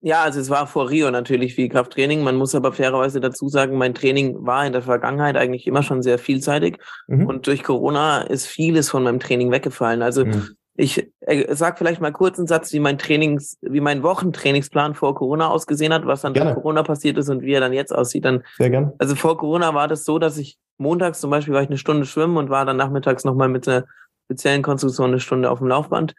Ja, 0.00 0.22
also 0.22 0.38
es 0.38 0.48
war 0.48 0.66
vor 0.66 0.90
Rio 0.90 1.10
natürlich 1.10 1.54
viel 1.54 1.68
Krafttraining. 1.68 2.22
Man 2.22 2.36
muss 2.36 2.54
aber 2.54 2.72
fairerweise 2.72 3.20
dazu 3.20 3.48
sagen, 3.48 3.76
mein 3.76 3.94
Training 3.94 4.46
war 4.46 4.64
in 4.64 4.72
der 4.72 4.82
Vergangenheit 4.82 5.36
eigentlich 5.36 5.66
immer 5.66 5.82
schon 5.82 6.02
sehr 6.02 6.18
vielseitig. 6.18 6.78
Mhm. 7.08 7.26
Und 7.26 7.46
durch 7.46 7.64
Corona 7.64 8.22
ist 8.22 8.46
vieles 8.46 8.90
von 8.90 9.02
meinem 9.02 9.18
Training 9.18 9.50
weggefallen. 9.50 10.02
Also 10.02 10.24
mhm. 10.24 10.56
Ich 10.80 11.10
äh, 11.22 11.56
sag 11.56 11.76
vielleicht 11.76 12.00
mal 12.00 12.12
kurz 12.12 12.38
einen 12.38 12.46
Satz, 12.46 12.72
wie 12.72 12.78
mein 12.78 12.98
Trainings, 12.98 13.58
wie 13.62 13.80
mein 13.80 14.04
Wochentrainingsplan 14.04 14.94
vor 14.94 15.16
Corona 15.16 15.48
ausgesehen 15.48 15.92
hat, 15.92 16.06
was 16.06 16.20
dann 16.20 16.34
gerne. 16.34 16.52
durch 16.52 16.62
Corona 16.62 16.84
passiert 16.84 17.18
ist 17.18 17.28
und 17.28 17.42
wie 17.42 17.52
er 17.52 17.60
dann 17.60 17.72
jetzt 17.72 17.92
aussieht. 17.92 18.24
Dann, 18.24 18.44
Sehr 18.58 18.70
gerne. 18.70 18.94
Also 18.98 19.16
vor 19.16 19.36
Corona 19.38 19.74
war 19.74 19.88
das 19.88 20.04
so, 20.04 20.20
dass 20.20 20.38
ich 20.38 20.56
montags 20.76 21.18
zum 21.18 21.30
Beispiel 21.30 21.52
war 21.52 21.62
ich 21.62 21.68
eine 21.68 21.78
Stunde 21.78 22.06
schwimmen 22.06 22.36
und 22.36 22.48
war 22.48 22.64
dann 22.64 22.76
nachmittags 22.76 23.24
nochmal 23.24 23.48
mit 23.48 23.66
einer 23.66 23.86
speziellen 24.26 24.62
Konstruktion 24.62 25.08
eine 25.08 25.18
Stunde 25.18 25.50
auf 25.50 25.58
dem 25.58 25.66
Laufband. 25.66 26.14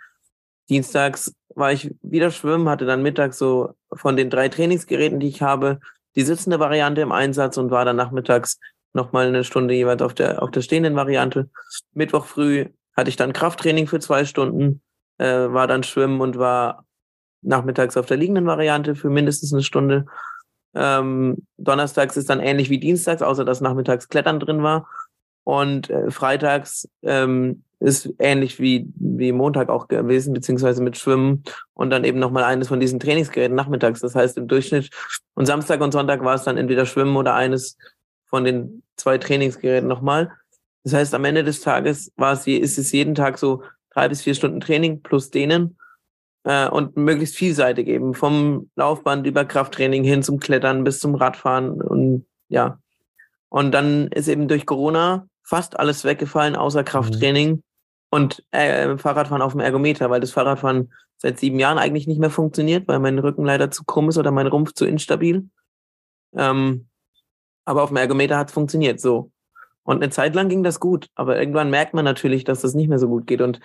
Dienstags 0.70 1.32
war 1.56 1.72
ich 1.72 1.96
wieder 2.02 2.32
schwimmen, 2.32 2.70
hatte 2.70 2.86
dann 2.86 3.04
mittags 3.04 3.38
so 3.38 3.74
von 3.92 4.16
den 4.16 4.30
drei 4.30 4.50
Trainingsgeräten, 4.50 5.20
die 5.20 5.28
ich 5.28 5.42
habe, 5.42 5.80
die 6.16 6.24
sitzende 6.24 6.60
Variante 6.60 7.02
im 7.02 7.12
Einsatz 7.12 7.58
und 7.58 7.72
war 7.72 7.86
dann 7.86 7.96
nachmittags 7.96 8.60
nochmal 8.94 9.28
eine 9.28 9.44
Stunde 9.44 9.74
jeweils 9.74 10.02
auf 10.02 10.14
der, 10.14 10.42
auf 10.42 10.52
der 10.52 10.62
stehenden 10.62 10.96
Variante. 10.96 11.50
Mittwoch 11.94 12.26
früh 12.26 12.66
hatte 12.96 13.10
ich 13.10 13.16
dann 13.16 13.34
Krafttraining 13.34 13.88
für 13.88 14.00
zwei 14.00 14.26
Stunden, 14.26 14.82
äh, 15.18 15.26
war 15.26 15.68
dann 15.68 15.84
schwimmen 15.84 16.22
und 16.22 16.38
war 16.38 16.86
nachmittags 17.42 17.96
auf 17.98 18.08
der 18.08 18.18
liegenden 18.18 18.46
Variante 18.46 18.96
für 18.96 19.10
mindestens 19.10 19.54
eine 19.54 19.64
Stunde. 19.64 20.06
Ähm, 20.76 21.46
donnerstags 21.58 22.18
ist 22.18 22.30
dann 22.30 22.40
ähnlich 22.40 22.70
wie 22.70 22.80
dienstags, 22.80 23.22
außer 23.22 23.46
dass 23.46 23.62
nachmittags 23.62 24.10
Klettern 24.10 24.40
drin 24.40 24.64
war. 24.64 24.88
Und 25.44 25.90
äh, 25.90 26.12
freitags 26.12 26.88
ähm, 27.02 27.64
ist 27.80 28.14
ähnlich 28.20 28.60
wie, 28.60 28.88
wie 28.96 29.32
Montag 29.32 29.70
auch 29.70 29.88
gewesen, 29.88 30.34
beziehungsweise 30.34 30.84
mit 30.84 30.98
Schwimmen 30.98 31.44
und 31.74 31.90
dann 31.90 32.04
eben 32.04 32.20
nochmal 32.20 32.44
eines 32.44 32.68
von 32.68 32.80
diesen 32.80 33.00
Trainingsgeräten 33.00 33.56
nachmittags. 33.56 34.02
Das 34.02 34.16
heißt 34.16 34.38
im 34.38 34.48
Durchschnitt. 34.48 34.90
Und 35.34 35.46
Samstag 35.46 35.80
und 35.82 35.94
Sonntag 35.94 36.24
war 36.24 36.36
es 36.36 36.44
dann 36.44 36.58
entweder 36.58 36.86
Schwimmen 36.86 37.16
oder 37.16 37.36
eines 37.36 37.78
von 38.26 38.44
den 38.44 38.84
zwei 38.98 39.18
Trainingsgeräten 39.18 39.88
nochmal. 39.88 40.32
Das 40.84 40.94
heißt, 40.94 41.16
am 41.16 41.26
Ende 41.26 41.44
des 41.44 41.62
Tages 41.62 42.12
war 42.18 42.34
es, 42.34 42.46
ist 42.48 42.78
es 42.78 42.92
jeden 42.92 43.16
Tag 43.16 43.38
so 43.38 43.64
drei 43.92 44.10
bis 44.10 44.22
vier 44.22 44.36
Stunden 44.36 44.60
Training 44.60 45.02
plus 45.02 45.30
Dehnen 45.30 45.78
äh, 46.44 46.68
und 46.68 46.98
möglichst 46.98 47.36
vielseitig 47.36 47.88
eben 47.88 48.14
vom 48.14 48.70
Laufband 48.76 49.26
über 49.26 49.46
Krafttraining 49.46 50.04
hin 50.04 50.24
zum 50.24 50.40
Klettern 50.40 50.84
bis 50.84 51.00
zum 51.00 51.16
Radfahren 51.16 51.82
und 51.82 52.26
ja. 52.50 52.80
Und 53.50 53.72
dann 53.72 54.08
ist 54.10 54.28
eben 54.28 54.48
durch 54.48 54.66
Corona 54.66 55.28
fast 55.44 55.80
alles 55.80 56.04
weggefallen, 56.04 56.56
außer 56.56 56.84
Krafttraining 56.84 57.50
mhm. 57.52 57.64
Und 58.10 58.44
äh, 58.52 58.98
Fahrradfahren 58.98 59.42
auf 59.42 59.54
dem 59.54 59.62
Ergometer, 59.62 60.10
weil 60.10 60.20
das 60.20 60.32
Fahrradfahren 60.32 60.92
seit 61.18 61.40
sieben 61.40 61.60
Jahren 61.60 61.78
eigentlich 61.78 62.08
nicht 62.08 62.20
mehr 62.20 62.30
funktioniert, 62.30 62.88
weil 62.88 63.00
mein 63.00 63.20
Rücken 63.20 63.46
leider 63.46 63.72
zu 63.72 63.84
krumm 63.84 64.10
ist 64.10 64.18
oder 64.18 64.32
mein 64.32 64.48
Rumpf 64.48 64.74
zu 64.74 64.86
instabil. 64.86 65.50
Ähm, 66.36 66.88
aber 67.66 67.84
auf 67.84 67.90
dem 67.90 67.98
Ergometer 67.98 68.38
hat 68.38 68.48
es 68.48 68.54
funktioniert 68.54 69.00
so. 69.00 69.32
Und 69.84 70.02
eine 70.02 70.12
Zeit 70.12 70.36
lang 70.36 70.50
ging 70.50 70.64
das 70.64 70.80
gut, 70.80 71.08
aber 71.16 71.40
irgendwann 71.40 71.70
merkt 71.70 71.94
man 71.94 72.06
natürlich, 72.06 72.44
dass 72.44 72.62
das 72.62 72.74
nicht 72.74 72.90
mehr 72.90 73.00
so 73.00 73.08
gut 73.08 73.28
geht. 73.28 73.42
Und 73.42 73.60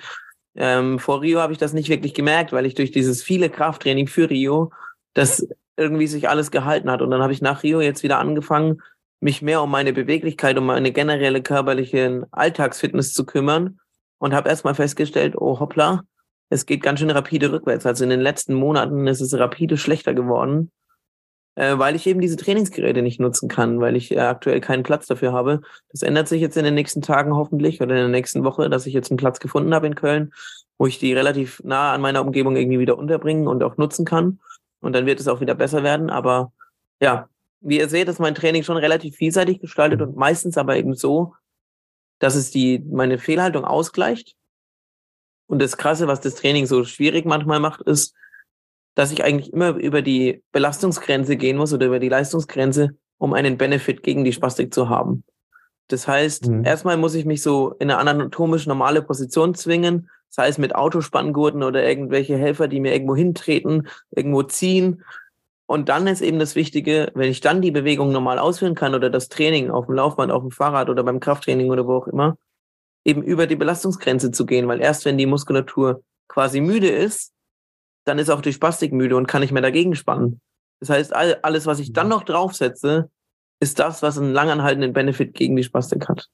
ähm, 0.57 0.99
vor 0.99 1.23
Rio 1.23 1.41
habe 1.41 1.53
ich 1.53 1.59
das 1.59 1.73
nicht 1.73 1.89
wirklich 1.89 2.15
gemerkt, 2.15 2.53
weil 2.53 2.67
ich 2.67 2.75
durch 2.75 2.91
dieses 2.91 3.23
viele 3.23 3.51
Krafttraining 3.51 4.09
für 4.09 4.29
Rio, 4.29 4.73
das 5.15 5.47
irgendwie 5.77 6.07
sich 6.07 6.29
alles 6.29 6.51
gehalten 6.51 6.91
hat. 6.91 7.03
Und 7.03 7.11
dann 7.11 7.23
habe 7.23 7.33
ich 7.33 7.43
nach 7.43 7.63
Rio 7.63 7.81
jetzt 7.81 8.03
wieder 8.03 8.19
angefangen, 8.19 8.83
mich 9.21 9.43
mehr 9.43 9.63
um 9.63 9.71
meine 9.71 9.93
Beweglichkeit, 9.93 10.59
um 10.59 10.67
meine 10.67 10.93
generelle 10.93 11.43
körperliche 11.43 12.27
Alltagsfitness 12.31 13.13
zu 13.13 13.25
kümmern 13.25 13.79
und 14.19 14.35
habe 14.35 14.49
erstmal 14.49 14.75
festgestellt, 14.75 15.35
oh 15.37 15.61
hoppla, 15.61 16.05
es 16.51 16.67
geht 16.67 16.83
ganz 16.83 17.01
schön 17.01 17.11
rapide 17.11 17.53
rückwärts. 17.53 17.87
Also 17.87 18.05
in 18.05 18.11
den 18.11 18.21
letzten 18.21 18.55
Monaten 18.55 19.07
ist 19.07 19.21
es 19.21 19.35
rapide 19.35 19.77
schlechter 19.77 20.15
geworden 20.15 20.71
äh, 21.57 21.79
weil 21.79 21.95
ich 21.95 22.07
eben 22.07 22.21
diese 22.21 22.37
Trainingsgeräte 22.37 23.03
nicht 23.03 23.21
nutzen 23.21 23.49
kann, 23.49 23.81
weil 23.81 23.97
ich 23.97 24.13
äh, 24.13 24.19
aktuell 24.19 24.61
keinen 24.61 24.83
Platz 24.83 25.07
dafür 25.07 25.33
habe. 25.33 25.61
Das 25.91 26.03
ändert 26.03 26.29
sich 26.29 26.41
jetzt 26.41 26.57
in 26.57 26.65
den 26.65 26.75
nächsten 26.75 27.03
Tagen 27.03 27.35
hoffentlich 27.35 27.81
oder 27.81 27.95
in 27.95 28.01
der 28.01 28.09
nächsten 28.09 28.45
Woche, 28.45 28.69
dass 28.69 28.87
ich 28.87 28.95
jetzt 28.95 29.11
einen 29.11 29.19
Platz 29.19 29.41
gefunden 29.41 29.75
habe 29.75 29.87
in 29.87 29.95
Köln, 29.95 30.33
wo 30.79 30.87
ich 30.87 30.99
die 30.99 31.13
relativ 31.13 31.61
nah 31.65 31.93
an 31.93 32.01
meiner 32.01 32.23
Umgebung 32.23 32.57
irgendwie 32.57 32.81
wieder 32.81 32.99
unterbringen 32.99 33.47
und 33.47 33.63
auch 33.63 33.77
nutzen 33.77 34.05
kann. 34.05 34.41
Und 34.81 34.95
dann 34.95 35.07
wird 35.07 35.21
es 35.21 35.29
auch 35.29 35.41
wieder 35.41 35.55
besser 35.55 35.83
werden. 35.83 36.11
Aber 36.11 36.53
ja, 37.01 37.29
wie 37.61 37.79
ihr 37.79 37.89
seht, 37.89 38.09
ist 38.09 38.21
mein 38.21 38.35
Training 38.35 38.65
schon 38.65 38.77
relativ 38.77 39.17
vielseitig 39.17 39.61
gestaltet 39.61 40.03
und 40.03 40.17
meistens 40.17 40.59
aber 40.59 40.77
eben 40.77 40.95
so, 40.95 41.35
dass 42.19 42.35
es 42.35 42.51
die, 42.51 42.79
meine 42.91 43.19
Fehlhaltung 43.19 43.65
ausgleicht. 43.65 44.37
Und 45.47 45.61
das 45.61 45.77
Krasse, 45.77 46.07
was 46.07 46.21
das 46.21 46.37
Training 46.37 46.67
so 46.67 46.85
schwierig 46.85 47.27
manchmal 47.27 47.61
macht, 47.61 47.83
ist, 47.83 48.15
dass 48.95 49.13
ich 49.13 49.25
eigentlich 49.25 49.53
immer 49.53 49.71
über 49.71 50.03
die 50.03 50.43
Belastungsgrenze 50.53 51.37
gehen 51.37 51.57
muss 51.57 51.73
oder 51.73 51.87
über 51.87 51.99
die 51.99 52.09
Leistungsgrenze, 52.09 52.97
um 53.19 53.35
einen 53.35 53.59
Benefit 53.59 54.03
gegen 54.03 54.25
die 54.25 54.33
Spastik 54.33 54.73
zu 54.73 54.89
haben. 54.89 55.25
Das 55.89 56.09
heißt, 56.09 56.49
mhm. 56.49 56.65
erstmal 56.65 56.97
muss 56.97 57.15
ich 57.15 57.25
mich 57.25 57.43
so 57.43 57.73
in 57.79 57.91
eine 57.91 57.99
anatomisch 57.99 58.67
normale 58.67 59.03
Position 59.03 59.55
zwingen, 59.55 60.09
sei 60.29 60.49
es 60.49 60.59
mit 60.59 60.75
Autospanngurten 60.75 61.63
oder 61.63 61.87
irgendwelche 61.87 62.37
Helfer, 62.37 62.69
die 62.69 62.81
mir 62.81 62.93
irgendwo 62.93 63.15
hintreten, 63.15 63.89
irgendwo 64.11 64.43
ziehen. 64.43 65.05
Und 65.67 65.89
dann 65.89 66.07
ist 66.07 66.21
eben 66.21 66.39
das 66.39 66.57
Wichtige, 66.57 67.11
wenn 67.15 67.31
ich 67.31 67.41
dann 67.41 67.63
die 67.63 67.71
Bewegung 67.71 68.13
normal 68.13 68.39
ausführen 68.39 68.75
kann 68.75 68.95
oder 68.95 69.09
das 69.09 69.29
Training 69.29 69.71
auf 69.71 69.87
dem 69.87 69.95
Laufband, 69.95 70.31
auf 70.31 70.43
dem 70.43 70.51
Fahrrad 70.51 70.91
oder 70.91 71.03
beim 71.03 71.21
Krafttraining 71.21 71.71
oder 71.71 71.87
wo 71.87 71.97
auch 71.97 72.07
immer, 72.07 72.37
eben 73.05 73.23
über 73.23 73.47
die 73.47 73.57
Belastungsgrenze 73.57 74.31
zu 74.31 74.47
gehen, 74.47 74.69
weil 74.69 74.81
erst 74.81 75.05
wenn 75.05 75.19
die 75.19 75.27
Muskulatur 75.27 76.03
quasi 76.29 76.61
müde 76.61 76.89
ist, 76.89 77.33
dann 78.05 78.19
ist 78.19 78.31
auch 78.31 78.43
die 78.43 78.53
Spastik 78.53 78.93
müde 78.93 79.17
und 79.17 79.27
kann 79.27 79.41
nicht 79.41 79.53
mehr 79.53 79.63
dagegen 79.63 79.95
spannen. 79.95 80.41
Das 80.81 80.91
heißt, 80.91 81.15
all, 81.15 81.39
alles, 81.43 81.67
was 81.67 81.79
ich 81.79 81.93
dann 81.93 82.09
noch 82.09 82.25
draufsetze, 82.25 83.11
ist 83.61 83.79
das, 83.79 84.03
was 84.03 84.19
einen 84.19 84.33
langanhaltenden 84.33 84.93
Benefit 84.93 85.35
gegen 85.35 85.57
die 85.57 85.63
Spastik 85.63 86.09
hat. 86.09 86.29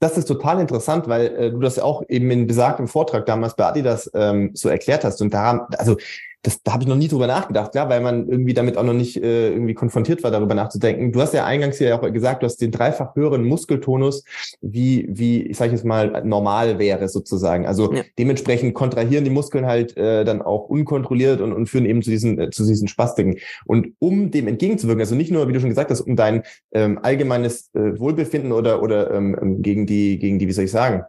Das 0.00 0.18
ist 0.18 0.26
total 0.26 0.60
interessant, 0.60 1.06
weil 1.06 1.26
äh, 1.26 1.50
du 1.50 1.60
das 1.60 1.78
auch 1.78 2.02
eben 2.08 2.30
in 2.30 2.48
besagtem 2.48 2.88
Vortrag 2.88 3.26
damals 3.26 3.54
bei 3.54 3.66
Adidas 3.66 4.10
ähm, 4.14 4.50
so 4.54 4.68
erklärt 4.68 5.04
hast. 5.04 5.22
Und 5.22 5.32
da, 5.32 5.68
also 5.78 5.96
das, 6.44 6.62
da 6.62 6.74
habe 6.74 6.82
ich 6.82 6.88
noch 6.88 6.96
nie 6.96 7.08
drüber 7.08 7.26
nachgedacht, 7.26 7.72
klar, 7.72 7.88
weil 7.88 8.02
man 8.02 8.28
irgendwie 8.28 8.52
damit 8.52 8.76
auch 8.76 8.82
noch 8.82 8.92
nicht 8.92 9.16
äh, 9.16 9.48
irgendwie 9.48 9.72
konfrontiert 9.72 10.22
war, 10.22 10.30
darüber 10.30 10.54
nachzudenken. 10.54 11.10
Du 11.10 11.20
hast 11.22 11.32
ja 11.32 11.46
eingangs 11.46 11.78
ja 11.78 11.98
auch 11.98 12.12
gesagt, 12.12 12.42
du 12.42 12.46
hast 12.46 12.58
den 12.58 12.70
dreifach 12.70 13.16
höheren 13.16 13.44
Muskeltonus, 13.44 14.24
wie, 14.60 15.06
wie, 15.08 15.42
ich 15.42 15.56
sage 15.56 15.72
jetzt 15.72 15.86
mal, 15.86 16.22
normal 16.24 16.78
wäre 16.78 17.08
sozusagen. 17.08 17.66
Also 17.66 17.94
ja. 17.94 18.02
dementsprechend 18.18 18.74
kontrahieren 18.74 19.24
die 19.24 19.30
Muskeln 19.30 19.64
halt 19.64 19.96
äh, 19.96 20.24
dann 20.24 20.42
auch 20.42 20.68
unkontrolliert 20.68 21.40
und, 21.40 21.54
und 21.54 21.66
führen 21.66 21.86
eben 21.86 22.02
zu 22.02 22.10
diesen, 22.10 22.38
äh, 22.38 22.50
zu 22.50 22.66
diesen 22.66 22.88
Spastiken. 22.88 23.38
Und 23.64 23.94
um 23.98 24.30
dem 24.30 24.46
entgegenzuwirken, 24.46 25.00
also 25.00 25.14
nicht 25.14 25.30
nur, 25.30 25.48
wie 25.48 25.54
du 25.54 25.60
schon 25.60 25.70
gesagt 25.70 25.90
hast, 25.90 26.02
um 26.02 26.14
dein 26.14 26.42
ähm, 26.72 26.98
allgemeines 27.02 27.70
äh, 27.74 27.98
Wohlbefinden 27.98 28.52
oder, 28.52 28.82
oder 28.82 29.10
ähm, 29.12 29.34
ähm 29.40 29.62
gegen 29.62 29.86
die, 29.86 30.18
gegen 30.18 30.38
die, 30.38 30.46
wie 30.46 30.52
soll 30.52 30.64
ich 30.64 30.70
sagen, 30.70 31.04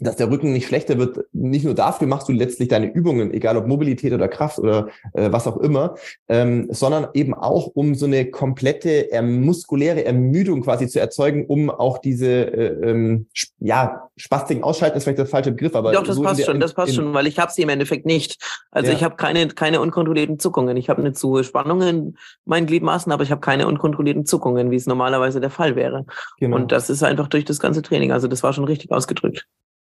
dass 0.00 0.16
der 0.16 0.30
Rücken 0.30 0.52
nicht 0.52 0.66
schlechter 0.66 0.98
wird. 0.98 1.20
Nicht 1.32 1.64
nur 1.64 1.74
dafür 1.74 2.08
machst 2.08 2.28
du 2.28 2.32
letztlich 2.32 2.68
deine 2.68 2.92
Übungen, 2.92 3.32
egal 3.32 3.56
ob 3.56 3.66
Mobilität 3.66 4.12
oder 4.12 4.26
Kraft 4.26 4.58
oder 4.58 4.88
äh, 5.12 5.30
was 5.30 5.46
auch 5.46 5.56
immer, 5.58 5.94
ähm, 6.28 6.68
sondern 6.70 7.08
eben 7.14 7.32
auch, 7.32 7.68
um 7.74 7.94
so 7.94 8.06
eine 8.06 8.30
komplette 8.30 9.12
äh, 9.12 9.22
muskuläre 9.22 10.04
Ermüdung 10.04 10.62
quasi 10.62 10.88
zu 10.88 10.98
erzeugen, 10.98 11.46
um 11.46 11.70
auch 11.70 11.98
diese 11.98 12.26
äh, 12.26 12.90
ähm, 12.90 13.26
ja 13.60 14.08
spastigen 14.16 14.64
Ausschalten 14.64 14.96
ist 14.96 15.04
vielleicht 15.04 15.18
der 15.18 15.26
falsche 15.26 15.52
Begriff, 15.52 15.74
aber 15.74 15.92
doch 15.92 16.02
das 16.02 16.16
so 16.16 16.22
passt 16.22 16.40
der, 16.40 16.46
schon, 16.46 16.60
das 16.60 16.74
passt 16.74 16.90
in, 16.90 16.96
schon, 16.96 17.14
weil 17.14 17.26
ich 17.26 17.38
habe 17.38 17.52
sie 17.52 17.62
im 17.62 17.68
Endeffekt 17.68 18.04
nicht. 18.04 18.42
Also 18.70 18.90
ja. 18.90 18.96
ich 18.96 19.04
habe 19.04 19.16
keine 19.16 19.46
keine 19.48 19.80
unkontrollierten 19.80 20.38
Zuckungen. 20.38 20.76
Ich 20.76 20.88
habe 20.88 21.00
eine 21.00 21.12
zu 21.12 21.42
Spannung 21.44 21.82
in 21.82 22.16
meinen 22.44 22.66
Gliedmaßen, 22.66 23.12
aber 23.12 23.22
ich 23.22 23.30
habe 23.30 23.40
keine 23.40 23.68
unkontrollierten 23.68 24.26
Zuckungen, 24.26 24.70
wie 24.72 24.76
es 24.76 24.86
normalerweise 24.86 25.40
der 25.40 25.50
Fall 25.50 25.76
wäre. 25.76 26.04
Genau. 26.38 26.56
Und 26.56 26.72
das 26.72 26.90
ist 26.90 27.02
einfach 27.04 27.28
durch 27.28 27.44
das 27.44 27.60
ganze 27.60 27.82
Training. 27.82 28.10
Also 28.10 28.26
das 28.26 28.42
war 28.42 28.52
schon 28.52 28.64
richtig 28.64 28.90
ausgedrückt. 28.90 29.46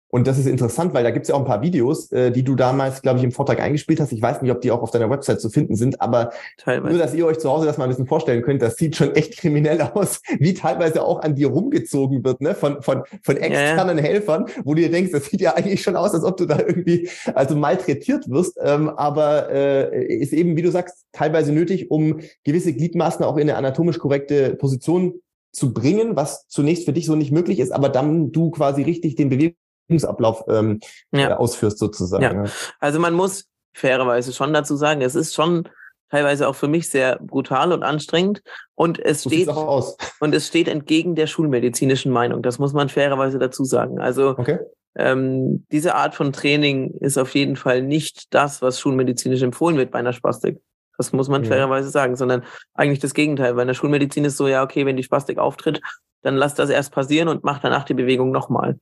Und 0.10 0.26
das 0.26 0.38
ist 0.38 0.46
interessant, 0.46 0.94
weil 0.94 1.04
da 1.04 1.12
gibt 1.12 1.24
es 1.24 1.30
ja 1.30 1.36
auch 1.36 1.40
ein 1.40 1.46
paar 1.46 1.62
Videos, 1.62 2.12
äh, 2.12 2.32
die 2.32 2.44
du 2.44 2.56
damals, 2.56 3.02
glaube 3.02 3.20
ich, 3.20 3.26
im 3.26 3.34
Vortrag 3.34 3.60
eingespielt 3.60 4.00
hast. 4.00 4.14
Ich 4.14 4.22
weiß 4.22 4.42
nicht, 4.42 4.52
ob 4.52 4.62
die 4.62 4.72
auch 4.72 4.82
auf 4.82 4.92
deiner 4.92 5.10
Website 5.10 5.42
zu 5.42 5.50
finden 5.50 5.76
sind, 5.76 6.00
aber 6.00 6.32
teilweise. 6.58 6.94
nur, 6.94 7.04
dass 7.04 7.14
ihr 7.14 7.26
euch 7.26 7.40
zu 7.40 7.50
Hause 7.50 7.66
das 7.66 7.78
mal 7.78 7.84
ein 7.86 7.90
bisschen 7.90 8.08
vorstellen 8.08 8.42
könnt, 8.42 8.62
das 8.62 8.78
sieht 8.78 8.96
schon 8.96 9.14
echt 9.16 9.38
kriminell 9.38 9.82
aus, 9.94 10.22
wie 10.40 10.54
teilweise 10.54 11.04
auch 11.04 11.22
an 11.22 11.36
dir 11.36 11.50
rumgezogen 11.50 12.24
wird, 12.24 12.40
ne, 12.40 12.56
von, 12.56 12.82
von, 12.82 13.04
von 13.22 13.38
externen 13.38 13.98
ja, 13.98 14.04
ja. 14.04 14.10
Helfern, 14.10 14.46
wo 14.64 14.76
du 14.76 14.82
dir 14.82 14.92
denkst, 14.92 15.12
das 15.12 15.26
sieht 15.26 15.42
ja 15.42 15.56
eigentlich 15.56 15.84
schon 15.84 15.98
aus, 15.98 16.14
als 16.14 16.24
ob 16.24 16.38
du 16.38 16.46
da 16.46 16.60
irgendwie 16.60 17.10
also 17.34 17.56
malträtiert 17.56 18.30
wirst, 18.30 18.58
ähm, 18.64 18.90
aber 18.90 19.50
äh, 19.52 20.16
ist 20.16 20.32
eben, 20.32 20.56
wie 20.56 20.62
du 20.62 20.72
sagst, 20.72 21.06
teilweise 21.12 21.52
nötig, 21.52 21.92
um 21.92 22.22
gewisse 22.46 22.74
Gliedmaßen 22.74 23.26
auch 23.26 23.36
in 23.36 23.50
eine 23.50 23.58
anatomisch 23.58 24.00
korrekte 24.00 24.56
Position 24.56 25.20
zu 25.52 25.74
bringen, 25.74 26.16
was 26.16 26.48
zunächst 26.48 26.86
für 26.86 26.94
dich 26.94 27.08
so 27.08 27.16
nicht 27.16 27.32
möglich 27.32 27.60
ist, 27.60 27.72
aber 27.72 27.90
dann 27.90 28.32
du 28.32 28.52
quasi 28.52 28.84
richtig 28.84 29.16
den 29.16 29.30
Bewegung 29.30 29.56
Übungsablauf 29.88 30.44
ähm, 30.50 30.80
ja. 31.12 31.32
äh, 31.32 31.34
ausführst 31.34 31.80
sozusagen. 31.80 32.24
Ja. 32.24 32.52
Also 32.80 33.00
man 33.00 33.14
muss 33.14 33.46
fairerweise 33.74 34.34
schon 34.34 34.54
dazu 34.54 34.76
sagen, 34.76 35.02
es 35.02 35.16
ist 35.16 35.34
schon 35.34 35.68
teilweise 36.10 36.48
auch 36.48 36.56
für 36.56 36.68
mich 36.68 36.90
sehr 36.90 37.20
brutal 37.20 37.72
und 37.74 37.84
anstrengend 37.84 38.42
und 38.76 39.00
es 39.00 39.24
so 39.24 39.30
steht 39.30 39.50
und 39.50 40.34
es 40.34 40.48
steht 40.48 40.68
entgegen 40.68 41.16
der 41.16 41.28
schulmedizinischen 41.28 42.12
Meinung. 42.12 42.42
Das 42.42 42.60
muss 42.60 42.74
man 42.74 42.90
fairerweise 42.90 43.40
dazu 43.40 43.66
sagen. 43.66 44.00
Also 44.00 44.30
okay. 44.30 44.60
ähm, 44.96 45.66
diese 45.72 45.96
Art 45.96 46.16
von 46.16 46.32
Training 46.32 46.92
ist 47.02 47.18
auf 47.18 47.36
jeden 47.36 47.56
Fall 47.56 47.82
nicht 47.82 48.34
das, 48.34 48.62
was 48.62 48.80
schulmedizinisch 48.80 49.42
empfohlen 49.42 49.78
wird 49.78 49.92
bei 49.92 50.00
einer 50.00 50.14
Spastik. 50.14 50.62
Das 50.98 51.12
muss 51.14 51.30
man 51.30 51.44
ja. 51.44 51.50
fairerweise 51.50 51.90
sagen, 51.90 52.16
sondern 52.16 52.44
eigentlich 52.74 53.00
das 53.00 53.14
Gegenteil. 53.14 53.56
Weil 53.56 53.64
in 53.64 53.68
der 53.68 53.76
Schulmedizin 53.76 54.26
ist 54.26 54.38
so, 54.38 54.48
ja, 54.48 54.64
okay, 54.64 54.86
wenn 54.86 54.98
die 54.98 55.04
Spastik 55.04 55.38
auftritt, 55.38 55.82
dann 56.24 56.36
lass 56.36 56.56
das 56.56 56.70
erst 56.70 56.92
passieren 56.92 57.28
und 57.28 57.44
mach 57.44 57.60
danach 57.60 57.84
die 57.84 57.94
Bewegung 57.94 58.32
nochmal. 58.32 58.80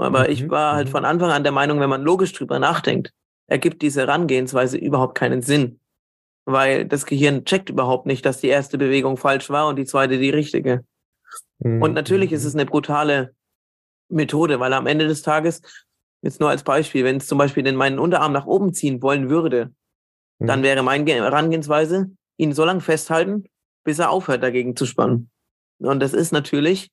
Aber 0.00 0.24
mhm. 0.24 0.30
ich 0.30 0.48
war 0.48 0.74
halt 0.74 0.88
mhm. 0.88 0.92
von 0.92 1.04
Anfang 1.04 1.30
an 1.30 1.42
der 1.42 1.52
Meinung, 1.52 1.80
wenn 1.80 1.90
man 1.90 2.02
logisch 2.02 2.32
drüber 2.32 2.58
nachdenkt, 2.58 3.12
ergibt 3.46 3.82
diese 3.82 4.00
Herangehensweise 4.00 4.78
überhaupt 4.78 5.16
keinen 5.16 5.42
Sinn. 5.42 5.80
Weil 6.46 6.86
das 6.86 7.04
Gehirn 7.04 7.44
checkt 7.44 7.68
überhaupt 7.68 8.06
nicht, 8.06 8.24
dass 8.24 8.40
die 8.40 8.48
erste 8.48 8.78
Bewegung 8.78 9.16
falsch 9.16 9.50
war 9.50 9.68
und 9.68 9.76
die 9.76 9.84
zweite 9.84 10.18
die 10.18 10.30
richtige. 10.30 10.84
Mhm. 11.58 11.82
Und 11.82 11.92
natürlich 11.92 12.32
ist 12.32 12.44
es 12.44 12.54
eine 12.54 12.66
brutale 12.66 13.34
Methode, 14.08 14.58
weil 14.58 14.72
am 14.72 14.86
Ende 14.86 15.06
des 15.06 15.22
Tages, 15.22 15.62
jetzt 16.22 16.40
nur 16.40 16.48
als 16.48 16.64
Beispiel, 16.64 17.04
wenn 17.04 17.18
es 17.18 17.26
zum 17.26 17.38
Beispiel 17.38 17.62
den 17.62 17.76
meinen 17.76 17.98
Unterarm 17.98 18.32
nach 18.32 18.46
oben 18.46 18.72
ziehen 18.72 19.02
wollen 19.02 19.28
würde, 19.28 19.72
mhm. 20.38 20.46
dann 20.46 20.62
wäre 20.62 20.82
meine 20.82 21.10
Herangehensweise, 21.12 22.10
ihn 22.38 22.52
so 22.52 22.64
lange 22.64 22.80
festhalten, 22.80 23.44
bis 23.84 23.98
er 23.98 24.10
aufhört, 24.10 24.42
dagegen 24.42 24.76
zu 24.76 24.86
spannen. 24.86 25.30
Und 25.78 26.00
das 26.00 26.14
ist 26.14 26.32
natürlich 26.32 26.90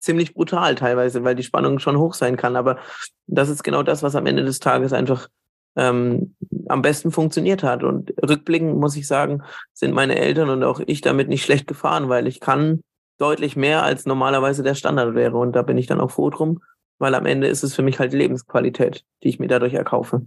ziemlich 0.00 0.34
brutal 0.34 0.74
teilweise, 0.74 1.24
weil 1.24 1.34
die 1.34 1.42
Spannung 1.42 1.78
schon 1.78 1.98
hoch 1.98 2.14
sein 2.14 2.36
kann. 2.36 2.56
Aber 2.56 2.78
das 3.26 3.48
ist 3.48 3.62
genau 3.62 3.82
das, 3.82 4.02
was 4.02 4.14
am 4.14 4.26
Ende 4.26 4.44
des 4.44 4.60
Tages 4.60 4.92
einfach 4.92 5.28
ähm, 5.76 6.34
am 6.68 6.82
besten 6.82 7.10
funktioniert 7.10 7.62
hat. 7.62 7.84
Und 7.84 8.12
rückblickend 8.26 8.78
muss 8.78 8.96
ich 8.96 9.06
sagen, 9.06 9.42
sind 9.72 9.92
meine 9.92 10.16
Eltern 10.16 10.50
und 10.50 10.64
auch 10.64 10.80
ich 10.86 11.00
damit 11.00 11.28
nicht 11.28 11.44
schlecht 11.44 11.66
gefahren, 11.66 12.08
weil 12.08 12.26
ich 12.26 12.40
kann 12.40 12.80
deutlich 13.18 13.56
mehr 13.56 13.82
als 13.82 14.06
normalerweise 14.06 14.62
der 14.62 14.74
Standard 14.74 15.14
wäre. 15.14 15.36
Und 15.36 15.52
da 15.52 15.62
bin 15.62 15.78
ich 15.78 15.86
dann 15.86 16.00
auch 16.00 16.10
froh 16.10 16.30
drum, 16.30 16.62
weil 16.98 17.14
am 17.14 17.26
Ende 17.26 17.46
ist 17.46 17.62
es 17.62 17.74
für 17.74 17.82
mich 17.82 17.98
halt 17.98 18.12
Lebensqualität, 18.12 19.04
die 19.22 19.28
ich 19.28 19.38
mir 19.38 19.48
dadurch 19.48 19.74
erkaufe. 19.74 20.26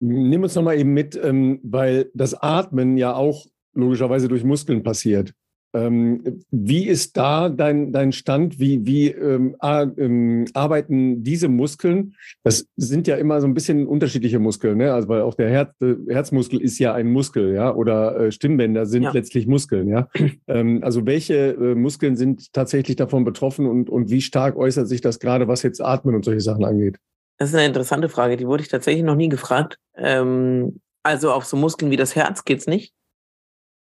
Nimm 0.00 0.42
uns 0.44 0.54
nochmal 0.54 0.78
eben 0.78 0.94
mit, 0.94 1.18
ähm, 1.20 1.60
weil 1.64 2.10
das 2.14 2.34
Atmen 2.34 2.96
ja 2.96 3.14
auch 3.14 3.46
logischerweise 3.74 4.28
durch 4.28 4.44
Muskeln 4.44 4.82
passiert. 4.82 5.32
Ähm, 5.74 6.42
wie 6.50 6.86
ist 6.86 7.16
da 7.16 7.48
dein, 7.48 7.92
dein 7.92 8.12
Stand? 8.12 8.58
Wie, 8.58 8.86
wie 8.86 9.08
ähm, 9.08 9.56
ähm, 9.62 10.46
arbeiten 10.54 11.22
diese 11.22 11.48
Muskeln? 11.48 12.14
Das 12.42 12.66
sind 12.76 13.06
ja 13.06 13.16
immer 13.16 13.40
so 13.40 13.46
ein 13.46 13.54
bisschen 13.54 13.86
unterschiedliche 13.86 14.38
Muskeln, 14.38 14.78
ne? 14.78 14.92
Also 14.94 15.08
weil 15.08 15.22
auch 15.22 15.34
der 15.34 15.50
Herz, 15.50 15.74
äh, 15.80 15.94
Herzmuskel 16.08 16.60
ist 16.60 16.78
ja 16.78 16.94
ein 16.94 17.10
Muskel, 17.12 17.54
ja, 17.54 17.74
oder 17.74 18.18
äh, 18.18 18.32
Stimmbänder 18.32 18.86
sind 18.86 19.02
ja. 19.02 19.10
letztlich 19.12 19.46
Muskeln, 19.46 19.88
ja. 19.88 20.08
Ähm, 20.46 20.80
also 20.82 21.04
welche 21.04 21.50
äh, 21.52 21.74
Muskeln 21.74 22.16
sind 22.16 22.52
tatsächlich 22.52 22.96
davon 22.96 23.24
betroffen 23.24 23.66
und, 23.66 23.90
und 23.90 24.10
wie 24.10 24.22
stark 24.22 24.56
äußert 24.56 24.88
sich 24.88 25.00
das 25.00 25.18
gerade, 25.18 25.48
was 25.48 25.62
jetzt 25.62 25.82
Atmen 25.82 26.14
und 26.14 26.24
solche 26.24 26.40
Sachen 26.40 26.64
angeht? 26.64 26.96
Das 27.38 27.50
ist 27.50 27.54
eine 27.54 27.66
interessante 27.66 28.08
Frage, 28.08 28.36
die 28.36 28.46
wurde 28.46 28.62
ich 28.62 28.68
tatsächlich 28.68 29.04
noch 29.04 29.14
nie 29.14 29.28
gefragt. 29.28 29.78
Ähm, 29.96 30.80
also 31.02 31.32
auf 31.32 31.44
so 31.44 31.56
Muskeln 31.56 31.90
wie 31.90 31.96
das 31.96 32.16
Herz 32.16 32.44
geht's 32.44 32.66
nicht. 32.66 32.92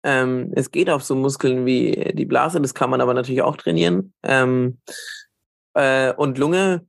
Ähm, 0.04 0.52
es 0.56 0.72
geht 0.72 0.90
auf 0.90 1.04
so 1.04 1.16
Muskeln 1.16 1.66
wie 1.66 2.12
die 2.14 2.26
Blase, 2.26 2.60
das 2.62 2.74
kann 2.74 2.90
man 2.90 3.02
aber 3.02 3.14
natürlich 3.14 3.42
auch 3.42 3.58
trainieren. 3.58 4.14
Ähm, 4.24 4.80
äh, 5.74 6.14
und 6.14 6.38
Lunge 6.38 6.86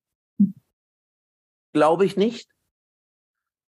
glaube 1.72 2.04
ich 2.04 2.16
nicht. 2.16 2.48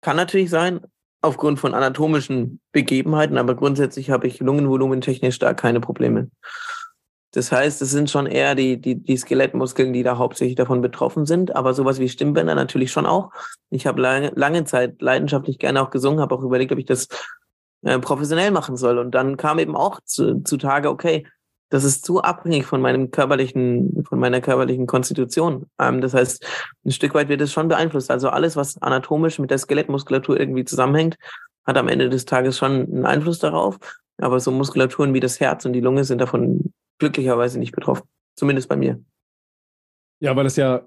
Kann 0.03 0.17
natürlich 0.17 0.51
sein, 0.51 0.81
aufgrund 1.23 1.59
von 1.59 1.75
anatomischen 1.75 2.61
Begebenheiten, 2.73 3.39
aber 3.39 3.55
grundsätzlich 3.55 4.11
habe 4.11 4.27
ich 4.27 4.41
lungenvolumentechnisch 4.41 5.39
da 5.39 5.55
keine 5.55 5.81
Probleme. 5.81 6.31
Das 7.33 7.53
heißt, 7.53 7.83
es 7.83 7.91
sind 7.91 8.11
schon 8.11 8.27
eher 8.27 8.55
die, 8.55 8.81
die, 8.81 8.95
die 8.95 9.17
Skelettmuskeln, 9.17 9.93
die 9.93 10.03
da 10.03 10.17
hauptsächlich 10.17 10.57
davon 10.57 10.81
betroffen 10.81 11.27
sind, 11.27 11.55
aber 11.55 11.75
sowas 11.75 11.99
wie 11.99 12.09
Stimmbänder 12.09 12.55
natürlich 12.55 12.91
schon 12.93 13.05
auch. 13.05 13.31
Ich 13.69 13.87
habe 13.87 14.01
lange, 14.01 14.33
lange 14.37 14.65
Zeit 14.65 15.03
leidenschaftlich 15.03 15.59
gerne 15.59 15.83
auch 15.83 15.91
gesungen, 15.91 16.21
habe 16.21 16.35
auch 16.35 16.43
überlegt, 16.43 16.73
ob 16.73 16.79
ich 16.79 16.87
das 16.87 17.09
äh, 17.83 17.99
professionell 17.99 18.51
machen 18.51 18.77
soll. 18.77 18.99
Und 18.99 19.13
dann 19.13 19.37
kam 19.37 19.59
eben 19.59 19.77
auch 19.77 20.01
zu, 20.05 20.43
zutage, 20.43 20.89
okay, 20.91 21.27
das 21.69 21.85
ist 21.85 22.05
zu 22.05 22.23
abhängig 22.23 22.65
von 22.65 22.81
meinem 22.81 23.11
körperlichen, 23.11 24.05
von 24.09 24.19
meiner 24.19 24.41
körperlichen 24.41 24.87
Konstitution. 24.87 25.67
Ähm, 25.81 26.01
das 26.01 26.15
heißt, 26.15 26.47
ein 26.85 26.93
Stück 26.93 27.15
weit 27.15 27.29
wird 27.29 27.41
es 27.41 27.53
schon 27.53 27.69
beeinflusst. 27.69 28.11
Also 28.11 28.29
alles, 28.29 28.57
was 28.57 28.81
anatomisch 28.81 29.39
mit 29.39 29.51
der 29.51 29.59
Skelettmuskulatur 29.59 30.39
irgendwie 30.39 30.65
zusammenhängt, 30.65 31.17
hat 31.65 31.77
am 31.77 31.89
Ende 31.89 32.09
des 32.09 32.25
Tages 32.25 32.57
schon 32.57 32.73
einen 32.73 33.07
Einfluss 33.07 33.41
darauf. 33.41 33.79
Aber 34.19 34.41
so 34.41 34.51
Muskulaturen 34.51 35.13
wie 35.13 35.21
das 35.21 35.41
Herz 35.41 35.65
und 35.65 35.73
die 35.73 35.81
Lunge 35.81 36.05
sind 36.05 36.21
davon 36.21 36.73
glücklicherweise 36.99 37.59
nicht 37.59 37.73
betroffen. 37.73 38.07
Zumindest 38.37 38.69
bei 38.69 38.77
mir. 38.77 39.03
Ja, 40.21 40.35
weil 40.37 40.45
das 40.45 40.57
ja 40.57 40.87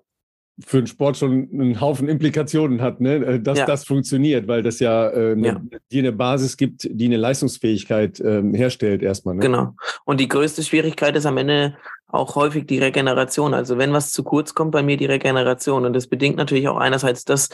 für 0.65 0.77
den 0.77 0.87
Sport 0.87 1.17
schon 1.17 1.49
einen 1.53 1.81
Haufen 1.81 2.07
Implikationen 2.07 2.81
hat, 2.81 3.01
ne? 3.01 3.15
Äh, 3.15 3.39
dass 3.39 3.59
ja. 3.59 3.65
das 3.65 3.85
funktioniert, 3.85 4.47
weil 4.47 4.63
das 4.63 4.79
ja, 4.79 5.09
äh, 5.09 5.35
ne, 5.35 5.47
ja. 5.47 5.79
dir 5.91 5.99
eine 5.99 6.11
Basis 6.11 6.57
gibt, 6.57 6.87
die 6.89 7.05
eine 7.05 7.17
Leistungsfähigkeit 7.17 8.19
äh, 8.19 8.41
herstellt 8.53 9.01
erstmal. 9.01 9.35
Ne? 9.35 9.41
Genau. 9.41 9.75
Und 10.05 10.19
die 10.19 10.27
größte 10.27 10.63
Schwierigkeit 10.63 11.15
ist 11.15 11.25
am 11.25 11.37
Ende 11.37 11.77
auch 12.07 12.35
häufig 12.35 12.65
die 12.65 12.79
Regeneration. 12.79 13.53
Also 13.53 13.77
wenn 13.77 13.93
was 13.93 14.11
zu 14.11 14.23
kurz 14.23 14.53
kommt, 14.53 14.71
bei 14.71 14.83
mir 14.83 14.97
die 14.97 15.05
Regeneration. 15.05 15.85
Und 15.85 15.93
das 15.93 16.07
bedingt 16.07 16.37
natürlich 16.37 16.67
auch 16.67 16.77
einerseits 16.77 17.23
das, 17.23 17.49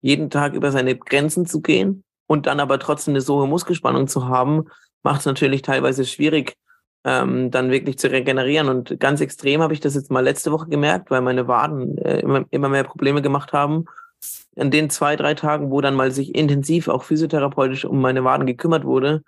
jeden 0.00 0.30
Tag 0.30 0.54
über 0.54 0.70
seine 0.70 0.96
Grenzen 0.96 1.46
zu 1.46 1.60
gehen 1.60 2.04
und 2.26 2.46
dann 2.46 2.60
aber 2.60 2.78
trotzdem 2.78 3.12
eine 3.12 3.20
so 3.20 3.38
hohe 3.38 3.48
Muskelspannung 3.48 4.06
zu 4.06 4.28
haben, 4.28 4.66
macht 5.02 5.20
es 5.20 5.26
natürlich 5.26 5.62
teilweise 5.62 6.04
schwierig, 6.04 6.54
ähm, 7.04 7.50
dann 7.50 7.70
wirklich 7.70 7.98
zu 7.98 8.10
regenerieren. 8.10 8.68
Und 8.68 8.98
ganz 9.00 9.20
extrem 9.20 9.62
habe 9.62 9.74
ich 9.74 9.80
das 9.80 9.94
jetzt 9.94 10.10
mal 10.10 10.24
letzte 10.24 10.52
Woche 10.52 10.68
gemerkt, 10.68 11.10
weil 11.10 11.20
meine 11.20 11.48
Waden 11.48 11.98
äh, 11.98 12.20
immer, 12.20 12.44
immer 12.50 12.68
mehr 12.68 12.84
Probleme 12.84 13.22
gemacht 13.22 13.52
haben. 13.52 13.86
An 14.56 14.70
den 14.70 14.90
zwei, 14.90 15.14
drei 15.16 15.34
Tagen, 15.34 15.70
wo 15.70 15.80
dann 15.80 15.94
mal 15.94 16.10
sich 16.10 16.34
intensiv 16.34 16.88
auch 16.88 17.04
physiotherapeutisch 17.04 17.84
um 17.84 18.00
meine 18.00 18.24
Waden 18.24 18.46
gekümmert 18.46 18.84
wurde, 18.84 19.22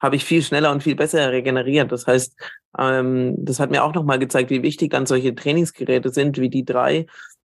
habe 0.00 0.16
ich 0.16 0.24
viel 0.24 0.42
schneller 0.42 0.70
und 0.70 0.82
viel 0.82 0.94
besser 0.94 1.30
regeneriert. 1.30 1.92
Das 1.92 2.06
heißt, 2.06 2.36
ähm, 2.78 3.34
das 3.38 3.60
hat 3.60 3.70
mir 3.70 3.84
auch 3.84 3.94
nochmal 3.94 4.18
gezeigt, 4.18 4.50
wie 4.50 4.62
wichtig 4.62 4.90
dann 4.90 5.06
solche 5.06 5.34
Trainingsgeräte 5.34 6.10
sind, 6.10 6.38
wie 6.38 6.48
die 6.48 6.64
drei, 6.64 7.06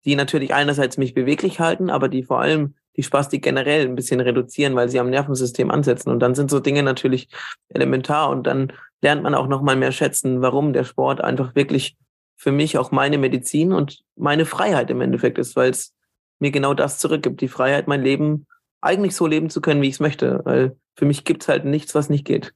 die 0.06 0.16
natürlich 0.16 0.54
einerseits 0.54 0.98
mich 0.98 1.14
beweglich 1.14 1.60
halten, 1.60 1.90
aber 1.90 2.08
die 2.08 2.24
vor 2.24 2.40
allem 2.42 2.76
die 2.96 3.04
Spastik 3.04 3.44
generell 3.44 3.86
ein 3.86 3.96
bisschen 3.96 4.20
reduzieren, 4.20 4.76
weil 4.76 4.90
sie 4.90 5.00
am 5.00 5.10
Nervensystem 5.10 5.72
ansetzen. 5.72 6.10
Und 6.10 6.20
dann 6.20 6.36
sind 6.36 6.50
so 6.50 6.60
Dinge 6.60 6.84
natürlich 6.84 7.30
elementar. 7.70 8.30
Und 8.30 8.48
dann 8.48 8.74
lernt 9.02 9.24
man 9.24 9.36
auch 9.36 9.48
nochmal 9.48 9.76
mehr 9.76 9.92
schätzen, 9.92 10.42
warum 10.42 10.74
der 10.74 10.84
Sport 10.84 11.22
einfach 11.22 11.56
wirklich 11.56 11.98
für 12.36 12.52
mich 12.52 12.78
auch 12.78 12.92
meine 12.92 13.18
Medizin 13.18 13.74
und 13.74 14.04
meine 14.16 14.46
Freiheit 14.46 14.90
im 14.90 15.02
Endeffekt 15.02 15.38
ist, 15.38 15.56
weil 15.56 15.72
es 15.72 15.94
mir 16.40 16.52
genau 16.52 16.74
das 16.74 16.98
zurückgibt, 16.98 17.42
die 17.42 17.50
Freiheit, 17.50 17.88
mein 17.88 18.02
Leben 18.02 18.48
eigentlich 18.82 19.16
so 19.16 19.28
leben 19.28 19.50
zu 19.50 19.62
können, 19.62 19.82
wie 19.82 19.88
ich 19.88 19.96
es 19.96 20.00
möchte. 20.00 20.42
Weil 20.46 20.78
für 20.96 21.06
mich 21.06 21.26
gibt 21.26 21.44
es 21.44 21.50
halt 21.50 21.66
nichts, 21.66 21.96
was 21.96 22.10
nicht 22.10 22.26
geht. 22.26 22.54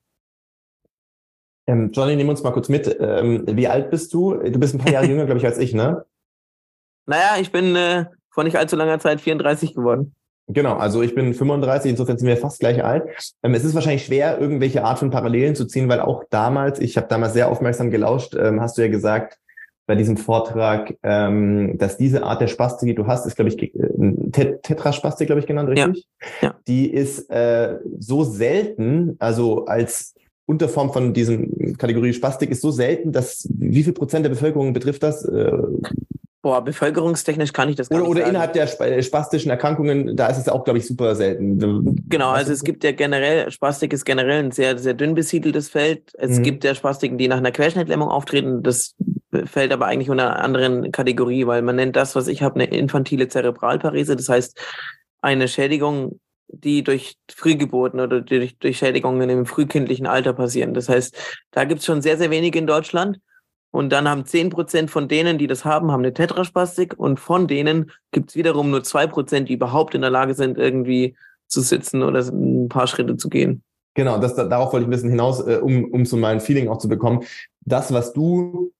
Ähm, 1.68 1.92
Johnny, 1.92 2.16
nimm 2.16 2.30
uns 2.30 2.44
mal 2.44 2.52
kurz 2.52 2.70
mit. 2.70 2.96
Ähm, 3.00 3.46
wie 3.46 3.68
alt 3.68 3.90
bist 3.90 4.14
du? 4.14 4.36
Du 4.36 4.60
bist 4.60 4.74
ein 4.74 4.80
paar 4.80 4.92
Jahre 4.92 5.06
jünger, 5.10 5.26
glaube 5.26 5.40
ich, 5.40 5.46
als 5.46 5.58
ich, 5.58 5.74
ne? 5.74 6.06
Naja, 7.06 7.36
ich 7.40 7.52
bin 7.52 7.76
äh, 7.76 8.06
vor 8.30 8.44
nicht 8.44 8.58
allzu 8.58 8.76
langer 8.76 9.00
Zeit 9.00 9.22
34 9.22 9.76
geworden. 9.76 10.16
Genau, 10.48 10.76
also 10.76 11.02
ich 11.02 11.16
bin 11.16 11.34
35, 11.34 11.92
insofern 11.92 12.18
sind 12.18 12.28
wir 12.28 12.38
fast 12.38 12.60
gleich 12.60 12.84
alt. 12.84 13.04
Ähm, 13.44 13.54
es 13.54 13.64
ist 13.64 13.76
wahrscheinlich 13.76 14.06
schwer, 14.06 14.40
irgendwelche 14.40 14.84
Art 14.84 15.00
von 15.00 15.10
Parallelen 15.10 15.56
zu 15.56 15.66
ziehen, 15.66 15.88
weil 15.88 16.02
auch 16.02 16.24
damals, 16.30 16.80
ich 16.80 16.98
habe 16.98 17.08
damals 17.08 17.34
sehr 17.34 17.50
aufmerksam 17.50 17.92
gelauscht, 17.92 18.36
ähm, 18.36 18.60
hast 18.62 18.78
du 18.78 18.82
ja 18.82 18.90
gesagt, 18.90 19.38
bei 19.86 19.96
diesem 19.96 20.18
Vortrag, 20.18 20.96
ähm, 21.04 21.78
dass 21.78 21.98
diese 21.98 22.24
Art 22.24 22.42
der 22.42 22.48
Spastik, 22.48 22.88
die 22.88 22.96
du 22.96 23.06
hast, 23.08 23.26
ist, 23.26 23.36
glaube 23.36 23.50
ich, 23.50 23.62
äh, 23.62 24.58
Tetraspastik, 24.62 25.28
glaube 25.28 25.42
ich, 25.42 25.48
genannt, 25.48 25.70
richtig? 25.70 26.08
Ja. 26.42 26.50
ja. 26.50 26.56
Die 26.68 26.92
ist 26.92 27.30
äh, 27.30 27.80
so 28.00 28.24
selten, 28.24 29.16
also 29.20 29.66
als 29.66 30.14
Unterform 30.46 30.92
von 30.92 31.14
diesem 31.14 31.78
Kategorie 31.78 32.14
Spastik 32.14 32.52
ist 32.52 32.62
so 32.62 32.72
selten, 32.72 33.12
dass 33.12 33.48
wie 33.54 33.84
viel 33.84 33.94
Prozent 33.94 34.26
der 34.26 34.30
Bevölkerung 34.30 34.74
betrifft 34.74 35.04
das? 35.04 35.24
Äh, 35.26 35.52
Boah, 36.44 36.62
bevölkerungstechnisch 36.62 37.54
kann 37.54 37.70
ich 37.70 37.78
das 37.78 37.88
gar 37.88 38.00
oder, 38.00 38.10
nicht 38.10 38.18
Oder 38.18 38.28
innerhalb 38.28 38.52
der 38.52 38.82
äh, 38.82 39.02
spastischen 39.02 39.50
Erkrankungen, 39.50 40.18
da 40.18 40.28
ist 40.28 40.38
es 40.38 40.50
auch, 40.50 40.66
glaube 40.66 40.80
ich, 40.80 40.86
super 40.86 41.16
selten. 41.16 42.04
Genau, 42.10 42.32
also 42.32 42.52
es 42.52 42.66
gibt 42.66 42.84
ja 42.84 42.92
generell, 42.92 43.50
Spastik 43.50 43.94
ist 43.94 44.04
generell 44.04 44.44
ein 44.44 44.52
sehr, 44.52 44.78
sehr 44.78 44.94
dünn 44.94 45.16
besiedeltes 45.16 45.70
Feld. 45.70 46.12
Es 46.18 46.40
mhm. 46.40 46.44
gibt 46.44 46.66
ja 46.66 46.76
Spastiken, 46.76 47.18
die 47.18 47.30
nach 47.30 47.38
einer 47.38 47.54
Querschnittlähmung 47.54 48.10
auftreten. 48.10 48.62
Das 48.62 48.94
fällt 49.46 49.72
aber 49.72 49.86
eigentlich 49.86 50.10
unter 50.10 50.36
einer 50.36 50.44
anderen 50.44 50.92
Kategorie, 50.92 51.48
weil 51.48 51.62
man 51.62 51.78
nennt 51.78 51.96
das, 51.96 52.14
was 52.14 52.28
ich 52.28 52.44
habe, 52.44 52.56
eine 52.56 52.66
infantile 52.66 53.30
Zerebralparese. 53.30 54.18
Das 54.18 54.28
heißt, 54.28 54.60
eine 55.22 55.48
Schädigung, 55.48 56.20
die 56.50 56.84
durch 56.84 57.16
Frühgeburten 57.34 58.02
oder 58.02 58.20
durch, 58.20 58.58
durch 58.58 58.80
Schädigungen 58.80 59.30
im 59.30 59.46
frühkindlichen 59.46 60.08
Alter 60.08 60.34
passieren. 60.34 60.74
Das 60.74 60.90
heißt, 60.90 61.16
da 61.52 61.64
gibt 61.64 61.80
es 61.80 61.86
schon 61.86 62.02
sehr, 62.02 62.18
sehr 62.18 62.32
wenige 62.32 62.60
in 62.60 62.68
Deutschland. 62.68 63.20
Und 63.74 63.90
dann 63.90 64.08
haben 64.08 64.26
zehn 64.26 64.52
Prozent 64.52 64.92
von 64.92 65.08
denen, 65.08 65.40
die 65.40 65.48
das 65.48 65.66
haben, 65.66 65.92
haben 65.92 66.02
eine 66.02 66.14
Tetraspastik. 66.14 66.94
Und 67.00 67.20
von 67.20 67.48
denen 67.48 67.90
gibt 68.12 68.30
es 68.30 68.36
wiederum 68.36 68.70
nur 68.70 68.84
zwei 68.84 69.08
Prozent, 69.08 69.50
die 69.50 69.54
überhaupt 69.54 69.96
in 69.96 70.02
der 70.02 70.12
Lage 70.12 70.36
sind, 70.36 70.60
irgendwie 70.60 71.16
zu 71.48 71.62
sitzen 71.62 72.04
oder 72.04 72.20
ein 72.20 72.70
paar 72.70 72.86
Schritte 72.86 73.18
zu 73.18 73.30
gehen. 73.30 73.64
Genau, 73.96 74.20
das, 74.20 74.36
darauf 74.36 74.74
wollte 74.74 74.84
ich 74.84 74.88
ein 74.88 74.92
bisschen 74.92 75.10
hinaus, 75.10 75.40
äh, 75.48 75.58
um, 75.58 75.86
um 75.86 76.06
so 76.06 76.18
mal 76.18 76.34
ein 76.34 76.40
Feeling 76.40 76.70
auch 76.70 76.78
zu 76.78 76.88
bekommen. 76.88 77.24
Das, 77.62 77.92
was 77.92 78.14
du 78.14 78.72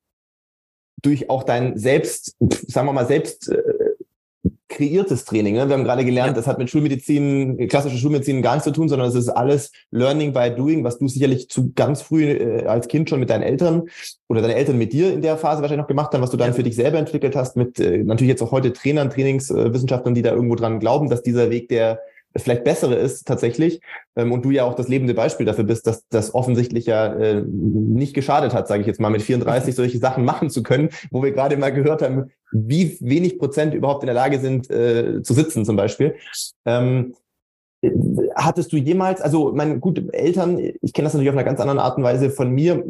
durch 1.02 1.28
auch 1.28 1.44
dein 1.44 1.76
selbst, 1.76 2.36
sagen 2.40 2.88
wir 2.88 2.94
mal, 2.94 3.08
selbst 3.08 3.50
äh, 3.50 3.64
kreiertes 4.74 5.24
Training. 5.26 5.56
Ne? 5.56 5.68
Wir 5.68 5.76
haben 5.76 5.84
gerade 5.84 6.04
gelernt, 6.04 6.32
ja. 6.32 6.34
das 6.34 6.48
hat 6.48 6.58
mit 6.58 6.70
Schulmedizin, 6.70 7.68
klassischer 7.68 7.98
Schulmedizin 7.98 8.42
gar 8.42 8.54
nichts 8.54 8.66
zu 8.66 8.72
tun, 8.72 8.90
sondern 8.90 9.08
es 9.08 9.16
ist 9.16 9.30
alles 9.30 9.72
Learning 9.92 10.34
by 10.34 10.54
Doing, 10.56 10.84
was 10.84 10.98
du 10.98 11.08
sicherlich 11.08 11.50
zu 11.50 11.72
ganz 11.74 12.02
früh 12.02 12.26
äh, 12.26 12.66
als 12.66 12.88
Kind 12.88 13.10
schon 13.10 13.20
mit 13.20 13.30
deinen 13.30 13.44
Eltern 13.44 13.84
oder 14.28 14.42
deine 14.42 14.56
Eltern 14.56 14.78
mit 14.78 14.92
dir 14.94 15.14
in 15.14 15.22
der 15.22 15.38
Phase 15.38 15.62
wahrscheinlich 15.62 15.84
noch 15.84 15.88
gemacht 15.88 16.14
haben, 16.14 16.22
was 16.22 16.32
du 16.32 16.38
dann 16.38 16.54
für 16.54 16.64
dich 16.64 16.76
selber 16.76 16.98
entwickelt 16.98 17.36
hast, 17.36 17.56
mit 17.56 17.80
äh, 17.80 18.00
natürlich 18.00 18.30
jetzt 18.30 18.42
auch 18.42 18.52
heute 18.52 18.74
Trainern, 18.74 19.10
Trainingswissenschaftlern, 19.10 20.16
die 20.16 20.24
da 20.24 20.32
irgendwo 20.32 20.56
dran 20.56 20.80
glauben, 20.80 21.10
dass 21.10 21.22
dieser 21.22 21.50
Weg 21.50 21.70
der 21.70 22.00
vielleicht 22.36 22.64
bessere 22.64 22.96
ist 22.96 23.28
tatsächlich. 23.28 23.82
Ähm, 24.16 24.32
und 24.32 24.44
du 24.46 24.52
ja 24.52 24.64
auch 24.64 24.74
das 24.74 24.88
lebende 24.88 25.14
Beispiel 25.14 25.46
dafür 25.46 25.64
bist, 25.64 25.88
dass 25.88 26.08
das 26.10 26.34
offensichtlich 26.34 26.86
ja 26.86 27.14
äh, 27.14 27.44
nicht 27.48 28.14
geschadet 28.14 28.54
hat, 28.54 28.68
sage 28.68 28.82
ich 28.82 28.88
jetzt 28.88 29.00
mal, 29.00 29.10
mit 29.10 29.22
34 29.22 29.76
solche 29.76 30.00
Sachen 30.00 30.26
machen 30.26 30.50
zu 30.50 30.64
können, 30.64 30.90
wo 31.12 31.24
wir 31.24 31.32
gerade 31.32 31.58
mal 31.58 31.74
gehört 31.74 32.02
haben, 32.02 32.32
wie 32.52 32.98
wenig 33.02 33.40
Prozent 33.40 33.74
überhaupt 33.74 34.04
in 34.04 34.08
der 34.08 34.16
Lage 34.16 34.40
sind 34.40 34.70
äh, 34.70 35.22
zu 35.22 35.34
sitzen 35.34 35.66
zum 35.66 35.76
Beispiel. 35.76 36.16
Ähm, 36.66 37.14
hattest 38.36 38.72
du 38.72 38.78
jemals, 38.78 39.22
also 39.22 39.52
mein 39.54 39.82
gut, 39.82 40.02
Eltern, 40.14 40.58
ich 40.58 40.94
kenne 40.94 41.06
das 41.06 41.14
natürlich 41.14 41.30
auf 41.30 41.36
einer 41.36 41.44
ganz 41.44 41.60
anderen 41.60 41.80
Art 41.80 41.98
und 41.98 42.04
Weise 42.04 42.30
von 42.30 42.50
mir, 42.52 42.84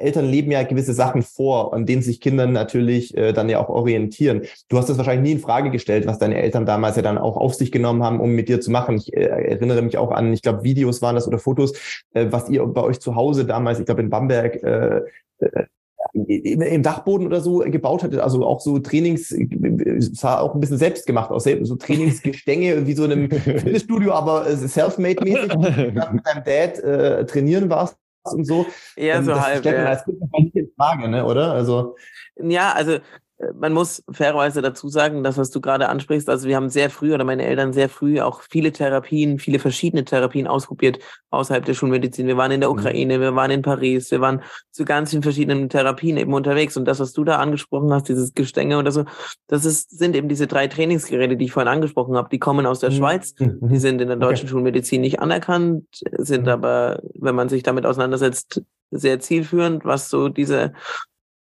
Eltern 0.00 0.26
leben 0.26 0.50
ja 0.50 0.62
gewisse 0.62 0.94
Sachen 0.94 1.22
vor, 1.22 1.74
an 1.74 1.86
denen 1.86 2.02
sich 2.02 2.20
Kinder 2.20 2.46
natürlich 2.46 3.16
äh, 3.16 3.32
dann 3.32 3.48
ja 3.48 3.60
auch 3.60 3.68
orientieren. 3.68 4.42
Du 4.68 4.78
hast 4.78 4.88
das 4.88 4.98
wahrscheinlich 4.98 5.28
nie 5.28 5.36
in 5.36 5.42
Frage 5.42 5.70
gestellt, 5.70 6.06
was 6.06 6.18
deine 6.18 6.40
Eltern 6.40 6.66
damals 6.66 6.96
ja 6.96 7.02
dann 7.02 7.18
auch 7.18 7.36
auf 7.36 7.54
sich 7.54 7.72
genommen 7.72 8.02
haben, 8.02 8.20
um 8.20 8.30
mit 8.30 8.48
dir 8.48 8.60
zu 8.60 8.70
machen. 8.70 8.96
Ich 8.96 9.14
äh, 9.14 9.24
erinnere 9.24 9.82
mich 9.82 9.98
auch 9.98 10.10
an, 10.10 10.32
ich 10.32 10.42
glaube, 10.42 10.64
Videos 10.64 11.02
waren 11.02 11.14
das 11.14 11.28
oder 11.28 11.38
Fotos, 11.38 11.72
äh, 12.14 12.26
was 12.30 12.48
ihr 12.48 12.64
bei 12.66 12.82
euch 12.82 13.00
zu 13.00 13.14
Hause 13.14 13.44
damals, 13.44 13.78
ich 13.78 13.86
glaube 13.86 14.02
in 14.02 14.10
Bamberg, 14.10 14.62
äh, 14.62 15.00
äh 15.40 15.64
im 16.12 16.82
Dachboden 16.82 17.26
oder 17.26 17.40
so 17.40 17.58
gebaut 17.58 18.02
hattet, 18.02 18.18
also 18.20 18.44
auch 18.44 18.60
so 18.60 18.78
Trainings, 18.80 19.32
sah 20.12 20.40
auch 20.40 20.54
ein 20.54 20.60
bisschen 20.60 20.78
selbst 20.78 21.06
gemacht 21.06 21.30
aus, 21.30 21.44
so 21.62 21.76
Trainingsgestänge 21.76 22.84
wie 22.86 22.94
so 22.94 23.04
in 23.04 23.12
einem 23.12 23.30
Fitnessstudio, 23.30 24.12
aber 24.12 24.44
self-made-mäßig, 24.46 25.54
mit 25.54 25.96
deinem 25.96 26.44
Dad 26.44 26.78
äh, 26.80 27.26
trainieren 27.26 27.70
warst 27.70 27.96
und 28.24 28.44
so. 28.44 28.66
Ja, 28.96 29.16
ähm, 29.16 29.24
so 29.24 29.40
halb. 29.40 29.64
Ja. 29.64 29.84
als 29.86 30.04
Kind 30.04 30.20
nicht 30.32 30.56
in 30.56 30.70
Frage, 30.76 31.08
ne, 31.08 31.24
oder? 31.24 31.52
Also, 31.52 31.96
ja, 32.36 32.72
also 32.72 32.98
man 33.54 33.72
muss 33.72 34.02
fairerweise 34.10 34.60
dazu 34.60 34.88
sagen, 34.88 35.24
das, 35.24 35.38
was 35.38 35.50
du 35.50 35.60
gerade 35.60 35.88
ansprichst, 35.88 36.28
also 36.28 36.46
wir 36.46 36.56
haben 36.56 36.68
sehr 36.68 36.90
früh 36.90 37.14
oder 37.14 37.24
meine 37.24 37.44
Eltern 37.44 37.72
sehr 37.72 37.88
früh 37.88 38.20
auch 38.20 38.42
viele 38.42 38.70
Therapien, 38.72 39.38
viele 39.38 39.58
verschiedene 39.58 40.04
Therapien 40.04 40.46
ausprobiert 40.46 40.98
außerhalb 41.30 41.64
der 41.64 41.74
Schulmedizin. 41.74 42.26
Wir 42.26 42.36
waren 42.36 42.50
in 42.50 42.60
der 42.60 42.70
Mhm. 42.70 42.78
Ukraine, 42.78 43.20
wir 43.20 43.34
waren 43.34 43.50
in 43.50 43.62
Paris, 43.62 44.10
wir 44.10 44.20
waren 44.20 44.42
zu 44.70 44.84
ganz 44.84 45.10
vielen 45.10 45.22
verschiedenen 45.22 45.68
Therapien 45.68 46.16
eben 46.16 46.34
unterwegs. 46.34 46.76
Und 46.76 46.84
das, 46.86 47.00
was 47.00 47.12
du 47.12 47.24
da 47.24 47.36
angesprochen 47.36 47.92
hast, 47.92 48.08
dieses 48.08 48.34
Gestänge 48.34 48.78
oder 48.78 48.92
so, 48.92 49.04
das 49.46 49.64
ist, 49.64 49.90
sind 49.96 50.14
eben 50.16 50.28
diese 50.28 50.46
drei 50.46 50.68
Trainingsgeräte, 50.68 51.36
die 51.36 51.46
ich 51.46 51.52
vorhin 51.52 51.72
angesprochen 51.72 52.16
habe. 52.16 52.28
Die 52.30 52.38
kommen 52.38 52.66
aus 52.66 52.80
der 52.80 52.90
Mhm. 52.90 52.94
Schweiz. 52.94 53.34
Die 53.34 53.46
mhm. 53.46 53.76
sind 53.76 54.00
in 54.02 54.08
der 54.08 54.16
deutschen 54.16 54.48
Schulmedizin 54.48 55.00
nicht 55.00 55.20
anerkannt, 55.20 55.86
sind 56.18 56.46
aber, 56.48 57.00
wenn 57.14 57.34
man 57.34 57.48
sich 57.48 57.62
damit 57.62 57.86
auseinandersetzt, 57.86 58.62
sehr 58.90 59.20
zielführend, 59.20 59.84
was 59.84 60.10
so 60.10 60.28
diese 60.28 60.72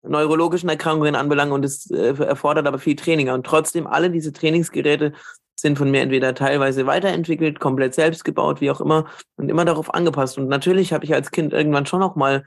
neurologischen 0.03 0.69
Erkrankungen 0.69 1.15
anbelangt 1.15 1.51
und 1.51 1.65
es 1.65 1.89
äh, 1.91 2.13
erfordert 2.23 2.67
aber 2.67 2.79
viel 2.79 2.95
Training. 2.95 3.29
Und 3.29 3.45
trotzdem, 3.45 3.87
alle 3.87 4.09
diese 4.09 4.31
Trainingsgeräte 4.31 5.13
sind 5.59 5.77
von 5.77 5.91
mir 5.91 6.01
entweder 6.01 6.33
teilweise 6.33 6.85
weiterentwickelt, 6.85 7.59
komplett 7.59 7.93
selbst 7.93 8.23
gebaut, 8.23 8.61
wie 8.61 8.71
auch 8.71 8.79
immer, 8.79 9.05
und 9.35 9.49
immer 9.49 9.65
darauf 9.65 9.93
angepasst. 9.93 10.37
Und 10.37 10.47
natürlich 10.47 10.93
habe 10.93 11.03
ich 11.03 11.13
als 11.13 11.31
Kind 11.31 11.51
irgendwann 11.51 11.85
schon 11.85 12.01
auch 12.01 12.15
mal 12.15 12.45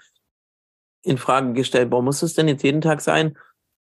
in 1.02 1.18
Frage 1.18 1.52
gestellt, 1.52 1.90
warum 1.90 2.06
muss 2.06 2.20
das 2.20 2.34
denn 2.34 2.48
jetzt 2.48 2.62
jeden 2.62 2.80
Tag 2.80 3.00
sein? 3.00 3.36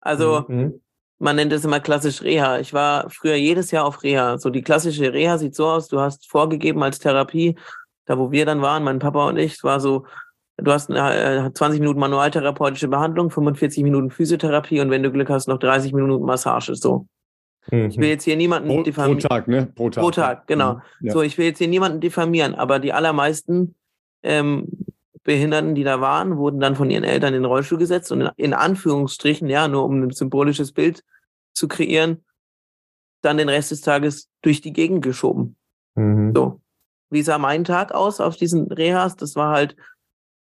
Also, 0.00 0.44
Mhm. 0.48 0.80
man 1.18 1.36
nennt 1.36 1.52
es 1.52 1.64
immer 1.64 1.80
klassisch 1.80 2.22
Reha. 2.22 2.58
Ich 2.58 2.74
war 2.74 3.08
früher 3.10 3.36
jedes 3.36 3.70
Jahr 3.70 3.84
auf 3.84 4.02
Reha. 4.02 4.38
So 4.38 4.50
die 4.50 4.62
klassische 4.62 5.12
Reha 5.12 5.38
sieht 5.38 5.54
so 5.54 5.66
aus, 5.66 5.88
du 5.88 6.00
hast 6.00 6.28
vorgegeben 6.28 6.82
als 6.82 6.98
Therapie, 6.98 7.56
da 8.06 8.18
wo 8.18 8.32
wir 8.32 8.46
dann 8.46 8.62
waren, 8.62 8.82
mein 8.82 8.98
Papa 8.98 9.28
und 9.28 9.36
ich, 9.38 9.62
war 9.62 9.80
so, 9.80 10.06
du 10.56 10.70
hast 10.70 10.90
äh, 10.90 11.50
20 11.52 11.80
Minuten 11.80 12.00
manualtherapeutische 12.00 12.88
Behandlung, 12.88 13.30
45 13.30 13.82
Minuten 13.82 14.10
Physiotherapie 14.10 14.80
und 14.80 14.90
wenn 14.90 15.02
du 15.02 15.10
Glück 15.10 15.30
hast, 15.30 15.48
noch 15.48 15.58
30 15.58 15.92
Minuten 15.92 16.24
Massage. 16.24 16.74
So. 16.74 17.06
Ich 17.70 17.96
will 17.96 18.08
jetzt 18.08 18.24
hier 18.24 18.36
niemanden 18.36 18.68
Pro, 18.68 18.76
pro 18.76 18.82
diffamieren. 18.82 19.18
Tag, 19.20 19.48
ne? 19.48 19.66
Pro 19.74 19.88
Tag. 19.88 20.02
Pro 20.02 20.10
Tag, 20.10 20.46
genau. 20.46 20.80
Ja. 21.00 21.12
So, 21.12 21.22
ich 21.22 21.38
will 21.38 21.46
jetzt 21.46 21.58
hier 21.58 21.68
niemanden 21.68 22.00
diffamieren, 22.00 22.54
aber 22.54 22.78
die 22.78 22.92
allermeisten 22.92 23.74
ähm, 24.22 24.68
Behinderten, 25.22 25.74
die 25.74 25.84
da 25.84 26.00
waren, 26.02 26.36
wurden 26.36 26.60
dann 26.60 26.76
von 26.76 26.90
ihren 26.90 27.04
Eltern 27.04 27.32
in 27.32 27.42
den 27.42 27.46
Rollstuhl 27.46 27.78
gesetzt 27.78 28.12
und 28.12 28.20
in, 28.20 28.30
in 28.36 28.54
Anführungsstrichen, 28.54 29.48
ja, 29.48 29.66
nur 29.68 29.84
um 29.84 30.02
ein 30.02 30.10
symbolisches 30.10 30.72
Bild 30.72 31.02
zu 31.54 31.66
kreieren, 31.66 32.22
dann 33.22 33.38
den 33.38 33.48
Rest 33.48 33.70
des 33.70 33.80
Tages 33.80 34.28
durch 34.42 34.60
die 34.60 34.74
Gegend 34.74 35.02
geschoben. 35.02 35.56
Mhm. 35.94 36.32
So. 36.34 36.60
Wie 37.08 37.22
sah 37.22 37.38
mein 37.38 37.64
Tag 37.64 37.92
aus 37.92 38.20
auf 38.20 38.36
diesen 38.36 38.70
Rehas? 38.70 39.16
Das 39.16 39.36
war 39.36 39.54
halt 39.54 39.76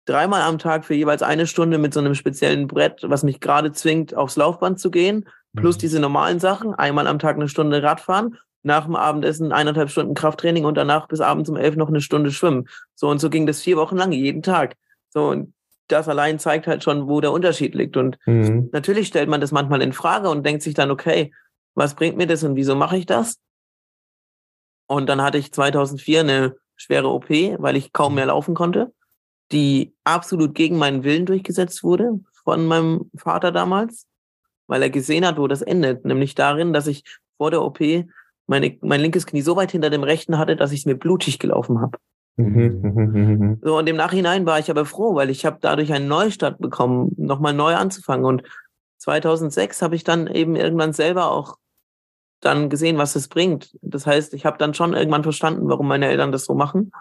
dreimal 0.08 0.42
am 0.42 0.58
Tag 0.58 0.86
für 0.86 0.94
jeweils 0.94 1.22
eine 1.22 1.48
Stunde 1.48 1.78
mit 1.78 1.94
so 1.94 2.00
einem 2.00 2.16
speziellen 2.16 2.68
Brett, 2.68 3.02
was 3.04 3.24
mich 3.24 3.40
gerade 3.40 3.72
zwingt, 3.72 4.16
aufs 4.16 4.36
Laufband 4.38 4.80
zu 4.80 4.90
gehen, 4.90 5.30
plus 5.56 5.76
Mhm. 5.76 5.80
diese 5.80 6.00
normalen 6.00 6.40
Sachen, 6.40 6.74
einmal 6.74 7.08
am 7.08 7.20
Tag 7.20 7.36
eine 7.36 7.50
Stunde 7.50 7.84
Radfahren, 7.84 8.38
nach 8.64 8.86
dem 8.86 8.96
Abendessen 8.96 9.52
eineinhalb 9.52 9.90
Stunden 9.90 10.14
Krafttraining 10.14 10.66
und 10.66 10.76
danach 10.76 11.08
bis 11.08 11.22
abends 11.22 11.50
um 11.50 11.56
elf 11.56 11.76
noch 11.76 11.90
eine 11.90 12.02
Stunde 12.02 12.32
schwimmen. 12.32 12.68
So 12.96 13.08
und 13.10 13.20
so 13.20 13.30
ging 13.30 13.46
das 13.46 13.62
vier 13.62 13.78
Wochen 13.78 13.96
lang, 13.98 14.12
jeden 14.12 14.42
Tag. 14.42 14.76
So 15.10 15.28
und 15.30 15.54
das 15.88 16.10
allein 16.10 16.38
zeigt 16.40 16.68
halt 16.68 16.84
schon, 16.84 17.08
wo 17.08 17.22
der 17.22 17.32
Unterschied 17.32 17.76
liegt. 17.76 17.96
Und 17.96 18.18
Mhm. 18.26 18.70
natürlich 18.74 19.08
stellt 19.08 19.30
man 19.30 19.40
das 19.42 19.52
manchmal 19.52 19.82
in 19.82 19.94
Frage 19.94 20.30
und 20.30 20.46
denkt 20.46 20.64
sich 20.64 20.74
dann, 20.74 20.92
okay, 20.92 21.34
was 21.76 21.96
bringt 21.96 22.18
mir 22.18 22.28
das 22.28 22.44
und 22.44 22.56
wieso 22.56 22.76
mache 22.76 22.98
ich 22.98 23.06
das? 23.06 23.38
Und 24.88 25.08
dann 25.08 25.22
hatte 25.22 25.38
ich 25.38 25.52
2004 25.54 26.22
eine 26.22 26.56
schwere 26.76 27.10
OP, 27.10 27.30
weil 27.30 27.76
ich 27.76 27.94
kaum 27.94 28.16
mehr 28.16 28.26
laufen 28.28 28.56
konnte, 28.56 28.94
die 29.52 29.94
absolut 30.04 30.56
gegen 30.56 30.78
meinen 30.78 31.04
Willen 31.04 31.26
durchgesetzt 31.26 31.84
wurde 31.84 32.20
von 32.44 32.66
meinem 32.66 33.10
Vater 33.16 33.52
damals, 33.52 34.06
weil 34.68 34.82
er 34.82 34.90
gesehen 34.90 35.26
hat, 35.26 35.38
wo 35.38 35.48
das 35.48 35.62
endet, 35.62 36.06
nämlich 36.06 36.36
darin, 36.36 36.74
dass 36.74 36.88
ich 36.88 37.04
vor 37.38 37.52
der 37.52 37.62
OP 37.62 37.80
meine, 38.48 38.78
mein 38.82 39.02
linkes 39.02 39.26
Knie 39.26 39.42
so 39.42 39.56
weit 39.56 39.72
hinter 39.72 39.90
dem 39.90 40.04
rechten 40.04 40.38
hatte, 40.38 40.56
dass 40.56 40.72
ich 40.72 40.82
es 40.82 40.86
mir 40.86 40.96
blutig 40.96 41.40
gelaufen 41.40 41.82
habe. 41.82 41.98
Mhm. 42.38 43.60
So, 43.64 43.78
und 43.78 43.90
im 43.90 43.96
Nachhinein 43.96 44.46
war 44.46 44.60
ich 44.60 44.70
aber 44.70 44.86
froh, 44.86 45.16
weil 45.16 45.30
ich 45.30 45.46
habe 45.46 45.58
dadurch 45.60 45.92
einen 45.92 46.08
Neustart 46.08 46.60
bekommen, 46.60 47.14
nochmal 47.18 47.54
neu 47.54 47.76
anzufangen. 47.76 48.26
Und 48.26 48.44
2006 49.00 49.82
habe 49.82 49.96
ich 49.96 50.04
dann 50.04 50.28
eben 50.28 50.56
irgendwann 50.56 50.94
selber 50.94 51.32
auch 51.32 51.58
dann 52.40 52.70
gesehen, 52.70 52.98
was 52.98 53.16
es 53.16 53.28
bringt. 53.28 53.76
Das 53.82 54.06
heißt, 54.06 54.34
ich 54.36 54.46
habe 54.46 54.60
dann 54.60 54.76
schon 54.76 54.94
irgendwann 54.94 55.24
verstanden, 55.24 55.68
warum 55.68 55.88
meine 55.88 56.08
Eltern 56.08 56.32
das 56.32 56.46
so 56.46 56.54
machen. 56.54 56.92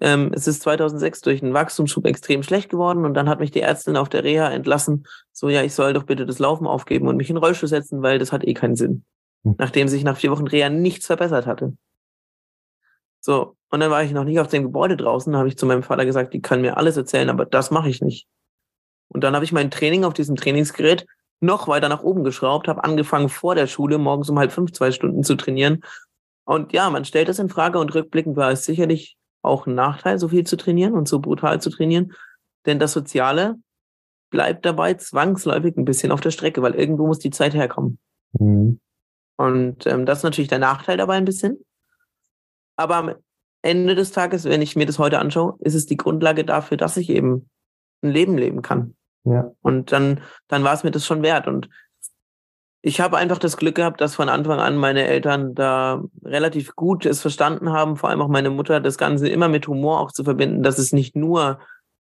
Ähm, 0.00 0.30
es 0.34 0.46
ist 0.46 0.62
2006 0.62 1.22
durch 1.22 1.42
einen 1.42 1.54
Wachstumsschub 1.54 2.04
extrem 2.06 2.42
schlecht 2.42 2.68
geworden 2.68 3.04
und 3.04 3.14
dann 3.14 3.28
hat 3.28 3.40
mich 3.40 3.50
die 3.50 3.62
Ärztin 3.62 3.96
auf 3.96 4.08
der 4.08 4.24
Reha 4.24 4.50
entlassen, 4.50 5.06
so 5.32 5.48
ja, 5.48 5.62
ich 5.62 5.74
soll 5.74 5.94
doch 5.94 6.02
bitte 6.02 6.26
das 6.26 6.38
Laufen 6.38 6.66
aufgeben 6.66 7.08
und 7.08 7.16
mich 7.16 7.30
in 7.30 7.38
Rollstuhl 7.38 7.68
setzen, 7.68 8.02
weil 8.02 8.18
das 8.18 8.32
hat 8.32 8.46
eh 8.46 8.54
keinen 8.54 8.76
Sinn. 8.76 9.04
Hm. 9.44 9.54
Nachdem 9.58 9.88
sich 9.88 10.04
nach 10.04 10.18
vier 10.18 10.30
Wochen 10.30 10.46
Reha 10.46 10.68
nichts 10.68 11.06
verbessert 11.06 11.46
hatte. 11.46 11.76
So, 13.20 13.56
und 13.70 13.80
dann 13.80 13.90
war 13.90 14.04
ich 14.04 14.12
noch 14.12 14.24
nicht 14.24 14.38
auf 14.38 14.48
dem 14.48 14.64
Gebäude 14.64 14.96
draußen, 14.96 15.34
habe 15.36 15.48
ich 15.48 15.56
zu 15.56 15.66
meinem 15.66 15.82
Vater 15.82 16.04
gesagt, 16.04 16.34
die 16.34 16.42
kann 16.42 16.60
mir 16.60 16.76
alles 16.76 16.96
erzählen, 16.96 17.30
aber 17.30 17.46
das 17.46 17.70
mache 17.70 17.88
ich 17.88 18.02
nicht. 18.02 18.28
Und 19.08 19.24
dann 19.24 19.34
habe 19.34 19.44
ich 19.44 19.52
mein 19.52 19.70
Training 19.70 20.04
auf 20.04 20.14
diesem 20.14 20.36
Trainingsgerät 20.36 21.06
noch 21.40 21.68
weiter 21.68 21.88
nach 21.88 22.02
oben 22.02 22.24
geschraubt, 22.24 22.68
habe 22.68 22.84
angefangen 22.84 23.28
vor 23.28 23.54
der 23.54 23.66
Schule 23.66 23.98
morgens 23.98 24.30
um 24.30 24.38
halb 24.38 24.52
fünf, 24.52 24.72
zwei 24.72 24.90
Stunden 24.92 25.22
zu 25.22 25.36
trainieren. 25.36 25.82
Und 26.44 26.72
ja, 26.72 26.88
man 26.90 27.04
stellt 27.04 27.28
das 27.28 27.38
in 27.38 27.48
Frage 27.48 27.78
und 27.78 27.94
rückblickend 27.94 28.36
war 28.36 28.50
es 28.50 28.64
sicherlich 28.64 29.16
auch 29.46 29.66
ein 29.66 29.74
Nachteil, 29.74 30.18
so 30.18 30.28
viel 30.28 30.44
zu 30.44 30.56
trainieren 30.56 30.94
und 30.94 31.08
so 31.08 31.20
brutal 31.20 31.60
zu 31.60 31.70
trainieren. 31.70 32.12
Denn 32.66 32.78
das 32.78 32.92
Soziale 32.92 33.56
bleibt 34.30 34.66
dabei 34.66 34.94
zwangsläufig 34.94 35.76
ein 35.76 35.84
bisschen 35.84 36.12
auf 36.12 36.20
der 36.20 36.30
Strecke, 36.30 36.62
weil 36.62 36.74
irgendwo 36.74 37.06
muss 37.06 37.18
die 37.18 37.30
Zeit 37.30 37.54
herkommen. 37.54 37.98
Mhm. 38.38 38.80
Und 39.36 39.86
ähm, 39.86 40.06
das 40.06 40.18
ist 40.18 40.24
natürlich 40.24 40.48
der 40.48 40.58
Nachteil 40.58 40.96
dabei 40.96 41.14
ein 41.14 41.24
bisschen. 41.24 41.64
Aber 42.76 42.96
am 42.96 43.14
Ende 43.62 43.94
des 43.94 44.12
Tages, 44.12 44.44
wenn 44.44 44.62
ich 44.62 44.76
mir 44.76 44.86
das 44.86 44.98
heute 44.98 45.18
anschaue, 45.18 45.56
ist 45.60 45.74
es 45.74 45.86
die 45.86 45.96
Grundlage 45.96 46.44
dafür, 46.44 46.76
dass 46.76 46.96
ich 46.96 47.10
eben 47.10 47.48
ein 48.02 48.10
Leben 48.10 48.38
leben 48.38 48.62
kann. 48.62 48.96
Ja. 49.24 49.50
Und 49.60 49.92
dann, 49.92 50.20
dann 50.48 50.64
war 50.64 50.72
es 50.72 50.84
mir 50.84 50.90
das 50.90 51.04
schon 51.04 51.22
wert. 51.22 51.46
Und 51.48 51.68
ich 52.86 53.00
habe 53.00 53.16
einfach 53.16 53.38
das 53.38 53.56
Glück 53.56 53.74
gehabt, 53.74 54.00
dass 54.00 54.14
von 54.14 54.28
Anfang 54.28 54.60
an 54.60 54.76
meine 54.76 55.08
Eltern 55.08 55.56
da 55.56 56.04
relativ 56.24 56.76
gut 56.76 57.04
es 57.04 57.20
verstanden 57.20 57.72
haben, 57.72 57.96
vor 57.96 58.10
allem 58.10 58.22
auch 58.22 58.28
meine 58.28 58.48
Mutter, 58.48 58.78
das 58.78 58.96
Ganze 58.96 59.28
immer 59.28 59.48
mit 59.48 59.66
Humor 59.66 59.98
auch 59.98 60.12
zu 60.12 60.22
verbinden, 60.22 60.62
dass 60.62 60.78
es 60.78 60.92
nicht 60.92 61.16
nur 61.16 61.58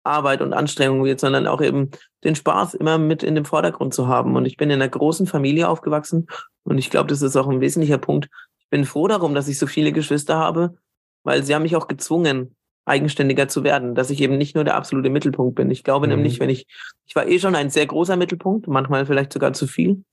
Arbeit 0.04 0.40
und 0.40 0.54
Anstrengung 0.54 1.04
wird, 1.04 1.20
sondern 1.20 1.48
auch 1.48 1.62
eben 1.62 1.90
den 2.24 2.36
Spaß 2.36 2.76
immer 2.76 3.00
mit 3.00 3.24
in 3.24 3.34
dem 3.34 3.44
Vordergrund 3.44 3.96
zu 3.96 4.08
haben. 4.08 4.36
Und 4.36 4.46
ich 4.46 4.56
bin 4.56 4.70
in 4.70 4.80
einer 4.80 4.88
großen 4.88 5.26
Familie 5.26 5.68
aufgewachsen 5.68 6.28
und 6.64 6.78
ich 6.78 6.92
glaube, 6.92 7.08
das 7.08 7.24
ist 7.24 7.36
auch 7.36 7.48
ein 7.48 7.60
wesentlicher 7.60 7.98
Punkt. 7.98 8.30
Ich 8.60 8.70
bin 8.70 8.86
froh 8.86 9.08
darum, 9.08 9.34
dass 9.34 9.48
ich 9.48 9.58
so 9.58 9.66
viele 9.66 9.92
Geschwister 9.92 10.38
habe, 10.38 10.78
weil 11.24 11.42
sie 11.42 11.56
haben 11.56 11.64
mich 11.64 11.76
auch 11.76 11.88
gezwungen, 11.88 12.56
eigenständiger 12.86 13.48
zu 13.48 13.64
werden, 13.64 13.96
dass 13.96 14.12
ich 14.12 14.22
eben 14.22 14.38
nicht 14.38 14.54
nur 14.54 14.64
der 14.64 14.76
absolute 14.76 15.10
Mittelpunkt 15.10 15.56
bin. 15.56 15.72
Ich 15.72 15.84
glaube 15.84 16.06
Mhm. 16.06 16.14
nämlich, 16.14 16.40
wenn 16.40 16.52
ich, 16.52 16.68
ich 17.08 17.16
war 17.16 17.28
eh 17.28 17.40
schon 17.40 17.56
ein 17.56 17.72
sehr 17.72 17.88
großer 17.88 18.16
Mittelpunkt, 18.16 18.68
manchmal 18.68 19.08
vielleicht 19.08 19.34
sogar 19.34 19.54
zu 19.54 19.66
viel. 19.66 20.04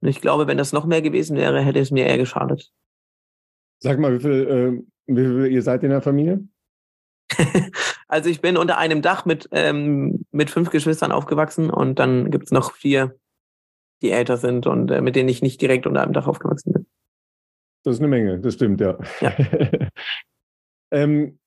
Und 0.00 0.08
ich 0.08 0.20
glaube, 0.20 0.46
wenn 0.46 0.58
das 0.58 0.72
noch 0.72 0.86
mehr 0.86 1.02
gewesen 1.02 1.36
wäre, 1.36 1.60
hätte 1.60 1.78
es 1.78 1.90
mir 1.90 2.06
eher 2.06 2.18
geschadet. 2.18 2.72
Sag 3.78 3.98
mal, 3.98 4.14
wie 4.14 4.20
viel, 4.20 4.84
äh, 5.08 5.12
wie 5.12 5.24
viel 5.24 5.46
ihr 5.52 5.62
seid 5.62 5.82
in 5.82 5.90
der 5.90 6.02
Familie? 6.02 6.46
also 8.08 8.30
ich 8.30 8.40
bin 8.40 8.56
unter 8.56 8.78
einem 8.78 9.02
Dach 9.02 9.24
mit, 9.24 9.48
ähm, 9.52 10.24
mit 10.30 10.50
fünf 10.50 10.70
Geschwistern 10.70 11.12
aufgewachsen 11.12 11.70
und 11.70 11.98
dann 11.98 12.30
gibt's 12.30 12.52
noch 12.52 12.72
vier, 12.72 13.18
die 14.02 14.10
älter 14.10 14.36
sind 14.36 14.66
und 14.66 14.90
äh, 14.90 15.00
mit 15.00 15.16
denen 15.16 15.28
ich 15.28 15.42
nicht 15.42 15.60
direkt 15.60 15.86
unter 15.86 16.02
einem 16.02 16.12
Dach 16.12 16.26
aufgewachsen 16.26 16.72
bin. 16.72 16.86
Das 17.84 17.96
ist 17.96 18.00
eine 18.00 18.08
Menge, 18.08 18.40
das 18.40 18.54
stimmt, 18.54 18.80
ja. 18.80 18.98
Ja. 19.20 19.32
ähm, 20.90 21.38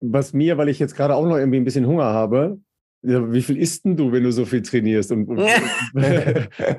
was 0.00 0.32
mir, 0.32 0.58
weil 0.58 0.68
ich 0.68 0.78
jetzt 0.78 0.94
gerade 0.94 1.14
auch 1.14 1.24
noch 1.24 1.36
irgendwie 1.36 1.58
ein 1.58 1.64
bisschen 1.64 1.86
Hunger 1.86 2.04
habe, 2.04 2.60
ja, 3.02 3.32
wie 3.32 3.42
viel 3.42 3.56
isst 3.56 3.84
denn 3.84 3.96
du, 3.96 4.10
wenn 4.10 4.24
du 4.24 4.32
so 4.32 4.44
viel 4.44 4.60
trainierst? 4.60 5.12
Und, 5.12 5.28
und 5.28 5.38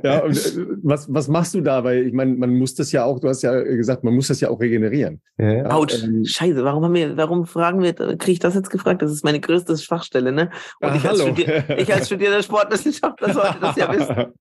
ja, 0.03 0.19
und 0.19 0.35
äh, 0.35 0.65
was, 0.83 1.07
was 1.11 1.29
machst 1.29 1.53
du 1.53 1.61
da? 1.61 1.83
Weil 1.83 2.07
ich 2.07 2.13
meine, 2.13 2.35
man 2.35 2.55
muss 2.55 2.75
das 2.75 2.91
ja 2.91 3.05
auch, 3.05 3.19
du 3.19 3.29
hast 3.29 3.41
ja 3.41 3.61
gesagt, 3.61 4.03
man 4.03 4.13
muss 4.13 4.27
das 4.27 4.41
ja 4.41 4.49
auch 4.49 4.59
regenerieren. 4.59 5.21
Ja, 5.37 5.69
Autsch, 5.69 6.03
ähm, 6.03 6.25
scheiße, 6.25 6.63
warum 6.65 6.83
haben 6.83 6.93
wir, 6.93 7.15
warum 7.15 7.45
fragen 7.45 7.81
wir, 7.81 7.93
kriege 7.93 8.33
ich 8.33 8.39
das 8.39 8.53
jetzt 8.53 8.69
gefragt? 8.69 9.01
Das 9.01 9.11
ist 9.11 9.23
meine 9.23 9.39
größte 9.39 9.77
Schwachstelle, 9.77 10.33
ne? 10.33 10.49
Und 10.81 10.89
ah, 10.89 10.95
ich, 10.95 11.07
als 11.07 11.23
ich 11.77 11.93
als 11.93 12.07
studierter 12.07 12.43
Sportwissenschaftler 12.43 13.33
sollte 13.33 13.57
das 13.61 13.75
ja 13.77 13.93
wissen. 13.93 14.33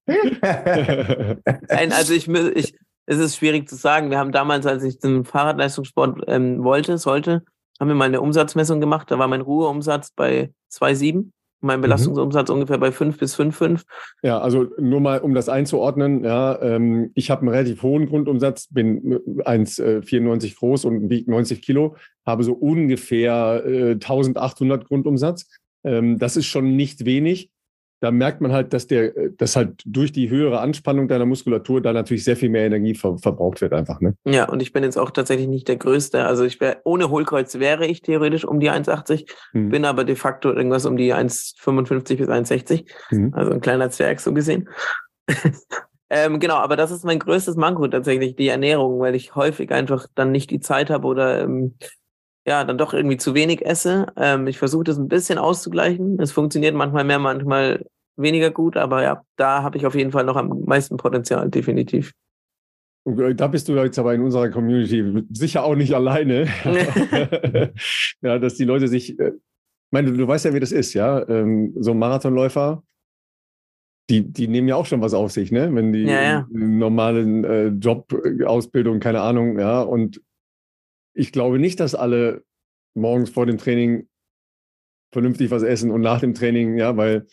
Nein, 1.69 1.93
also 1.93 2.13
ich, 2.13 2.29
ich, 2.29 2.75
es 3.07 3.19
ist 3.19 3.37
schwierig 3.37 3.69
zu 3.69 3.77
sagen. 3.77 4.11
Wir 4.11 4.19
haben 4.19 4.33
damals, 4.33 4.67
als 4.67 4.83
ich 4.83 4.99
zum 4.99 5.25
Fahrradleistungssport 5.25 6.25
ähm, 6.27 6.65
wollte, 6.65 6.99
sollte, 6.99 7.45
haben 7.79 7.89
wir 7.89 7.95
mal 7.95 8.07
eine 8.07 8.21
Umsatzmessung 8.21 8.81
gemacht. 8.81 9.13
Da 9.13 9.19
war 9.21 9.29
mein 9.29 9.43
Ruheumsatz 9.43 10.11
bei 10.11 10.51
2,7 10.73 11.31
mein 11.61 11.79
mhm. 11.79 11.83
Belastungsumsatz 11.83 12.49
mhm. 12.49 12.55
ungefähr 12.55 12.79
bei 12.79 12.93
5 12.93 13.19
bis 13.19 13.37
5,5. 13.37 13.83
Ja, 14.23 14.41
also 14.41 14.67
nur 14.79 15.01
mal, 15.01 15.21
um 15.21 15.35
das 15.35 15.49
einzuordnen, 15.49 16.25
ja, 16.25 16.61
ähm, 16.63 17.11
ich 17.15 17.31
habe 17.31 17.43
einen 17.43 17.51
relativ 17.51 17.83
hohen 17.83 18.07
Grundumsatz, 18.07 18.69
bin 18.69 19.19
1,94 19.45 20.47
äh, 20.47 20.51
groß 20.51 20.85
und 20.85 21.11
wiege 21.11 21.31
90 21.31 21.63
Kilo, 21.63 21.97
habe 22.27 22.45
so 22.45 22.53
ungefähr 22.53 23.63
äh, 23.67 23.93
1800 23.93 24.87
Grundumsatz. 24.87 25.49
Ähm, 25.85 26.19
das 26.19 26.37
ist 26.37 26.47
schon 26.47 26.77
nicht 26.77 27.05
wenig 27.05 27.51
da 28.01 28.11
merkt 28.11 28.41
man 28.41 28.53
halt, 28.53 28.73
dass 28.73 28.87
der, 28.87 29.13
dass 29.37 29.57
halt 29.57 29.83
durch 29.85 30.13
die 30.13 30.31
höhere 30.31 30.61
Anspannung 30.61 31.09
deiner 31.09 31.27
Muskulatur 31.27 31.81
da 31.81 31.93
natürlich 31.93 32.25
sehr 32.25 32.37
viel 32.37 32.49
mehr 32.49 32.67
Energie 32.67 32.95
ver 32.95 33.19
verbraucht 33.19 33.61
wird 33.61 33.73
einfach. 33.73 34.01
Ne? 34.01 34.15
Ja, 34.25 34.49
und 34.49 34.63
ich 34.63 34.73
bin 34.73 34.85
jetzt 34.85 34.97
auch 34.97 35.11
tatsächlich 35.11 35.49
nicht 35.49 35.67
der 35.67 35.77
Größte. 35.77 36.25
Also 36.25 36.45
ich 36.45 36.61
wäre 36.61 36.79
ohne 36.85 37.11
Hohlkreuz 37.11 37.59
wäre 37.59 37.87
ich 37.87 38.03
theoretisch 38.03 38.45
um 38.45 38.61
die 38.61 38.71
1,80, 38.71 39.29
hm. 39.53 39.69
bin 39.71 39.85
aber 39.85 40.05
de 40.05 40.15
facto 40.15 40.53
irgendwas 40.53 40.87
um 40.87 40.97
die 40.97 41.13
1,55 41.13 42.17
bis 42.17 42.29
1,60. 42.29 42.85
Hm. 43.09 43.35
Also 43.35 43.51
ein 43.51 43.61
kleiner 43.61 43.91
Zwerg 43.91 44.21
so 44.21 44.33
gesehen. 44.33 44.69
ähm, 46.11 46.39
genau, 46.39 46.57
aber 46.57 46.77
das 46.77 46.91
ist 46.91 47.05
mein 47.05 47.19
größtes 47.19 47.57
Manko 47.57 47.89
tatsächlich, 47.89 48.37
die 48.37 48.49
Ernährung, 48.49 49.01
weil 49.01 49.15
ich 49.15 49.35
häufig 49.35 49.73
einfach 49.73 50.07
dann 50.15 50.31
nicht 50.31 50.51
die 50.51 50.61
Zeit 50.61 50.91
habe 50.91 51.07
oder 51.07 51.43
ähm, 51.43 51.75
ja, 52.49 52.65
dann 52.65 52.79
doch 52.79 52.95
irgendwie 52.95 53.19
zu 53.19 53.35
wenig 53.35 53.65
esse. 53.65 54.07
Ähm, 54.17 54.47
ich 54.47 54.59
versuche 54.59 54.85
das 54.85 54.99
ein 54.99 55.09
bisschen 55.09 55.39
auszugleichen. 55.39 56.19
Es 56.19 56.33
funktioniert 56.33 56.75
manchmal 56.75 57.05
mehr, 57.05 57.19
manchmal 57.19 57.85
weniger 58.17 58.51
gut, 58.51 58.77
aber 58.77 59.03
ja, 59.03 59.23
da 59.37 59.63
habe 59.63 59.77
ich 59.77 59.87
auf 59.87 59.95
jeden 59.95 60.11
Fall 60.11 60.25
noch 60.25 60.37
am 60.37 60.65
meisten 60.65 60.97
Potenzial, 60.97 61.51
definitiv. 61.51 62.13
Da 63.05 63.47
bist 63.47 63.69
du 63.69 63.75
jetzt 63.77 63.99
aber 63.99 64.15
in 64.15 64.23
unserer 64.23 64.49
Community 64.49 65.25
sicher 65.33 65.63
auch 65.63 65.77
nicht 65.77 65.95
alleine. 65.95 66.49
ja, 68.23 68.39
dass 68.39 68.55
die 68.57 68.65
Leute 68.65 68.89
sich, 68.89 69.19
äh, 69.19 69.29
ich 69.29 69.93
meine, 69.93 70.11
du, 70.11 70.17
du 70.17 70.27
weißt 70.27 70.47
ja, 70.47 70.55
wie 70.55 70.61
das 70.61 70.73
ist, 70.73 70.95
ja. 70.95 71.27
Ähm, 71.29 71.75
so 71.79 71.95
Marathonläufer, 71.95 72.83
die, 74.11 74.23
die 74.23 74.49
nehmen 74.49 74.69
ja 74.69 74.77
auch 74.77 74.87
schon 74.87 75.03
was 75.03 75.15
auf 75.15 75.33
sich, 75.33 75.53
ne? 75.53 75.75
Wenn 75.75 75.93
die 75.93 76.05
ja, 76.05 76.23
ja. 76.23 76.47
normalen 76.51 77.45
äh, 77.45 77.69
Job, 77.69 78.13
äh, 78.25 78.45
Ausbildung, 78.45 79.01
keine 79.01 79.21
Ahnung, 79.21 79.59
ja, 79.59 79.83
und 79.83 80.21
ich 81.19 81.33
glaube 81.33 81.59
nicht, 81.59 81.81
dass 81.81 81.95
alle 81.95 82.45
morgens 82.95 83.31
vor 83.31 83.45
dem 83.45 83.59
Training 83.59 84.09
vernünftig 85.13 85.51
was 85.51 85.63
essen 85.63 85.91
und 85.91 86.01
nach 86.01 86.21
dem 86.21 86.35
Training, 86.35 86.79
ja, 86.79 86.97
weil 86.97 87.27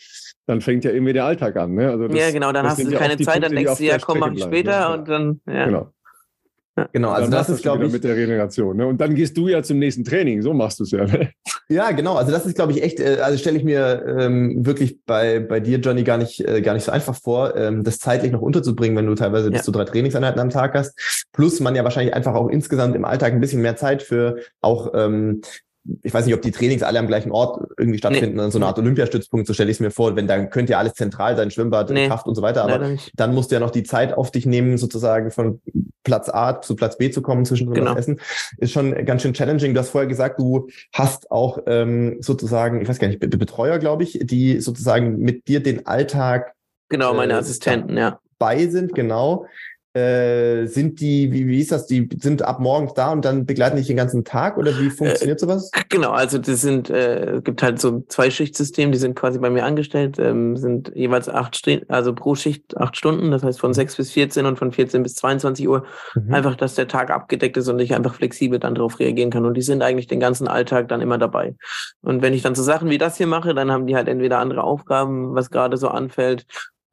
dann 0.48 0.62
fängt 0.62 0.86
ja 0.86 0.92
irgendwie 0.92 1.14
der 1.14 1.26
Alltag 1.26 1.56
an. 1.58 1.74
Ne? 1.76 1.90
Also 1.90 2.08
das, 2.08 2.18
ja, 2.18 2.32
genau, 2.32 2.52
dann 2.52 2.66
hast 2.66 2.80
du 2.80 2.90
keine 2.92 3.18
Zeit, 3.18 3.26
Punkte, 3.26 3.42
dann 3.42 3.56
denkst 3.56 3.78
du, 3.78 3.84
ja, 3.84 3.98
komm, 4.00 4.20
mach 4.20 4.32
ich 4.32 4.44
später 4.44 4.72
ja. 4.72 4.94
und 4.94 5.08
dann, 5.08 5.42
ja. 5.48 5.66
Genau. 5.66 5.92
Genau, 6.92 7.12
also 7.12 7.32
das 7.32 7.48
ist, 7.50 7.62
glaube 7.62 7.86
ich. 7.86 7.94
Mit 7.94 8.04
der 8.04 8.16
Regeneration. 8.16 8.76
Ne? 8.76 8.86
Und 8.86 9.00
dann 9.00 9.16
gehst 9.16 9.38
du 9.38 9.48
ja 9.48 9.64
zum 9.64 9.80
nächsten 9.80 10.04
Training. 10.04 10.42
So 10.42 10.54
machst 10.54 10.80
du 10.80 10.84
es 10.84 10.92
ja. 10.92 11.06
Ne? 11.06 11.32
Ja, 11.70 11.92
genau. 11.92 12.16
Also 12.16 12.32
das 12.32 12.46
ist, 12.46 12.56
glaube 12.56 12.74
ich, 12.74 12.84
echt, 12.84 13.00
äh, 13.00 13.20
also 13.22 13.38
stelle 13.38 13.58
ich 13.58 13.64
mir 13.64 14.04
ähm, 14.20 14.66
wirklich 14.66 15.04
bei, 15.06 15.40
bei 15.40 15.62
dir, 15.62 15.80
Johnny, 15.80 16.04
gar 16.04 16.18
nicht, 16.18 16.42
äh, 16.42 16.62
gar 16.62 16.74
nicht 16.74 16.84
so 16.84 16.92
einfach 16.92 17.16
vor, 17.16 17.56
ähm, 17.56 17.84
das 17.84 18.00
zeitlich 18.00 18.32
noch 18.32 18.42
unterzubringen, 18.42 18.98
wenn 18.98 19.08
du 19.08 19.16
teilweise 19.16 19.46
ja. 19.46 19.52
bis 19.52 19.64
zu 19.64 19.72
drei 19.72 19.86
Trainingseinheiten 19.86 20.40
am 20.40 20.50
Tag 20.50 20.74
hast. 20.74 21.28
Plus 21.32 21.62
man 21.62 21.76
ja 21.76 21.84
wahrscheinlich 21.86 22.14
einfach 22.14 22.36
auch 22.36 22.50
insgesamt 22.50 22.96
im 22.96 23.06
Alltag 23.06 23.32
ein 23.32 23.40
bisschen 23.40 23.62
mehr 23.62 23.78
Zeit 23.78 24.04
für 24.04 24.38
auch 24.62 24.92
ähm, 24.94 25.42
ich 26.02 26.14
weiß 26.14 26.26
nicht, 26.26 26.34
ob 26.34 26.42
die 26.42 26.52
Trainings 26.52 26.84
alle 26.84 27.00
am 27.00 27.08
gleichen 27.08 27.32
Ort 27.32 27.68
irgendwie 27.78 28.00
stattfinden, 28.00 28.38
nee. 28.38 28.50
so 28.50 28.58
eine 28.58 28.66
Art 28.66 28.80
Olympiastützpunkt, 28.80 29.46
so 29.46 29.54
stelle 29.54 29.70
ich 29.70 29.78
es 29.78 29.80
mir 29.80 29.92
vor, 29.92 30.16
wenn 30.16 30.28
dann 30.28 30.50
könnte 30.50 30.74
ja 30.74 30.80
alles 30.80 30.94
zentral 30.94 31.36
sein, 31.38 31.52
Schwimmbad, 31.52 31.90
nee. 31.92 32.08
Kraft 32.08 32.26
und 32.28 32.36
so 32.36 32.42
weiter, 32.42 32.64
aber 32.64 32.96
dann 33.14 33.34
musst 33.36 33.52
du 33.52 33.56
ja 33.56 33.60
noch 33.60 33.72
die 33.72 33.84
Zeit 33.84 34.14
auf 34.14 34.32
dich 34.32 34.46
nehmen, 34.46 34.78
sozusagen 34.78 35.32
von 35.32 35.62
Platz 36.04 36.30
A 36.30 36.62
zu 36.62 36.76
Platz 36.76 36.98
B 36.98 37.12
zu 37.12 37.22
kommen, 37.22 37.46
zwischen 37.46 37.74
genau. 37.74 37.96
essen, 37.96 38.20
ist 38.58 38.72
schon 38.72 38.94
ganz 39.06 39.22
schön 39.22 39.34
challenging. 39.34 39.74
Du 39.74 39.80
hast 39.80 39.90
vorher 39.90 40.08
gesagt, 40.08 40.40
du 40.40 40.68
hast 40.94 41.30
auch 41.32 41.60
ähm, 41.68 42.18
sozusagen, 42.22 42.82
ich 42.82 42.90
weiß 42.90 43.00
gar 43.00 43.08
nicht, 43.08 43.20
Betreuer, 43.20 43.78
glaube 43.78 44.04
ich, 44.04 44.20
die 44.22 44.62
sozusagen 44.62 45.20
mit 45.20 45.48
dir 45.48 45.62
den 45.62 45.86
Alltag 45.86 46.54
Genau, 46.90 47.16
meine 47.16 47.34
äh, 47.34 47.38
Assistenten, 47.38 47.98
ja. 47.98 48.20
Bei 48.38 48.68
sind, 48.68 48.94
genau 48.94 49.46
äh, 49.96 50.66
sind 50.66 51.00
die, 51.00 51.32
wie, 51.32 51.48
wie 51.48 51.62
ist 51.62 51.72
das, 51.72 51.88
die 51.88 52.10
sind 52.20 52.42
ab 52.42 52.60
morgens 52.60 52.94
da 52.94 53.12
und 53.12 53.24
dann 53.24 53.46
begleiten 53.46 53.78
dich 53.78 53.88
den 53.88 53.96
ganzen 53.96 54.26
Tag 54.26 54.58
oder 54.58 54.78
wie 54.78 54.90
funktioniert 54.90 55.38
äh, 55.38 55.40
sowas? 55.40 55.72
Genau, 55.88 56.12
also 56.12 56.38
das 56.38 56.62
sind, 56.62 56.90
äh, 56.90 57.40
gibt 57.42 57.64
halt 57.64 57.80
so 57.80 57.92
ein 57.92 58.04
Zweischichtsystem, 58.10 58.92
die 58.92 58.98
sind 58.98 59.16
quasi 59.16 59.40
bei 59.40 59.50
mir 59.50 59.64
angestellt, 59.64 60.20
ähm, 60.20 60.58
sind 60.58 60.92
jeweils 60.94 61.30
acht 61.30 61.56
Stunden, 61.56 61.86
also 61.90 62.14
pro 62.14 62.36
Schicht 62.36 62.76
acht 62.76 62.98
Stunden, 62.98 63.32
das 63.32 63.44
heißt 63.44 63.60
von 63.60 63.70
mhm. 63.70 63.76
sechs 63.76 63.96
bis 63.96 64.12
14 64.12 64.46
und 64.46 64.60
von 64.60 64.74
14 64.74 65.02
bis 65.02 65.16
22 65.16 65.68
Uhr. 65.68 65.86
Mhm. 66.14 66.34
Einfach, 66.34 66.56
dass 66.56 66.76
der 66.76 66.90
Tag 66.90 67.10
abgedeckt 67.10 67.56
ist 67.56 67.70
und 67.70 67.80
ich 67.80 67.96
einfach 67.96 68.16
flexibel 68.16 68.60
dann 68.60 68.76
darauf 68.76 69.00
reagieren 69.00 69.30
kann. 69.30 69.46
Und 69.46 69.54
die 69.54 69.62
sind 69.62 69.82
eigentlich 69.82 70.08
den 70.08 70.20
ganzen 70.20 70.50
Alltag 70.50 70.90
dann 70.90 71.00
immer 71.00 71.18
dabei. 71.18 71.56
Und 72.02 72.22
wenn 72.22 72.34
ich 72.34 72.42
dann 72.42 72.56
so 72.56 72.64
Sachen 72.64 72.90
wie 72.90 72.98
das 72.98 73.16
hier 73.16 73.28
mache, 73.28 73.54
dann 73.54 73.72
haben 73.72 73.88
die 73.88 73.96
halt 73.96 74.10
entweder 74.10 74.40
andere 74.40 74.64
Aufgaben, 74.64 75.36
was 75.36 75.50
gerade 75.50 75.78
so 75.78 75.88
anfällt, 75.88 76.46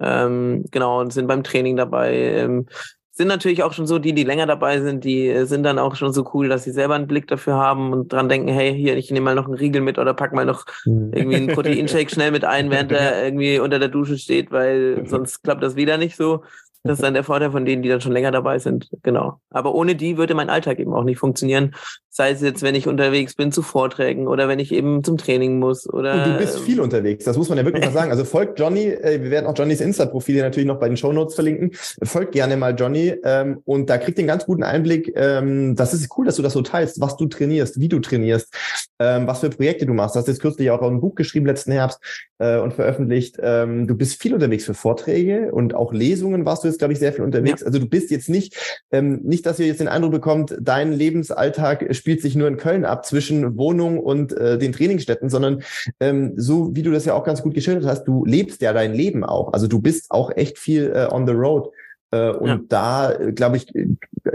ähm, 0.02 0.64
genau, 0.70 1.00
und 1.00 1.12
sind 1.12 1.26
beim 1.26 1.44
Training 1.44 1.76
dabei. 1.76 2.14
Ähm, 2.14 2.66
sind 3.14 3.28
natürlich 3.28 3.62
auch 3.62 3.74
schon 3.74 3.86
so, 3.86 3.98
die, 3.98 4.14
die 4.14 4.24
länger 4.24 4.46
dabei 4.46 4.80
sind, 4.80 5.04
die 5.04 5.28
äh, 5.28 5.44
sind 5.44 5.64
dann 5.64 5.78
auch 5.78 5.96
schon 5.96 6.12
so 6.14 6.30
cool, 6.32 6.48
dass 6.48 6.64
sie 6.64 6.72
selber 6.72 6.94
einen 6.94 7.06
Blick 7.06 7.26
dafür 7.26 7.54
haben 7.54 7.92
und 7.92 8.12
dran 8.12 8.28
denken, 8.28 8.48
hey, 8.48 8.74
hier, 8.74 8.96
ich 8.96 9.10
nehme 9.10 9.24
mal 9.24 9.34
noch 9.34 9.44
einen 9.44 9.54
Riegel 9.54 9.82
mit 9.82 9.98
oder 9.98 10.14
pack 10.14 10.32
mal 10.32 10.46
noch 10.46 10.64
mhm. 10.86 11.12
irgendwie 11.14 11.36
einen 11.36 11.48
Proteinshake 11.48 12.10
schnell 12.10 12.30
mit 12.30 12.44
ein, 12.44 12.70
während 12.70 12.90
er 12.90 13.22
irgendwie 13.24 13.58
unter 13.58 13.78
der 13.78 13.88
Dusche 13.88 14.16
steht, 14.16 14.50
weil 14.50 15.06
sonst 15.06 15.42
klappt 15.42 15.62
das 15.62 15.76
wieder 15.76 15.98
nicht 15.98 16.16
so. 16.16 16.42
Das 16.84 16.94
ist 16.94 17.02
dann 17.02 17.14
der 17.14 17.22
Vorteil 17.22 17.52
von 17.52 17.64
denen, 17.64 17.82
die 17.82 17.88
dann 17.88 18.00
schon 18.00 18.10
länger 18.10 18.32
dabei 18.32 18.58
sind. 18.58 18.90
Genau. 19.04 19.40
Aber 19.50 19.74
ohne 19.74 19.94
die 19.94 20.16
würde 20.16 20.34
mein 20.34 20.50
Alltag 20.50 20.80
eben 20.80 20.94
auch 20.94 21.04
nicht 21.04 21.18
funktionieren. 21.18 21.76
Sei 22.14 22.32
es 22.32 22.42
jetzt, 22.42 22.60
wenn 22.60 22.74
ich 22.74 22.88
unterwegs 22.88 23.34
bin 23.36 23.52
zu 23.52 23.62
Vorträgen 23.62 24.28
oder 24.28 24.46
wenn 24.46 24.58
ich 24.58 24.70
eben 24.70 25.02
zum 25.02 25.16
Training 25.16 25.58
muss 25.58 25.88
oder. 25.88 26.12
Und 26.12 26.26
du 26.34 26.36
bist 26.36 26.60
viel 26.60 26.78
unterwegs. 26.78 27.24
Das 27.24 27.38
muss 27.38 27.48
man 27.48 27.56
ja 27.56 27.64
wirklich 27.64 27.86
mal 27.86 27.90
sagen. 27.90 28.10
Also 28.10 28.26
folgt 28.26 28.60
Johnny. 28.60 28.88
Äh, 28.88 29.22
wir 29.22 29.30
werden 29.30 29.46
auch 29.46 29.56
Johnnys 29.56 29.80
Insta-Profil 29.80 30.42
natürlich 30.42 30.66
noch 30.66 30.78
bei 30.78 30.88
den 30.88 30.98
Show 30.98 31.10
Notes 31.10 31.34
verlinken. 31.34 31.70
Folgt 32.02 32.32
gerne 32.32 32.58
mal 32.58 32.74
Johnny. 32.78 33.14
Ähm, 33.24 33.62
und 33.64 33.88
da 33.88 33.96
kriegt 33.96 34.18
ihr 34.18 34.24
einen 34.24 34.28
ganz 34.28 34.44
guten 34.44 34.62
Einblick. 34.62 35.10
Ähm, 35.16 35.74
das 35.74 35.94
ist 35.94 36.10
cool, 36.18 36.26
dass 36.26 36.36
du 36.36 36.42
das 36.42 36.52
so 36.52 36.60
teilst, 36.60 37.00
was 37.00 37.16
du 37.16 37.24
trainierst, 37.24 37.80
wie 37.80 37.88
du 37.88 37.98
trainierst, 37.98 38.54
ähm, 38.98 39.26
was 39.26 39.40
für 39.40 39.48
Projekte 39.48 39.86
du 39.86 39.94
machst. 39.94 40.14
Du 40.14 40.20
hast 40.20 40.28
jetzt 40.28 40.42
kürzlich 40.42 40.70
auch 40.70 40.82
ein 40.82 41.00
Buch 41.00 41.14
geschrieben 41.14 41.46
letzten 41.46 41.72
Herbst 41.72 41.98
äh, 42.36 42.58
und 42.58 42.74
veröffentlicht. 42.74 43.38
Du 43.38 43.94
bist 43.96 44.20
viel 44.20 44.34
unterwegs 44.34 44.64
für 44.64 44.74
Vorträge 44.74 45.50
und 45.52 45.74
auch 45.74 45.92
Lesungen 45.92 46.44
warst 46.44 46.64
du 46.64 46.68
jetzt, 46.68 46.78
glaube 46.78 46.92
ich, 46.92 46.98
sehr 46.98 47.12
viel 47.12 47.24
unterwegs. 47.24 47.60
Ja. 47.60 47.66
Also 47.68 47.78
du 47.78 47.86
bist 47.86 48.10
jetzt 48.10 48.28
nicht, 48.28 48.84
ähm, 48.90 49.20
nicht, 49.22 49.46
dass 49.46 49.58
ihr 49.58 49.66
jetzt 49.66 49.80
den 49.80 49.88
Eindruck 49.88 50.12
bekommt, 50.12 50.56
dein 50.60 50.92
Lebensalltag 50.92 51.82
spielt 52.02 52.20
sich 52.20 52.34
nur 52.34 52.48
in 52.48 52.56
Köln 52.56 52.84
ab 52.84 53.06
zwischen 53.06 53.56
Wohnung 53.56 54.00
und 54.00 54.32
äh, 54.32 54.58
den 54.58 54.72
Trainingsstätten, 54.72 55.30
sondern 55.30 55.62
ähm, 56.00 56.32
so 56.36 56.74
wie 56.74 56.82
du 56.82 56.90
das 56.90 57.04
ja 57.04 57.14
auch 57.14 57.22
ganz 57.22 57.42
gut 57.42 57.54
geschildert 57.54 57.86
hast, 57.86 58.06
du 58.06 58.24
lebst 58.24 58.60
ja 58.60 58.72
dein 58.72 58.92
Leben 58.92 59.22
auch. 59.22 59.52
Also 59.52 59.68
du 59.68 59.80
bist 59.80 60.10
auch 60.10 60.32
echt 60.34 60.58
viel 60.58 60.92
äh, 60.92 61.06
on 61.12 61.28
the 61.28 61.32
road. 61.32 61.70
Äh, 62.10 62.30
und 62.30 62.48
ja. 62.48 62.60
da, 62.68 63.12
äh, 63.12 63.30
glaube 63.30 63.56
ich, 63.56 63.72
äh, 63.76 63.86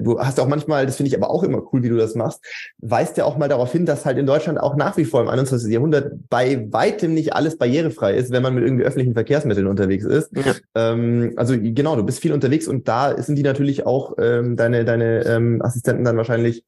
du 0.01 0.17
hast 0.17 0.39
auch 0.39 0.47
manchmal, 0.47 0.85
das 0.85 0.95
finde 0.95 1.09
ich 1.09 1.17
aber 1.17 1.29
auch 1.29 1.43
immer 1.43 1.61
cool, 1.73 1.83
wie 1.83 1.89
du 1.89 1.97
das 1.97 2.15
machst, 2.15 2.39
weist 2.77 3.17
ja 3.17 3.25
auch 3.25 3.37
mal 3.37 3.49
darauf 3.49 3.69
hin, 3.69 3.85
dass 3.85 4.05
halt 4.05 4.17
in 4.17 4.25
Deutschland 4.25 4.61
auch 4.61 4.77
nach 4.77 4.95
wie 4.95 5.03
vor 5.03 5.19
im 5.19 5.27
21. 5.27 5.69
Jahrhundert 5.69 6.13
bei 6.29 6.67
weitem 6.71 7.13
nicht 7.13 7.33
alles 7.33 7.57
barrierefrei 7.57 8.15
ist, 8.15 8.31
wenn 8.31 8.43
man 8.43 8.55
mit 8.55 8.63
irgendwie 8.63 8.85
öffentlichen 8.85 9.13
Verkehrsmitteln 9.13 9.67
unterwegs 9.67 10.05
ist. 10.05 10.31
Ja. 10.37 10.55
Ähm, 10.73 11.33
also 11.35 11.53
genau, 11.59 11.97
du 11.97 12.03
bist 12.03 12.21
viel 12.21 12.31
unterwegs 12.31 12.69
und 12.69 12.87
da 12.87 13.21
sind 13.21 13.35
die 13.35 13.43
natürlich 13.43 13.85
auch 13.85 14.15
ähm, 14.19 14.55
deine, 14.55 14.85
deine 14.85 15.25
ähm, 15.25 15.61
Assistenten 15.61 16.05
dann 16.05 16.15
wahrscheinlich 16.15 16.63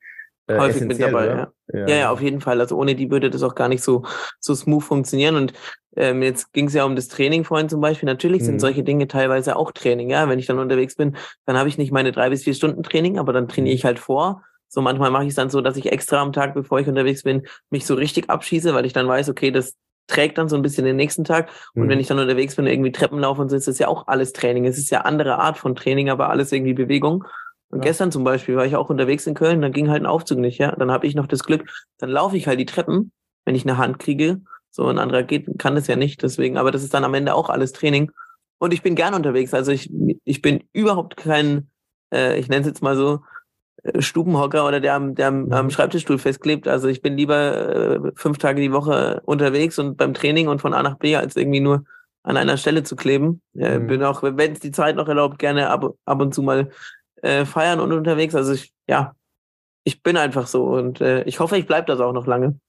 häufig 0.49 0.81
mit 0.84 1.01
dabei, 1.01 1.26
ja. 1.26 1.51
ja. 1.73 1.88
ja. 1.88 1.95
Ja, 1.95 2.11
auf 2.11 2.21
jeden 2.21 2.41
Fall. 2.41 2.59
Also 2.59 2.77
ohne 2.77 2.95
die 2.95 3.11
würde 3.11 3.30
das 3.30 3.43
auch 3.43 3.55
gar 3.55 3.69
nicht 3.69 3.84
so, 3.84 4.03
so 4.39 4.55
smooth 4.55 4.84
funktionieren. 4.84 5.35
Und 5.35 5.53
ähm, 5.95 6.21
jetzt 6.21 6.53
ging 6.53 6.67
es 6.67 6.73
ja 6.73 6.85
um 6.85 6.95
das 6.95 7.07
Training 7.07 7.43
vorhin 7.43 7.69
zum 7.69 7.81
Beispiel. 7.81 8.07
Natürlich 8.07 8.43
sind 8.43 8.55
mhm. 8.55 8.59
solche 8.59 8.84
Dinge 8.84 9.07
teilweise 9.07 9.55
auch 9.55 9.71
Training, 9.71 10.09
ja. 10.09 10.27
Wenn 10.30 10.39
ich 10.39 10.45
dann 10.45 10.59
unterwegs 10.59 10.95
bin, 10.95 11.15
dann 11.45 11.57
habe 11.57 11.69
ich 11.69 11.77
nicht 11.77 11.91
meine 11.91 12.11
drei 12.11 12.30
bis 12.30 12.43
vier 12.43 12.53
Stunden 12.53 12.84
Training, 12.84 13.19
aber 13.19 13.34
dann 13.34 13.47
trainiere 13.47 13.73
mhm. 13.73 13.77
ich 13.77 13.85
halt 13.85 13.99
vor. 13.99 14.43
So 14.67 14.81
manchmal 14.81 15.09
mache 15.11 15.23
ich 15.23 15.30
es 15.30 15.35
dann 15.35 15.49
so, 15.49 15.61
dass 15.61 15.77
ich 15.77 15.91
extra 15.91 16.21
am 16.21 16.31
Tag, 16.31 16.53
bevor 16.53 16.80
ich 16.80 16.88
unterwegs 16.88 17.23
bin, 17.23 17.47
mich 17.71 17.85
so 17.85 17.95
richtig 17.95 18.30
abschieße, 18.30 18.73
weil 18.73 18.85
ich 18.85 18.93
dann 18.93 19.07
weiß, 19.07 19.30
okay, 19.30 19.51
das 19.51 19.73
trägt 20.09 20.38
dann 20.38 20.49
so 20.49 20.55
ein 20.55 20.61
bisschen 20.61 20.85
den 20.85 20.95
nächsten 20.95 21.23
Tag. 21.23 21.49
Und 21.73 21.84
mhm. 21.84 21.89
wenn 21.89 21.99
ich 21.99 22.07
dann 22.07 22.19
unterwegs 22.19 22.55
bin, 22.55 22.67
irgendwie 22.67 22.91
Treppen 22.91 23.19
laufe 23.19 23.41
und 23.41 23.49
so, 23.49 23.55
ist 23.55 23.67
das 23.67 23.80
ja 23.80 23.88
auch 23.88 24.07
alles 24.07 24.34
Training. 24.34 24.65
Es 24.65 24.77
ist 24.77 24.89
ja 24.89 25.01
andere 25.01 25.39
Art 25.39 25.57
von 25.57 25.76
Training, 25.76 26.09
aber 26.09 26.30
alles 26.30 26.51
irgendwie 26.51 26.73
Bewegung. 26.73 27.26
Und 27.69 27.79
ja. 27.79 27.83
gestern 27.83 28.11
zum 28.11 28.23
Beispiel 28.23 28.55
war 28.55 28.65
ich 28.65 28.75
auch 28.75 28.89
unterwegs 28.89 29.27
in 29.27 29.35
Köln, 29.35 29.61
dann 29.61 29.71
ging 29.71 29.89
halt 29.89 30.01
ein 30.01 30.07
Aufzug 30.07 30.39
nicht, 30.39 30.57
ja. 30.57 30.75
Dann 30.75 30.91
habe 30.91 31.07
ich 31.07 31.15
noch 31.15 31.27
das 31.27 31.43
Glück, 31.43 31.69
dann 31.97 32.09
laufe 32.09 32.37
ich 32.37 32.47
halt 32.47 32.59
die 32.59 32.65
Treppen, 32.65 33.11
wenn 33.45 33.55
ich 33.55 33.63
eine 33.63 33.77
Hand 33.77 33.99
kriege. 33.99 34.41
So 34.71 34.87
ein 34.87 34.99
anderer 34.99 35.23
geht, 35.23 35.47
kann 35.57 35.75
das 35.75 35.87
ja 35.87 35.95
nicht. 35.95 36.21
Deswegen, 36.21 36.57
aber 36.57 36.71
das 36.71 36.83
ist 36.83 36.93
dann 36.93 37.03
am 37.03 37.13
Ende 37.13 37.33
auch 37.33 37.49
alles 37.49 37.73
Training. 37.73 38.11
Und 38.59 38.73
ich 38.73 38.81
bin 38.81 38.95
gern 38.95 39.13
unterwegs. 39.13 39.53
Also 39.53 39.71
ich, 39.71 39.91
ich 40.25 40.41
bin 40.41 40.63
überhaupt 40.73 41.17
kein, 41.17 41.69
äh, 42.13 42.37
ich 42.39 42.49
nenne 42.49 42.61
es 42.61 42.67
jetzt 42.67 42.83
mal 42.83 42.95
so, 42.95 43.21
äh, 43.83 44.01
Stubenhocker 44.01 44.67
oder 44.67 44.79
der 44.79 44.95
am, 44.95 45.15
der 45.15 45.27
am, 45.27 45.51
am 45.51 45.65
mhm. 45.65 45.69
Schreibtischstuhl 45.71 46.19
festklebt. 46.19 46.67
Also 46.67 46.87
ich 46.87 47.01
bin 47.01 47.17
lieber 47.17 47.75
äh, 47.75 48.11
fünf 48.15 48.37
Tage 48.37 48.61
die 48.61 48.71
Woche 48.71 49.21
unterwegs 49.25 49.79
und 49.79 49.97
beim 49.97 50.13
Training 50.13 50.47
und 50.47 50.61
von 50.61 50.73
A 50.73 50.83
nach 50.83 50.97
B, 50.97 51.15
als 51.15 51.35
irgendwie 51.35 51.61
nur 51.61 51.85
an 52.23 52.37
einer 52.37 52.57
Stelle 52.57 52.83
zu 52.83 52.95
kleben. 52.95 53.41
Äh, 53.55 53.79
mhm. 53.79 53.87
Bin 53.87 54.03
auch, 54.03 54.23
wenn 54.23 54.51
es 54.51 54.59
die 54.59 54.71
Zeit 54.71 54.95
noch 54.95 55.07
erlaubt, 55.07 55.39
gerne 55.39 55.69
ab, 55.69 55.95
ab 56.05 56.21
und 56.21 56.33
zu 56.33 56.43
mal 56.43 56.69
äh, 57.23 57.45
feiern 57.45 57.79
und 57.79 57.91
unterwegs. 57.91 58.35
Also 58.35 58.53
ich, 58.53 58.71
ja, 58.87 59.15
ich 59.83 60.03
bin 60.03 60.17
einfach 60.17 60.47
so 60.47 60.65
und 60.65 61.01
äh, 61.01 61.23
ich 61.23 61.39
hoffe, 61.39 61.57
ich 61.57 61.67
bleibe 61.67 61.87
das 61.87 61.99
auch 61.99 62.13
noch 62.13 62.27
lange. 62.27 62.59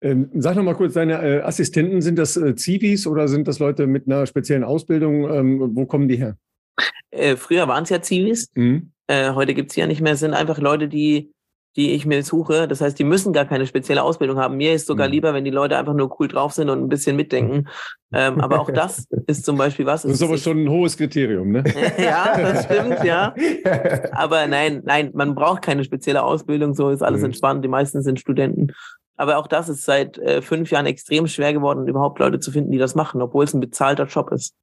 Ähm, 0.00 0.30
sag 0.34 0.54
noch 0.54 0.62
mal 0.62 0.76
kurz, 0.76 0.94
deine 0.94 1.20
äh, 1.20 1.40
Assistenten, 1.42 2.02
sind 2.02 2.18
das 2.18 2.36
äh, 2.36 2.54
Zivis 2.54 3.06
oder 3.06 3.26
sind 3.26 3.48
das 3.48 3.58
Leute 3.58 3.88
mit 3.88 4.06
einer 4.06 4.26
speziellen 4.26 4.62
Ausbildung? 4.62 5.28
Ähm, 5.28 5.74
wo 5.74 5.86
kommen 5.86 6.06
die 6.06 6.16
her? 6.16 6.36
Äh, 7.10 7.36
früher 7.36 7.66
waren 7.66 7.82
es 7.82 7.90
ja 7.90 8.00
Zivis, 8.00 8.48
mhm. 8.54 8.92
Äh, 9.08 9.32
heute 9.32 9.54
gibt 9.54 9.70
es 9.70 9.76
ja 9.76 9.86
nicht 9.86 10.02
mehr. 10.02 10.12
Es 10.12 10.20
sind 10.20 10.34
einfach 10.34 10.58
Leute, 10.58 10.86
die 10.86 11.32
die 11.76 11.92
ich 11.92 12.06
mir 12.06 12.22
suche. 12.22 12.66
Das 12.66 12.80
heißt, 12.80 12.98
die 12.98 13.04
müssen 13.04 13.32
gar 13.32 13.44
keine 13.44 13.66
spezielle 13.66 14.02
Ausbildung 14.02 14.38
haben. 14.38 14.56
Mir 14.56 14.74
ist 14.74 14.86
sogar 14.86 15.06
mhm. 15.06 15.12
lieber, 15.12 15.34
wenn 15.34 15.44
die 15.44 15.50
Leute 15.50 15.76
einfach 15.76 15.94
nur 15.94 16.18
cool 16.18 16.28
drauf 16.28 16.52
sind 16.52 16.70
und 16.70 16.82
ein 16.82 16.88
bisschen 16.88 17.16
mitdenken. 17.16 17.68
Ähm, 18.12 18.40
aber 18.40 18.60
auch 18.60 18.70
das 18.70 19.06
ist 19.26 19.44
zum 19.44 19.56
Beispiel 19.56 19.86
was. 19.86 20.02
Das 20.02 20.12
ist 20.12 20.22
aber 20.22 20.38
schon 20.38 20.64
ein 20.64 20.68
hohes 20.68 20.96
Kriterium, 20.96 21.50
ne? 21.50 21.64
ja, 21.98 22.36
das 22.36 22.64
stimmt, 22.64 23.04
ja. 23.04 23.34
Aber 24.12 24.46
nein, 24.46 24.82
nein, 24.84 25.10
man 25.14 25.34
braucht 25.34 25.62
keine 25.62 25.84
spezielle 25.84 26.22
Ausbildung. 26.22 26.74
So 26.74 26.90
ist 26.90 27.02
alles 27.02 27.20
mhm. 27.20 27.26
entspannt. 27.26 27.64
Die 27.64 27.68
meisten 27.68 28.02
sind 28.02 28.18
Studenten. 28.18 28.72
Aber 29.16 29.38
auch 29.38 29.46
das 29.46 29.68
ist 29.68 29.84
seit 29.84 30.16
äh, 30.18 30.42
fünf 30.42 30.70
Jahren 30.70 30.86
extrem 30.86 31.26
schwer 31.26 31.52
geworden, 31.52 31.88
überhaupt 31.88 32.18
Leute 32.20 32.38
zu 32.38 32.52
finden, 32.52 32.70
die 32.70 32.78
das 32.78 32.94
machen, 32.94 33.20
obwohl 33.20 33.44
es 33.44 33.52
ein 33.52 33.60
bezahlter 33.60 34.06
Job 34.06 34.30
ist. 34.32 34.54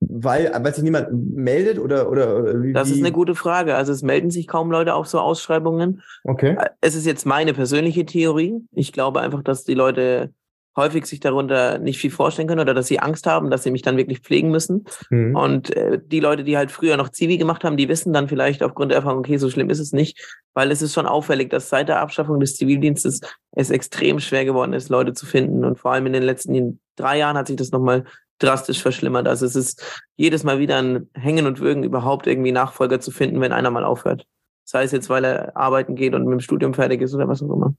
Weil, 0.00 0.50
weil 0.62 0.74
sich 0.74 0.82
niemand 0.82 1.08
meldet 1.12 1.78
oder, 1.78 2.10
oder 2.10 2.62
wie? 2.62 2.72
Das 2.72 2.90
ist 2.90 2.98
eine 2.98 3.12
gute 3.12 3.34
Frage. 3.34 3.74
Also 3.74 3.92
es 3.92 4.02
melden 4.02 4.30
sich 4.30 4.46
kaum 4.46 4.70
Leute 4.70 4.94
auf 4.94 5.06
so 5.06 5.20
Ausschreibungen. 5.20 6.02
Okay. 6.24 6.56
Äh, 6.58 6.70
es 6.80 6.94
ist 6.94 7.06
jetzt 7.06 7.26
meine 7.26 7.52
persönliche 7.52 8.06
Theorie. 8.06 8.54
Ich 8.72 8.92
glaube 8.92 9.20
einfach, 9.20 9.42
dass 9.42 9.64
die 9.64 9.74
Leute 9.74 10.32
häufig 10.76 11.06
sich 11.06 11.20
darunter 11.20 11.78
nicht 11.78 11.98
viel 11.98 12.10
vorstellen 12.10 12.48
können 12.48 12.60
oder 12.60 12.74
dass 12.74 12.86
sie 12.86 13.00
Angst 13.00 13.26
haben, 13.26 13.50
dass 13.50 13.62
sie 13.62 13.70
mich 13.70 13.82
dann 13.82 13.96
wirklich 13.96 14.20
pflegen 14.20 14.50
müssen. 14.50 14.84
Mhm. 15.10 15.36
Und 15.36 15.76
äh, 15.76 16.00
die 16.02 16.20
Leute, 16.20 16.44
die 16.44 16.56
halt 16.56 16.70
früher 16.70 16.96
noch 16.96 17.10
Zivi 17.10 17.38
gemacht 17.38 17.64
haben, 17.64 17.76
die 17.76 17.88
wissen 17.88 18.12
dann 18.12 18.28
vielleicht 18.28 18.62
aufgrund 18.62 18.92
der 18.92 18.98
Erfahrung, 18.98 19.18
okay, 19.18 19.36
so 19.36 19.50
schlimm 19.50 19.70
ist 19.70 19.80
es 19.80 19.92
nicht, 19.92 20.38
weil 20.54 20.70
es 20.70 20.80
ist 20.80 20.94
schon 20.94 21.06
auffällig, 21.06 21.50
dass 21.50 21.68
seit 21.68 21.88
der 21.88 22.00
Abschaffung 22.00 22.40
des 22.40 22.56
Zivildienstes 22.56 23.20
es 23.52 23.70
extrem 23.70 24.20
schwer 24.20 24.44
geworden 24.44 24.72
ist, 24.72 24.88
Leute 24.88 25.12
zu 25.12 25.26
finden. 25.26 25.64
Und 25.64 25.78
vor 25.78 25.92
allem 25.92 26.06
in 26.06 26.12
den 26.12 26.22
letzten 26.22 26.80
drei 26.96 27.18
Jahren 27.18 27.36
hat 27.36 27.48
sich 27.48 27.56
das 27.56 27.72
nochmal 27.72 28.04
drastisch 28.42 28.82
verschlimmert. 28.82 29.28
Also 29.28 29.46
es 29.46 29.54
ist 29.54 30.02
jedes 30.16 30.44
Mal 30.44 30.58
wieder 30.58 30.78
ein 30.78 31.08
Hängen 31.14 31.46
und 31.46 31.60
Würgen, 31.60 31.84
überhaupt 31.84 32.26
irgendwie 32.26 32.52
Nachfolger 32.52 33.00
zu 33.00 33.10
finden, 33.10 33.40
wenn 33.40 33.52
einer 33.52 33.70
mal 33.70 33.84
aufhört. 33.84 34.26
Sei 34.64 34.82
es 34.82 34.92
jetzt, 34.92 35.08
weil 35.08 35.24
er 35.24 35.56
arbeiten 35.56 35.94
geht 35.94 36.14
und 36.14 36.24
mit 36.24 36.32
dem 36.32 36.40
Studium 36.40 36.74
fertig 36.74 37.00
ist 37.02 37.14
oder 37.14 37.28
was 37.28 37.42
auch 37.42 37.52
immer. 37.52 37.74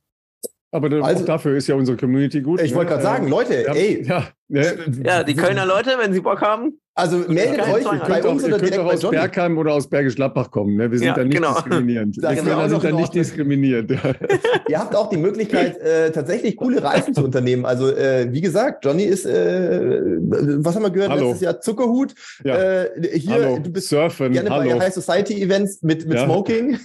Aber 0.72 0.90
also, 1.04 1.24
auch 1.24 1.26
dafür 1.26 1.58
ist 1.58 1.68
ja 1.68 1.76
unsere 1.76 1.98
Community 1.98 2.42
gut. 2.42 2.62
Ich 2.62 2.72
ne? 2.72 2.78
wollte 2.78 2.92
gerade 2.92 3.04
sagen, 3.04 3.28
Leute, 3.28 3.64
ja, 3.68 3.74
ey. 3.74 4.06
Ja, 4.06 4.28
ne? 4.48 4.76
ja, 5.04 5.24
die 5.24 5.36
Kölner 5.36 5.66
Leute, 5.66 5.92
wenn 5.98 6.14
sie 6.14 6.22
Bock 6.22 6.42
haben. 6.42 6.80
Also 6.94 7.18
meldet 7.28 7.62
euch 7.62 7.84
bei 7.84 8.24
uns 8.24 8.44
oder 8.44 8.58
direkt 8.58 8.76
bei 8.76 8.94
aus. 8.94 9.10
Bergheim 9.10 9.58
oder 9.58 9.74
aus 9.74 9.90
Bergisch 9.90 10.16
Gladbach 10.16 10.52
kommen. 10.52 10.76
Ne? 10.76 10.92
Wir 10.92 10.98
sind 10.98 11.08
ja, 11.08 11.14
da 11.14 11.24
nicht 11.24 11.36
genau. 11.36 11.54
diskriminierend. 11.54 12.18
Wir 12.18 12.36
genau. 12.36 12.68
sind 12.68 12.84
da 12.84 12.92
nicht 12.92 13.14
diskriminiert. 13.14 13.92
Ihr 14.70 14.78
habt 14.80 14.94
auch 14.96 15.10
die 15.10 15.18
Möglichkeit, 15.18 15.78
äh, 15.80 16.12
tatsächlich 16.12 16.58
coole 16.58 16.84
Reisen 16.84 17.14
zu 17.14 17.24
unternehmen. 17.24 17.66
Also 17.66 17.90
äh, 17.90 18.28
wie 18.32 18.42
gesagt, 18.42 18.84
Johnny 18.84 19.04
ist, 19.04 19.26
äh, 19.26 20.02
was 20.02 20.76
haben 20.76 20.84
wir 20.84 20.90
gehört 20.90 21.12
Hallo. 21.12 21.28
letztes 21.28 21.42
Jahr? 21.42 21.62
Zuckerhut. 21.62 22.14
Ja. 22.44 22.56
Äh, 22.84 23.18
hier, 23.18 23.46
Hallo. 23.46 23.60
du 23.60 23.72
bist 23.72 23.88
Surfen. 23.88 24.34
gerne 24.34 24.50
Hallo. 24.50 24.70
bei 24.70 24.80
High 24.86 24.94
Society 24.94 25.42
Events 25.42 25.82
mit, 25.82 26.06
mit 26.06 26.20
Smoking. 26.20 26.78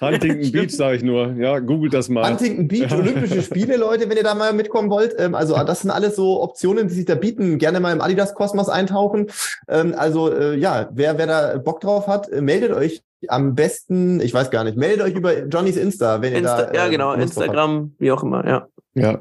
Huntington 0.00 0.52
Beach, 0.52 0.74
sage 0.74 0.96
ich 0.96 1.02
nur. 1.02 1.32
Ja, 1.38 1.58
googelt 1.58 1.94
das 1.94 2.08
mal. 2.08 2.28
Huntington 2.28 2.68
Beach, 2.68 2.92
Olympische 2.94 3.42
Spiele, 3.42 3.76
Leute, 3.76 4.08
wenn 4.08 4.16
ihr 4.16 4.22
da 4.22 4.34
mal 4.34 4.52
mitkommen 4.52 4.90
wollt. 4.90 5.14
Ähm, 5.18 5.34
also 5.34 5.54
das 5.66 5.80
sind 5.82 5.90
alles 5.90 6.16
so 6.16 6.42
Optionen, 6.42 6.88
die 6.88 6.94
sich 6.94 7.04
da 7.04 7.14
bieten. 7.14 7.58
Gerne 7.58 7.80
mal 7.80 7.92
im 7.92 8.00
Adidas-Kosmos 8.00 8.68
eintauchen. 8.68 9.26
Ähm, 9.68 9.94
also 9.96 10.32
äh, 10.32 10.56
ja, 10.56 10.88
wer, 10.92 11.18
wer 11.18 11.26
da 11.26 11.58
Bock 11.58 11.80
drauf 11.80 12.06
hat, 12.06 12.28
äh, 12.28 12.40
meldet 12.40 12.72
euch 12.72 13.02
am 13.28 13.54
besten, 13.54 14.20
ich 14.20 14.32
weiß 14.32 14.50
gar 14.50 14.64
nicht, 14.64 14.76
meldet 14.76 15.04
euch 15.04 15.14
über 15.14 15.46
Johnnys 15.46 15.76
Insta, 15.76 16.20
wenn 16.22 16.34
Insta, 16.34 16.60
ihr 16.60 16.66
da. 16.66 16.74
ja, 16.74 16.88
genau, 16.88 17.12
Instagram, 17.14 17.94
wie 17.98 18.12
auch 18.12 18.22
immer, 18.22 18.46
ja. 18.46 18.68
Ja. 18.94 19.20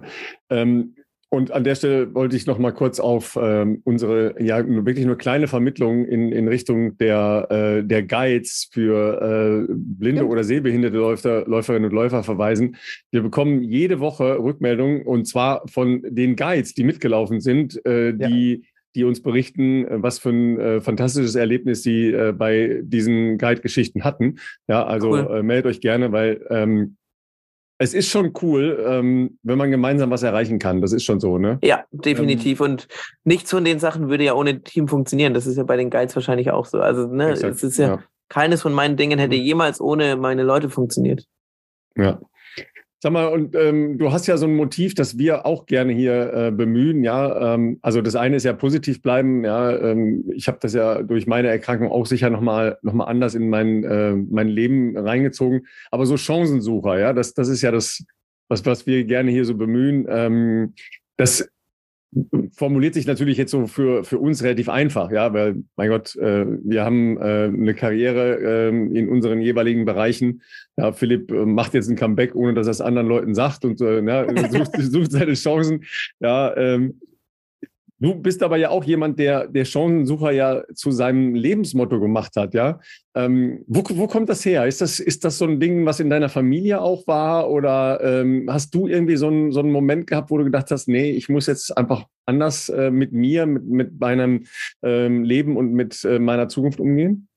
Ähm, 0.50 0.95
und 1.36 1.52
an 1.52 1.64
der 1.66 1.76
Stelle 1.76 2.16
wollte 2.16 2.38
ich 2.38 2.46
noch 2.48 2.58
mal 2.58 2.72
kurz 2.72 3.00
auf 3.00 3.38
ähm, 3.42 3.82
unsere, 3.84 4.42
ja, 4.42 4.66
wirklich 4.66 5.06
nur 5.06 5.18
kleine 5.18 5.48
Vermittlung 5.48 6.06
in, 6.06 6.32
in 6.32 6.48
Richtung 6.48 6.98
der, 6.98 7.48
äh, 7.50 7.84
der 7.84 8.04
Guides 8.04 8.70
für 8.72 9.68
äh, 9.70 9.74
blinde 9.74 10.22
ja. 10.22 10.28
oder 10.28 10.46
sehbehinderte 10.46 10.98
Läufer, 10.98 11.46
Läuferinnen 11.46 11.90
und 11.90 11.96
Läufer 11.96 12.24
verweisen. 12.24 12.78
Wir 13.12 13.22
bekommen 13.22 13.62
jede 13.62 14.00
Woche 14.00 14.40
Rückmeldungen 14.40 15.02
und 15.02 15.28
zwar 15.28 15.68
von 15.68 16.02
den 16.08 16.38
Guides, 16.38 16.74
die 16.74 16.86
mitgelaufen 16.86 17.42
sind, 17.42 17.86
äh, 17.86 18.14
die 18.14 18.54
ja 18.54 18.70
die 18.96 19.04
uns 19.04 19.22
berichten, 19.22 19.86
was 19.90 20.20
für 20.20 20.30
ein 20.30 20.58
äh, 20.58 20.80
fantastisches 20.80 21.36
Erlebnis 21.36 21.84
sie 21.84 22.14
äh, 22.14 22.32
bei 22.32 22.80
diesen 22.82 23.38
Guide-Geschichten 23.38 24.06
hatten. 24.06 24.36
Ja, 24.70 24.86
also 24.86 25.10
cool. 25.10 25.28
äh, 25.30 25.44
meldet 25.44 25.66
euch 25.66 25.82
gerne, 25.82 26.14
weil 26.14 26.46
ähm, 26.50 26.96
es 27.78 27.94
ist 27.94 28.10
schon 28.10 28.34
cool, 28.42 28.84
ähm, 28.88 29.38
wenn 29.44 29.58
man 29.58 29.70
gemeinsam 29.70 30.10
was 30.10 30.24
erreichen 30.24 30.60
kann. 30.60 30.82
Das 30.82 30.94
ist 30.94 31.04
schon 31.04 31.20
so, 31.20 31.38
ne? 31.38 31.60
Ja, 31.62 31.84
definitiv. 31.92 32.62
Ähm, 32.62 32.66
und 32.66 32.88
nichts 33.24 33.52
von 33.52 33.66
den 33.66 33.80
Sachen 33.80 34.10
würde 34.10 34.24
ja 34.24 34.34
ohne 34.34 34.62
Team 34.62 34.88
funktionieren. 34.88 35.34
Das 35.34 35.46
ist 35.46 35.58
ja 35.58 35.64
bei 35.64 35.76
den 35.76 35.90
Guides 35.90 36.16
wahrscheinlich 36.16 36.52
auch 36.52 36.66
so. 36.66 36.80
Also, 36.80 37.08
ne, 37.08 37.32
es 37.32 37.64
ist 37.64 37.78
ja, 37.78 37.88
ja, 37.88 38.04
keines 38.30 38.62
von 38.62 38.74
meinen 38.74 38.96
Dingen 38.96 39.20
hätte 39.20 39.36
mhm. 39.36 39.44
jemals 39.44 39.82
ohne 39.82 40.16
meine 40.16 40.44
Leute 40.44 40.70
funktioniert. 40.70 41.26
Ja. 41.98 42.20
Sag 43.06 43.14
mal, 43.14 43.28
und 43.28 43.56
ähm, 43.56 44.00
du 44.00 44.12
hast 44.12 44.26
ja 44.26 44.36
so 44.36 44.48
ein 44.48 44.56
Motiv, 44.56 44.96
das 44.96 45.16
wir 45.20 45.46
auch 45.46 45.68
gerne 45.68 45.94
hier 45.94 46.34
äh, 46.34 46.52
bemühen, 46.52 47.04
ja. 47.04 47.54
Ähm, 47.54 47.78
also 47.84 48.02
das 48.02 48.16
eine 48.16 48.38
ist 48.38 48.46
ja 48.46 48.54
positiv 48.54 49.04
bleiben, 49.04 49.46
ja. 49.46 49.78
Ähm, 49.78 50.24
ich 50.34 50.48
habe 50.48 50.58
das 50.60 50.74
ja 50.74 51.04
durch 51.04 51.28
meine 51.28 51.50
Erkrankung 51.50 51.92
auch 51.92 52.08
sicher 52.08 52.32
nochmal 52.32 52.80
noch 52.82 52.94
mal 52.94 53.04
anders 53.04 53.36
in 53.36 53.48
mein, 53.48 53.84
äh, 53.84 54.16
mein 54.16 54.48
Leben 54.48 54.98
reingezogen. 54.98 55.68
Aber 55.92 56.08
so 56.08 56.18
Chancensucher, 56.18 56.98
ja, 56.98 57.14
das, 57.14 57.36
das 57.36 57.48
ist 57.48 57.62
ja 57.62 57.70
das, 57.70 58.04
was, 58.48 58.66
was 58.66 58.88
wir 58.88 59.04
gerne 59.04 59.30
hier 59.30 59.46
so 59.46 59.54
bemühen. 59.54 60.08
Ähm, 60.10 60.74
das 61.16 61.48
formuliert 62.54 62.94
sich 62.94 63.08
natürlich 63.08 63.38
jetzt 63.38 63.52
so 63.52 63.68
für, 63.68 64.04
für 64.04 64.20
uns 64.20 64.44
relativ 64.44 64.70
einfach, 64.70 65.12
ja, 65.12 65.34
weil, 65.34 65.64
mein 65.76 65.90
Gott, 65.90 66.16
äh, 66.16 66.46
wir 66.64 66.84
haben 66.84 67.18
äh, 67.18 67.46
eine 67.46 67.74
Karriere 67.74 68.40
äh, 68.40 68.70
in 68.70 69.10
unseren 69.10 69.42
jeweiligen 69.42 69.86
Bereichen. 69.86 70.42
Ja, 70.78 70.94
Philipp 70.94 71.32
äh, 71.32 71.46
macht 71.46 71.74
jetzt 71.74 71.90
ein 71.90 71.96
Comeback, 71.96 72.36
ohne 72.36 72.54
dass 72.54 72.68
er 72.68 72.72
es 72.72 72.82
anderen 72.82 73.08
Leuten 73.08 73.36
sagt 73.36 73.66
und 73.66 73.82
äh, 73.82 74.02
ja, 74.02 74.50
sucht, 74.52 74.72
sucht 74.78 75.12
seine 75.12 75.34
Chancen. 75.34 75.84
Ja, 76.20 76.56
ähm, 76.56 77.00
Du 77.98 78.14
bist 78.14 78.44
aber 78.44 78.58
ja 78.58 78.70
auch 78.70 78.84
jemand, 78.84 79.20
der 79.20 79.48
der 79.48 79.64
Chancensucher 79.64 80.32
ja 80.32 80.64
zu 80.74 80.92
seinem 80.92 81.34
Lebensmotto 81.34 82.00
gemacht 82.00 82.36
hat, 82.36 82.54
ja. 82.54 82.80
Ähm, 83.16 83.64
wo, 83.68 83.84
wo 83.92 84.08
kommt 84.08 84.28
das 84.28 84.44
her? 84.44 84.66
Ist 84.68 84.82
das, 84.82 85.00
ist 85.00 85.24
das 85.24 85.38
so 85.38 85.46
ein 85.46 85.62
Ding, 85.62 85.86
was 85.86 86.02
in 86.02 86.10
deiner 86.10 86.28
Familie 86.28 86.82
auch 86.82 87.08
war? 87.08 87.50
Oder 87.50 88.02
ähm, 88.04 88.50
hast 88.52 88.76
du 88.76 88.88
irgendwie 88.88 89.16
so 89.16 89.28
einen, 89.28 89.54
so 89.54 89.62
einen 89.62 89.72
Moment 89.72 90.08
gehabt, 90.08 90.30
wo 90.30 90.38
du 90.38 90.44
gedacht 90.44 90.72
hast, 90.72 90.90
nee, 90.90 91.12
ich 91.12 91.30
muss 91.30 91.48
jetzt 91.48 91.78
einfach 91.78 92.06
anders 92.26 92.68
äh, 92.68 92.92
mit 92.92 93.14
mir, 93.14 93.46
mit, 93.46 93.66
mit 93.66 94.00
meinem 94.00 94.46
ähm, 94.84 95.24
Leben 95.24 95.56
und 95.56 95.72
mit 95.72 96.04
äh, 96.04 96.20
meiner 96.20 96.50
Zukunft 96.50 96.82
umgehen? 96.82 97.30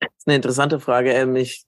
Das 0.00 0.10
ist 0.16 0.28
eine 0.28 0.36
interessante 0.36 0.80
Frage. 0.80 1.12
Ähm, 1.12 1.36
ich, 1.36 1.64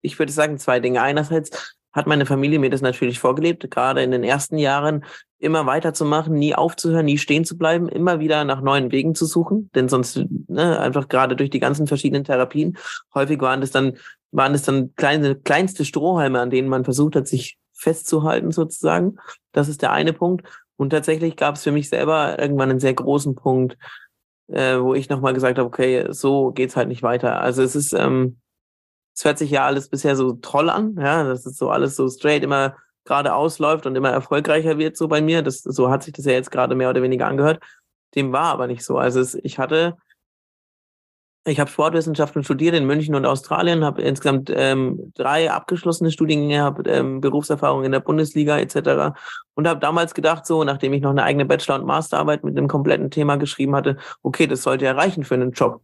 ich 0.00 0.18
würde 0.18 0.32
sagen 0.32 0.58
zwei 0.58 0.80
Dinge. 0.80 1.00
Einerseits 1.00 1.76
hat 1.92 2.06
meine 2.06 2.26
Familie 2.26 2.58
mir 2.58 2.70
das 2.70 2.80
natürlich 2.80 3.20
vorgelebt, 3.20 3.70
gerade 3.70 4.02
in 4.02 4.10
den 4.10 4.24
ersten 4.24 4.58
Jahren 4.58 5.04
immer 5.42 5.66
weiterzumachen, 5.66 6.34
nie 6.34 6.54
aufzuhören, 6.54 7.06
nie 7.06 7.18
stehen 7.18 7.44
zu 7.44 7.58
bleiben, 7.58 7.88
immer 7.88 8.20
wieder 8.20 8.44
nach 8.44 8.60
neuen 8.60 8.92
Wegen 8.92 9.14
zu 9.14 9.26
suchen, 9.26 9.70
denn 9.74 9.88
sonst 9.88 10.24
ne, 10.48 10.78
einfach 10.78 11.08
gerade 11.08 11.36
durch 11.36 11.50
die 11.50 11.60
ganzen 11.60 11.86
verschiedenen 11.86 12.24
Therapien 12.24 12.78
häufig 13.14 13.40
waren 13.40 13.60
das 13.60 13.70
dann 13.70 13.96
waren 14.30 14.54
es 14.54 14.62
dann 14.62 14.94
kleine 14.94 15.36
kleinste 15.36 15.84
Strohhalme, 15.84 16.40
an 16.40 16.48
denen 16.48 16.68
man 16.68 16.84
versucht 16.84 17.16
hat, 17.16 17.28
sich 17.28 17.58
festzuhalten 17.74 18.50
sozusagen. 18.50 19.18
Das 19.52 19.68
ist 19.68 19.82
der 19.82 19.92
eine 19.92 20.14
Punkt. 20.14 20.46
Und 20.76 20.90
tatsächlich 20.90 21.36
gab 21.36 21.56
es 21.56 21.64
für 21.64 21.72
mich 21.72 21.90
selber 21.90 22.38
irgendwann 22.38 22.70
einen 22.70 22.80
sehr 22.80 22.94
großen 22.94 23.34
Punkt, 23.34 23.76
äh, 24.48 24.78
wo 24.78 24.94
ich 24.94 25.10
nochmal 25.10 25.34
gesagt 25.34 25.58
habe, 25.58 25.68
okay, 25.68 26.06
so 26.08 26.50
geht's 26.52 26.76
halt 26.76 26.88
nicht 26.88 27.02
weiter. 27.02 27.42
Also 27.42 27.62
es 27.62 27.76
ist 27.76 27.92
ähm, 27.92 28.38
es 29.14 29.24
hört 29.24 29.38
sich 29.38 29.50
ja 29.50 29.66
alles 29.66 29.88
bisher 29.88 30.16
so 30.16 30.32
toll 30.32 30.70
an, 30.70 30.96
ja, 30.98 31.24
das 31.24 31.46
ist 31.46 31.58
so 31.58 31.70
alles 31.70 31.96
so 31.96 32.08
straight 32.08 32.42
immer 32.42 32.76
geradeaus 33.04 33.58
läuft 33.58 33.86
und 33.86 33.96
immer 33.96 34.10
erfolgreicher 34.10 34.78
wird 34.78 34.96
so 34.96 35.08
bei 35.08 35.20
mir. 35.20 35.42
Das, 35.42 35.62
so 35.62 35.90
hat 35.90 36.02
sich 36.02 36.12
das 36.12 36.24
ja 36.24 36.32
jetzt 36.32 36.50
gerade 36.50 36.74
mehr 36.74 36.90
oder 36.90 37.02
weniger 37.02 37.26
angehört. 37.26 37.62
Dem 38.14 38.32
war 38.32 38.52
aber 38.52 38.66
nicht 38.66 38.84
so. 38.84 38.98
Also 38.98 39.20
es, 39.20 39.34
ich 39.34 39.58
hatte 39.58 39.96
Ich 41.44 41.58
habe 41.58 41.68
Sportwissenschaften 41.68 42.44
studiert 42.44 42.76
in 42.76 42.86
München 42.86 43.16
und 43.16 43.26
Australien, 43.26 43.84
habe 43.84 44.02
insgesamt 44.02 44.48
ähm, 44.54 45.12
drei 45.16 45.50
abgeschlossene 45.50 46.12
Studiengänge, 46.12 46.62
habe 46.62 46.88
ähm, 46.88 47.20
Berufserfahrung 47.20 47.82
in 47.82 47.90
der 47.90 47.98
Bundesliga 47.98 48.58
etc. 48.58 49.16
Und 49.54 49.66
habe 49.66 49.80
damals 49.80 50.14
gedacht, 50.14 50.46
so 50.46 50.62
nachdem 50.62 50.92
ich 50.92 51.02
noch 51.02 51.10
eine 51.10 51.24
eigene 51.24 51.44
Bachelor- 51.44 51.80
und 51.80 51.84
Masterarbeit 51.84 52.44
mit 52.44 52.56
einem 52.56 52.68
kompletten 52.68 53.10
Thema 53.10 53.36
geschrieben 53.36 53.74
hatte, 53.74 53.96
okay, 54.22 54.46
das 54.46 54.62
sollte 54.62 54.84
ja 54.84 54.92
reichen 54.92 55.24
für 55.24 55.34
einen 55.34 55.50
Job. 55.50 55.82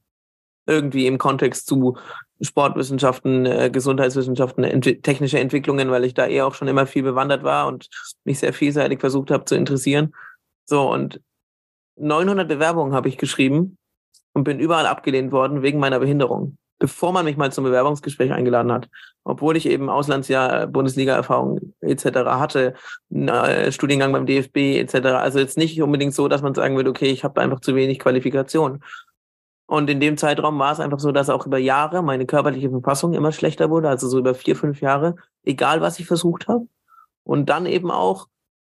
Irgendwie 0.66 1.08
im 1.08 1.18
Kontext 1.18 1.66
zu 1.66 1.96
Sportwissenschaften, 2.40 3.46
äh, 3.46 3.70
Gesundheitswissenschaften, 3.70 4.64
ent 4.64 5.02
technische 5.02 5.38
Entwicklungen, 5.38 5.90
weil 5.90 6.04
ich 6.04 6.14
da 6.14 6.26
eher 6.26 6.46
auch 6.46 6.54
schon 6.54 6.68
immer 6.68 6.86
viel 6.86 7.02
bewandert 7.02 7.42
war 7.42 7.66
und 7.66 7.88
mich 8.24 8.38
sehr 8.38 8.52
vielseitig 8.52 9.00
versucht 9.00 9.30
habe 9.30 9.44
zu 9.44 9.56
interessieren. 9.56 10.14
So 10.64 10.92
und 10.92 11.20
900 11.96 12.46
Bewerbungen 12.46 12.94
habe 12.94 13.08
ich 13.08 13.18
geschrieben 13.18 13.76
und 14.32 14.44
bin 14.44 14.60
überall 14.60 14.86
abgelehnt 14.86 15.32
worden 15.32 15.62
wegen 15.62 15.80
meiner 15.80 15.98
Behinderung, 15.98 16.58
bevor 16.78 17.12
man 17.12 17.24
mich 17.24 17.36
mal 17.36 17.50
zum 17.50 17.64
Bewerbungsgespräch 17.64 18.32
eingeladen 18.32 18.70
hat. 18.70 18.88
Obwohl 19.24 19.56
ich 19.56 19.66
eben 19.66 19.90
Auslandsjahr, 19.90 20.68
Bundesliga-Erfahrung 20.68 21.74
etc. 21.80 22.04
hatte, 22.24 22.74
äh, 23.10 23.72
Studiengang 23.72 24.12
beim 24.12 24.26
DFB 24.26 24.78
etc. 24.78 24.94
Also 25.06 25.40
jetzt 25.40 25.58
nicht 25.58 25.82
unbedingt 25.82 26.14
so, 26.14 26.28
dass 26.28 26.42
man 26.42 26.54
sagen 26.54 26.76
würde, 26.76 26.90
okay, 26.90 27.10
ich 27.10 27.24
habe 27.24 27.40
einfach 27.40 27.60
zu 27.60 27.74
wenig 27.74 27.98
Qualifikation. 27.98 28.82
Und 29.68 29.90
in 29.90 30.00
dem 30.00 30.16
Zeitraum 30.16 30.58
war 30.58 30.72
es 30.72 30.80
einfach 30.80 30.98
so, 30.98 31.12
dass 31.12 31.28
auch 31.28 31.44
über 31.44 31.58
Jahre 31.58 32.02
meine 32.02 32.24
körperliche 32.24 32.70
Verfassung 32.70 33.12
immer 33.12 33.32
schlechter 33.32 33.68
wurde, 33.68 33.90
also 33.90 34.08
so 34.08 34.18
über 34.18 34.34
vier, 34.34 34.56
fünf 34.56 34.80
Jahre, 34.80 35.16
egal 35.44 35.82
was 35.82 36.00
ich 36.00 36.06
versucht 36.06 36.48
habe. 36.48 36.66
Und 37.22 37.50
dann 37.50 37.66
eben 37.66 37.90
auch 37.90 38.28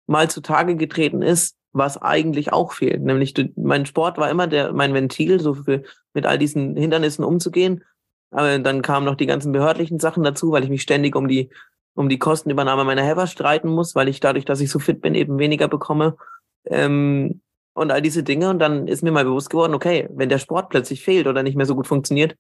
mal 0.09 0.29
zutage 0.29 0.75
getreten 0.75 1.23
ist, 1.23 1.57
was 1.73 2.03
eigentlich 2.03 2.53
auch 2.53 2.73
fehlt. 2.73 3.03
Nämlich 3.03 3.35
mein 3.55 3.87
Sport 3.87 4.19
war 4.19 4.29
immer 4.31 4.49
der, 4.49 4.73
mein 4.73 4.93
Ventil, 4.93 5.39
so 5.39 5.55
für, 5.55 5.85
mit 6.13 6.27
all 6.27 6.39
diesen 6.39 6.75
Hindernissen 6.77 7.25
umzugehen. 7.25 7.85
Aber 8.33 8.59
dann 8.59 8.83
kamen 8.83 9.07
noch 9.07 9.15
die 9.15 9.27
ganzen 9.27 9.53
behördlichen 9.53 10.01
Sachen 10.01 10.25
dazu, 10.25 10.51
weil 10.51 10.65
ich 10.65 10.71
mich 10.71 10.83
ständig 10.83 11.15
um 11.15 11.29
die, 11.29 11.51
um 11.95 12.09
die 12.09 12.19
Kostenübernahme 12.19 12.83
meiner 12.83 13.05
Helfer 13.05 13.29
streiten 13.29 13.69
muss, 13.69 13.95
weil 13.95 14.09
ich 14.09 14.19
dadurch, 14.19 14.45
dass 14.45 14.61
ich 14.61 14.73
so 14.73 14.81
fit 14.81 15.01
bin, 15.01 15.15
eben 15.15 15.39
weniger 15.39 15.69
bekomme. 15.69 16.17
Ähm, 16.65 17.43
und 17.81 17.91
all 17.91 18.03
diese 18.03 18.23
Dinge. 18.23 18.51
Und 18.51 18.59
dann 18.59 18.87
ist 18.87 19.03
mir 19.03 19.13
mal 19.13 19.25
bewusst 19.25 19.51
geworden, 19.51 19.75
okay, 19.75 20.09
wenn 20.13 20.29
der 20.29 20.39
Sport 20.39 20.71
plötzlich 20.71 21.03
fehlt 21.03 21.27
oder 21.27 21.43
nicht 21.43 21.57
mehr 21.57 21.67
so 21.67 21.75
gut 21.75 21.87
funktioniert, 21.87 22.37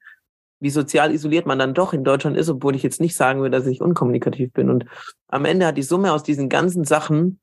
wie 0.61 0.71
sozial 0.71 1.12
isoliert 1.12 1.47
man 1.47 1.59
dann 1.59 1.75
doch 1.75 1.93
in 1.93 2.05
Deutschland 2.05 2.37
ist, 2.37 2.51
obwohl 2.51 2.77
ich 2.77 2.83
jetzt 2.83 3.01
nicht 3.01 3.17
sagen 3.17 3.41
würde, 3.41 3.57
dass 3.57 3.67
ich 3.67 3.81
unkommunikativ 3.81 4.53
bin. 4.53 4.71
Und 4.71 4.85
am 5.29 5.45
Ende 5.45 5.67
hat 5.67 5.79
die 5.79 5.83
Summe 5.83 6.12
aus 6.12 6.23
diesen 6.23 6.49
ganzen 6.49 6.85
Sachen 6.85 7.41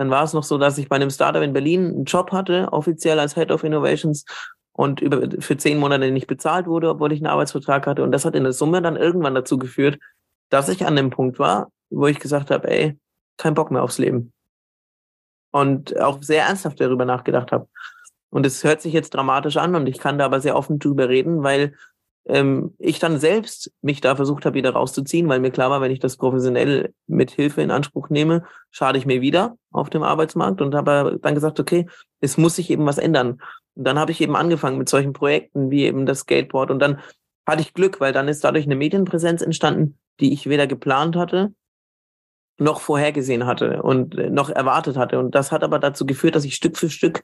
dann 0.00 0.08
war 0.08 0.24
es 0.24 0.32
noch 0.32 0.44
so, 0.44 0.56
dass 0.56 0.78
ich 0.78 0.88
bei 0.88 0.96
einem 0.96 1.10
Startup 1.10 1.42
in 1.42 1.52
Berlin 1.52 1.84
einen 1.84 2.04
Job 2.04 2.32
hatte, 2.32 2.72
offiziell 2.72 3.20
als 3.20 3.34
Head 3.34 3.50
of 3.50 3.64
Innovations 3.64 4.24
und 4.72 5.02
über, 5.02 5.28
für 5.40 5.58
zehn 5.58 5.76
Monate 5.76 6.10
nicht 6.10 6.26
bezahlt 6.26 6.66
wurde, 6.66 6.88
obwohl 6.88 7.12
ich 7.12 7.18
einen 7.18 7.26
Arbeitsvertrag 7.26 7.86
hatte. 7.86 8.02
Und 8.02 8.10
das 8.10 8.24
hat 8.24 8.34
in 8.34 8.44
der 8.44 8.54
Summe 8.54 8.80
dann 8.80 8.96
irgendwann 8.96 9.34
dazu 9.34 9.58
geführt, 9.58 9.98
dass 10.48 10.70
ich 10.70 10.86
an 10.86 10.96
dem 10.96 11.10
Punkt 11.10 11.38
war, 11.38 11.70
wo 11.90 12.06
ich 12.06 12.18
gesagt 12.18 12.50
habe, 12.50 12.70
ey, 12.70 12.98
kein 13.36 13.52
Bock 13.52 13.70
mehr 13.70 13.82
aufs 13.82 13.98
Leben. 13.98 14.32
Und 15.52 15.98
auch 16.00 16.22
sehr 16.22 16.44
ernsthaft 16.44 16.80
darüber 16.80 17.04
nachgedacht 17.04 17.52
habe. 17.52 17.68
Und 18.30 18.46
es 18.46 18.62
hört 18.62 18.80
sich 18.80 18.92
jetzt 18.92 19.10
dramatisch 19.10 19.56
an 19.56 19.74
und 19.74 19.88
ich 19.88 19.98
kann 19.98 20.18
da 20.18 20.24
aber 20.26 20.40
sehr 20.40 20.56
offen 20.56 20.78
drüber 20.78 21.08
reden, 21.08 21.42
weil 21.42 21.74
ähm, 22.26 22.74
ich 22.78 22.98
dann 22.98 23.18
selbst 23.18 23.72
mich 23.82 24.00
da 24.00 24.14
versucht 24.14 24.44
habe, 24.46 24.54
wieder 24.54 24.70
rauszuziehen, 24.70 25.28
weil 25.28 25.40
mir 25.40 25.50
klar 25.50 25.70
war, 25.70 25.80
wenn 25.80 25.90
ich 25.90 25.98
das 25.98 26.16
professionell 26.16 26.94
mit 27.06 27.30
Hilfe 27.32 27.62
in 27.62 27.70
Anspruch 27.70 28.08
nehme, 28.08 28.44
schade 28.70 28.98
ich 28.98 29.06
mir 29.06 29.20
wieder 29.20 29.56
auf 29.72 29.90
dem 29.90 30.02
Arbeitsmarkt 30.02 30.60
und 30.60 30.74
habe 30.74 31.18
dann 31.20 31.34
gesagt, 31.34 31.58
okay, 31.58 31.86
es 32.20 32.36
muss 32.36 32.56
sich 32.56 32.70
eben 32.70 32.86
was 32.86 32.98
ändern. 32.98 33.40
Und 33.74 33.84
dann 33.84 33.98
habe 33.98 34.12
ich 34.12 34.20
eben 34.20 34.36
angefangen 34.36 34.78
mit 34.78 34.88
solchen 34.88 35.12
Projekten 35.12 35.70
wie 35.70 35.84
eben 35.84 36.06
das 36.06 36.20
Skateboard 36.20 36.70
und 36.70 36.78
dann 36.78 37.00
hatte 37.46 37.62
ich 37.62 37.74
Glück, 37.74 38.00
weil 38.00 38.12
dann 38.12 38.28
ist 38.28 38.44
dadurch 38.44 38.66
eine 38.66 38.76
Medienpräsenz 38.76 39.42
entstanden, 39.42 39.98
die 40.20 40.32
ich 40.32 40.48
weder 40.48 40.66
geplant 40.66 41.16
hatte, 41.16 41.52
noch 42.60 42.80
vorhergesehen 42.80 43.46
hatte 43.46 43.82
und 43.82 44.16
äh, 44.16 44.30
noch 44.30 44.50
erwartet 44.50 44.96
hatte. 44.96 45.18
Und 45.18 45.34
das 45.34 45.50
hat 45.52 45.64
aber 45.64 45.78
dazu 45.78 46.06
geführt, 46.06 46.36
dass 46.36 46.44
ich 46.44 46.54
Stück 46.54 46.76
für 46.76 46.90
Stück 46.90 47.22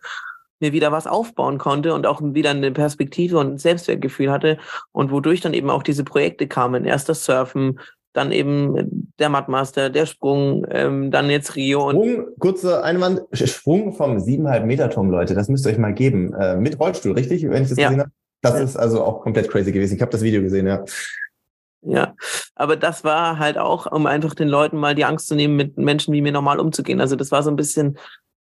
mir 0.59 0.73
wieder 0.73 0.91
was 0.91 1.07
aufbauen 1.07 1.59
konnte 1.59 1.93
und 1.95 2.07
auch 2.07 2.21
wieder 2.23 2.51
eine 2.51 2.73
Perspektive 2.73 3.39
und 3.39 3.55
ein 3.55 3.59
Selbstwertgefühl 3.59 4.31
hatte 4.31 4.59
und 4.93 5.11
wodurch 5.11 5.41
dann 5.41 5.53
eben 5.53 5.69
auch 5.69 5.83
diese 5.83 6.03
Projekte 6.03 6.49
kamen. 6.49 6.87
Erst 6.87 7.11
das 7.11 7.25
Surfen, 7.25 7.79
dann 8.15 8.33
eben 8.33 9.13
der 9.19 9.29
Mattmaster, 9.29 9.91
der 9.91 10.07
Sprung, 10.07 10.67
ähm, 10.71 11.11
dann 11.11 11.29
jetzt 11.29 11.55
Rio. 11.55 11.91
Sprung, 11.91 12.25
kurzer 12.39 12.83
Einwand, 12.83 13.23
Sprung 13.33 13.93
vom 13.93 14.17
7,5 14.17 14.61
Meter 14.65 14.89
Turm, 14.89 15.11
Leute, 15.11 15.35
das 15.35 15.49
müsst 15.49 15.67
ihr 15.67 15.73
euch 15.73 15.79
mal 15.79 15.93
geben. 15.93 16.33
Äh, 16.33 16.57
mit 16.57 16.81
Rollstuhl, 16.81 17.13
richtig, 17.13 17.47
wenn 17.49 17.63
ich 17.63 17.69
das 17.69 17.79
ja. 17.79 17.89
gesehen 17.89 18.01
habe? 18.01 18.11
Das 18.41 18.55
ja. 18.55 18.61
ist 18.65 18.77
also 18.77 19.03
auch 19.03 19.21
komplett 19.23 19.51
crazy 19.51 19.73
gewesen. 19.73 19.97
Ich 19.97 20.03
habe 20.03 20.13
das 20.13 20.23
Video 20.23 20.41
gesehen, 20.41 20.67
ja. 20.67 20.85
Ja, 21.89 22.17
aber 22.57 22.77
das 22.77 23.05
war 23.05 23.39
halt 23.39 23.59
auch, 23.59 23.87
um 23.87 24.07
einfach 24.07 24.35
den 24.35 24.49
Leuten 24.49 24.77
mal 24.77 24.97
die 24.97 25.05
Angst 25.05 25.29
zu 25.29 25.37
nehmen, 25.37 25.55
mit 25.55 25.79
Menschen 25.79 26.13
wie 26.13 26.21
mir 26.21 26.33
normal 26.33 26.59
umzugehen. 26.59 27.01
Also 27.01 27.15
das 27.15 27.31
war 27.31 27.45
so 27.45 27.51
ein 27.51 27.57
bisschen 27.57 27.97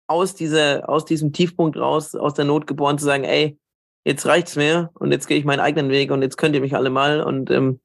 aus 0.06 0.34
dieser, 0.34 0.88
aus 0.88 1.04
diesem 1.04 1.34
Tiefpunkt 1.34 1.76
raus, 1.76 2.14
aus 2.14 2.32
der 2.32 2.46
Not 2.46 2.66
geboren, 2.66 2.98
zu 2.98 3.04
sagen, 3.04 3.24
ey, 3.24 3.58
jetzt 4.04 4.24
reicht's 4.24 4.56
mir 4.56 4.90
und 4.94 5.12
jetzt 5.12 5.26
gehe 5.26 5.36
ich 5.36 5.44
meinen 5.44 5.60
eigenen 5.60 5.90
Weg 5.90 6.10
und 6.12 6.22
jetzt 6.22 6.38
könnt 6.38 6.54
ihr 6.54 6.62
mich 6.62 6.74
alle 6.74 6.88
mal. 6.88 7.22
Und 7.22 7.50
ähm, 7.50 7.80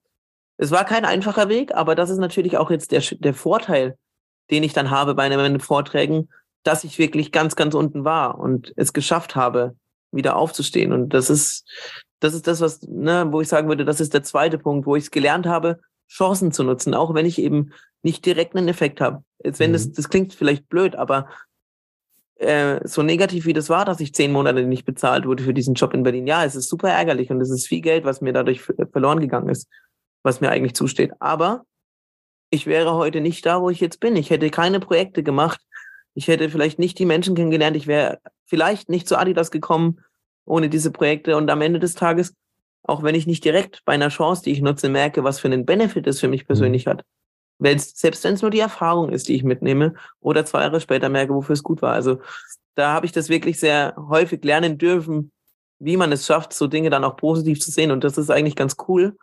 es 0.55 0.71
war 0.71 0.85
kein 0.85 1.03
einfacher 1.03 1.49
Weg, 1.49 1.75
aber 1.75 1.95
das 1.95 2.09
ist 2.09 2.19
natürlich 2.19 2.57
auch 2.57 2.71
jetzt 2.71 2.93
der, 2.93 3.01
der 3.01 3.33
Vorteil, 3.33 3.97
den 4.51 4.63
ich 4.63 4.71
dann 4.71 4.89
habe 4.89 5.15
bei 5.15 5.27
meinen 5.35 5.59
Vorträgen, 5.59 6.29
dass 6.63 6.85
ich 6.85 6.97
wirklich 6.97 7.33
ganz, 7.33 7.57
ganz 7.57 7.73
unten 7.73 8.05
war 8.05 8.39
und 8.39 8.71
es 8.77 8.93
geschafft 8.93 9.35
habe, 9.35 9.75
wieder 10.11 10.37
aufzustehen. 10.37 10.93
Und 10.93 11.09
das 11.09 11.29
ist, 11.29 11.67
das 12.21 12.35
ist 12.35 12.47
das, 12.47 12.61
was, 12.61 12.81
ne, 12.83 13.27
wo 13.31 13.41
ich 13.41 13.47
sagen 13.47 13.67
würde, 13.67 13.83
das 13.83 13.99
ist 13.99 14.13
der 14.13 14.23
zweite 14.23 14.57
Punkt, 14.57 14.85
wo 14.85 14.95
ich 14.95 15.05
es 15.05 15.11
gelernt 15.11 15.47
habe, 15.47 15.81
Chancen 16.07 16.51
zu 16.51 16.63
nutzen, 16.63 16.93
auch 16.93 17.13
wenn 17.13 17.25
ich 17.25 17.39
eben 17.39 17.73
nicht 18.03 18.25
direkt 18.25 18.55
einen 18.55 18.67
Effekt 18.67 19.01
habe. 19.01 19.23
Jetzt, 19.43 19.59
wenn 19.59 19.71
mhm. 19.71 19.73
das, 19.73 19.91
das 19.91 20.09
klingt 20.09 20.33
vielleicht 20.33 20.69
blöd, 20.69 20.95
aber 20.95 21.27
äh, 22.35 22.79
so 22.87 23.01
negativ 23.01 23.45
wie 23.45 23.53
das 23.53 23.69
war, 23.69 23.85
dass 23.85 23.99
ich 23.99 24.13
zehn 24.13 24.31
Monate 24.31 24.63
nicht 24.63 24.85
bezahlt 24.85 25.25
wurde 25.25 25.43
für 25.43 25.53
diesen 25.53 25.73
Job 25.73 25.93
in 25.93 26.03
Berlin, 26.03 26.27
ja, 26.27 26.45
es 26.45 26.55
ist 26.55 26.69
super 26.69 26.89
ärgerlich 26.89 27.31
und 27.31 27.41
es 27.41 27.49
ist 27.49 27.67
viel 27.67 27.81
Geld, 27.81 28.05
was 28.05 28.21
mir 28.21 28.33
dadurch 28.33 28.61
verloren 28.61 29.19
gegangen 29.19 29.49
ist, 29.49 29.67
was 30.21 30.41
mir 30.41 30.51
eigentlich 30.51 30.75
zusteht. 30.75 31.13
Aber 31.19 31.65
ich 32.51 32.67
wäre 32.67 32.93
heute 32.93 33.19
nicht 33.19 33.45
da, 33.47 33.61
wo 33.61 33.69
ich 33.71 33.79
jetzt 33.79 33.99
bin. 33.99 34.15
Ich 34.15 34.29
hätte 34.29 34.49
keine 34.51 34.79
Projekte 34.79 35.23
gemacht. 35.23 35.59
Ich 36.13 36.27
hätte 36.27 36.49
vielleicht 36.49 36.77
nicht 36.77 36.99
die 36.99 37.05
Menschen 37.05 37.33
kennengelernt. 37.33 37.77
Ich 37.77 37.87
wäre 37.87 38.19
vielleicht 38.45 38.89
nicht 38.89 39.07
zu 39.07 39.17
Adidas 39.17 39.49
gekommen 39.49 40.01
ohne 40.45 40.69
diese 40.69 40.91
Projekte. 40.91 41.37
Und 41.37 41.49
am 41.49 41.61
Ende 41.61 41.79
des 41.79 41.95
Tages, 41.95 42.33
auch 42.83 43.03
wenn 43.03 43.15
ich 43.15 43.27
nicht 43.27 43.43
direkt 43.45 43.83
bei 43.85 43.93
einer 43.93 44.09
Chance, 44.09 44.43
die 44.43 44.51
ich 44.51 44.61
nutze, 44.61 44.89
merke, 44.89 45.23
was 45.23 45.39
für 45.39 45.47
einen 45.47 45.65
Benefit 45.65 46.07
es 46.07 46.19
für 46.19 46.27
mich 46.27 46.47
persönlich 46.47 46.85
mhm. 46.85 46.91
hat, 46.91 47.05
wenn's, 47.59 47.97
selbst 47.97 48.23
wenn 48.23 48.33
es 48.33 48.41
nur 48.41 48.51
die 48.51 48.59
Erfahrung 48.59 49.11
ist, 49.11 49.27
die 49.27 49.35
ich 49.35 49.43
mitnehme, 49.43 49.93
oder 50.19 50.45
zwei 50.45 50.61
Jahre 50.61 50.81
später 50.81 51.09
merke, 51.09 51.33
wofür 51.33 51.53
es 51.53 51.63
gut 51.63 51.81
war. 51.81 51.93
Also 51.93 52.19
da 52.75 52.93
habe 52.93 53.05
ich 53.05 53.11
das 53.11 53.29
wirklich 53.29 53.59
sehr 53.59 53.95
häufig 53.97 54.43
lernen 54.43 54.77
dürfen, 54.77 55.31
wie 55.79 55.97
man 55.97 56.11
es 56.11 56.25
schafft, 56.25 56.53
so 56.53 56.67
Dinge 56.67 56.89
dann 56.89 57.03
auch 57.03 57.17
positiv 57.17 57.59
zu 57.59 57.71
sehen. 57.71 57.91
Und 57.91 58.03
das 58.03 58.17
ist 58.17 58.29
eigentlich 58.29 58.55
ganz 58.55 58.77
cool, 58.87 59.17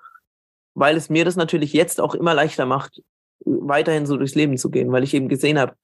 weil 0.75 0.97
es 0.97 1.09
mir 1.09 1.25
das 1.25 1.37
natürlich 1.37 1.73
jetzt 1.73 2.01
auch 2.01 2.15
immer 2.15 2.35
leichter 2.35 2.67
macht, 2.67 3.03
weiterhin 3.45 4.07
so 4.07 4.17
durchs 4.17 4.35
Leben 4.35 4.57
zu 4.57 4.71
gehen, 4.71 4.93
weil 4.93 5.05
ich 5.05 5.15
eben 5.15 5.29
gesehen 5.29 5.59
habe, 5.59 5.75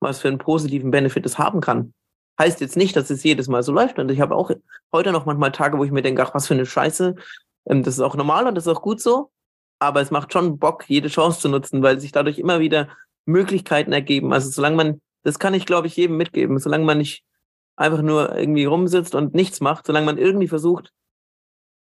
was 0.00 0.20
für 0.20 0.28
einen 0.28 0.38
positiven 0.38 0.90
Benefit 0.90 1.26
es 1.26 1.38
haben 1.38 1.60
kann. 1.60 1.92
Heißt 2.40 2.60
jetzt 2.60 2.76
nicht, 2.76 2.96
dass 2.96 3.10
es 3.10 3.22
jedes 3.22 3.48
Mal 3.48 3.62
so 3.62 3.70
läuft. 3.70 3.98
Und 3.98 4.10
ich 4.10 4.20
habe 4.20 4.34
auch 4.34 4.50
heute 4.92 5.12
noch 5.12 5.26
manchmal 5.26 5.52
Tage, 5.52 5.78
wo 5.78 5.84
ich 5.84 5.92
mir 5.92 6.02
denke, 6.02 6.22
ach, 6.22 6.34
was 6.34 6.46
für 6.48 6.54
eine 6.54 6.66
Scheiße. 6.66 7.14
Ähm, 7.66 7.82
das 7.82 7.94
ist 7.94 8.00
auch 8.00 8.16
normal 8.16 8.46
und 8.46 8.54
das 8.54 8.66
ist 8.66 8.74
auch 8.74 8.82
gut 8.82 9.00
so 9.00 9.30
aber 9.80 10.00
es 10.00 10.10
macht 10.10 10.32
schon 10.32 10.58
Bock, 10.58 10.84
jede 10.88 11.08
Chance 11.08 11.40
zu 11.40 11.48
nutzen, 11.48 11.82
weil 11.82 11.98
sich 11.98 12.12
dadurch 12.12 12.38
immer 12.38 12.60
wieder 12.60 12.88
Möglichkeiten 13.24 13.92
ergeben. 13.92 14.32
Also 14.32 14.50
solange 14.50 14.76
man, 14.76 15.00
das 15.22 15.38
kann 15.38 15.54
ich 15.54 15.66
glaube 15.66 15.88
ich 15.88 15.96
jedem 15.96 16.16
mitgeben, 16.16 16.58
solange 16.58 16.84
man 16.84 16.98
nicht 16.98 17.24
einfach 17.76 18.02
nur 18.02 18.36
irgendwie 18.36 18.66
rumsitzt 18.66 19.14
und 19.14 19.34
nichts 19.34 19.60
macht, 19.60 19.86
solange 19.86 20.06
man 20.06 20.18
irgendwie 20.18 20.48
versucht, 20.48 20.92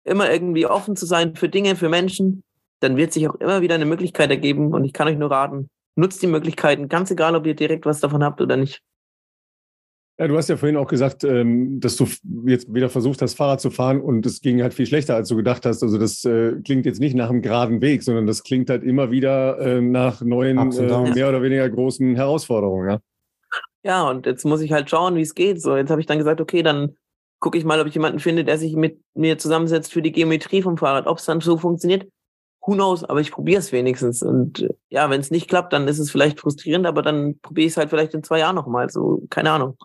immer 0.03 0.31
irgendwie 0.31 0.67
offen 0.67 0.95
zu 0.95 1.05
sein 1.05 1.35
für 1.35 1.49
Dinge, 1.49 1.75
für 1.75 1.89
Menschen, 1.89 2.43
dann 2.79 2.97
wird 2.97 3.13
sich 3.13 3.27
auch 3.27 3.35
immer 3.35 3.61
wieder 3.61 3.75
eine 3.75 3.85
Möglichkeit 3.85 4.29
ergeben 4.29 4.73
und 4.73 4.85
ich 4.85 4.93
kann 4.93 5.07
euch 5.07 5.17
nur 5.17 5.31
raten, 5.31 5.69
nutzt 5.95 6.21
die 6.21 6.27
Möglichkeiten, 6.27 6.87
ganz 6.87 7.09
egal, 7.09 7.35
ob 7.35 7.47
ihr 7.47 7.55
direkt 7.55 7.85
was 7.85 7.99
davon 7.99 8.23
habt 8.23 8.41
oder 8.41 8.57
nicht. 8.57 8.81
Ja, 10.17 10.27
du 10.27 10.37
hast 10.37 10.49
ja 10.49 10.57
vorhin 10.57 10.77
auch 10.77 10.87
gesagt, 10.87 11.23
ähm, 11.23 11.79
dass 11.79 11.95
du 11.95 12.05
jetzt 12.45 12.71
wieder 12.73 12.89
versucht 12.89 13.21
hast, 13.21 13.35
Fahrrad 13.35 13.59
zu 13.61 13.71
fahren 13.71 14.01
und 14.01 14.25
es 14.25 14.41
ging 14.41 14.61
halt 14.61 14.73
viel 14.73 14.85
schlechter, 14.85 15.15
als 15.15 15.29
du 15.29 15.35
gedacht 15.35 15.65
hast. 15.65 15.81
Also 15.81 15.97
das 15.97 16.23
äh, 16.25 16.53
klingt 16.63 16.85
jetzt 16.85 16.99
nicht 16.99 17.15
nach 17.15 17.29
einem 17.29 17.41
geraden 17.41 17.81
Weg, 17.81 18.03
sondern 18.03 18.27
das 18.27 18.43
klingt 18.43 18.69
halt 18.69 18.83
immer 18.83 19.09
wieder 19.09 19.57
äh, 19.59 19.81
nach 19.81 20.21
neuen, 20.21 20.71
äh, 20.71 21.13
mehr 21.13 21.29
oder 21.29 21.41
weniger 21.41 21.67
großen 21.67 22.15
Herausforderungen. 22.15 22.89
Ja? 22.89 22.99
ja, 23.83 24.09
und 24.09 24.25
jetzt 24.25 24.45
muss 24.45 24.61
ich 24.61 24.71
halt 24.71 24.89
schauen, 24.89 25.15
wie 25.15 25.21
es 25.21 25.33
geht. 25.33 25.61
So, 25.61 25.75
jetzt 25.75 25.89
habe 25.89 26.01
ich 26.01 26.07
dann 26.07 26.19
gesagt, 26.19 26.39
okay, 26.39 26.61
dann 26.61 26.95
gucke 27.39 27.57
ich 27.57 27.65
mal, 27.65 27.81
ob 27.81 27.87
ich 27.87 27.95
jemanden 27.95 28.19
finde, 28.19 28.45
der 28.45 28.57
sich 28.57 28.75
mit 28.75 29.01
mir 29.15 29.37
zusammensetzt 29.37 29.91
für 29.91 30.01
die 30.01 30.11
Geometrie 30.11 30.61
vom 30.61 30.77
Fahrrad. 30.77 31.07
Ob 31.07 31.17
es 31.17 31.25
dann 31.25 31.41
so 31.41 31.57
funktioniert, 31.57 32.05
who 32.61 32.73
knows, 32.73 33.03
aber 33.03 33.19
ich 33.19 33.31
probiere 33.31 33.59
es 33.59 33.71
wenigstens. 33.71 34.21
Und 34.21 34.67
ja, 34.89 35.09
wenn 35.09 35.19
es 35.19 35.31
nicht 35.31 35.49
klappt, 35.49 35.73
dann 35.73 35.87
ist 35.87 35.99
es 35.99 36.11
vielleicht 36.11 36.39
frustrierend, 36.39 36.85
aber 36.85 37.01
dann 37.01 37.39
probiere 37.39 37.65
ich 37.65 37.73
es 37.73 37.77
halt 37.77 37.89
vielleicht 37.89 38.13
in 38.13 38.23
zwei 38.23 38.39
Jahren 38.39 38.55
nochmal. 38.55 38.89
So, 38.89 39.23
keine 39.29 39.51
Ahnung. 39.51 39.77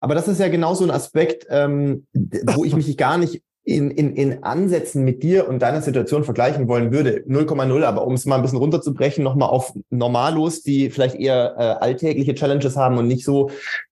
Aber 0.00 0.14
das 0.14 0.28
ist 0.28 0.40
ja 0.40 0.48
genau 0.48 0.74
so 0.74 0.84
ein 0.84 0.90
Aspekt, 0.90 1.46
ähm, 1.50 2.06
wo 2.12 2.64
ich 2.64 2.74
mich 2.74 2.96
gar 2.96 3.18
nicht 3.18 3.42
in, 3.64 3.90
in, 3.90 4.14
in 4.16 4.42
Ansätzen 4.44 5.04
mit 5.04 5.22
dir 5.22 5.46
und 5.48 5.60
deiner 5.60 5.82
Situation 5.82 6.24
vergleichen 6.24 6.68
wollen 6.68 6.90
würde, 6.90 7.24
0,0, 7.28 7.84
aber 7.84 8.06
um 8.06 8.14
es 8.14 8.24
mal 8.24 8.36
ein 8.36 8.42
bisschen 8.42 8.58
runterzubrechen, 8.58 9.22
nochmal 9.22 9.50
auf 9.50 9.74
Normalos, 9.90 10.62
die 10.62 10.88
vielleicht 10.90 11.16
eher 11.16 11.54
äh, 11.58 11.84
alltägliche 11.84 12.34
Challenges 12.34 12.76
haben 12.76 12.96
und 12.96 13.08
nicht 13.08 13.24
so 13.24 13.50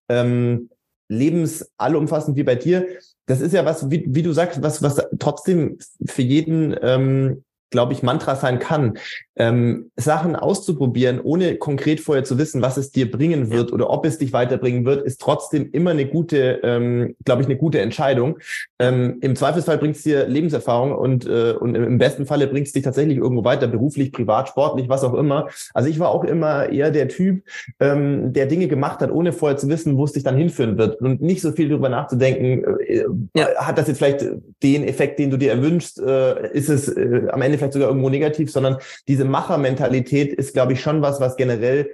ähm, 0.09 0.71
lebensallumfassend 1.09 2.37
wie 2.37 2.45
bei 2.45 2.55
dir. 2.55 2.87
Das 3.27 3.41
ist 3.41 3.53
ja 3.53 3.65
was, 3.67 3.91
wie, 3.91 4.05
wie 4.09 4.23
du 4.23 4.33
sagst, 4.33 4.63
was, 4.63 4.83
was 4.83 5.07
trotzdem 5.19 5.79
für 6.07 6.23
jeden 6.23 6.75
ähm, 6.81 7.45
glaube 7.71 7.93
ich, 7.93 8.03
Mantra 8.03 8.37
sein 8.37 8.59
kann, 8.59 8.99
ähm, 9.37 9.91
Sachen 9.97 10.35
auszuprobieren, 10.35 11.21
ohne 11.21 11.57
konkret 11.57 12.01
vorher 12.01 12.25
zu 12.25 12.39
wissen, 12.39 12.63
was 12.63 12.77
es 12.77 12.91
dir 12.91 13.11
bringen 13.11 13.51
wird 13.51 13.73
oder 13.73 13.91
ob 13.91 14.07
es 14.07 14.19
dich 14.19 14.33
weiterbringen 14.33 14.85
wird, 14.85 15.05
ist 15.05 15.21
trotzdem 15.21 15.71
immer 15.73 15.91
eine 15.91 16.07
gute, 16.07 16.61
ähm, 16.63 17.15
glaube 17.25 17.43
ich, 17.43 17.49
eine 17.49 17.59
gute 17.59 17.81
Entscheidung. 17.81 18.39
Ähm, 18.79 19.19
Im 19.21 19.37
Zweifelsfall 19.37 19.79
bringt 19.79 19.97
es 19.97 20.03
dir 20.03 20.27
Lebenserfahrung 20.27 20.93
und, 20.95 21.27
äh, 21.27 21.53
und 21.53 21.75
im 21.75 21.99
besten 21.99 22.25
Falle 22.27 22.47
bringt 22.47 22.67
es 22.67 22.73
dich 22.73 22.83
tatsächlich 22.83 23.19
irgendwo 23.19 23.45
weiter, 23.45 23.67
beruflich, 23.67 24.11
privat, 24.13 24.49
sportlich, 24.49 24.89
was 24.89 25.05
auch 25.05 25.15
immer. 25.15 25.49
Also 25.75 25.91
ich 25.91 25.99
war 25.99 26.09
auch 26.09 26.25
immer 26.25 26.71
eher 26.71 26.91
der 26.91 27.09
Typ, 27.09 27.43
ähm, 27.79 28.33
der 28.33 28.47
Dinge 28.47 28.69
gemacht 28.69 29.01
hat, 29.01 29.11
ohne 29.11 29.33
vorher 29.33 29.59
zu 29.59 29.69
wissen, 29.69 29.99
wo 29.99 30.05
es 30.05 30.13
dich 30.13 30.23
dann 30.23 30.37
hinführen 30.37 30.79
wird 30.79 31.01
und 31.03 31.21
nicht 31.21 31.43
so 31.43 31.53
viel 31.53 31.69
darüber 31.69 31.91
nachzudenken, 31.91 32.65
äh, 32.87 33.05
ja. 33.35 33.49
hat 33.57 33.77
das 33.77 33.89
jetzt 33.89 33.99
vielleicht 33.99 34.25
den 34.63 34.85
Effekt, 34.85 35.19
den 35.19 35.31
du 35.31 35.37
dir 35.37 35.51
erwünschst, 35.51 36.01
äh, 36.01 36.53
ist 36.53 36.71
es 36.71 36.89
äh, 36.89 37.29
am 37.31 37.43
Ende 37.43 37.59
vielleicht 37.59 37.75
sogar 37.75 37.89
irgendwo 37.89 38.09
negativ, 38.09 38.51
sondern 38.51 38.79
diese 39.09 39.26
Machermentalität 39.27 40.33
ist, 40.33 40.55
glaube 40.55 40.73
ich, 40.73 40.81
schon 40.81 41.03
was, 41.03 41.21
was 41.21 41.37
generell 41.37 41.91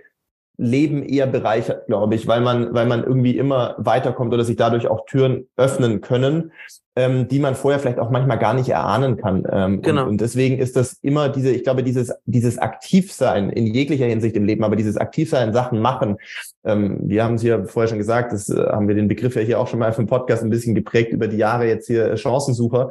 Leben 0.59 1.03
eher 1.03 1.27
bereichert, 1.27 1.87
glaube 1.87 2.15
ich, 2.15 2.27
weil 2.29 2.41
man, 2.41 2.75
weil 2.75 2.87
man 2.87 3.03
irgendwie 3.03 3.37
immer 3.37 3.75
weiterkommt 3.79 4.33
oder 4.35 4.45
sich 4.45 4.57
dadurch 4.57 4.87
auch 4.87 5.07
Türen 5.07 5.49
öffnen 5.57 6.03
können, 6.03 6.53
ähm, 6.95 7.27
die 7.27 7.39
man 7.39 7.55
vorher 7.55 7.81
vielleicht 7.81 7.99
auch 7.99 8.11
manchmal 8.11 8.39
gar 8.39 8.53
nicht 8.53 8.69
erahnen 8.69 9.17
kann. 9.17 9.45
Ähm, 9.51 9.81
genau. 9.81 10.03
Und, 10.03 10.09
und, 10.09 10.21
deswegen 10.21 10.59
ist 10.59 10.77
das 10.77 10.99
immer 11.01 11.31
diese, 11.31 11.51
ich 11.51 11.65
glaube, 11.65 11.83
dieses, 11.83 12.13
dieses 12.27 12.59
Aktivsein 12.59 13.49
in 13.49 13.67
jeglicher 13.67 14.05
Hinsicht 14.05 14.37
im 14.37 14.45
Leben, 14.45 14.63
aber 14.63 14.77
dieses 14.77 14.99
Aktivsein, 14.99 15.55
Sachen 15.55 15.81
machen. 15.81 16.19
Ähm, 16.65 17.01
wir 17.05 17.25
haben 17.25 17.37
es 17.37 17.43
ja 17.43 17.65
vorher 17.65 17.89
schon 17.89 17.99
gesagt, 17.99 18.33
das 18.33 18.51
äh, 18.51 18.61
haben 18.61 18.89
wir 18.89 18.95
den 18.95 19.09
Begriff 19.09 19.35
ja 19.37 19.43
hier 19.43 19.59
auch 19.59 19.69
schon 19.69 19.79
mal 19.79 19.93
für 19.93 20.03
den 20.03 20.09
Podcast 20.09 20.43
ein 20.43 20.51
bisschen 20.51 20.75
geprägt 20.75 21.13
über 21.13 21.29
die 21.29 21.39
Jahre 21.39 21.67
jetzt 21.67 21.87
hier 21.87 22.13
äh, 22.13 22.17
Chancensucher 22.19 22.91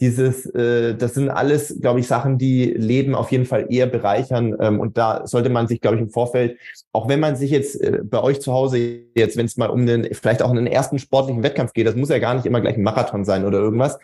dieses, 0.00 0.46
äh, 0.54 0.94
das 0.94 1.14
sind 1.14 1.28
alles, 1.28 1.80
glaube 1.80 2.00
ich, 2.00 2.06
Sachen, 2.06 2.38
die 2.38 2.66
Leben 2.66 3.16
auf 3.16 3.32
jeden 3.32 3.46
Fall 3.46 3.66
eher 3.68 3.86
bereichern. 3.86 4.56
Ähm, 4.60 4.78
und 4.78 4.96
da 4.96 5.26
sollte 5.26 5.50
man 5.50 5.66
sich, 5.66 5.80
glaube 5.80 5.96
ich, 5.96 6.02
im 6.02 6.10
Vorfeld, 6.10 6.56
auch 6.92 7.08
wenn 7.08 7.18
man 7.18 7.34
sich 7.34 7.50
jetzt 7.50 7.80
äh, 7.80 8.00
bei 8.04 8.22
euch 8.22 8.40
zu 8.40 8.52
Hause 8.52 8.78
jetzt, 9.16 9.36
wenn 9.36 9.46
es 9.46 9.56
mal 9.56 9.70
um 9.70 9.86
den, 9.86 10.08
vielleicht 10.14 10.42
auch 10.42 10.50
einen 10.50 10.68
ersten 10.68 11.00
sportlichen 11.00 11.42
Wettkampf 11.42 11.72
geht, 11.72 11.86
das 11.86 11.96
muss 11.96 12.10
ja 12.10 12.20
gar 12.20 12.34
nicht 12.34 12.46
immer 12.46 12.60
gleich 12.60 12.76
ein 12.76 12.82
Marathon 12.82 13.24
sein 13.24 13.44
oder 13.44 13.58
irgendwas. 13.58 13.98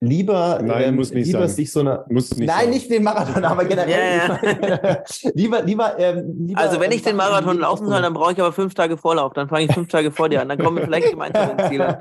Lieber, 0.00 0.60
Nein, 0.62 0.82
ähm, 0.88 0.96
muss 0.96 1.12
nicht 1.12 1.26
lieber 1.26 1.46
sein. 1.46 1.56
sich 1.56 1.72
so 1.72 1.80
eine, 1.80 2.04
muss 2.08 2.36
nicht 2.36 2.46
nein, 2.46 2.64
sein. 2.64 2.70
nicht 2.70 2.90
den 2.90 3.02
Marathon, 3.04 3.44
aber 3.44 3.64
generell. 3.64 4.18
Ja. 4.18 5.02
lieber, 5.34 5.62
lieber, 5.62 5.98
ähm, 5.98 6.46
lieber. 6.46 6.60
Also 6.60 6.80
wenn 6.80 6.92
ich 6.92 7.02
den 7.02 7.16
Marathon 7.16 7.58
laufen 7.58 7.88
soll, 7.88 8.02
dann 8.02 8.14
brauche 8.14 8.32
ich 8.32 8.40
aber 8.40 8.52
fünf 8.52 8.74
Tage 8.74 8.96
Vorlauf. 8.96 9.32
Dann 9.34 9.48
fange 9.48 9.64
ich 9.64 9.72
fünf 9.72 9.88
Tage 9.88 10.10
vor 10.10 10.28
dir 10.28 10.40
an. 10.40 10.48
Dann 10.48 10.58
kommen 10.58 10.78
wir 10.78 10.84
vielleicht 10.84 11.10
gemeinsam 11.10 11.58
ins 11.58 11.68
Ziel. 11.68 11.96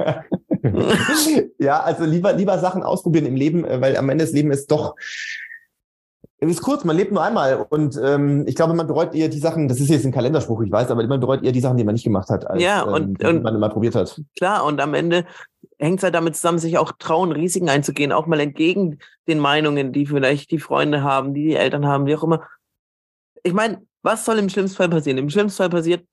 Ja, 1.60 1.80
also 1.81 2.06
lieber, 2.06 2.34
lieber 2.34 2.60
Sachen 2.60 2.84
ausprobieren 2.84 3.26
im 3.26 3.35
Leben, 3.35 3.65
äh, 3.65 3.81
weil 3.81 3.98
am 3.98 4.10
Ende 4.10 4.26
des 4.26 4.34
Lebens 4.34 4.60
ist 4.60 4.72
doch, 4.72 4.95
es 6.39 6.49
ist 6.49 6.61
kurz, 6.61 6.84
man 6.84 6.95
lebt 6.95 7.11
nur 7.11 7.23
einmal 7.23 7.65
und 7.69 7.99
ähm, 8.03 8.45
ich 8.48 8.56
glaube, 8.56 8.73
man 8.76 8.85
bereut 8.85 9.15
eher 9.15 9.27
die 9.27 9.39
Sachen, 9.39 9.68
das 9.68 9.80
ist 9.80 9.89
jetzt 9.89 10.06
ein 10.06 10.11
Kalenderspruch, 10.11 10.61
ich 10.61 10.72
weiß, 10.72 10.91
aber 10.91 11.06
man 11.07 11.19
bereut 11.19 11.44
eher 11.44 11.52
die 11.52 11.60
Sachen, 11.60 11.77
die 11.77 11.84
man 11.84 11.94
nicht 11.94 12.03
gemacht 12.03 12.30
hat, 12.30 12.45
als 12.45 12.61
ja, 12.61 12.84
und, 12.84 13.23
ähm, 13.23 13.38
und 13.38 13.44
man 13.44 13.56
immer 13.56 13.69
probiert 13.69 13.95
hat. 13.95 14.22
Klar, 14.38 14.64
und 14.65 14.80
am 14.80 14.94
Ende 14.94 15.26
hängt 15.80 15.99
es 15.99 16.03
halt 16.03 16.15
damit 16.15 16.35
zusammen, 16.35 16.60
sich 16.60 16.77
auch 16.77 16.91
trauen, 16.99 17.31
Risiken 17.31 17.69
einzugehen, 17.69 18.11
auch 18.11 18.27
mal 18.27 18.39
entgegen 18.39 18.99
den 19.27 19.39
Meinungen, 19.39 19.94
die 19.94 20.06
vielleicht 20.06 20.52
die 20.52 20.60
Freunde 20.60 21.02
haben, 21.02 21.34
die 21.34 21.45
die 21.45 21.56
Eltern 21.56 21.88
haben, 21.88 22.06
wie 22.06 22.15
auch 22.15 22.23
immer. 22.23 22.48
Ich 23.44 23.53
meine, 23.53 23.81
was 24.03 24.26
soll 24.26 24.38
im 24.38 24.49
schlimmsten 24.49 24.77
Fall 24.77 24.89
passieren? 24.89 25.18
Im 25.18 25.30
schlimmsten 25.30 25.57
Fall 25.57 25.69
passiert, 25.69 26.06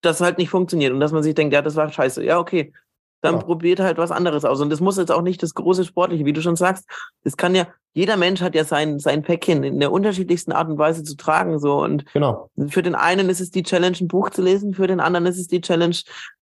dass 0.00 0.16
es 0.16 0.22
halt 0.22 0.38
nicht 0.38 0.50
funktioniert 0.50 0.92
und 0.92 1.00
dass 1.00 1.12
man 1.12 1.22
sich 1.22 1.34
denkt, 1.34 1.52
ja, 1.52 1.62
das 1.62 1.76
war 1.76 1.90
scheiße. 1.90 2.24
Ja, 2.24 2.38
okay, 2.38 2.72
dann 3.20 3.34
ja. 3.34 3.40
probiert 3.40 3.80
halt 3.80 3.98
was 3.98 4.10
anderes 4.10 4.44
aus. 4.44 4.60
Und 4.60 4.70
das 4.70 4.80
muss 4.80 4.96
jetzt 4.96 5.12
auch 5.12 5.22
nicht 5.22 5.42
das 5.42 5.54
große 5.54 5.84
Sportliche, 5.84 6.24
wie 6.24 6.32
du 6.32 6.42
schon 6.42 6.56
sagst. 6.56 6.84
Das 7.24 7.36
kann 7.36 7.54
ja, 7.54 7.66
jeder 7.92 8.16
Mensch 8.16 8.40
hat 8.40 8.54
ja 8.54 8.64
sein, 8.64 8.98
sein 8.98 9.22
Päckchen 9.22 9.62
in 9.64 9.80
der 9.80 9.92
unterschiedlichsten 9.92 10.52
Art 10.52 10.68
und 10.68 10.78
Weise 10.78 11.02
zu 11.02 11.16
tragen, 11.16 11.58
so. 11.58 11.82
Und 11.82 12.06
genau. 12.12 12.50
für 12.68 12.82
den 12.82 12.94
einen 12.94 13.28
ist 13.28 13.40
es 13.40 13.50
die 13.50 13.62
Challenge, 13.62 13.96
ein 14.00 14.08
Buch 14.08 14.30
zu 14.30 14.42
lesen. 14.42 14.74
Für 14.74 14.86
den 14.86 15.00
anderen 15.00 15.26
ist 15.26 15.38
es 15.38 15.48
die 15.48 15.60
Challenge, 15.60 15.96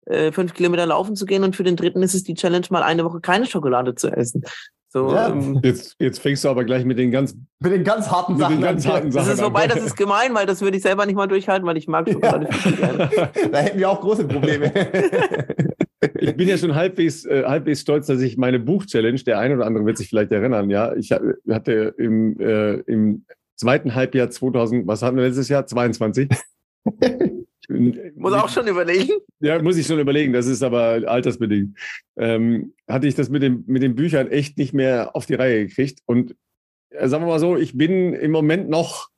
äh, 0.06 0.30
fünf 0.32 0.54
Kilometer 0.54 0.86
laufen 0.86 1.16
zu 1.16 1.26
gehen. 1.26 1.44
Und 1.44 1.56
für 1.56 1.64
den 1.64 1.76
dritten 1.76 2.02
ist 2.02 2.14
es 2.14 2.22
die 2.22 2.34
Challenge, 2.34 2.66
mal 2.70 2.82
eine 2.82 3.04
Woche 3.04 3.20
keine 3.20 3.46
Schokolade 3.46 3.94
zu 3.94 4.08
essen. 4.08 4.44
So, 4.90 5.12
ja. 5.12 5.28
ähm, 5.28 5.60
jetzt, 5.62 5.96
jetzt 5.98 6.18
fängst 6.18 6.44
du 6.44 6.48
aber 6.48 6.64
gleich 6.64 6.86
mit 6.86 6.98
den 6.98 7.10
ganz, 7.10 7.36
mit 7.60 7.72
den 7.72 7.84
ganz 7.84 8.10
harten 8.10 8.32
mit 8.32 8.40
Sachen 8.40 8.54
den 8.56 8.62
ganz 8.62 8.86
harten 8.86 9.10
Das 9.10 9.26
Sachen 9.26 9.32
ist 9.34 9.44
wobei, 9.44 9.66
das 9.66 9.82
ist 9.82 9.96
gemein, 9.96 10.34
weil 10.34 10.46
das 10.46 10.62
würde 10.62 10.78
ich 10.78 10.82
selber 10.82 11.04
nicht 11.04 11.16
mal 11.16 11.26
durchhalten, 11.26 11.66
weil 11.66 11.76
ich 11.76 11.88
mag 11.88 12.08
Schokolade 12.08 12.50
viel 12.50 12.72
gerne. 12.72 13.10
da 13.52 13.58
hätten 13.58 13.78
wir 13.78 13.90
auch 13.90 14.00
große 14.00 14.26
Probleme. 14.26 14.72
ich 16.00 16.36
bin 16.36 16.48
ja 16.48 16.56
schon 16.56 16.74
halbwegs, 16.74 17.24
äh, 17.24 17.44
halbwegs 17.44 17.80
stolz, 17.80 18.06
dass 18.06 18.20
ich 18.20 18.36
meine 18.36 18.60
Buch-Challenge, 18.60 19.20
der 19.20 19.38
eine 19.38 19.56
oder 19.56 19.66
andere 19.66 19.86
wird 19.86 19.98
sich 19.98 20.08
vielleicht 20.08 20.32
erinnern, 20.32 20.70
ja, 20.70 20.94
ich 20.94 21.12
hatte 21.12 21.94
im, 21.98 22.38
äh, 22.40 22.74
im 22.80 23.24
zweiten 23.56 23.94
Halbjahr 23.94 24.30
2000, 24.30 24.86
was 24.86 25.02
hatten 25.02 25.16
wir 25.16 25.24
letztes 25.24 25.48
Jahr? 25.48 25.66
22. 25.66 26.28
muss 27.68 28.32
auch 28.32 28.48
schon 28.48 28.66
überlegen. 28.66 29.12
Ja, 29.40 29.60
muss 29.60 29.76
ich 29.76 29.86
schon 29.86 29.98
überlegen. 29.98 30.32
Das 30.32 30.46
ist 30.46 30.62
aber 30.62 31.02
altersbedingt. 31.06 31.76
Ähm, 32.16 32.74
hatte 32.88 33.06
ich 33.06 33.14
das 33.14 33.28
mit, 33.28 33.42
dem, 33.42 33.64
mit 33.66 33.82
den 33.82 33.94
Büchern 33.94 34.30
echt 34.30 34.56
nicht 34.58 34.72
mehr 34.72 35.14
auf 35.14 35.26
die 35.26 35.34
Reihe 35.34 35.66
gekriegt. 35.66 36.00
Und 36.06 36.34
äh, 36.90 37.08
sagen 37.08 37.24
wir 37.24 37.28
mal 37.28 37.40
so, 37.40 37.56
ich 37.56 37.76
bin 37.76 38.14
im 38.14 38.30
Moment 38.30 38.68
noch 38.68 39.08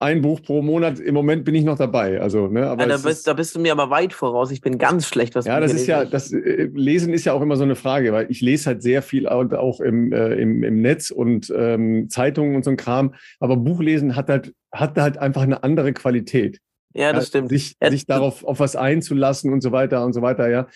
ein 0.00 0.22
Buch 0.22 0.42
pro 0.42 0.62
Monat. 0.62 0.98
Im 0.98 1.14
Moment 1.14 1.44
bin 1.44 1.54
ich 1.54 1.64
noch 1.64 1.76
dabei. 1.76 2.20
Also, 2.20 2.48
ne, 2.48 2.66
aber 2.66 2.82
ja, 2.82 2.88
da, 2.88 2.94
bist, 2.94 3.06
ist, 3.06 3.26
da 3.26 3.34
bist 3.34 3.54
du 3.54 3.60
mir 3.60 3.72
aber 3.72 3.90
weit 3.90 4.14
voraus. 4.14 4.50
Ich 4.50 4.62
bin 4.62 4.78
ganz 4.78 5.06
schlecht, 5.06 5.34
was 5.34 5.44
Ja, 5.44 5.60
das 5.60 5.74
ist 5.74 5.86
ja, 5.86 6.06
das 6.06 6.32
äh, 6.32 6.70
Lesen 6.72 7.12
ist 7.12 7.26
ja 7.26 7.34
auch 7.34 7.42
immer 7.42 7.56
so 7.56 7.64
eine 7.64 7.76
Frage, 7.76 8.12
weil 8.12 8.30
ich 8.30 8.40
lese 8.40 8.66
halt 8.66 8.82
sehr 8.82 9.02
viel 9.02 9.28
auch 9.28 9.80
im, 9.80 10.12
äh, 10.12 10.34
im, 10.34 10.64
im 10.64 10.80
Netz 10.80 11.10
und 11.10 11.52
ähm, 11.54 12.08
Zeitungen 12.08 12.56
und 12.56 12.64
so 12.64 12.70
ein 12.70 12.78
Kram. 12.78 13.14
Aber 13.40 13.58
Buchlesen 13.58 14.16
hat 14.16 14.30
halt, 14.30 14.54
hat 14.72 14.96
halt 14.96 15.18
einfach 15.18 15.42
eine 15.42 15.62
andere 15.62 15.92
Qualität. 15.92 16.60
Ja, 16.94 17.12
das 17.12 17.24
ja, 17.24 17.28
stimmt. 17.28 17.50
Sich, 17.50 17.76
ja, 17.80 17.90
sich 17.90 18.06
darauf 18.06 18.42
auf 18.42 18.58
was 18.58 18.76
einzulassen 18.76 19.52
und 19.52 19.60
so 19.60 19.70
weiter 19.70 20.04
und 20.04 20.14
so 20.14 20.22
weiter, 20.22 20.48
ja. 20.48 20.66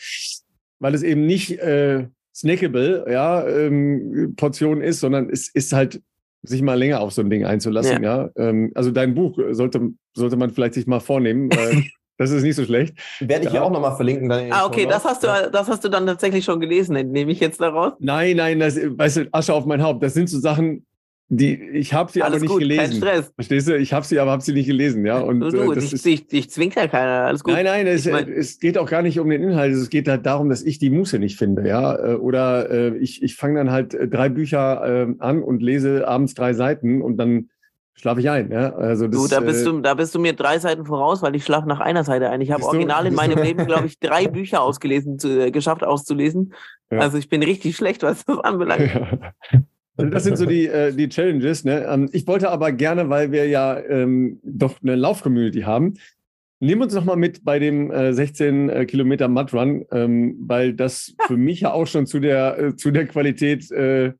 Weil 0.80 0.94
es 0.94 1.02
eben 1.02 1.24
nicht 1.24 1.58
äh, 1.60 2.08
snackable, 2.34 3.06
ja, 3.10 3.46
ähm, 3.48 4.34
Portion 4.36 4.82
ist, 4.82 5.00
sondern 5.00 5.30
es 5.30 5.48
ist 5.48 5.72
halt 5.72 6.02
sich 6.44 6.62
mal 6.62 6.74
länger 6.74 7.00
auf 7.00 7.12
so 7.12 7.22
ein 7.22 7.30
Ding 7.30 7.44
einzulassen, 7.44 8.02
ja. 8.02 8.24
ja? 8.24 8.30
Ähm, 8.36 8.70
also 8.74 8.90
dein 8.90 9.14
Buch 9.14 9.38
sollte, 9.50 9.90
sollte 10.14 10.36
man 10.36 10.50
vielleicht 10.50 10.74
sich 10.74 10.86
mal 10.86 11.00
vornehmen, 11.00 11.50
weil 11.54 11.84
das 12.16 12.30
ist 12.30 12.42
nicht 12.42 12.56
so 12.56 12.64
schlecht. 12.64 12.94
Werde 13.20 13.40
ich 13.40 13.46
ja. 13.46 13.52
hier 13.52 13.64
auch 13.64 13.70
nochmal 13.70 13.96
verlinken. 13.96 14.28
Dann 14.28 14.52
ah, 14.52 14.66
okay, 14.66 14.86
das 14.86 15.04
hast, 15.04 15.24
du, 15.24 15.50
das 15.50 15.68
hast 15.68 15.84
du 15.84 15.88
dann 15.88 16.06
tatsächlich 16.06 16.44
schon 16.44 16.60
gelesen, 16.60 16.94
nehme 17.10 17.32
ich 17.32 17.40
jetzt 17.40 17.60
daraus? 17.60 17.94
Nein, 17.98 18.36
nein, 18.36 18.60
das, 18.60 18.76
weißt 18.76 19.16
du, 19.16 19.28
Asche 19.32 19.52
auf 19.52 19.66
mein 19.66 19.82
Haupt. 19.82 20.02
Das 20.02 20.14
sind 20.14 20.28
so 20.28 20.38
Sachen, 20.38 20.86
die, 21.28 21.54
ich 21.54 21.94
habe 21.94 22.12
sie 22.12 22.22
Alles 22.22 22.34
aber 22.34 22.40
nicht 22.42 22.50
gut, 22.50 22.60
gelesen. 22.60 22.82
Kein 22.82 22.92
Stress. 22.92 23.32
Verstehst 23.34 23.68
du? 23.68 23.78
Ich 23.78 23.92
habe 23.94 24.04
sie, 24.04 24.18
aber 24.18 24.30
habe 24.30 24.42
sie 24.42 24.52
nicht 24.52 24.66
gelesen. 24.66 25.06
Ja, 25.06 25.20
und 25.20 25.40
du, 25.40 25.50
du, 25.50 25.72
äh, 25.72 25.74
das 25.74 25.84
ich, 25.84 25.92
ist, 25.94 26.06
ich, 26.06 26.32
ich 26.32 26.50
zwingt 26.50 26.74
ja 26.74 26.86
keiner. 26.86 27.26
Alles 27.26 27.42
gut. 27.42 27.54
Nein, 27.54 27.64
nein, 27.64 27.86
es, 27.86 28.04
mein, 28.06 28.30
es, 28.30 28.58
geht 28.58 28.76
auch 28.76 28.88
gar 28.88 29.00
nicht 29.00 29.18
um 29.18 29.30
den 29.30 29.42
Inhalt. 29.42 29.72
Es 29.72 29.88
geht 29.88 30.06
halt 30.06 30.26
darum, 30.26 30.50
dass 30.50 30.62
ich 30.62 30.78
die 30.78 30.90
Muße 30.90 31.18
nicht 31.18 31.38
finde. 31.38 31.66
Ja, 31.66 32.12
äh, 32.12 32.14
oder 32.14 32.70
äh, 32.70 32.96
ich, 32.98 33.22
ich 33.22 33.36
fange 33.36 33.58
dann 33.58 33.70
halt 33.70 33.94
äh, 33.94 34.06
drei 34.06 34.28
Bücher 34.28 35.06
äh, 35.08 35.14
an 35.18 35.42
und 35.42 35.62
lese 35.62 36.06
abends 36.06 36.34
drei 36.34 36.52
Seiten 36.52 37.00
und 37.00 37.16
dann 37.16 37.48
schlafe 37.94 38.20
ich 38.20 38.28
ein. 38.28 38.52
Ja, 38.52 38.74
also 38.74 39.08
das, 39.08 39.22
du, 39.22 39.28
da 39.28 39.40
bist 39.40 39.62
äh, 39.62 39.64
du, 39.64 39.80
da 39.80 39.94
bist 39.94 40.14
du 40.14 40.18
mir 40.18 40.34
drei 40.34 40.58
Seiten 40.58 40.84
voraus, 40.84 41.22
weil 41.22 41.34
ich 41.34 41.44
schlafe 41.44 41.66
nach 41.66 41.80
einer 41.80 42.04
Seite 42.04 42.28
ein. 42.28 42.42
Ich 42.42 42.50
habe 42.50 42.62
original 42.64 43.06
in 43.06 43.14
meinem 43.14 43.38
Leben, 43.42 43.64
glaube 43.64 43.86
ich, 43.86 43.98
drei 43.98 44.26
Bücher 44.28 44.60
ausgelesen, 44.60 45.18
zu, 45.18 45.50
geschafft 45.50 45.84
auszulesen. 45.84 46.52
Ja. 46.90 46.98
Also 46.98 47.16
ich 47.16 47.30
bin 47.30 47.42
richtig 47.42 47.76
schlecht, 47.76 48.02
was 48.02 48.26
das 48.26 48.38
anbelangt. 48.40 48.94
Ja. 48.94 49.62
Also 49.96 50.10
das 50.10 50.24
sind 50.24 50.36
so 50.36 50.46
die, 50.46 50.66
äh, 50.66 50.92
die 50.92 51.08
Challenges. 51.08 51.64
Ne? 51.64 51.86
Ähm, 51.88 52.08
ich 52.12 52.26
wollte 52.26 52.50
aber 52.50 52.72
gerne, 52.72 53.10
weil 53.10 53.30
wir 53.30 53.46
ja 53.46 53.78
ähm, 53.78 54.40
doch 54.42 54.82
eine 54.82 54.96
Lauf-Community 54.96 55.60
haben, 55.60 55.94
Nehmen 56.64 56.80
uns 56.80 56.94
noch 56.94 57.04
mal 57.04 57.16
mit 57.16 57.44
bei 57.44 57.58
dem 57.58 57.90
äh, 57.90 58.14
16 58.14 58.70
äh, 58.70 58.86
Kilometer 58.86 59.28
Mud 59.28 59.52
Run, 59.52 59.84
ähm, 59.90 60.36
weil 60.40 60.72
das 60.72 61.14
für 61.26 61.36
mich 61.36 61.60
ja 61.60 61.72
auch 61.72 61.86
schon 61.86 62.06
zu 62.06 62.20
der, 62.20 62.58
äh, 62.58 62.76
zu 62.76 62.90
der 62.90 63.06
Qualität 63.06 63.70
äh, 63.70 64.14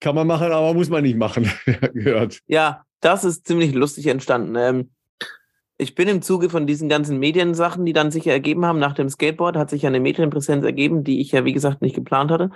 kann 0.00 0.14
man 0.14 0.26
machen, 0.26 0.52
aber 0.52 0.74
muss 0.74 0.90
man 0.90 1.04
nicht 1.04 1.16
machen, 1.16 1.50
gehört. 1.94 2.40
Ja, 2.48 2.84
das 3.00 3.24
ist 3.24 3.46
ziemlich 3.46 3.72
lustig 3.72 4.08
entstanden. 4.08 4.56
Ähm, 4.56 4.90
ich 5.78 5.94
bin 5.94 6.08
im 6.08 6.20
Zuge 6.20 6.50
von 6.50 6.66
diesen 6.66 6.90
ganzen 6.90 7.18
Mediensachen, 7.18 7.86
die 7.86 7.94
dann 7.94 8.10
sich 8.10 8.26
ergeben 8.26 8.66
haben, 8.66 8.78
nach 8.78 8.94
dem 8.94 9.08
Skateboard 9.08 9.56
hat 9.56 9.70
sich 9.70 9.82
ja 9.82 9.88
eine 9.88 10.00
Medienpräsenz 10.00 10.66
ergeben, 10.66 11.02
die 11.02 11.20
ich 11.20 11.32
ja, 11.32 11.46
wie 11.46 11.54
gesagt, 11.54 11.80
nicht 11.80 11.94
geplant 11.94 12.30
hatte 12.30 12.50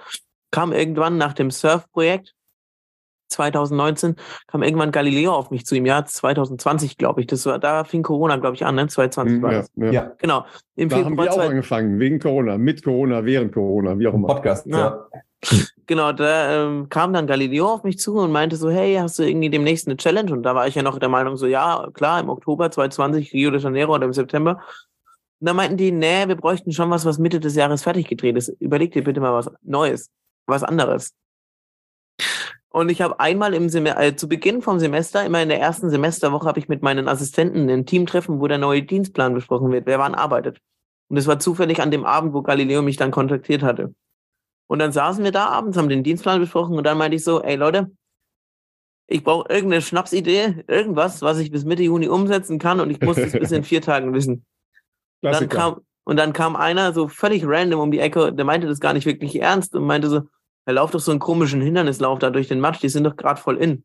kam 0.50 0.72
irgendwann 0.72 1.16
nach 1.16 1.32
dem 1.32 1.50
Surf-Projekt 1.50 2.34
2019 3.30 4.16
kam 4.48 4.62
irgendwann 4.62 4.90
Galileo 4.90 5.32
auf 5.32 5.50
mich 5.50 5.64
zu 5.64 5.76
im 5.76 5.86
Jahr 5.86 6.04
2020, 6.04 6.98
glaube 6.98 7.20
ich. 7.20 7.26
Das 7.26 7.46
war, 7.46 7.58
da 7.58 7.84
fing 7.84 8.02
Corona, 8.02 8.36
glaube 8.36 8.56
ich, 8.56 8.64
an, 8.64 8.74
ne? 8.74 8.88
2020 8.88 9.42
war 9.42 9.52
ja, 9.52 9.58
das. 9.58 9.70
Ja. 9.76 9.90
ja. 9.90 10.12
Genau. 10.18 10.44
Im 10.76 10.88
da 10.88 10.96
Februar 10.96 11.10
haben 11.10 11.18
wir 11.18 11.32
auch 11.32 11.48
angefangen, 11.48 11.98
wegen 11.98 12.18
Corona, 12.18 12.58
mit 12.58 12.84
Corona, 12.84 13.24
während 13.24 13.52
Corona, 13.52 13.98
wie 13.98 14.08
auch 14.08 14.14
immer. 14.14 14.28
Podcast, 14.28 14.66
ja. 14.66 14.78
ja. 14.78 15.22
Genau, 15.86 16.12
da 16.12 16.66
ähm, 16.66 16.88
kam 16.88 17.12
dann 17.12 17.26
Galileo 17.26 17.66
auf 17.66 17.82
mich 17.82 17.98
zu 17.98 18.14
und 18.14 18.30
meinte 18.30 18.56
so, 18.56 18.70
hey, 18.70 18.96
hast 18.96 19.18
du 19.18 19.22
irgendwie 19.22 19.50
demnächst 19.50 19.88
eine 19.88 19.96
Challenge? 19.96 20.32
Und 20.32 20.42
da 20.42 20.54
war 20.54 20.68
ich 20.68 20.74
ja 20.74 20.82
noch 20.82 20.98
der 20.98 21.08
Meinung 21.08 21.36
so, 21.36 21.46
ja, 21.46 21.88
klar, 21.94 22.20
im 22.20 22.28
Oktober 22.28 22.70
2020 22.70 23.32
Rio 23.32 23.50
de 23.50 23.60
Janeiro 23.60 23.94
oder 23.94 24.04
im 24.04 24.12
September. 24.12 24.60
Und 25.40 25.46
da 25.48 25.54
meinten 25.54 25.78
die, 25.78 25.90
nee, 25.90 26.28
wir 26.28 26.36
bräuchten 26.36 26.72
schon 26.72 26.90
was, 26.90 27.06
was 27.06 27.18
Mitte 27.18 27.40
des 27.40 27.56
Jahres 27.56 27.82
fertig 27.82 28.06
gedreht 28.06 28.36
ist. 28.36 28.50
Überleg 28.60 28.92
dir 28.92 29.02
bitte 29.02 29.20
mal 29.20 29.32
was 29.32 29.50
Neues, 29.62 30.10
was 30.46 30.62
anderes. 30.62 31.14
Und 32.72 32.88
ich 32.88 33.02
habe 33.02 33.18
einmal 33.18 33.52
im 33.54 33.68
Sem 33.68 33.86
äh, 33.86 34.14
zu 34.14 34.28
Beginn 34.28 34.62
vom 34.62 34.78
Semester, 34.78 35.24
immer 35.24 35.42
in 35.42 35.48
der 35.48 35.60
ersten 35.60 35.90
Semesterwoche, 35.90 36.46
habe 36.46 36.60
ich 36.60 36.68
mit 36.68 36.82
meinen 36.82 37.08
Assistenten 37.08 37.68
ein 37.68 37.84
Teamtreffen, 37.84 38.40
wo 38.40 38.46
der 38.46 38.58
neue 38.58 38.82
Dienstplan 38.82 39.34
besprochen 39.34 39.72
wird, 39.72 39.86
wer 39.86 39.98
wann 39.98 40.14
arbeitet. 40.14 40.60
Und 41.08 41.16
es 41.16 41.26
war 41.26 41.40
zufällig 41.40 41.80
an 41.82 41.90
dem 41.90 42.04
Abend, 42.04 42.32
wo 42.32 42.42
Galileo 42.42 42.82
mich 42.82 42.96
dann 42.96 43.10
kontaktiert 43.10 43.62
hatte. 43.62 43.94
Und 44.68 44.78
dann 44.78 44.92
saßen 44.92 45.24
wir 45.24 45.32
da 45.32 45.46
abends, 45.46 45.76
haben 45.76 45.88
den 45.88 46.04
Dienstplan 46.04 46.38
besprochen 46.38 46.76
und 46.76 46.84
dann 46.84 46.96
meinte 46.96 47.16
ich 47.16 47.24
so, 47.24 47.42
ey 47.42 47.56
Leute, 47.56 47.90
ich 49.08 49.24
brauche 49.24 49.52
irgendeine 49.52 49.82
Schnapsidee, 49.82 50.62
irgendwas, 50.68 51.22
was 51.22 51.40
ich 51.40 51.50
bis 51.50 51.64
Mitte 51.64 51.82
Juni 51.82 52.06
umsetzen 52.06 52.60
kann 52.60 52.78
und 52.78 52.90
ich 52.90 53.00
muss 53.00 53.16
das 53.16 53.32
bis 53.32 53.50
in 53.50 53.64
vier 53.64 53.82
Tagen 53.82 54.14
wissen. 54.14 54.46
Dann 55.22 55.48
kam, 55.48 55.80
und 56.04 56.16
dann 56.16 56.32
kam 56.32 56.56
einer 56.56 56.92
so 56.92 57.08
völlig 57.08 57.44
random 57.46 57.80
um 57.80 57.90
die 57.90 58.00
Ecke, 58.00 58.32
der 58.32 58.44
meinte 58.44 58.66
das 58.66 58.80
gar 58.80 58.92
nicht 58.92 59.06
wirklich 59.06 59.40
ernst 59.40 59.74
und 59.74 59.84
meinte 59.84 60.08
so, 60.08 60.22
er 60.66 60.74
lauft 60.74 60.94
doch 60.94 61.00
so 61.00 61.10
einen 61.10 61.20
komischen 61.20 61.60
Hindernislauf 61.60 62.18
da 62.18 62.30
durch 62.30 62.48
den 62.48 62.60
Matsch, 62.60 62.82
die 62.82 62.88
sind 62.88 63.04
doch 63.04 63.16
gerade 63.16 63.40
voll 63.40 63.56
in. 63.56 63.84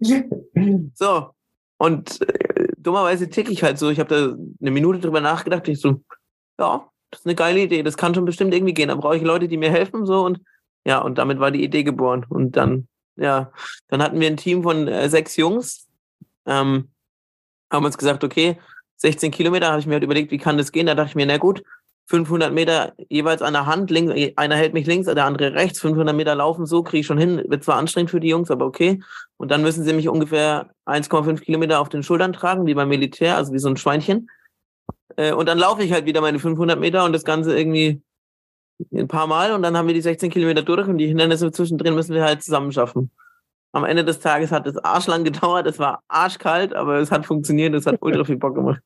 so, 0.94 1.30
und 1.78 2.20
äh, 2.22 2.68
dummerweise 2.78 3.28
tick 3.28 3.50
ich 3.50 3.62
halt 3.62 3.78
so. 3.78 3.90
Ich 3.90 4.00
habe 4.00 4.08
da 4.08 4.34
eine 4.60 4.70
Minute 4.70 5.00
drüber 5.00 5.20
nachgedacht. 5.20 5.68
Ich 5.68 5.80
so, 5.80 6.00
ja, 6.58 6.88
das 7.10 7.20
ist 7.20 7.26
eine 7.26 7.34
geile 7.34 7.60
Idee. 7.60 7.82
Das 7.82 7.96
kann 7.96 8.14
schon 8.14 8.24
bestimmt 8.24 8.54
irgendwie 8.54 8.74
gehen. 8.74 8.88
Da 8.88 8.94
brauche 8.94 9.16
ich 9.16 9.22
Leute, 9.22 9.48
die 9.48 9.56
mir 9.56 9.70
helfen. 9.70 10.06
So 10.06 10.24
und 10.24 10.40
ja, 10.86 11.00
und 11.00 11.18
damit 11.18 11.40
war 11.40 11.50
die 11.50 11.64
Idee 11.64 11.82
geboren. 11.82 12.24
Und 12.28 12.56
dann, 12.56 12.88
ja, 13.16 13.52
dann 13.88 14.02
hatten 14.02 14.20
wir 14.20 14.28
ein 14.28 14.36
Team 14.36 14.62
von 14.62 14.88
äh, 14.88 15.08
sechs 15.08 15.36
Jungs. 15.36 15.88
Ähm, 16.46 16.90
haben 17.70 17.84
uns 17.84 17.98
gesagt, 17.98 18.22
okay, 18.22 18.58
16 18.96 19.30
Kilometer, 19.30 19.68
habe 19.68 19.80
ich 19.80 19.86
mir 19.86 19.94
halt 19.94 20.04
überlegt, 20.04 20.30
wie 20.30 20.38
kann 20.38 20.58
das 20.58 20.72
gehen? 20.72 20.86
Da 20.86 20.94
dachte 20.94 21.10
ich 21.10 21.14
mir, 21.16 21.26
na 21.26 21.38
gut, 21.38 21.62
500 22.08 22.52
Meter 22.52 22.94
jeweils 23.08 23.42
an 23.42 23.52
der 23.52 23.66
Hand, 23.66 23.90
links, 23.90 24.14
einer 24.36 24.56
hält 24.56 24.74
mich 24.74 24.86
links, 24.86 25.06
der 25.06 25.24
andere 25.24 25.54
rechts, 25.54 25.80
500 25.80 26.14
Meter 26.14 26.34
laufen, 26.36 26.64
so 26.64 26.82
kriege 26.82 27.00
ich 27.00 27.06
schon 27.06 27.18
hin. 27.18 27.42
Wird 27.48 27.64
zwar 27.64 27.76
anstrengend 27.76 28.10
für 28.10 28.20
die 28.20 28.28
Jungs, 28.28 28.50
aber 28.50 28.64
okay. 28.64 29.02
Und 29.36 29.50
dann 29.50 29.62
müssen 29.62 29.82
sie 29.84 29.92
mich 29.92 30.08
ungefähr 30.08 30.70
1,5 30.86 31.40
Kilometer 31.40 31.80
auf 31.80 31.88
den 31.88 32.04
Schultern 32.04 32.32
tragen, 32.32 32.66
wie 32.66 32.74
beim 32.74 32.88
Militär, 32.88 33.36
also 33.36 33.52
wie 33.52 33.58
so 33.58 33.68
ein 33.68 33.76
Schweinchen. 33.76 34.30
Äh, 35.16 35.32
und 35.32 35.48
dann 35.48 35.58
laufe 35.58 35.82
ich 35.82 35.92
halt 35.92 36.06
wieder 36.06 36.20
meine 36.20 36.38
500 36.38 36.78
Meter 36.78 37.04
und 37.04 37.12
das 37.12 37.24
Ganze 37.24 37.58
irgendwie 37.58 38.00
ein 38.92 39.08
paar 39.08 39.26
Mal 39.26 39.52
und 39.52 39.62
dann 39.62 39.76
haben 39.76 39.86
wir 39.86 39.94
die 39.94 40.00
16 40.00 40.30
Kilometer 40.30 40.62
durch 40.62 40.86
und 40.86 40.98
die 40.98 41.06
Hindernisse 41.08 41.50
zwischendrin 41.50 41.94
müssen 41.94 42.14
wir 42.14 42.24
halt 42.24 42.42
zusammen 42.42 42.72
schaffen. 42.72 43.10
Am 43.72 43.84
Ende 43.84 44.04
des 44.04 44.20
Tages 44.20 44.52
hat 44.52 44.66
es 44.66 44.76
arschlang 44.78 45.24
gedauert, 45.24 45.66
es 45.66 45.78
war 45.78 46.02
arschkalt, 46.08 46.74
aber 46.74 46.98
es 46.98 47.10
hat 47.10 47.26
funktioniert, 47.26 47.74
es 47.74 47.86
hat 47.86 47.96
ultra 48.00 48.24
viel 48.24 48.36
Bock 48.36 48.54
gemacht. 48.54 48.80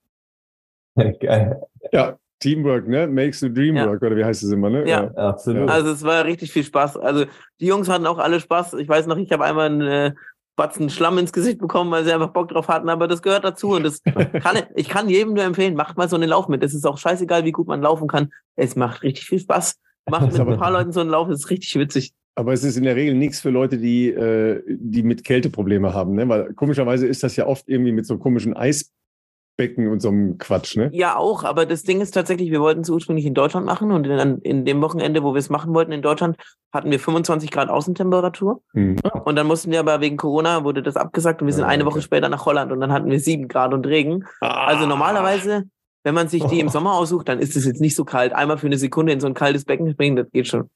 Geil. 1.21 1.61
Ja, 1.93 2.19
Teamwork, 2.41 2.89
ne? 2.89 3.07
Makes 3.07 3.41
the 3.41 3.53
dream 3.53 3.77
ja. 3.77 3.87
work, 3.87 4.03
oder 4.03 4.17
wie 4.17 4.25
heißt 4.25 4.43
es 4.43 4.51
immer, 4.51 4.71
ne? 4.71 4.89
Ja. 4.89 5.05
ja, 5.05 5.11
absolut. 5.15 5.71
Also 5.71 5.91
es 5.91 6.03
war 6.03 6.25
richtig 6.25 6.53
viel 6.53 6.65
Spaß. 6.65 6.97
Also 6.97 7.27
die 7.61 7.67
Jungs 7.67 7.89
hatten 7.89 8.07
auch 8.07 8.19
alle 8.19 8.41
Spaß. 8.41 8.75
Ich 8.75 8.89
weiß 8.89 9.07
noch, 9.07 9.19
ich 9.19 9.31
habe 9.31 9.45
einmal 9.45 9.67
einen 9.67 9.83
äh, 9.83 10.13
Batzen 10.57 10.91
Schlamm 10.91 11.19
ins 11.19 11.33
Gesicht 11.33 11.59
bekommen, 11.59 11.91
weil 11.91 12.05
sie 12.05 12.13
einfach 12.13 12.33
Bock 12.33 12.49
drauf 12.49 12.69
hatten, 12.69 12.89
aber 12.89 13.09
das 13.09 13.23
gehört 13.23 13.45
dazu 13.45 13.71
und 13.71 13.83
das 13.83 14.03
kann 14.43 14.59
ich 14.75 14.89
kann 14.89 15.09
jedem 15.09 15.35
nur 15.35 15.45
empfehlen, 15.45 15.75
macht 15.75 15.97
mal 15.97 16.09
so 16.09 16.17
einen 16.17 16.29
Lauf 16.29 16.49
mit. 16.49 16.63
Es 16.63 16.75
ist 16.75 16.87
auch 16.87 16.99
scheißegal, 16.99 17.45
wie 17.45 17.53
gut 17.53 17.67
man 17.67 17.83
laufen 17.83 18.09
kann. 18.09 18.33
Es 18.57 18.77
macht 18.77 19.03
richtig 19.03 19.27
viel 19.27 19.39
Spaß. 19.39 19.79
Macht 20.09 20.33
mit 20.33 20.41
ein 20.41 20.59
paar 20.59 20.73
Leuten 20.73 20.93
so 20.93 21.01
einen 21.01 21.11
Lauf, 21.11 21.29
das 21.29 21.41
ist 21.41 21.51
richtig 21.51 21.77
witzig. 21.77 22.13
Aber 22.41 22.55
es 22.55 22.65
ist 22.65 22.79
in 22.79 22.85
der 22.85 22.97
Regel 22.97 23.15
nichts 23.15 23.39
für 23.39 23.51
Leute, 23.51 23.77
die, 23.77 24.09
äh, 24.09 24.63
die 24.67 25.03
mit 25.03 25.25
Kälteprobleme 25.25 25.93
haben, 25.93 26.15
ne? 26.15 26.27
Weil 26.27 26.55
komischerweise 26.55 27.07
ist 27.07 27.23
das 27.23 27.37
ja 27.37 27.47
oft 27.47 27.69
irgendwie 27.69 27.93
mit 27.93 28.07
so 28.07 28.17
komischen 28.17 28.57
Eis 28.57 28.91
Becken 29.59 29.89
und 29.89 30.01
so 30.01 30.09
einem 30.09 30.39
Quatsch, 30.39 30.75
ne? 30.75 30.89
Ja, 30.95 31.17
auch, 31.17 31.45
aber 31.45 31.67
das 31.67 31.83
Ding 31.83 32.01
ist 32.01 32.13
tatsächlich, 32.13 32.51
wir 32.51 32.63
wollten 32.63 32.81
es 32.81 32.89
ursprünglich 32.89 33.27
in 33.27 33.35
Deutschland 33.35 33.67
machen 33.67 33.93
und 33.93 34.07
in, 34.07 34.39
in 34.39 34.65
dem 34.65 34.81
Wochenende, 34.81 35.23
wo 35.23 35.35
wir 35.35 35.39
es 35.39 35.51
machen 35.51 35.75
wollten 35.75 35.93
in 35.93 36.01
Deutschland, 36.01 36.39
hatten 36.73 36.91
wir 36.91 36.99
25 36.99 37.51
Grad 37.51 37.69
Außentemperatur. 37.69 38.63
Mhm. 38.73 38.97
Und 39.27 39.37
dann 39.37 39.47
mussten 39.47 39.71
wir 39.71 39.81
aber 39.81 40.01
wegen 40.01 40.17
Corona, 40.17 40.65
wurde 40.65 40.83
das 40.83 40.97
abgesagt 40.97 41.43
und 41.43 41.47
wir 41.47 41.53
sind 41.53 41.65
ah, 41.65 41.69
eine 41.69 41.85
Woche 41.85 42.01
später 42.01 42.31
nach 42.31 42.47
Holland 42.47 42.73
und 42.73 42.81
dann 42.81 42.91
hatten 42.91 43.11
wir 43.11 43.21
7 43.21 43.49
Grad 43.49 43.75
und 43.75 43.87
Regen. 43.87 44.25
Ah. 44.41 44.65
Also 44.65 44.87
normalerweise, 44.87 45.65
wenn 46.05 46.15
man 46.15 46.29
sich 46.29 46.43
die 46.45 46.61
im 46.61 46.69
Sommer 46.71 46.95
aussucht, 46.95 47.29
dann 47.29 47.39
ist 47.39 47.55
es 47.55 47.67
jetzt 47.67 47.83
nicht 47.83 47.97
so 47.97 48.07
kalt. 48.07 48.33
Einmal 48.33 48.57
für 48.57 48.67
eine 48.67 48.79
Sekunde 48.79 49.13
in 49.13 49.21
so 49.21 49.27
ein 49.27 49.35
kaltes 49.35 49.67
Becken 49.67 49.91
springen, 49.91 50.17
das 50.17 50.31
geht 50.31 50.49
schon. 50.49 50.71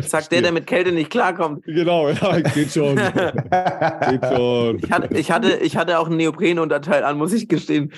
Sagt 0.00 0.32
der, 0.32 0.42
der 0.42 0.52
mit 0.52 0.66
Kälte 0.66 0.92
nicht 0.92 1.10
klarkommt. 1.10 1.64
Genau, 1.64 2.08
ja, 2.08 2.40
geht 2.40 2.72
schon. 2.72 2.96
geht 4.10 4.26
schon. 4.26 4.78
Ich 4.78 4.90
hatte, 4.90 5.16
ich 5.16 5.30
hatte, 5.30 5.52
ich 5.62 5.76
hatte 5.76 5.98
auch 5.98 6.08
ein 6.08 6.16
Neoprenunterteil 6.16 7.04
an, 7.04 7.18
muss 7.18 7.32
ich 7.32 7.48
gestehen. 7.48 7.92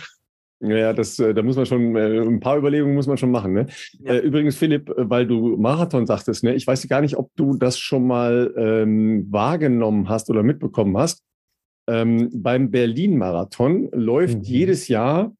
Ja, 0.60 0.92
das, 0.92 1.18
äh, 1.18 1.34
da 1.34 1.42
muss 1.42 1.56
man 1.56 1.66
schon, 1.66 1.96
äh, 1.96 2.20
ein 2.20 2.40
paar 2.40 2.56
Überlegungen 2.56 2.94
muss 2.94 3.06
man 3.06 3.18
schon 3.18 3.30
machen. 3.30 3.52
Ne? 3.52 3.66
Ja. 4.00 4.14
Äh, 4.14 4.18
übrigens, 4.18 4.56
Philipp, 4.56 4.90
weil 4.96 5.26
du 5.26 5.56
Marathon 5.56 6.06
sagtest, 6.06 6.44
ne? 6.44 6.54
ich 6.54 6.66
weiß 6.66 6.86
gar 6.88 7.00
nicht, 7.00 7.16
ob 7.16 7.30
du 7.36 7.56
das 7.56 7.78
schon 7.78 8.06
mal 8.06 8.52
ähm, 8.56 9.26
wahrgenommen 9.30 10.08
hast 10.08 10.30
oder 10.30 10.42
mitbekommen 10.42 10.96
hast. 10.96 11.22
Ähm, 11.86 12.30
beim 12.32 12.70
Berlin-Marathon 12.70 13.90
läuft 13.92 14.38
mhm. 14.38 14.42
jedes 14.42 14.88
Jahr 14.88 15.32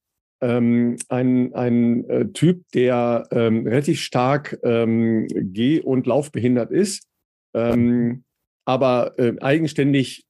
ähm, 0.44 0.96
ein, 1.08 1.54
ein 1.54 2.08
äh, 2.10 2.26
Typ, 2.28 2.64
der 2.74 3.26
ähm, 3.30 3.66
relativ 3.66 4.00
stark 4.00 4.58
ähm, 4.62 5.26
geh- 5.28 5.80
und 5.80 6.06
laufbehindert 6.06 6.70
ist, 6.70 7.08
ähm, 7.54 8.24
aber 8.66 9.18
äh, 9.18 9.34
eigenständig 9.40 10.26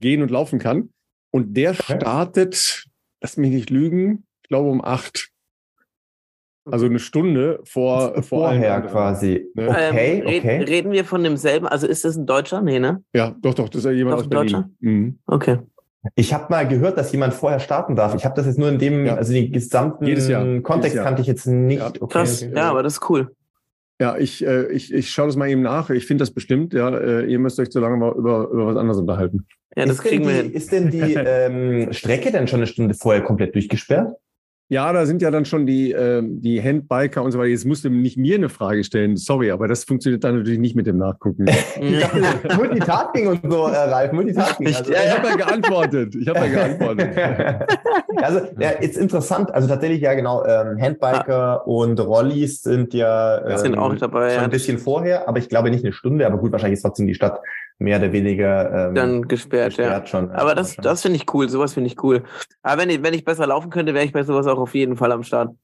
gehen 0.00 0.22
und 0.22 0.30
laufen 0.30 0.60
kann. 0.60 0.90
Und 1.30 1.56
der 1.56 1.74
startet, 1.74 2.86
lass 3.20 3.36
mich 3.36 3.50
nicht 3.50 3.70
lügen, 3.70 4.24
ich 4.44 4.48
glaube 4.48 4.70
um 4.70 4.82
acht. 4.82 5.30
Also 6.64 6.86
eine 6.86 6.98
Stunde 6.98 7.60
vor, 7.64 8.12
vor 8.14 8.22
vorher 8.22 8.82
quasi. 8.82 9.50
Ne? 9.54 9.70
Okay, 9.70 10.20
ähm, 10.20 10.26
okay. 10.26 10.62
Reden 10.62 10.92
wir 10.92 11.04
von 11.04 11.24
demselben, 11.24 11.66
also 11.66 11.86
ist 11.86 12.04
das 12.04 12.16
ein 12.16 12.26
Deutscher? 12.26 12.62
Nee, 12.62 12.78
ne? 12.78 13.02
Ja, 13.12 13.34
doch, 13.40 13.54
doch, 13.54 13.68
das 13.70 13.80
ist 13.80 13.84
ja 13.86 13.90
jemand 13.90 14.18
doch, 14.18 14.20
aus 14.20 14.28
Berlin. 14.28 14.52
Deutscher? 14.52 14.70
Mhm. 14.80 15.18
Okay. 15.26 15.58
Ich 16.14 16.32
habe 16.32 16.46
mal 16.50 16.66
gehört, 16.66 16.96
dass 16.96 17.12
jemand 17.12 17.34
vorher 17.34 17.60
starten 17.60 17.96
darf. 17.96 18.14
Ich 18.14 18.24
habe 18.24 18.34
das 18.34 18.46
jetzt 18.46 18.58
nur 18.58 18.68
in 18.68 18.78
dem, 18.78 19.04
ja. 19.04 19.16
also 19.16 19.32
den 19.32 19.52
gesamten 19.52 20.62
Kontext 20.62 20.96
kannte 20.96 21.22
ich 21.22 21.26
jetzt 21.26 21.46
nicht. 21.46 21.80
Ja. 21.80 21.88
Okay. 21.88 22.06
Krass, 22.08 22.40
ja, 22.40 22.70
aber 22.70 22.82
das 22.82 22.94
ist 22.94 23.10
cool. 23.10 23.32
Ja, 24.00 24.16
ich, 24.16 24.46
äh, 24.46 24.70
ich, 24.70 24.94
ich 24.94 25.10
schaue 25.10 25.26
das 25.26 25.36
mal 25.36 25.48
eben 25.48 25.62
nach. 25.62 25.90
Ich 25.90 26.06
finde 26.06 26.22
das 26.22 26.30
bestimmt. 26.30 26.72
Ja, 26.72 26.96
äh, 26.96 27.24
ihr 27.26 27.40
müsst 27.40 27.58
euch 27.58 27.68
so 27.72 27.80
lange 27.80 27.96
mal 27.96 28.12
über, 28.12 28.48
über 28.48 28.66
was 28.68 28.76
anderes 28.76 28.98
unterhalten. 28.98 29.46
Ja, 29.76 29.86
das 29.86 29.96
ist 29.96 30.02
kriegen 30.02 30.22
die, 30.22 30.28
wir 30.28 30.36
hin. 30.36 30.52
Ist 30.52 30.70
denn 30.70 30.90
die 30.90 31.00
ähm, 31.14 31.92
Strecke 31.92 32.30
denn 32.30 32.46
schon 32.46 32.60
eine 32.60 32.68
Stunde 32.68 32.94
vorher 32.94 33.22
komplett 33.22 33.56
durchgesperrt? 33.56 34.14
Ja, 34.70 34.92
da 34.92 35.06
sind 35.06 35.22
ja 35.22 35.30
dann 35.30 35.46
schon 35.46 35.66
die, 35.66 35.92
äh, 35.92 36.22
die 36.22 36.62
Handbiker 36.62 37.22
und 37.22 37.32
so 37.32 37.38
weiter. 37.38 37.48
Jetzt 37.48 37.64
musst 37.64 37.86
du 37.86 37.90
nicht 37.90 38.18
mir 38.18 38.34
eine 38.34 38.50
Frage 38.50 38.84
stellen, 38.84 39.16
sorry, 39.16 39.50
aber 39.50 39.66
das 39.66 39.84
funktioniert 39.84 40.24
dann 40.24 40.36
natürlich 40.36 40.58
nicht 40.58 40.76
mit 40.76 40.86
dem 40.86 40.98
Nachgucken. 40.98 41.46
Multitasking 42.56 43.28
und 43.28 43.50
so, 43.50 43.66
äh, 43.66 43.76
Ralf, 43.76 44.12
Multitasking. 44.12 44.66
Also, 44.66 44.92
ja, 44.92 44.98
ich 45.06 45.16
habe 45.16 45.28
ja 45.28 45.36
geantwortet. 45.36 46.14
Ich 46.14 46.28
habe 46.28 46.40
ja 46.40 46.46
geantwortet. 46.48 47.16
also, 48.16 48.40
ja, 48.58 48.70
ist 48.70 48.98
interessant. 48.98 49.54
Also 49.54 49.68
tatsächlich, 49.68 50.02
ja, 50.02 50.12
genau, 50.12 50.44
ähm, 50.44 50.78
Handbiker 50.78 51.62
ah. 51.62 51.62
und 51.64 51.98
Rollis 51.98 52.62
sind 52.62 52.92
ja 52.92 53.46
ähm, 53.46 53.56
sind 53.56 53.78
auch 53.78 53.94
dabei, 53.94 54.34
schon 54.34 54.44
ein 54.44 54.50
bisschen 54.50 54.76
vorher, 54.76 55.28
aber 55.28 55.38
ich 55.38 55.48
glaube 55.48 55.70
nicht 55.70 55.84
eine 55.84 55.94
Stunde, 55.94 56.26
aber 56.26 56.36
gut, 56.36 56.52
wahrscheinlich 56.52 56.76
ist 56.76 56.82
trotzdem 56.82 57.06
die 57.06 57.14
Stadt 57.14 57.40
mehr 57.78 57.98
oder 57.98 58.12
weniger 58.12 58.88
ähm, 58.88 58.94
dann 58.94 59.28
gesperrt, 59.28 59.76
gesperrt 59.76 60.04
ja. 60.04 60.06
Schon, 60.06 60.30
aber 60.32 60.54
das, 60.54 60.76
das 60.76 61.02
finde 61.02 61.16
ich 61.16 61.32
cool, 61.32 61.48
sowas 61.48 61.74
finde 61.74 61.88
ich 61.88 62.02
cool. 62.02 62.24
Aber 62.62 62.82
wenn 62.82 62.90
ich, 62.90 63.02
wenn 63.02 63.14
ich 63.14 63.24
besser 63.24 63.46
laufen 63.46 63.70
könnte, 63.70 63.94
wäre 63.94 64.04
ich 64.04 64.12
bei 64.12 64.24
sowas 64.24 64.46
auch 64.46 64.58
auf 64.58 64.74
jeden 64.74 64.96
Fall 64.96 65.12
am 65.12 65.22
Start. 65.22 65.54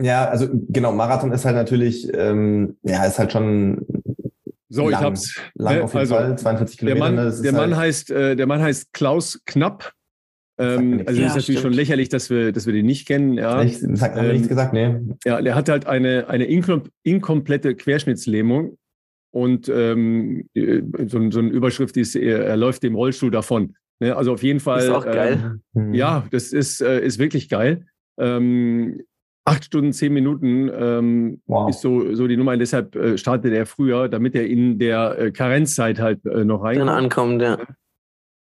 Ja, 0.00 0.26
also 0.28 0.48
genau, 0.68 0.92
Marathon 0.92 1.32
ist 1.32 1.44
halt 1.44 1.56
natürlich, 1.56 2.08
ähm, 2.14 2.78
ja, 2.82 3.04
ist 3.04 3.18
halt 3.18 3.32
schon 3.32 3.86
so, 4.70 4.88
lang, 4.88 5.00
ich 5.00 5.06
hab's. 5.06 5.40
Lang 5.54 5.76
ne, 5.76 5.84
auf 5.84 5.92
jeden 5.92 6.00
also, 6.00 6.14
Fall, 6.14 6.38
42 6.38 6.78
Kilometer. 6.78 7.04
Der 7.04 7.12
Mann, 7.12 7.26
ne, 7.26 7.42
der 7.42 7.52
Mann 7.52 7.76
halt 7.76 7.86
heißt, 7.86 8.10
äh, 8.10 8.36
der 8.36 8.46
Mann 8.46 8.62
heißt 8.62 8.92
Klaus 8.92 9.42
Knapp. 9.44 9.92
Ähm, 10.58 11.02
also 11.06 11.20
ja, 11.20 11.26
ist 11.26 11.34
natürlich 11.34 11.60
stimmt. 11.60 11.60
schon 11.60 11.72
lächerlich, 11.72 12.08
dass 12.08 12.30
wir, 12.30 12.52
dass 12.52 12.66
wir 12.66 12.72
den 12.72 12.86
nicht 12.86 13.06
kennen. 13.06 13.34
Ja. 13.34 13.62
Ich, 13.62 13.80
das 13.80 14.00
hat 14.00 14.16
ähm, 14.16 14.32
nichts 14.32 14.48
gesagt, 14.48 14.72
nee. 14.72 14.94
Ja, 15.24 15.42
der 15.42 15.54
hat 15.54 15.68
halt 15.68 15.86
eine, 15.86 16.28
eine 16.28 16.44
inkomplette 16.44 17.74
Querschnittslähmung 17.74 18.78
und 19.30 19.68
ähm, 19.68 20.48
so, 20.54 21.30
so 21.30 21.38
eine 21.38 21.50
Überschrift 21.50 21.96
ist, 21.96 22.16
er, 22.16 22.44
er 22.44 22.56
läuft 22.56 22.82
dem 22.82 22.94
Rollstuhl 22.94 23.30
davon. 23.30 23.74
Ne? 24.00 24.16
Also 24.16 24.32
auf 24.32 24.42
jeden 24.42 24.60
Fall. 24.60 24.80
Ist 24.80 24.90
auch 24.90 25.04
geil. 25.04 25.60
Ähm, 25.76 25.94
ja, 25.94 26.26
das 26.30 26.52
ist, 26.52 26.80
äh, 26.80 27.04
ist 27.04 27.18
wirklich 27.18 27.48
geil. 27.48 27.86
Ähm, 28.18 29.02
acht 29.44 29.64
Stunden, 29.64 29.92
zehn 29.92 30.12
Minuten 30.12 30.70
ähm, 30.72 31.40
wow. 31.46 31.70
ist 31.70 31.80
so, 31.80 32.14
so 32.14 32.26
die 32.26 32.36
Nummer. 32.36 32.52
Und 32.52 32.58
deshalb 32.58 32.96
äh, 32.96 33.16
startet 33.18 33.52
er 33.52 33.66
früher, 33.66 34.08
damit 34.08 34.34
er 34.34 34.46
in 34.46 34.78
der 34.78 35.18
äh, 35.18 35.30
Karenzzeit 35.30 36.00
halt 36.00 36.24
äh, 36.26 36.44
noch 36.44 36.62
reinkommt. 36.62 36.88
Dann 36.88 37.04
ankommt, 37.04 37.42
ja. 37.42 37.58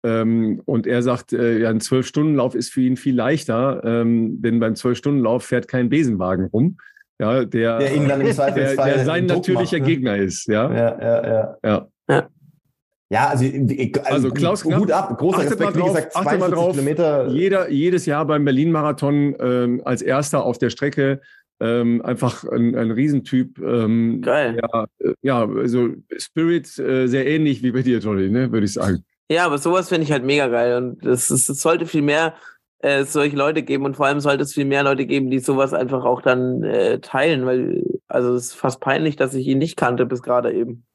Ähm, 0.06 0.62
und 0.66 0.88
er 0.88 1.02
sagt, 1.02 1.34
äh, 1.34 1.60
ja, 1.60 1.70
ein 1.70 1.82
Zwölf-Stunden-Lauf 1.82 2.56
ist 2.56 2.72
für 2.72 2.82
ihn 2.82 2.96
viel 2.96 3.16
leichter, 3.16 3.82
ähm, 3.84 4.42
denn 4.42 4.60
beim 4.60 4.76
Zwölf-Stunden-Lauf 4.76 5.44
fährt 5.44 5.68
kein 5.68 5.90
Besenwagen 5.90 6.46
rum. 6.46 6.78
Ja, 7.20 7.46
der, 7.46 7.80
der, 7.80 7.96
ihn 7.96 8.08
dann 8.08 8.22
im 8.22 8.36
der, 8.36 8.76
der 8.76 9.06
sein 9.06 9.26
natürlicher 9.26 9.78
macht, 9.78 9.88
ne? 9.88 9.94
Gegner 9.94 10.16
ist. 10.18 10.48
Ja, 10.48 10.72
ja, 10.72 11.02
ja. 11.02 11.28
ja. 11.28 11.58
ja. 11.64 11.88
ja. 12.10 12.30
Ja, 13.12 13.30
also, 13.30 13.44
also, 13.44 14.02
also 14.06 14.30
Klaus 14.30 14.62
Knapp, 14.62 14.80
Hut 14.82 14.92
ab, 14.92 15.18
großer 15.18 15.40
Respekt, 15.40 15.62
mal 15.62 15.72
drauf, 15.72 15.90
wie 15.90 15.96
gesagt, 15.96 16.14
42 16.14 16.40
mal 16.40 16.52
drauf, 16.52 16.72
Kilometer. 16.74 17.28
Jeder, 17.30 17.70
jedes 17.72 18.06
Jahr 18.06 18.24
beim 18.26 18.46
Berlin-Marathon 18.46 19.36
ähm, 19.40 19.82
als 19.84 20.04
Erster 20.04 20.44
auf 20.44 20.60
der 20.60 20.70
Strecke 20.70 21.20
ähm, 21.60 22.04
einfach 22.04 22.44
ein, 22.46 22.76
ein 22.76 22.92
Riesentyp. 22.92 23.60
Ähm, 23.60 24.22
Geil. 24.22 24.60
Ja, 24.62 24.86
äh, 25.00 25.14
ja, 25.24 25.48
also 25.48 25.90
Spirit 26.18 26.78
äh, 26.78 27.08
sehr 27.08 27.26
ähnlich 27.26 27.64
wie 27.64 27.72
bei 27.72 27.82
dir, 27.82 28.00
Tolly, 28.00 28.30
ne, 28.30 28.52
würde 28.52 28.66
ich 28.66 28.74
sagen. 28.74 29.04
Ja, 29.32 29.46
aber 29.46 29.58
sowas 29.58 29.90
finde 29.90 30.04
ich 30.04 30.12
halt 30.12 30.24
mega 30.24 30.48
geil 30.48 30.76
und 30.78 31.06
es 31.06 31.28
sollte 31.28 31.86
viel 31.86 32.02
mehr 32.02 32.36
äh, 32.80 33.04
solche 33.04 33.36
Leute 33.36 33.64
geben 33.64 33.86
und 33.86 33.98
vor 33.98 34.06
allem 34.06 34.20
sollte 34.20 34.44
es 34.44 34.54
viel 34.54 34.66
mehr 34.66 34.84
Leute 34.84 35.06
geben, 35.06 35.30
die 35.30 35.40
sowas 35.40 35.74
einfach 35.74 36.06
auch 36.06 36.22
dann 36.22 36.64
äh, 36.64 37.00
teilen, 37.00 37.46
weil 37.46 37.84
also 38.08 38.34
es 38.34 38.48
ist 38.48 38.54
fast 38.54 38.80
peinlich, 38.80 39.16
dass 39.16 39.34
ich 39.34 39.48
ihn 39.48 39.58
nicht 39.58 39.78
kannte 39.78 40.06
bis 40.06 40.22
gerade 40.22 40.54
eben. 40.54 40.86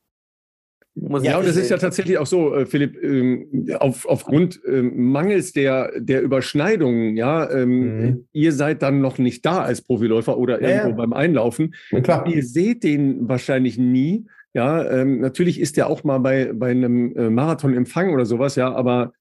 Muss 0.96 1.24
ja, 1.24 1.38
und 1.38 1.46
das 1.46 1.56
ist 1.56 1.70
ja 1.70 1.76
tatsächlich 1.76 2.18
auch 2.18 2.26
so, 2.26 2.54
äh, 2.54 2.66
Philipp, 2.66 2.96
ähm, 3.02 3.68
auf, 3.80 4.06
aufgrund 4.06 4.60
ähm, 4.64 5.10
Mangels 5.10 5.52
der, 5.52 5.90
der 5.98 6.22
Überschneidungen, 6.22 7.16
ja, 7.16 7.50
ähm, 7.50 7.98
mhm. 8.00 8.28
ihr 8.32 8.52
seid 8.52 8.80
dann 8.82 9.00
noch 9.00 9.18
nicht 9.18 9.44
da 9.44 9.58
als 9.58 9.82
Profiläufer 9.82 10.38
oder 10.38 10.62
ja, 10.62 10.68
irgendwo 10.68 10.90
ja. 10.90 10.94
beim 10.94 11.12
Einlaufen. 11.12 11.74
Ja, 11.90 12.24
ihr 12.26 12.44
seht 12.44 12.84
den 12.84 13.28
wahrscheinlich 13.28 13.76
nie. 13.76 14.26
Ja, 14.52 14.88
ähm, 14.88 15.20
natürlich 15.20 15.60
ist 15.60 15.76
der 15.76 15.90
auch 15.90 16.04
mal 16.04 16.18
bei, 16.18 16.52
bei 16.54 16.70
einem 16.70 17.16
äh, 17.16 17.28
Marathon-Empfang 17.28 18.14
oder 18.14 18.24
sowas, 18.24 18.54
ja, 18.54 18.72
aber 18.72 19.12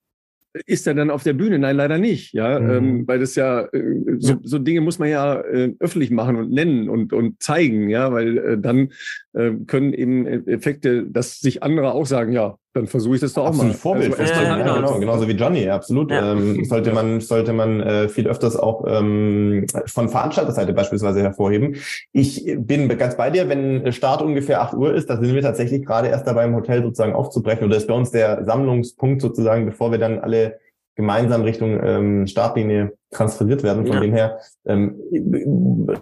ist 0.66 0.88
er 0.88 0.94
dann 0.94 1.10
auf 1.10 1.24
der 1.24 1.34
Bühne? 1.34 1.60
Nein, 1.60 1.76
leider 1.76 1.98
nicht. 1.98 2.34
Ja, 2.34 2.60
mhm. 2.60 2.70
ähm, 2.70 3.08
weil 3.08 3.20
das 3.20 3.36
ja 3.36 3.62
äh, 3.74 4.18
so, 4.20 4.36
so, 4.44 4.60
Dinge 4.60 4.82
muss 4.82 5.00
man 5.00 5.10
ja 5.10 5.42
äh, 5.42 5.74
öffentlich 5.80 6.12
machen 6.12 6.36
und 6.36 6.52
nennen 6.52 6.90
und 6.90 7.14
und 7.14 7.42
zeigen, 7.42 7.90
ja, 7.90 8.12
weil 8.12 8.38
äh, 8.38 8.58
dann 8.58 8.90
können 9.34 9.94
eben 9.94 10.28
Effekte, 10.48 11.06
dass 11.08 11.40
sich 11.40 11.64
andere 11.64 11.94
auch 11.94 12.06
sagen, 12.06 12.34
ja, 12.34 12.58
dann 12.74 12.88
versuche 12.88 13.16
ich 13.16 13.22
das 13.22 13.34
doch 13.34 13.44
auch 13.44 13.48
absolut 13.48 13.74
mal. 13.74 13.78
Vorbild. 13.78 14.20
Also, 14.20 14.34
ja, 14.34 14.58
ja, 14.58 14.76
genau, 14.76 15.00
genauso 15.00 15.28
wie 15.28 15.34
Johnny, 15.34 15.70
absolut. 15.70 16.12
Ja. 16.12 16.34
Ähm, 16.34 16.66
sollte 16.66 16.92
man, 16.92 17.20
sollte 17.20 17.54
man 17.54 17.82
äh, 17.82 18.10
viel 18.10 18.28
öfters 18.28 18.56
auch 18.56 18.86
ähm, 18.88 19.66
von 19.86 20.10
Veranstalterseite 20.10 20.74
beispielsweise 20.74 21.22
hervorheben. 21.22 21.76
Ich 22.12 22.46
bin 22.58 22.88
ganz 22.98 23.16
bei 23.16 23.30
dir, 23.30 23.48
wenn 23.50 23.92
Start 23.92 24.22
ungefähr 24.22 24.62
8 24.62 24.74
Uhr 24.74 24.94
ist, 24.94 25.10
da 25.10 25.18
sind 25.18 25.34
wir 25.34 25.42
tatsächlich 25.42 25.86
gerade 25.86 26.08
erst 26.08 26.28
dabei 26.28 26.46
im 26.46 26.56
Hotel 26.56 26.82
sozusagen 26.82 27.14
aufzubrechen. 27.14 27.66
Oder 27.66 27.78
ist 27.78 27.88
bei 27.88 27.94
uns 27.94 28.12
der 28.12 28.44
Sammlungspunkt 28.44 29.22
sozusagen, 29.22 29.66
bevor 29.66 29.92
wir 29.92 30.00
dann 30.00 30.20
alle 30.20 30.60
gemeinsam 30.96 31.42
Richtung 31.42 31.80
ähm, 31.84 32.28
Startlinie 32.28 32.94
transferiert 33.14 33.64
werden. 33.64 33.86
Von 33.86 33.96
ja. 33.96 34.02
dem 34.02 34.14
her 34.14 34.40
ähm, 34.66 35.00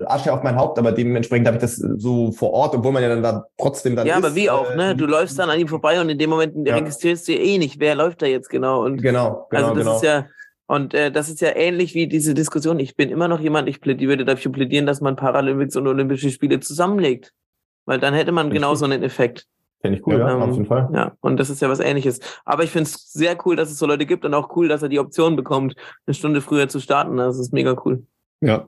Asche 0.05 0.33
auf 0.33 0.43
mein 0.43 0.55
Haupt, 0.55 0.79
aber 0.79 0.91
dementsprechend 0.91 1.47
habe 1.47 1.57
ich 1.57 1.61
das 1.61 1.75
so 1.75 2.31
vor 2.31 2.51
Ort, 2.51 2.75
obwohl 2.75 2.91
man 2.91 3.03
ja 3.03 3.09
dann 3.09 3.23
da 3.23 3.45
trotzdem 3.57 3.95
dann 3.95 4.07
Ja, 4.07 4.17
ist, 4.17 4.25
aber 4.25 4.35
wie 4.35 4.49
auch, 4.49 4.75
ne? 4.75 4.95
Du 4.95 5.05
läufst 5.05 5.37
dann 5.37 5.49
an 5.49 5.59
ihm 5.59 5.67
vorbei 5.67 5.99
und 6.01 6.09
in 6.09 6.17
dem 6.17 6.29
Moment 6.29 6.67
ja. 6.67 6.75
registrierst 6.75 7.27
du 7.27 7.33
eh 7.33 7.57
nicht, 7.57 7.79
wer 7.79 7.95
läuft 7.95 8.21
da 8.21 8.25
jetzt 8.25 8.49
genau. 8.49 8.83
Und 8.83 9.01
genau, 9.01 9.47
genau, 9.49 9.63
also 9.63 9.75
das 9.75 9.83
genau. 9.83 9.95
ist 9.97 10.03
ja 10.03 10.25
und 10.71 10.93
äh, 10.93 11.11
das 11.11 11.27
ist 11.27 11.41
ja 11.41 11.53
ähnlich 11.53 11.95
wie 11.95 12.07
diese 12.07 12.33
Diskussion. 12.33 12.79
Ich 12.79 12.95
bin 12.95 13.09
immer 13.09 13.27
noch 13.27 13.41
jemand, 13.41 13.67
ich 13.67 13.81
plädiere, 13.81 14.11
würde 14.11 14.23
dafür 14.23 14.53
plädieren, 14.53 14.85
dass 14.85 15.01
man 15.01 15.17
Paralympics 15.17 15.75
und 15.75 15.85
Olympische 15.85 16.29
Spiele 16.29 16.61
zusammenlegt. 16.61 17.33
Weil 17.85 17.99
dann 17.99 18.13
hätte 18.13 18.31
man 18.31 18.49
genau 18.51 18.73
so 18.75 18.85
einen 18.85 19.03
Effekt. 19.03 19.47
Finde 19.81 19.97
ich 19.97 20.05
cool, 20.05 20.19
ja, 20.19 20.33
ähm, 20.33 20.41
auf 20.41 20.51
jeden 20.51 20.65
Fall. 20.65 20.89
Ja, 20.93 21.13
und 21.21 21.39
das 21.39 21.49
ist 21.49 21.61
ja 21.61 21.69
was 21.69 21.79
ähnliches. 21.79 22.19
Aber 22.45 22.63
ich 22.63 22.69
finde 22.69 22.83
es 22.83 23.11
sehr 23.11 23.35
cool, 23.45 23.55
dass 23.55 23.71
es 23.71 23.79
so 23.79 23.87
Leute 23.87 24.05
gibt 24.05 24.25
und 24.25 24.33
auch 24.33 24.55
cool, 24.55 24.67
dass 24.67 24.83
er 24.83 24.89
die 24.89 24.99
Option 24.99 25.35
bekommt, 25.35 25.75
eine 26.05 26.13
Stunde 26.13 26.41
früher 26.41 26.67
zu 26.69 26.79
starten. 26.79 27.17
Das 27.17 27.39
ist 27.39 27.51
mega 27.51 27.75
cool. 27.83 28.03
Ja. 28.41 28.67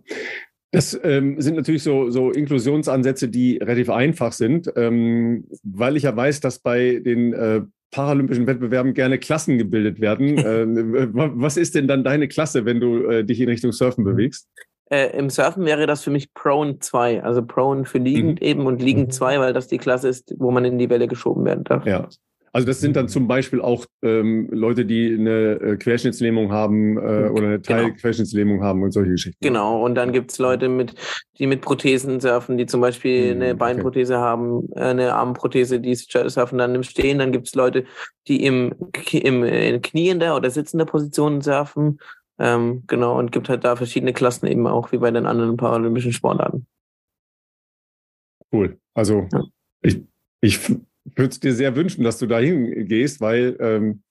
Das 0.71 0.99
ähm, 1.03 1.39
sind 1.39 1.55
natürlich 1.55 1.83
so, 1.83 2.09
so 2.09 2.31
Inklusionsansätze, 2.31 3.29
die 3.29 3.57
relativ 3.57 3.91
einfach 3.91 4.31
sind, 4.31 4.73
ähm, 4.75 5.45
weil 5.61 5.97
ich 5.97 6.03
ja 6.03 6.15
weiß, 6.15 6.39
dass 6.39 6.57
bei 6.57 6.99
den 6.99 7.33
äh, 7.33 7.61
paralympischen 7.91 8.47
Wettbewerben 8.47 8.95
gerne 8.95 9.19
Klassen 9.19 9.59
gebildet 9.59 10.01
werden. 10.01 10.37
äh, 10.39 11.07
was 11.13 11.57
ist 11.57 11.75
denn 11.75 11.87
dann 11.87 12.03
deine 12.03 12.27
Klasse, 12.27 12.65
wenn 12.65 12.79
du 12.79 13.05
äh, 13.05 13.23
dich 13.23 13.39
in 13.39 13.49
Richtung 13.49 13.71
Surfen 13.71 14.03
bewegst? 14.03 14.49
Äh, 14.89 15.17
Im 15.17 15.29
Surfen 15.29 15.65
wäre 15.65 15.87
das 15.87 16.03
für 16.03 16.11
mich 16.11 16.33
Prone 16.33 16.79
2, 16.79 17.23
also 17.23 17.43
Prone 17.43 17.85
für 17.85 17.99
liegend 17.99 18.41
mhm. 18.41 18.47
eben 18.47 18.65
und 18.65 18.81
liegend 18.81 19.13
2, 19.13 19.37
mhm. 19.37 19.41
weil 19.41 19.53
das 19.53 19.67
die 19.67 19.77
Klasse 19.77 20.09
ist, 20.09 20.33
wo 20.37 20.51
man 20.51 20.65
in 20.65 20.77
die 20.77 20.89
Welle 20.89 21.07
geschoben 21.07 21.45
werden 21.45 21.63
darf. 21.63 21.85
Ja. 21.85 22.07
Also 22.55 22.67
das 22.67 22.79
sind 22.79 22.95
dann 22.95 23.07
zum 23.07 23.27
Beispiel 23.27 23.61
auch 23.61 23.87
ähm, 24.03 24.47
Leute, 24.51 24.85
die 24.85 25.15
eine 25.19 25.53
äh, 25.53 25.75
Querschnittslähmung 25.75 26.51
haben 26.51 26.97
äh, 26.97 27.27
oder 27.29 27.47
eine 27.47 27.59
genau. 27.59 27.79
Teilquerschnittslähmung 27.81 28.57
genau. 28.57 28.67
haben 28.67 28.83
und 28.83 28.91
solche 28.91 29.09
Geschichten. 29.09 29.39
Genau, 29.43 29.83
und 29.83 29.95
dann 29.95 30.11
gibt's 30.11 30.37
Leute, 30.37 30.69
mit, 30.69 30.93
die 31.39 31.47
mit 31.47 31.61
Prothesen 31.61 32.19
surfen, 32.19 32.59
die 32.59 32.67
zum 32.67 32.79
Beispiel 32.79 33.33
mhm, 33.33 33.41
eine 33.41 33.55
Beinprothese 33.55 34.13
okay. 34.13 34.21
haben, 34.21 34.69
äh, 34.75 34.81
eine 34.81 35.15
Armprothese, 35.15 35.79
die 35.79 35.95
surfen 35.95 36.59
dann 36.59 36.75
im 36.75 36.83
Stehen. 36.83 37.17
Dann 37.17 37.31
gibt's 37.31 37.55
Leute, 37.55 37.85
die 38.27 38.45
im, 38.45 38.75
im 39.11 39.43
in 39.43 39.81
kniender 39.81 40.35
oder 40.35 40.51
sitzender 40.51 40.85
Position 40.85 41.41
surfen. 41.41 41.97
Ähm, 42.39 42.83
genau, 42.87 43.17
und 43.17 43.31
gibt 43.31 43.49
halt 43.49 43.63
da 43.63 43.75
verschiedene 43.75 44.13
Klassen 44.13 44.47
eben 44.47 44.65
auch, 44.67 44.91
wie 44.91 44.97
bei 44.97 45.11
den 45.11 45.25
anderen 45.25 45.57
paralympischen 45.57 46.13
Sportarten. 46.13 46.65
Cool. 48.51 48.79
Also 48.93 49.27
ja. 49.31 49.43
ich, 49.81 50.03
ich 50.41 50.69
würde 50.69 51.29
es 51.29 51.39
dir 51.39 51.53
sehr 51.53 51.75
wünschen, 51.75 52.03
dass 52.03 52.17
du 52.17 52.25
dahin 52.25 52.87
gehst, 52.87 53.21
weil 53.21 53.55
ähm, 53.59 54.03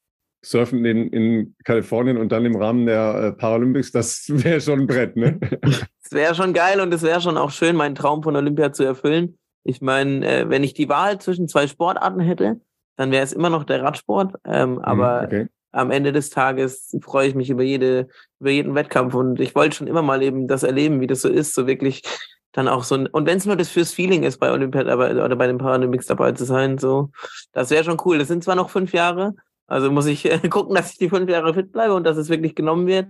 Surfen 0.45 0.85
in, 0.85 1.09
in 1.09 1.55
Kalifornien 1.65 2.17
und 2.17 2.33
dann 2.33 2.45
im 2.45 2.57
Rahmen 2.57 2.87
der 2.87 3.15
äh, 3.15 3.33
Paralympics, 3.33 3.93
das 3.93 4.25
wäre 4.29 4.61
schon 4.61 4.81
ein 4.81 4.87
Brett, 4.87 5.17
ne? 5.17 5.39
Es 6.05 6.13
wäre 6.13 6.35
schon 6.35 6.53
geil 6.53 6.81
und 6.81 6.93
es 6.93 7.03
wäre 7.03 7.21
schon 7.21 7.39
auch 7.39 7.51
schön, 7.51 7.77
meinen 7.77 7.95
Traum 7.95 8.23
von 8.23 8.37
Olympia 8.37 8.73
zu 8.73 8.85
erfüllen. 8.85 9.39
Ich 9.65 9.81
meine, 9.81 10.27
äh, 10.27 10.49
wenn 10.51 10.65
ich 10.65 10.75
die 10.75 10.89
Wahl 10.89 11.21
zwischen 11.21 11.49
zwei 11.49 11.67
Sportarten 11.67 12.21
hätte, 12.21 12.61
dann 12.97 13.11
wäre 13.11 13.25
es 13.25 13.33
immer 13.33 13.51
noch 13.51 13.65
der 13.65 13.83
Radsport. 13.83 14.35
Ähm, 14.45 14.73
mhm, 14.73 14.79
aber 14.81 15.23
okay 15.25 15.49
am 15.73 15.91
Ende 15.91 16.13
des 16.13 16.31
Tages 16.31 16.97
freue 17.03 17.29
ich 17.29 17.35
mich 17.35 17.51
über 17.51 17.63
jede, 17.63 18.09
über 18.41 18.51
jeden 18.51 18.75
Wettkampf 18.75 19.15
und 19.15 19.41
ich 19.41 19.55
wollte 19.55 19.77
schon 19.77 19.87
immer 19.87 20.03
mal 20.03 20.23
eben 20.23 20.47
das 20.47 20.63
erleben, 20.63 21.01
wie 21.01 21.07
das 21.07 21.23
so 21.23 21.29
ist, 21.29 21.55
so 21.55 21.67
wirklich 21.67 22.03
dann 22.53 22.69
auch 22.69 22.85
so 22.85 22.95
ein, 22.95 23.07
und 23.07 23.27
wenn 23.27 23.39
es 23.39 23.47
nur 23.47 23.57
das 23.57 23.71
fürs 23.71 23.93
Feeling 23.93 24.23
ist, 24.23 24.39
bei 24.39 24.53
Olympia 24.53 24.85
dabei 24.85 25.13
oder 25.13 25.37
bei 25.37 25.47
den 25.47 25.59
Paralympics 25.59 26.07
dabei 26.07 26.33
zu 26.33 26.45
sein, 26.45 26.77
so, 26.79 27.11
das 27.53 27.71
wäre 27.71 27.83
schon 27.83 27.97
cool. 28.05 28.19
Das 28.19 28.29
sind 28.29 28.45
zwar 28.45 28.55
noch 28.55 28.69
fünf 28.69 28.93
Jahre, 28.93 29.35
also 29.67 29.91
muss 29.91 30.07
ich 30.07 30.31
äh, 30.31 30.39
gucken, 30.51 30.75
dass 30.75 30.93
ich 30.93 30.99
die 30.99 31.09
fünf 31.09 31.29
Jahre 31.31 31.55
fit 31.55 31.73
bleibe 31.73 31.95
und 31.95 32.05
dass 32.05 32.19
es 32.19 32.29
wirklich 32.29 32.55
genommen 32.55 32.87
wird. 32.87 33.09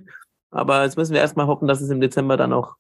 Aber 0.51 0.85
jetzt 0.85 0.97
müssen 0.97 1.15
wir 1.15 1.21
erstmal 1.21 1.47
hoffen, 1.47 1.67
dass 1.67 1.81
es 1.81 1.91
im 1.91 2.01
Dezember 2.01 2.37
dann 2.37 2.53
auch, 2.53 2.77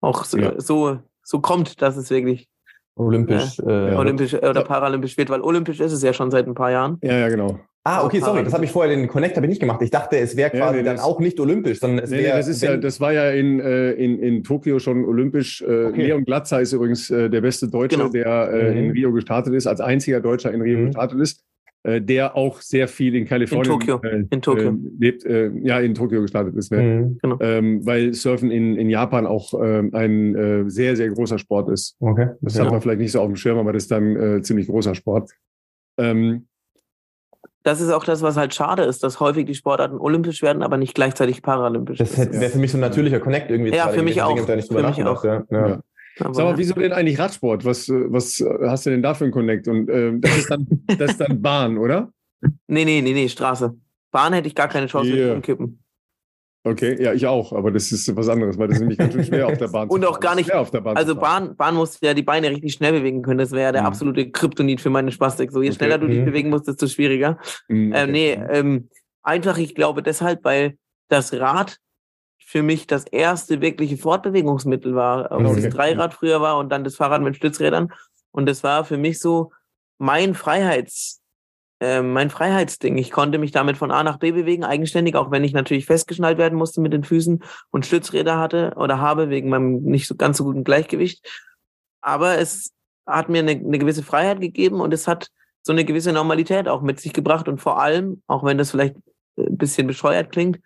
auch 0.00 0.24
so, 0.24 0.38
ja. 0.38 0.60
so, 0.60 0.98
so 1.22 1.40
kommt, 1.40 1.80
dass 1.82 1.96
es 1.96 2.10
wirklich 2.10 2.48
olympisch, 2.96 3.58
äh, 3.60 3.92
äh, 3.92 3.96
olympisch 3.96 4.34
oder 4.34 4.64
paralympisch 4.64 5.16
wird, 5.16 5.30
weil 5.30 5.40
olympisch 5.40 5.80
ist 5.80 5.92
es 5.92 6.02
ja 6.02 6.12
schon 6.12 6.30
seit 6.30 6.46
ein 6.46 6.54
paar 6.54 6.70
Jahren. 6.70 6.98
Ja, 7.02 7.16
ja, 7.16 7.28
genau. 7.28 7.60
Ah, 7.84 8.04
okay, 8.04 8.20
sorry, 8.20 8.44
das 8.44 8.54
habe 8.54 8.64
ich 8.64 8.70
vorher 8.70 8.94
den 8.94 9.08
Connect 9.08 9.34
habe 9.34 9.46
ich 9.46 9.50
nicht 9.50 9.60
gemacht. 9.60 9.82
Ich 9.82 9.90
dachte, 9.90 10.16
es 10.16 10.36
wäre 10.36 10.50
quasi 10.50 10.76
ja, 10.76 10.82
nee, 10.82 10.88
dann 10.88 11.00
auch 11.00 11.18
nicht 11.18 11.40
olympisch, 11.40 11.80
sondern 11.80 12.04
es 12.04 12.10
nee, 12.10 12.18
wäre. 12.18 12.34
Nee, 12.34 12.38
das 12.38 12.46
ist 12.48 12.62
ja, 12.62 12.76
das 12.76 13.00
war 13.00 13.12
ja 13.12 13.30
in, 13.32 13.58
äh, 13.58 13.90
in, 13.92 14.20
in 14.20 14.44
Tokio 14.44 14.78
schon 14.78 15.04
olympisch. 15.04 15.62
Äh, 15.62 15.86
okay. 15.86 16.06
Leon 16.06 16.24
Glatzer 16.24 16.60
ist 16.60 16.72
übrigens 16.72 17.10
äh, 17.10 17.28
der 17.28 17.40
beste 17.40 17.68
Deutsche, 17.68 17.96
genau. 17.96 18.10
der 18.10 18.52
äh, 18.52 18.70
mhm. 18.70 18.76
in 18.76 18.90
Rio 18.92 19.12
gestartet 19.12 19.54
ist, 19.54 19.66
als 19.66 19.80
einziger 19.80 20.20
Deutscher 20.20 20.52
in 20.52 20.62
Rio 20.62 20.78
mhm. 20.78 20.86
gestartet 20.86 21.18
ist, 21.18 21.42
äh, 21.82 22.00
der 22.00 22.36
auch 22.36 22.60
sehr 22.60 22.86
viel 22.86 23.16
in 23.16 23.24
Kalifornien 23.24 23.72
in 23.72 23.80
Tokio, 23.80 24.00
äh, 24.08 24.24
in 24.30 24.42
Tokio. 24.42 24.68
Äh, 24.68 24.76
lebt, 25.00 25.24
äh, 25.24 25.50
ja 25.64 25.80
in 25.80 25.94
Tokio 25.94 26.22
gestartet 26.22 26.54
ist, 26.54 26.70
ne? 26.70 26.82
Mhm. 26.82 27.18
Genau. 27.20 27.38
Ähm, 27.40 27.84
weil 27.84 28.14
Surfen 28.14 28.52
in, 28.52 28.76
in 28.76 28.90
Japan 28.90 29.26
auch 29.26 29.54
äh, 29.54 29.82
ein 29.92 30.36
äh, 30.36 30.70
sehr 30.70 30.94
sehr 30.94 31.08
großer 31.08 31.40
Sport 31.40 31.68
ist. 31.70 31.96
Okay. 31.98 32.28
Das 32.42 32.54
ja. 32.54 32.64
hat 32.64 32.70
man 32.70 32.80
vielleicht 32.80 33.00
nicht 33.00 33.10
so 33.10 33.20
auf 33.20 33.26
dem 33.26 33.34
Schirm, 33.34 33.58
aber 33.58 33.72
das 33.72 33.82
ist 33.82 33.90
dann 33.90 34.14
äh, 34.14 34.42
ziemlich 34.42 34.68
großer 34.68 34.94
Sport. 34.94 35.32
Ähm, 35.98 36.46
das 37.62 37.80
ist 37.80 37.90
auch 37.90 38.04
das, 38.04 38.22
was 38.22 38.36
halt 38.36 38.54
schade 38.54 38.82
ist, 38.82 39.02
dass 39.02 39.20
häufig 39.20 39.46
die 39.46 39.54
Sportarten 39.54 39.98
olympisch 39.98 40.42
werden, 40.42 40.62
aber 40.62 40.76
nicht 40.76 40.94
gleichzeitig 40.94 41.42
paralympisch. 41.42 41.98
Das 41.98 42.18
wäre 42.18 42.50
für 42.50 42.58
mich 42.58 42.72
so 42.72 42.78
ein 42.78 42.80
natürlicher 42.80 43.20
Connect 43.20 43.50
irgendwie. 43.50 43.74
Ja, 43.74 43.88
für 43.88 44.02
mich 44.02 44.20
auch. 44.22 44.36
Für 44.38 44.56
mich 44.56 45.04
auch. 45.04 45.24
Ja. 45.24 45.44
Ja. 45.50 45.80
Aber, 46.20 46.34
Sag 46.34 46.44
mal, 46.44 46.58
wieso 46.58 46.74
denn 46.74 46.92
eigentlich 46.92 47.18
Radsport? 47.18 47.64
Was, 47.64 47.88
was 47.88 48.44
hast 48.62 48.86
du 48.86 48.90
denn 48.90 49.02
da 49.02 49.14
für 49.14 49.24
einen 49.24 49.32
Connect? 49.32 49.68
Und 49.68 49.88
äh, 49.88 50.12
das, 50.18 50.36
ist 50.36 50.50
dann, 50.50 50.66
das 50.98 51.12
ist 51.12 51.20
dann 51.20 51.40
Bahn, 51.40 51.78
oder? 51.78 52.12
Nee, 52.66 52.84
nee, 52.84 53.00
nee, 53.00 53.12
nee, 53.12 53.28
Straße. 53.28 53.74
Bahn 54.10 54.32
hätte 54.32 54.48
ich 54.48 54.54
gar 54.54 54.68
keine 54.68 54.88
Chance 54.88 55.10
yeah. 55.10 55.26
mit 55.28 55.36
umkippen. 55.36 55.81
Okay, 56.64 57.02
ja, 57.02 57.12
ich 57.12 57.26
auch, 57.26 57.52
aber 57.52 57.72
das 57.72 57.90
ist 57.90 58.14
was 58.14 58.28
anderes, 58.28 58.56
weil 58.56 58.68
das 58.68 58.76
ist 58.76 58.82
nämlich 58.82 58.98
ganz 58.98 59.14
schön 59.14 59.24
schwer 59.24 59.48
auf 59.48 59.58
der 59.58 59.66
Bahn. 59.66 59.88
Und 59.88 60.04
auch 60.04 60.20
gar 60.20 60.36
nicht. 60.36 60.48
Bahn 60.48 60.96
also 60.96 61.16
Bahn, 61.16 61.56
Bahn 61.56 61.74
musst 61.74 62.00
ja 62.04 62.14
die 62.14 62.22
Beine 62.22 62.50
richtig 62.50 62.74
schnell 62.74 62.92
bewegen 62.92 63.22
können. 63.22 63.38
Das 63.38 63.50
wäre 63.50 63.62
ja 63.64 63.72
der 63.72 63.82
mhm. 63.82 63.88
absolute 63.88 64.30
Kryptonit 64.30 64.80
für 64.80 64.90
meine 64.90 65.10
Spastik. 65.10 65.50
So 65.50 65.60
je 65.60 65.70
okay. 65.70 65.76
schneller 65.76 65.98
du 65.98 66.06
dich 66.06 66.20
mhm. 66.20 66.26
bewegen 66.26 66.50
musst, 66.50 66.68
desto 66.68 66.86
schwieriger. 66.86 67.38
Mhm, 67.66 67.90
okay. 67.90 68.02
ähm, 68.02 68.10
nee, 68.12 68.32
ähm, 68.32 68.88
einfach, 69.22 69.58
ich 69.58 69.74
glaube 69.74 70.04
deshalb, 70.04 70.44
weil 70.44 70.78
das 71.08 71.32
Rad 71.32 71.78
für 72.38 72.62
mich 72.62 72.86
das 72.86 73.06
erste 73.06 73.60
wirkliche 73.60 73.96
Fortbewegungsmittel 73.96 74.94
war. 74.94 75.32
Okay. 75.32 75.62
Das 75.62 75.74
Dreirad 75.74 76.14
früher 76.14 76.40
war 76.40 76.58
und 76.58 76.68
dann 76.68 76.84
das 76.84 76.94
Fahrrad 76.94 77.22
mit 77.22 77.34
Stützrädern. 77.34 77.92
Und 78.30 78.46
das 78.46 78.62
war 78.62 78.84
für 78.84 78.98
mich 78.98 79.18
so 79.18 79.52
mein 79.98 80.34
Freiheits, 80.34 81.21
ähm, 81.82 82.12
mein 82.12 82.30
Freiheitsding. 82.30 82.96
Ich 82.96 83.10
konnte 83.10 83.38
mich 83.38 83.50
damit 83.50 83.76
von 83.76 83.90
A 83.90 84.04
nach 84.04 84.18
B 84.18 84.30
bewegen, 84.30 84.62
eigenständig, 84.62 85.16
auch 85.16 85.32
wenn 85.32 85.42
ich 85.42 85.52
natürlich 85.52 85.84
festgeschnallt 85.84 86.38
werden 86.38 86.56
musste 86.56 86.80
mit 86.80 86.92
den 86.92 87.02
Füßen 87.02 87.42
und 87.70 87.84
Stützräder 87.84 88.38
hatte 88.38 88.74
oder 88.76 89.00
habe 89.00 89.30
wegen 89.30 89.48
meinem 89.48 89.82
nicht 89.82 90.06
so 90.06 90.14
ganz 90.14 90.38
so 90.38 90.44
guten 90.44 90.62
Gleichgewicht. 90.62 91.26
aber 92.00 92.38
es 92.38 92.72
hat 93.04 93.28
mir 93.28 93.40
eine, 93.40 93.50
eine 93.50 93.78
gewisse 93.80 94.04
Freiheit 94.04 94.40
gegeben 94.40 94.80
und 94.80 94.94
es 94.94 95.08
hat 95.08 95.30
so 95.62 95.72
eine 95.72 95.84
gewisse 95.84 96.12
Normalität 96.12 96.68
auch 96.68 96.82
mit 96.82 97.00
sich 97.00 97.12
gebracht 97.12 97.48
und 97.48 97.58
vor 97.58 97.80
allem, 97.80 98.22
auch 98.28 98.44
wenn 98.44 98.58
das 98.58 98.70
vielleicht 98.70 98.94
ein 99.36 99.56
bisschen 99.56 99.88
bescheuert 99.88 100.30
klingt, 100.30 100.60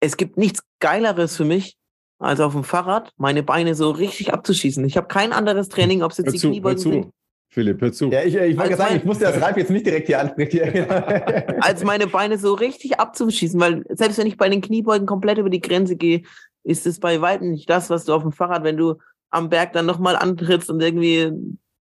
es 0.00 0.16
gibt 0.16 0.36
nichts 0.36 0.64
Geileres 0.80 1.36
für 1.36 1.44
mich, 1.44 1.76
als 2.18 2.40
auf 2.40 2.54
dem 2.54 2.64
Fahrrad 2.64 3.12
meine 3.18 3.44
Beine 3.44 3.76
so 3.76 3.90
richtig 3.90 4.32
abzuschießen. 4.32 4.84
Ich 4.84 4.96
habe 4.96 5.06
kein 5.06 5.32
anderes 5.32 5.68
Training, 5.68 6.02
ob 6.02 6.10
es 6.10 6.18
jetzt 6.18 6.26
hör 6.26 6.32
die 6.32 6.38
zu, 6.38 6.48
Kniebeugen 6.48 6.78
sind. 6.78 7.12
Philipp, 7.52 7.82
hör 7.82 7.92
zu. 7.92 8.10
Ja, 8.10 8.22
ich, 8.22 8.34
ich 8.34 8.56
wollte 8.56 8.76
sagen, 8.76 8.96
ich 8.96 9.04
musste 9.04 9.24
das 9.24 9.38
Ralf 9.38 9.58
jetzt 9.58 9.70
nicht 9.70 9.84
direkt 9.84 10.06
hier 10.06 10.20
ansprechen. 10.20 10.88
als 11.60 11.84
meine 11.84 12.06
Beine 12.06 12.38
so 12.38 12.54
richtig 12.54 12.98
abzuschießen, 12.98 13.60
weil 13.60 13.84
selbst 13.90 14.16
wenn 14.16 14.26
ich 14.26 14.38
bei 14.38 14.48
den 14.48 14.62
Kniebeugen 14.62 15.06
komplett 15.06 15.36
über 15.36 15.50
die 15.50 15.60
Grenze 15.60 15.96
gehe, 15.96 16.22
ist 16.64 16.86
es 16.86 16.98
bei 16.98 17.20
weitem 17.20 17.50
nicht 17.50 17.68
das, 17.68 17.90
was 17.90 18.06
du 18.06 18.14
auf 18.14 18.22
dem 18.22 18.32
Fahrrad, 18.32 18.64
wenn 18.64 18.78
du 18.78 18.96
am 19.28 19.50
Berg 19.50 19.74
dann 19.74 19.84
nochmal 19.84 20.16
antrittst 20.16 20.70
und 20.70 20.80
irgendwie 20.80 21.30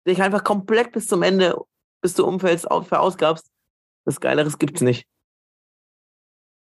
dich 0.08 0.24
einfach 0.24 0.44
komplett 0.44 0.94
bis 0.94 1.06
zum 1.06 1.22
Ende, 1.22 1.56
bis 2.02 2.16
du 2.16 2.26
umfällst, 2.26 2.66
verausgabst. 2.66 3.46
Das 4.06 4.20
Geileres 4.20 4.58
gibt's 4.58 4.82
nicht. 4.82 5.06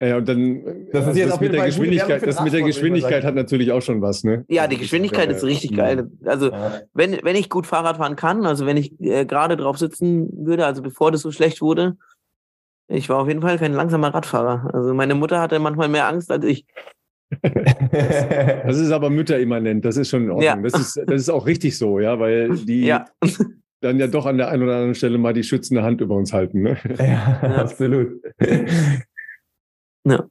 Ja, 0.03 0.17
und 0.17 0.27
dann 0.27 0.63
das, 0.91 1.07
ist 1.07 1.17
jetzt 1.17 1.33
das 1.33 1.39
mit 1.39 1.53
der 1.53 1.65
Geschwindigkeit, 1.65 2.25
das 2.25 2.41
mit 2.43 2.51
der 2.51 2.63
Geschwindigkeit 2.63 3.23
hat 3.23 3.35
natürlich 3.35 3.71
auch 3.71 3.81
schon 3.81 4.01
was, 4.01 4.23
ne? 4.23 4.43
Ja, 4.49 4.67
die 4.67 4.77
Geschwindigkeit 4.77 5.31
ist 5.31 5.43
richtig 5.43 5.75
geil. 5.75 6.09
Also 6.25 6.51
ja. 6.51 6.81
wenn, 6.93 7.19
wenn 7.23 7.35
ich 7.35 7.49
gut 7.49 7.67
Fahrrad 7.67 7.97
fahren 7.97 8.15
kann, 8.15 8.45
also 8.45 8.65
wenn 8.65 8.75
ich 8.75 8.99
äh, 8.99 9.25
gerade 9.25 9.55
drauf 9.55 9.77
sitzen 9.77 10.29
würde, 10.45 10.65
also 10.65 10.81
bevor 10.81 11.11
das 11.11 11.21
so 11.21 11.31
schlecht 11.31 11.61
wurde, 11.61 11.95
ich 12.87 13.07
war 13.07 13.19
auf 13.19 13.27
jeden 13.27 13.41
Fall 13.41 13.57
kein 13.57 13.73
langsamer 13.73 14.13
Radfahrer. 14.13 14.71
Also 14.73 14.93
meine 14.93 15.15
Mutter 15.15 15.39
hatte 15.39 15.57
manchmal 15.59 15.87
mehr 15.87 16.07
Angst 16.07 16.29
als 16.31 16.43
ich. 16.43 16.65
das 17.41 18.77
ist 18.77 18.91
aber 18.91 19.09
mütterimmanent, 19.09 19.85
das 19.85 19.97
ist 19.97 20.09
schon 20.09 20.23
in 20.23 20.31
Ordnung. 20.31 20.45
Ja. 20.45 20.55
Das, 20.57 20.73
ist, 20.73 21.01
das 21.07 21.21
ist 21.21 21.29
auch 21.29 21.45
richtig 21.45 21.77
so, 21.77 21.99
ja, 21.99 22.19
weil 22.19 22.57
die 22.57 22.85
ja. 22.85 23.05
dann 23.81 23.99
ja 23.99 24.07
doch 24.07 24.25
an 24.25 24.37
der 24.37 24.49
einen 24.49 24.63
oder 24.63 24.73
anderen 24.73 24.95
Stelle 24.95 25.17
mal 25.17 25.33
die 25.33 25.43
schützende 25.43 25.81
Hand 25.81 26.01
über 26.01 26.15
uns 26.15 26.33
halten. 26.33 26.61
Ne? 26.61 26.77
Ja, 26.99 27.57
absolut. 27.57 28.21
Ja. 30.05 30.25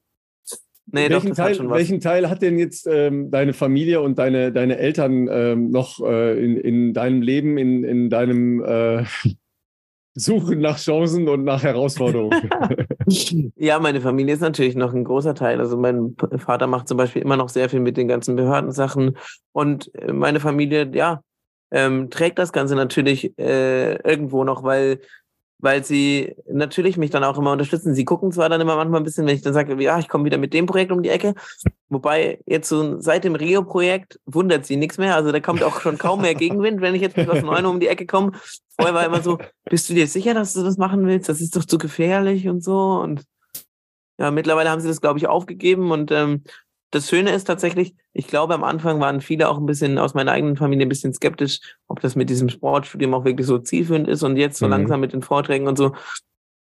Nee, 0.87 1.09
welchen, 1.09 1.29
doch, 1.29 1.37
Teil, 1.37 1.71
welchen 1.71 2.01
Teil 2.01 2.29
hat 2.29 2.43
denn 2.43 2.59
jetzt 2.59 2.87
ähm, 2.87 3.31
deine 3.31 3.53
Familie 3.55 4.01
und 4.01 4.19
deine, 4.19 4.53
deine 4.53 4.79
Eltern 4.79 5.29
ähm, 5.31 5.71
noch 5.71 6.01
äh, 6.01 6.45
in, 6.45 6.57
in 6.57 6.93
deinem 6.93 7.23
Leben, 7.23 7.57
in, 7.57 7.85
in 7.85 8.11
deinem 8.11 8.63
äh, 8.63 9.05
Suchen 10.15 10.61
nach 10.61 10.79
Chancen 10.79 11.29
und 11.29 11.45
nach 11.45 11.63
Herausforderungen? 11.63 12.51
ja, 13.57 13.79
meine 13.79 14.01
Familie 14.01 14.35
ist 14.35 14.41
natürlich 14.41 14.75
noch 14.75 14.93
ein 14.93 15.05
großer 15.05 15.35
Teil. 15.35 15.61
Also 15.61 15.79
mein 15.79 16.15
Vater 16.37 16.67
macht 16.67 16.89
zum 16.89 16.99
Beispiel 16.99 17.23
immer 17.23 17.37
noch 17.37 17.49
sehr 17.49 17.71
viel 17.71 17.81
mit 17.81 17.97
den 17.97 18.09
ganzen 18.09 18.37
Behördensachen 18.37 19.17
und 19.53 19.95
äh, 19.95 20.13
meine 20.13 20.41
Familie, 20.41 20.91
ja, 20.93 21.23
ähm, 21.71 22.11
trägt 22.11 22.39
das 22.39 22.53
Ganze 22.53 22.77
natürlich 22.77 23.39
äh, 23.39 23.95
irgendwo 24.07 24.45
noch, 24.45 24.63
weil 24.63 25.01
weil 25.63 25.85
sie 25.85 26.35
natürlich 26.51 26.97
mich 26.97 27.11
dann 27.11 27.23
auch 27.23 27.39
immer 27.39 27.53
unterstützen. 27.53 27.95
Sie 27.95 28.05
gucken 28.05 28.33
zwar 28.33 28.49
dann 28.49 28.61
immer 28.61 28.75
manchmal 28.75 29.01
ein 29.01 29.05
bisschen, 29.05 29.27
wenn 29.27 29.37
ich 29.37 29.43
dann 29.43 29.55
sage, 29.55 29.81
ja, 29.81 29.99
ich 30.01 30.09
komme 30.09 30.25
wieder 30.25 30.37
mit 30.37 30.53
dem 30.53 30.67
Projekt 30.67 30.91
um 30.91 31.03
die 31.05 31.09
Ecke. 31.09 31.35
Wobei 31.89 32.41
jetzt 32.47 32.69
so 32.69 33.01
seit 33.01 33.23
dem 33.23 33.37
Rio-Projekt 33.37 34.19
wundert 34.27 34.67
sie 34.67 34.77
nichts 34.77 34.99
mehr. 34.99 35.15
Also 35.15 35.31
da 35.31 35.39
kommt 35.39 35.63
auch 35.63 35.81
schon 35.81 35.99
kaum 35.99 36.23
mehr 36.23 36.35
Gegenwind, 36.35 36.81
wenn 36.81 36.97
ich 36.97 37.01
jetzt 37.01 37.17
mit 37.17 37.29
was 37.29 37.43
Neuem 37.45 37.67
um 37.67 37.79
die 37.79 37.87
Ecke 37.87 38.07
komme. 38.07 38.33
Vorher 38.77 38.95
war 38.95 39.07
immer 39.07 39.23
so, 39.23 39.39
bist 39.65 39.89
du 39.89 39.95
dir 39.95 40.09
sicher, 40.09 40.35
dass 40.35 40.53
du 40.53 40.65
das 40.65 40.79
machen 40.79 41.07
willst? 41.07 41.29
Das 41.29 41.41
ist 41.41 41.55
doch 41.55 41.65
zu 41.65 41.79
gefährlich 41.79 42.49
und 42.49 42.65
so. 42.65 43.01
Und 43.01 43.23
ja, 44.19 44.33
mittlerweile 44.33 44.69
haben 44.69 44.81
sie 44.81 44.89
das, 44.89 45.01
glaube 45.01 45.21
ich, 45.21 45.29
aufgegeben 45.29 45.93
und 45.93 46.11
ähm, 46.11 46.43
das 46.93 47.09
Schöne 47.09 47.31
ist 47.31 47.45
tatsächlich, 47.45 47.95
ich 48.13 48.27
glaube, 48.27 48.53
am 48.55 48.63
Anfang 48.63 49.01
waren 49.01 49.23
viele 49.23 49.49
auch 49.49 49.59
ein 49.59 49.65
bisschen 49.65 49.99
aus 49.99 50.13
meiner 50.13 50.33
eigenen 50.33 50.57
Familie 50.57 50.87
ein 50.87 50.91
bisschen 50.91 51.15
skeptisch, 51.15 51.61
ob 51.89 52.01
das 52.01 52.17
mit 52.17 52.29
diesem 52.29 52.51
Sportstudium 52.51 53.15
auch 53.15 53.25
wirklich 53.25 53.47
so 53.47 53.59
zielführend 53.59 54.09
ist 54.09 54.23
und 54.23 54.37
jetzt 54.37 54.59
so 54.59 54.67
mhm. 54.67 54.73
langsam 54.73 55.01
mit 55.01 55.15
den 55.15 55.23
Vorträgen 55.23 55.67
und 55.67 55.79
so 55.79 55.95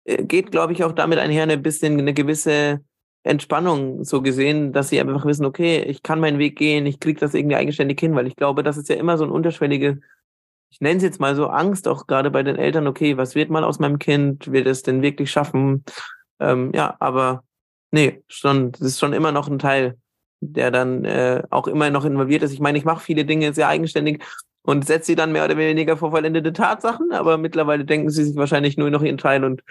äh, 0.04 0.24
geht, 0.24 0.52
glaube 0.52 0.74
ich, 0.74 0.84
auch 0.84 0.92
damit 0.92 1.18
einher 1.18 1.48
ein 1.48 1.64
bisschen 1.64 1.98
eine 1.98 2.14
gewisse 2.14 2.82
Entspannung 3.24 4.04
so 4.04 4.22
gesehen, 4.22 4.74
dass 4.74 4.90
sie 4.90 5.00
einfach 5.00 5.26
wissen, 5.26 5.46
okay, 5.46 5.82
ich 5.84 6.04
kann 6.04 6.20
meinen 6.20 6.40
Weg 6.40 6.58
gehen, 6.58 6.86
ich 6.86 7.00
kriege 7.00 7.20
das 7.20 7.34
irgendwie 7.34 7.56
eigenständig 7.56 7.98
hin, 7.98 8.14
weil 8.14 8.28
ich 8.28 8.36
glaube, 8.36 8.64
das 8.64 8.76
ist 8.76 8.90
ja 8.90 8.98
immer 8.98 9.18
so 9.18 9.24
ein 9.24 9.32
unterschwellige, 9.32 10.02
ich 10.70 10.82
nenne 10.82 10.98
es 10.98 11.04
jetzt 11.04 11.22
mal 11.22 11.38
so 11.38 11.48
Angst, 11.48 11.88
auch 11.88 12.06
gerade 12.06 12.32
bei 12.32 12.44
den 12.44 12.58
Eltern, 12.58 12.88
okay, 12.88 13.16
was 13.16 13.34
wird 13.34 13.50
mal 13.50 13.64
aus 13.64 13.80
meinem 13.80 13.98
Kind, 13.98 14.52
wird 14.52 14.68
es 14.68 14.84
denn 14.84 15.02
wirklich 15.02 15.32
schaffen? 15.32 15.86
Ähm, 16.42 16.74
ja, 16.76 16.98
aber 17.00 17.46
nee, 17.92 18.24
schon, 18.28 18.74
das 18.74 18.82
ist 18.82 19.00
schon 19.00 19.14
immer 19.14 19.32
noch 19.32 19.48
ein 19.48 19.60
Teil 19.60 19.98
der 20.40 20.72
dann 20.72 21.06
äh, 21.06 21.44
auch 21.50 21.68
immer 21.68 21.90
noch 21.90 22.06
involviert 22.06 22.44
ist. 22.44 22.54
Ich 22.54 22.60
meine, 22.60 22.78
ich 22.78 22.86
mache 22.86 23.04
viele 23.04 23.26
Dinge 23.26 23.54
sehr 23.54 23.68
eigenständig 23.68 24.24
und 24.62 24.86
setze 24.86 25.08
sie 25.08 25.16
dann 25.16 25.32
mehr 25.32 25.46
oder 25.46 25.58
weniger 25.58 25.98
vor 25.98 26.12
vollendete 26.12 26.54
Tatsachen, 26.54 27.12
aber 27.12 27.38
mittlerweile 27.38 27.86
denken 27.86 28.10
sie 28.10 28.26
sich 28.26 28.36
wahrscheinlich 28.36 28.78
nur 28.78 28.90
noch 28.90 29.02
ihren 29.02 29.18
Teil 29.18 29.44
und 29.44 29.64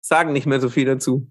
sagen 0.00 0.32
nicht 0.32 0.46
mehr 0.46 0.60
so 0.60 0.68
viel 0.68 0.84
dazu. 0.84 1.26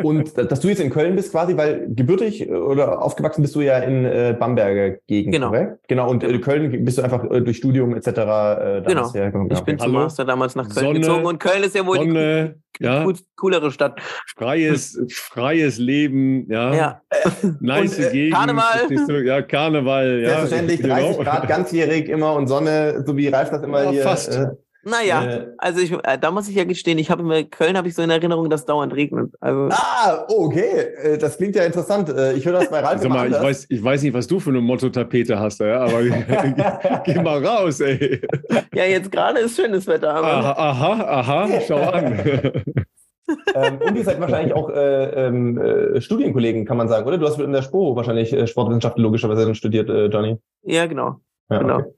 Und 0.00 0.36
dass 0.50 0.60
du 0.60 0.68
jetzt 0.68 0.80
in 0.80 0.90
Köln 0.90 1.16
bist 1.16 1.32
quasi, 1.32 1.56
weil 1.56 1.86
gebürtig 1.88 2.48
oder 2.50 3.02
aufgewachsen 3.02 3.42
bist 3.42 3.54
du 3.54 3.60
ja 3.60 3.78
in 3.78 4.04
äh, 4.04 4.34
Bamberger 4.38 4.96
Gegend, 5.06 5.34
genau. 5.34 5.48
korrekt? 5.48 5.78
Genau, 5.88 6.10
und 6.10 6.24
äh, 6.24 6.38
Köln 6.38 6.84
bist 6.84 6.98
du 6.98 7.02
einfach 7.02 7.30
äh, 7.30 7.42
durch 7.42 7.58
Studium 7.58 7.94
etc. 7.94 8.08
Äh, 8.08 8.82
genau, 8.86 9.12
ich 9.50 9.60
bin 9.60 9.78
zum 9.78 9.92
Master 9.92 10.24
damals 10.24 10.56
nach 10.56 10.68
Köln 10.68 10.86
Sonne, 10.86 11.00
gezogen 11.00 11.26
und 11.26 11.38
Köln 11.38 11.62
ist 11.62 11.74
ja 11.74 11.84
wohl 11.86 11.98
Sonne, 11.98 12.56
die 12.80 12.84
ja. 12.84 13.06
coolere 13.36 13.70
Stadt. 13.70 14.00
Freies, 14.34 14.98
freies 15.10 15.76
Leben, 15.78 16.50
ja. 16.50 16.74
ja. 16.74 17.00
Nice 17.60 17.98
und, 17.98 18.04
äh, 18.04 18.12
Gegend. 18.12 18.34
Karneval. 18.34 19.24
ja, 19.24 19.42
Karneval, 19.42 20.20
ja. 20.20 20.28
Selbstverständlich, 20.28 20.80
30 20.80 21.18
genau. 21.18 21.30
Grad 21.30 21.48
ganzjährig 21.48 22.08
immer 22.08 22.34
und 22.34 22.46
Sonne, 22.46 23.04
so 23.04 23.16
wie 23.16 23.28
Ralf 23.28 23.50
das 23.50 23.62
immer 23.62 23.84
ja, 23.84 23.90
hier... 23.90 24.02
Fast. 24.02 24.40
Naja, 24.84 25.24
äh, 25.24 25.46
also 25.58 25.80
ich, 25.80 25.92
äh, 25.92 26.18
da 26.18 26.30
muss 26.30 26.48
ich 26.48 26.56
ja 26.56 26.64
gestehen, 26.64 26.98
ich 26.98 27.10
habe 27.10 27.38
in 27.38 27.50
Köln 27.50 27.76
habe 27.76 27.86
ich 27.86 27.94
so 27.94 28.02
in 28.02 28.10
Erinnerung, 28.10 28.50
dass 28.50 28.64
dauernd 28.64 28.94
regnet. 28.94 29.32
Also 29.40 29.68
ah, 29.70 30.24
okay, 30.28 30.88
äh, 31.02 31.18
das 31.18 31.36
klingt 31.36 31.54
ja 31.54 31.64
interessant. 31.64 32.08
Äh, 32.08 32.34
ich 32.34 32.44
höre 32.44 32.54
das 32.54 32.70
bei 32.70 32.80
Ralf 32.80 33.00
Sag 33.00 33.10
mal, 33.10 33.30
ich 33.30 33.40
weiß, 33.40 33.66
ich 33.68 33.82
weiß 33.82 34.02
nicht, 34.02 34.14
was 34.14 34.26
du 34.26 34.40
für 34.40 34.50
eine 34.50 34.60
Motto-Tapete 34.60 35.38
hast, 35.38 35.60
ja, 35.60 35.80
aber 35.82 36.02
geh 37.04 37.20
mal 37.20 37.44
raus, 37.44 37.80
ey. 37.80 38.20
Ja, 38.74 38.84
jetzt 38.84 39.12
gerade 39.12 39.40
ist 39.40 39.56
schönes 39.56 39.86
Wetter. 39.86 40.14
Aber 40.14 40.26
aha, 40.26 40.52
aha, 40.52 41.20
aha, 41.20 41.60
schau 41.66 41.80
an. 41.80 42.18
ähm, 43.54 43.78
und 43.86 43.96
ihr 43.96 44.04
seid 44.04 44.20
wahrscheinlich 44.20 44.52
auch 44.52 44.68
äh, 44.68 45.26
ähm, 45.26 45.58
äh, 45.58 46.00
Studienkollegen, 46.00 46.64
kann 46.64 46.76
man 46.76 46.88
sagen, 46.88 47.06
oder? 47.06 47.18
Du 47.18 47.26
hast 47.26 47.38
in 47.38 47.52
der 47.52 47.62
SPO 47.62 47.94
wahrscheinlich 47.94 48.32
äh, 48.32 48.48
Sportwissenschaften 48.48 49.02
logischerweise 49.02 49.54
studiert, 49.54 49.88
äh, 49.88 50.06
Johnny. 50.06 50.38
Ja, 50.64 50.86
genau. 50.86 51.20
Ja, 51.50 51.58
genau. 51.58 51.78
Okay. 51.78 51.90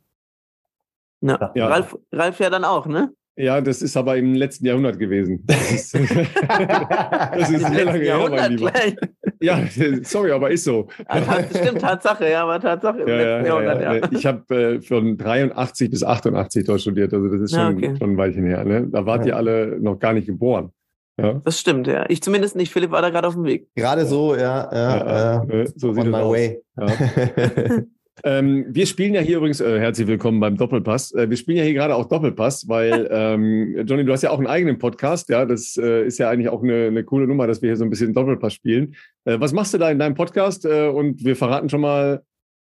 Ja. 1.24 1.52
ja. 1.54 1.66
Ralf, 1.68 1.96
Ralf 2.12 2.38
ja 2.40 2.50
dann 2.50 2.64
auch, 2.64 2.86
ne? 2.86 3.12
Ja, 3.36 3.60
das 3.60 3.82
ist 3.82 3.96
aber 3.96 4.16
im 4.16 4.34
letzten 4.34 4.66
Jahrhundert 4.66 4.96
gewesen. 4.96 5.42
Das 5.46 5.72
ist, 5.72 5.94
das 6.48 7.50
ist 7.50 7.66
sehr 7.66 7.84
lange 7.84 7.98
her, 7.98 8.28
mein 8.30 8.52
Lieber. 8.52 8.70
Gleich. 8.70 8.96
Ja, 9.40 9.60
sorry, 10.04 10.30
aber 10.30 10.50
ist 10.52 10.64
so. 10.64 10.86
Ja, 11.12 11.44
stimmt, 11.50 11.80
Tatsache, 11.80 12.30
ja, 12.30 12.44
aber 12.44 12.60
Tatsache 12.60 13.00
im 13.00 13.08
ja, 13.08 13.16
letzten 13.16 13.46
Jahrhundert, 13.46 13.82
ja. 13.82 14.08
Ich 14.12 14.24
habe 14.24 14.54
äh, 14.54 14.80
von 14.80 15.16
83 15.16 15.90
bis 15.90 16.04
88 16.04 16.64
dort 16.64 16.80
studiert, 16.80 17.12
also 17.12 17.28
das 17.28 17.40
ist 17.40 17.54
schon, 17.54 17.76
okay. 17.76 17.96
schon 17.98 18.10
ein 18.10 18.16
Weilchen 18.16 18.46
her. 18.46 18.64
Ne? 18.64 18.86
Da 18.88 19.04
wart 19.04 19.26
ihr 19.26 19.36
alle 19.36 19.80
noch 19.80 19.98
gar 19.98 20.12
nicht 20.12 20.26
geboren. 20.26 20.70
Ja. 21.16 21.40
Das 21.44 21.58
stimmt, 21.58 21.86
ja. 21.88 22.06
Ich 22.08 22.22
zumindest 22.22 22.56
nicht. 22.56 22.72
Philipp 22.72 22.90
war 22.90 23.02
da 23.02 23.10
gerade 23.10 23.26
auf 23.26 23.34
dem 23.34 23.44
Weg. 23.44 23.68
Gerade 23.74 24.04
so, 24.06 24.34
ja. 24.34 24.68
ja, 24.72 24.96
ja, 25.06 25.44
ja. 25.44 25.66
So 25.76 25.92
sieht 25.92 26.04
on 26.04 26.10
my 26.10 26.18
aus. 26.18 26.32
way. 26.32 26.62
Ähm, 28.22 28.66
wir 28.68 28.86
spielen 28.86 29.14
ja 29.14 29.20
hier 29.20 29.38
übrigens, 29.38 29.60
äh, 29.60 29.80
herzlich 29.80 30.06
willkommen 30.06 30.38
beim 30.38 30.56
Doppelpass. 30.56 31.12
Äh, 31.12 31.28
wir 31.28 31.36
spielen 31.36 31.58
ja 31.58 31.64
hier 31.64 31.74
gerade 31.74 31.96
auch 31.96 32.06
Doppelpass, 32.06 32.68
weil, 32.68 33.08
ähm, 33.10 33.84
Johnny, 33.86 34.04
du 34.04 34.12
hast 34.12 34.22
ja 34.22 34.30
auch 34.30 34.38
einen 34.38 34.46
eigenen 34.46 34.78
Podcast. 34.78 35.28
Ja, 35.28 35.44
das 35.44 35.76
äh, 35.76 36.06
ist 36.06 36.18
ja 36.18 36.30
eigentlich 36.30 36.48
auch 36.48 36.62
eine, 36.62 36.86
eine, 36.86 37.02
coole 37.02 37.26
Nummer, 37.26 37.46
dass 37.46 37.60
wir 37.60 37.70
hier 37.70 37.76
so 37.76 37.84
ein 37.84 37.90
bisschen 37.90 38.14
Doppelpass 38.14 38.54
spielen. 38.54 38.94
Äh, 39.24 39.40
was 39.40 39.52
machst 39.52 39.74
du 39.74 39.78
da 39.78 39.90
in 39.90 39.98
deinem 39.98 40.14
Podcast? 40.14 40.64
Äh, 40.64 40.88
und 40.88 41.24
wir 41.24 41.34
verraten 41.34 41.68
schon 41.68 41.80
mal, 41.80 42.22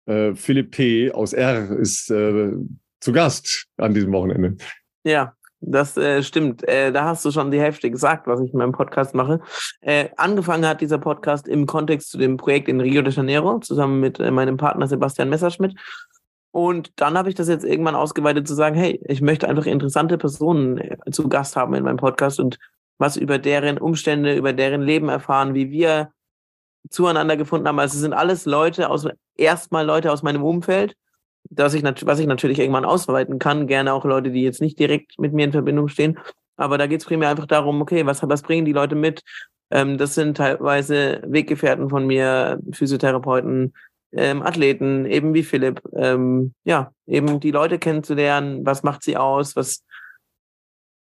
äh, 0.06 0.34
Philipp 0.34 0.70
P. 0.70 1.10
aus 1.10 1.32
R. 1.32 1.70
ist 1.78 2.06
zu 2.06 3.12
Gast 3.12 3.66
an 3.78 3.94
diesem 3.94 4.12
Wochenende. 4.12 4.56
Ja, 5.04 5.34
das 5.62 5.96
äh, 5.96 6.22
stimmt. 6.22 6.66
Äh, 6.68 6.92
da 6.92 7.04
hast 7.04 7.24
du 7.24 7.30
schon 7.30 7.50
die 7.50 7.60
Hälfte 7.60 7.90
gesagt, 7.90 8.26
was 8.26 8.40
ich 8.40 8.52
in 8.52 8.58
meinem 8.58 8.72
Podcast 8.72 9.14
mache. 9.14 9.40
Äh, 9.80 10.08
angefangen 10.16 10.66
hat 10.66 10.80
dieser 10.80 10.98
Podcast 10.98 11.48
im 11.48 11.66
Kontext 11.66 12.10
zu 12.10 12.18
dem 12.18 12.36
Projekt 12.36 12.68
in 12.68 12.80
Rio 12.80 13.02
de 13.02 13.12
Janeiro, 13.12 13.58
zusammen 13.60 14.00
mit 14.00 14.18
äh, 14.18 14.30
meinem 14.30 14.56
Partner 14.56 14.86
Sebastian 14.88 15.28
Messerschmidt. 15.28 15.74
Und 16.50 16.92
dann 16.96 17.16
habe 17.16 17.28
ich 17.28 17.34
das 17.34 17.48
jetzt 17.48 17.64
irgendwann 17.64 17.94
ausgeweitet 17.94 18.46
zu 18.46 18.54
sagen, 18.54 18.76
hey, 18.76 19.00
ich 19.06 19.22
möchte 19.22 19.48
einfach 19.48 19.66
interessante 19.66 20.18
Personen 20.18 20.78
äh, 20.78 20.96
zu 21.10 21.28
Gast 21.28 21.56
haben 21.56 21.74
in 21.74 21.84
meinem 21.84 21.96
Podcast 21.96 22.40
und 22.40 22.58
was 22.98 23.16
über 23.16 23.38
deren 23.38 23.78
Umstände, 23.78 24.34
über 24.34 24.52
deren 24.52 24.82
Leben 24.82 25.08
erfahren, 25.08 25.54
wie 25.54 25.70
wir 25.70 26.12
zueinander 26.90 27.36
gefunden 27.36 27.68
haben. 27.68 27.78
Also 27.78 27.94
es 27.94 28.00
sind 28.00 28.12
alles 28.12 28.44
Leute 28.44 28.90
aus, 28.90 29.06
erstmal 29.36 29.86
Leute 29.86 30.12
aus 30.12 30.22
meinem 30.22 30.42
Umfeld, 30.42 30.96
dass 31.54 31.74
ich 31.74 31.82
was 31.82 32.18
ich 32.18 32.26
natürlich 32.26 32.58
irgendwann 32.58 32.84
ausweiten 32.84 33.38
kann, 33.38 33.66
gerne 33.66 33.92
auch 33.92 34.04
Leute, 34.04 34.30
die 34.30 34.42
jetzt 34.42 34.60
nicht 34.60 34.78
direkt 34.78 35.18
mit 35.18 35.32
mir 35.32 35.44
in 35.44 35.52
Verbindung 35.52 35.88
stehen. 35.88 36.18
Aber 36.56 36.78
da 36.78 36.86
geht 36.86 37.00
es 37.00 37.06
primär 37.06 37.30
einfach 37.30 37.46
darum, 37.46 37.80
okay, 37.80 38.06
was, 38.06 38.22
was 38.22 38.42
bringen 38.42 38.64
die 38.64 38.72
Leute 38.72 38.94
mit? 38.94 39.22
Ähm, 39.70 39.98
das 39.98 40.14
sind 40.14 40.36
teilweise 40.36 41.22
Weggefährten 41.26 41.88
von 41.88 42.06
mir, 42.06 42.60
Physiotherapeuten, 42.72 43.72
ähm, 44.12 44.42
Athleten, 44.42 45.06
eben 45.06 45.34
wie 45.34 45.42
Philipp, 45.42 45.80
ähm, 45.96 46.54
ja, 46.64 46.92
eben 47.06 47.40
die 47.40 47.50
Leute 47.50 47.78
kennenzulernen, 47.78 48.64
was 48.66 48.82
macht 48.82 49.02
sie 49.02 49.16
aus, 49.16 49.56
was, 49.56 49.84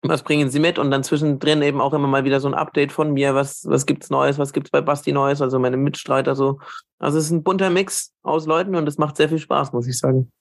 was 0.04 0.24
bringen 0.24 0.50
sie 0.50 0.60
mit 0.60 0.78
und 0.78 0.92
dann 0.92 1.04
zwischendrin 1.04 1.62
eben 1.64 1.82
auch 1.82 1.94
immer 1.94 2.08
mal 2.08 2.24
wieder 2.24 2.40
so 2.40 2.48
ein 2.48 2.54
Update 2.54 2.92
von 2.92 3.14
mir, 3.14 3.34
was, 3.34 3.66
was 3.68 3.88
gibt's 3.88 4.12
Neues, 4.12 4.38
was 4.38 4.54
gibt's 4.54 4.70
bei 4.70 4.82
Basti 4.82 5.12
Neues, 5.12 5.42
also 5.42 5.58
meine 5.60 5.78
Mitstreiter 5.78 6.36
so. 6.36 6.60
Also 7.00 7.18
es 7.18 7.26
ist 7.26 7.32
ein 7.32 7.44
bunter 7.44 7.72
Mix 7.72 8.14
aus 8.22 8.46
Leuten 8.46 8.76
und 8.76 8.88
es 8.88 9.00
macht 9.00 9.18
sehr 9.18 9.30
viel 9.30 9.40
Spaß, 9.40 9.74
muss 9.74 9.88
ich 9.88 9.98
sagen. 9.98 10.32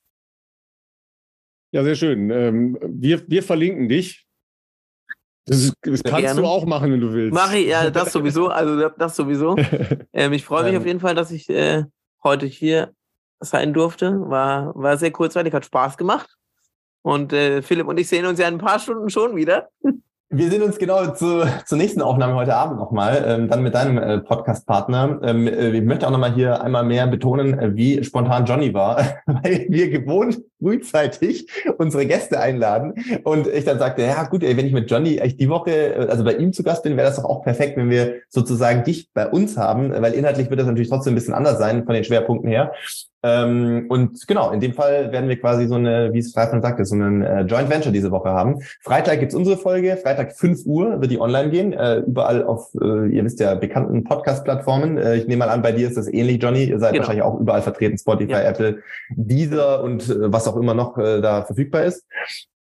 Ja, 1.71 1.83
sehr 1.83 1.95
schön. 1.95 2.29
Ähm, 2.31 2.77
wir, 2.81 3.21
wir 3.27 3.43
verlinken 3.43 3.89
dich. 3.89 4.25
Das, 5.45 5.73
das 5.81 6.03
kannst 6.03 6.21
gerne. 6.21 6.41
du 6.41 6.47
auch 6.47 6.65
machen, 6.65 6.91
wenn 6.91 7.01
du 7.01 7.11
willst. 7.11 7.33
Mache 7.33 7.57
ich, 7.57 7.67
ja, 7.67 7.89
das 7.91 8.11
sowieso. 8.11 8.47
Also 8.47 8.89
das 8.89 9.15
sowieso. 9.15 9.55
ähm, 10.13 10.33
ich 10.33 10.45
freue 10.45 10.63
mich 10.63 10.77
auf 10.77 10.85
jeden 10.85 10.99
Fall, 10.99 11.15
dass 11.15 11.31
ich 11.31 11.49
äh, 11.49 11.85
heute 12.23 12.45
hier 12.45 12.93
sein 13.39 13.73
durfte. 13.73 14.19
War, 14.29 14.73
war 14.75 14.97
sehr 14.97 15.11
kurzweilig, 15.11 15.53
hat 15.53 15.65
Spaß 15.65 15.97
gemacht. 15.97 16.35
Und 17.01 17.33
äh, 17.33 17.61
Philipp 17.61 17.87
und 17.87 17.99
ich 17.99 18.07
sehen 18.07 18.25
uns 18.25 18.39
ja 18.39 18.47
in 18.47 18.55
ein 18.55 18.59
paar 18.59 18.79
Stunden 18.79 19.09
schon 19.09 19.35
wieder. 19.35 19.69
Wir 20.31 20.51
sehen 20.51 20.61
uns 20.61 20.77
genau 20.77 21.07
zu, 21.15 21.43
zur 21.65 21.77
nächsten 21.79 22.03
Aufnahme 22.03 22.35
heute 22.35 22.53
Abend 22.53 22.77
nochmal, 22.77 23.25
ähm, 23.25 23.47
dann 23.49 23.63
mit 23.63 23.73
deinem 23.73 23.97
äh, 23.97 24.19
Podcast-Partner. 24.19 25.21
Ähm, 25.23 25.47
äh, 25.47 25.71
ich 25.71 25.83
möchte 25.83 26.05
auch 26.05 26.11
nochmal 26.11 26.35
hier 26.35 26.61
einmal 26.61 26.83
mehr 26.83 27.07
betonen, 27.07 27.57
äh, 27.57 27.75
wie 27.75 28.03
spontan 28.03 28.45
Johnny 28.45 28.71
war, 28.71 29.03
weil 29.25 29.65
wir 29.69 29.89
gewohnt 29.89 30.37
frühzeitig 30.61 31.47
unsere 31.79 32.05
Gäste 32.05 32.39
einladen 32.39 32.93
und 33.23 33.47
ich 33.47 33.65
dann 33.65 33.79
sagte, 33.79 34.03
ja 34.03 34.23
gut, 34.25 34.43
ey, 34.43 34.55
wenn 34.55 34.67
ich 34.67 34.73
mit 34.73 34.91
Johnny 34.91 35.17
echt 35.17 35.39
die 35.39 35.49
Woche, 35.49 35.95
äh, 35.95 36.07
also 36.09 36.23
bei 36.23 36.35
ihm 36.35 36.53
zu 36.53 36.61
Gast 36.61 36.83
bin, 36.83 36.95
wäre 36.95 37.07
das 37.07 37.15
doch 37.15 37.25
auch 37.25 37.41
perfekt, 37.41 37.75
wenn 37.77 37.89
wir 37.89 38.17
sozusagen 38.29 38.83
dich 38.83 39.09
bei 39.11 39.27
uns 39.27 39.57
haben, 39.57 39.89
weil 39.99 40.13
inhaltlich 40.13 40.51
wird 40.51 40.59
das 40.59 40.67
natürlich 40.67 40.89
trotzdem 40.89 41.13
ein 41.13 41.15
bisschen 41.15 41.33
anders 41.33 41.57
sein 41.57 41.85
von 41.85 41.95
den 41.95 42.03
Schwerpunkten 42.03 42.51
her. 42.51 42.71
Ähm, 43.21 43.87
und 43.89 44.27
genau, 44.27 44.51
in 44.51 44.61
dem 44.61 44.73
Fall 44.73 45.11
werden 45.11 45.27
wir 45.27 45.37
quasi 45.39 45.67
so 45.67 45.75
eine, 45.75 46.13
wie 46.13 46.19
es 46.19 46.31
Freitag 46.31 46.61
sagte, 46.61 46.85
so 46.85 46.95
einen 46.95 47.21
äh, 47.21 47.41
Joint 47.41 47.69
Venture 47.69 47.91
diese 47.91 48.11
Woche 48.11 48.29
haben. 48.29 48.61
Freitag 48.81 49.19
gibt's 49.19 49.35
unsere 49.35 49.57
Folge, 49.57 49.97
Freitag 49.97 50.33
5 50.33 50.65
Uhr 50.65 51.01
wird 51.01 51.11
die 51.11 51.19
online 51.19 51.49
gehen, 51.49 51.73
äh, 51.73 51.97
überall 51.97 52.43
auf, 52.43 52.73
äh, 52.81 53.09
ihr 53.09 53.25
wisst 53.25 53.39
ja, 53.41 53.55
bekannten 53.55 54.05
Podcast-Plattformen. 54.05 54.97
Äh, 54.97 55.17
ich 55.17 55.27
nehme 55.27 55.45
mal 55.45 55.49
an, 55.49 55.61
bei 55.61 55.73
dir 55.73 55.87
ist 55.87 55.97
das 55.97 56.07
ähnlich, 56.07 56.41
Johnny. 56.41 56.63
Ihr 56.63 56.79
seid 56.79 56.93
genau. 56.93 57.01
wahrscheinlich 57.01 57.23
auch 57.23 57.39
überall 57.39 57.61
vertreten, 57.61 57.97
Spotify, 57.97 58.31
ja. 58.31 58.41
Apple, 58.41 58.79
Deezer 59.09 59.83
und 59.83 60.09
äh, 60.09 60.31
was 60.31 60.47
auch 60.47 60.55
immer 60.55 60.73
noch 60.73 60.97
äh, 60.97 61.19
da 61.19 61.43
verfügbar 61.43 61.83
ist. 61.83 62.05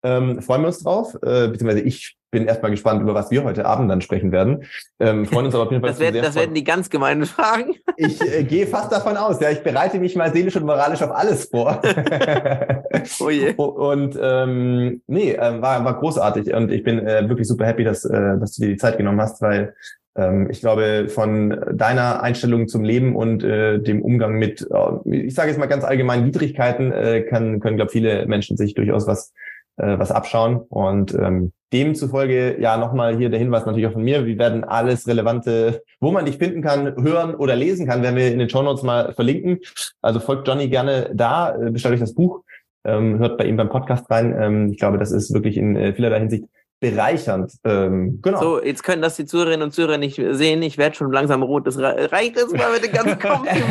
Ähm, 0.03 0.41
freuen 0.41 0.61
wir 0.61 0.67
uns 0.67 0.83
drauf, 0.83 1.15
äh, 1.15 1.47
beziehungsweise 1.49 1.81
ich 1.81 2.16
bin 2.31 2.45
erstmal 2.45 2.71
gespannt, 2.71 3.01
über 3.01 3.13
was 3.13 3.31
wir 3.31 3.43
heute 3.43 3.65
Abend 3.65 3.89
dann 3.89 4.01
sprechen 4.01 4.31
werden. 4.31 4.63
Ähm, 4.99 5.25
freuen 5.25 5.45
uns 5.45 5.55
aber 5.55 5.65
auf 5.65 5.71
jeden 5.71 5.81
Fall. 5.81 5.91
Das, 5.91 5.99
werden, 5.99 6.21
das 6.21 6.35
werden 6.35 6.53
die 6.53 6.63
ganz 6.63 6.89
gemeinen 6.89 7.25
Fragen. 7.25 7.75
Ich 7.99 8.21
äh, 8.21 8.43
gehe 8.43 8.67
fast 8.67 8.91
davon 8.91 9.17
aus. 9.17 9.39
Ja, 9.39 9.49
ich 9.49 9.63
bereite 9.63 9.97
mich 9.97 10.15
mal 10.15 10.31
seelisch 10.31 10.55
und 10.55 10.67
moralisch 10.67 11.01
auf 11.01 11.09
alles 11.09 11.45
vor. 11.45 11.81
oh 13.19 13.29
je. 13.31 13.53
Und 13.57 14.19
ähm, 14.21 15.01
nee, 15.07 15.31
äh, 15.31 15.61
war, 15.61 15.83
war 15.83 15.99
großartig 15.99 16.53
und 16.53 16.71
ich 16.71 16.83
bin 16.83 16.99
äh, 16.99 17.27
wirklich 17.27 17.47
super 17.47 17.65
happy, 17.65 17.83
dass, 17.83 18.05
äh, 18.05 18.37
dass 18.39 18.53
du 18.53 18.61
dir 18.61 18.69
die 18.69 18.77
Zeit 18.77 18.97
genommen 18.97 19.19
hast, 19.19 19.41
weil 19.41 19.73
ähm, 20.17 20.49
ich 20.49 20.59
glaube, 20.59 21.07
von 21.09 21.59
deiner 21.73 22.21
Einstellung 22.21 22.67
zum 22.67 22.83
Leben 22.83 23.15
und 23.15 23.43
äh, 23.43 23.79
dem 23.79 24.01
Umgang 24.01 24.33
mit, 24.33 24.67
äh, 24.69 25.09
ich 25.09 25.35
sage 25.35 25.49
jetzt 25.49 25.59
mal 25.59 25.67
ganz 25.67 25.83
allgemein 25.83 26.25
Widrigkeiten, 26.25 26.91
äh, 26.91 27.21
kann, 27.21 27.59
können, 27.59 27.77
glaube 27.77 27.91
viele 27.91 28.25
Menschen 28.25 28.57
sich 28.57 28.73
durchaus 28.73 29.07
was 29.07 29.33
äh, 29.77 29.97
was 29.97 30.11
abschauen. 30.11 30.57
Und 30.69 31.13
ähm, 31.13 31.53
demzufolge 31.73 32.59
ja 32.59 32.77
nochmal 32.77 33.17
hier 33.17 33.29
der 33.29 33.39
Hinweis 33.39 33.65
natürlich 33.65 33.87
auch 33.87 33.93
von 33.93 34.03
mir. 34.03 34.25
Wir 34.25 34.37
werden 34.37 34.63
alles 34.63 35.07
Relevante, 35.07 35.83
wo 35.99 36.11
man 36.11 36.25
dich 36.25 36.37
finden 36.37 36.61
kann, 36.61 36.95
hören 37.03 37.35
oder 37.35 37.55
lesen 37.55 37.87
kann, 37.87 38.03
werden 38.03 38.15
wir 38.15 38.31
in 38.31 38.39
den 38.39 38.49
Show 38.49 38.61
Notes 38.61 38.83
mal 38.83 39.13
verlinken. 39.13 39.59
Also 40.01 40.19
folgt 40.19 40.47
Johnny 40.47 40.69
gerne 40.69 41.11
da, 41.13 41.55
äh, 41.55 41.71
bestellt 41.71 41.95
euch 41.95 41.99
das 41.99 42.13
Buch, 42.13 42.43
ähm, 42.85 43.19
hört 43.19 43.37
bei 43.37 43.45
ihm 43.45 43.57
beim 43.57 43.69
Podcast 43.69 44.09
rein. 44.09 44.35
Ähm, 44.39 44.71
ich 44.71 44.77
glaube, 44.77 44.97
das 44.97 45.11
ist 45.11 45.33
wirklich 45.33 45.57
in 45.57 45.75
äh, 45.75 45.93
vielerlei 45.93 46.19
Hinsicht 46.19 46.45
bereichernd. 46.79 47.53
Ähm, 47.63 48.19
genau. 48.21 48.39
So, 48.39 48.63
jetzt 48.63 48.83
können 48.83 49.01
das 49.01 49.15
die 49.15 49.25
Zuhörerinnen 49.25 49.63
und 49.63 49.71
Zuhörer 49.71 49.97
nicht 49.97 50.21
sehen. 50.31 50.61
Ich 50.61 50.77
werde 50.77 50.95
schon 50.95 51.11
langsam 51.11 51.41
rot. 51.41 51.65
Das 51.65 51.77
reicht 51.79 52.37
jetzt 52.37 52.55
mal 52.55 52.71
mit 52.71 52.83
den 52.83 52.91
ganzen 52.91 53.17
Komplimenten. 53.27 53.65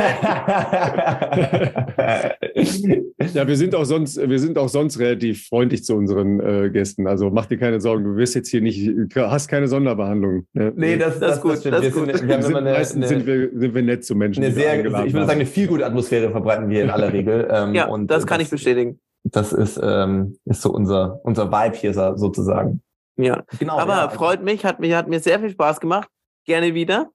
ja, 3.34 3.46
wir 3.46 3.56
sind 3.56 3.74
auch 3.76 3.84
sonst, 3.84 4.16
wir 4.16 4.38
sind 4.40 4.58
auch 4.58 4.68
sonst 4.68 4.98
relativ 4.98 5.46
freundlich 5.46 5.84
zu 5.84 5.94
unseren 5.94 6.40
äh, 6.40 6.70
Gästen. 6.70 7.06
Also 7.06 7.30
mach 7.30 7.46
dir 7.46 7.58
keine 7.58 7.80
Sorgen. 7.80 8.02
Du 8.04 8.16
wirst 8.16 8.34
jetzt 8.34 8.48
hier 8.48 8.60
nicht, 8.60 8.90
hast 9.14 9.48
keine 9.48 9.68
Sonderbehandlung. 9.68 10.46
Ne? 10.52 10.72
Nee, 10.74 10.96
das, 10.96 11.20
das, 11.20 11.34
das, 11.34 11.40
gut. 11.40 11.64
Das 11.64 11.64
wir 11.64 11.80
sind, 11.82 11.94
gut. 11.94 12.08
Wir, 12.08 12.28
wir 12.28 12.42
sind, 12.42 12.56
eine, 12.56 12.72
meistens 12.72 13.06
eine, 13.06 13.08
sind, 13.08 13.26
wir, 13.26 13.50
sind 13.54 13.74
wir 13.74 13.82
nett 13.82 14.04
zu 14.04 14.16
Menschen. 14.16 14.42
Eine 14.42 14.52
sehr, 14.52 14.84
ich 14.84 14.92
würde 14.92 15.26
sagen, 15.26 15.30
eine 15.30 15.46
viel 15.46 15.68
gute 15.68 15.86
Atmosphäre 15.86 16.30
verbreiten 16.30 16.68
wir 16.68 16.82
in 16.82 16.90
aller 16.90 17.12
Regel. 17.12 17.36
Ähm, 17.56 17.74
ja, 17.74 17.86
und 17.86 18.10
das 18.10 18.26
kann 18.26 18.40
ich 18.40 18.50
bestätigen. 18.50 18.98
Das 19.24 19.52
ist, 19.52 19.78
ähm, 19.82 20.36
ist 20.44 20.62
so 20.62 20.70
unser, 20.72 21.20
unser 21.22 21.50
Vibe 21.50 21.76
hier 21.76 21.94
sozusagen. 21.94 22.82
Ja, 23.16 23.44
genau. 23.59 23.78
Aber 23.78 23.97
ja. 23.97 24.09
freut 24.09 24.43
mich, 24.43 24.64
hat 24.64 24.80
mir, 24.80 24.97
hat 24.97 25.09
mir 25.09 25.20
sehr 25.20 25.40
viel 25.40 25.51
Spaß 25.51 25.80
gemacht. 25.80 26.09
Gerne 26.44 26.74
wieder. 26.74 27.10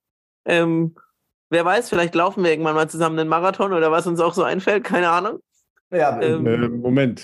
Ähm, 0.46 0.96
wer 1.50 1.64
weiß, 1.64 1.90
vielleicht 1.90 2.16
laufen 2.16 2.44
wir 2.44 2.52
irgendwann 2.52 2.76
mal 2.76 2.90
zusammen 2.90 3.20
einen 3.20 3.30
Marathon 3.30 3.74
oder 3.74 3.92
was 3.92 4.08
uns 4.08 4.20
auch 4.20 4.34
so 4.34 4.44
einfällt, 4.44 4.84
keine 4.84 5.10
Ahnung. 5.10 5.40
Ja, 5.94 6.20
ähm, 6.22 6.48
äh, 6.48 6.58
Moment. 6.70 7.22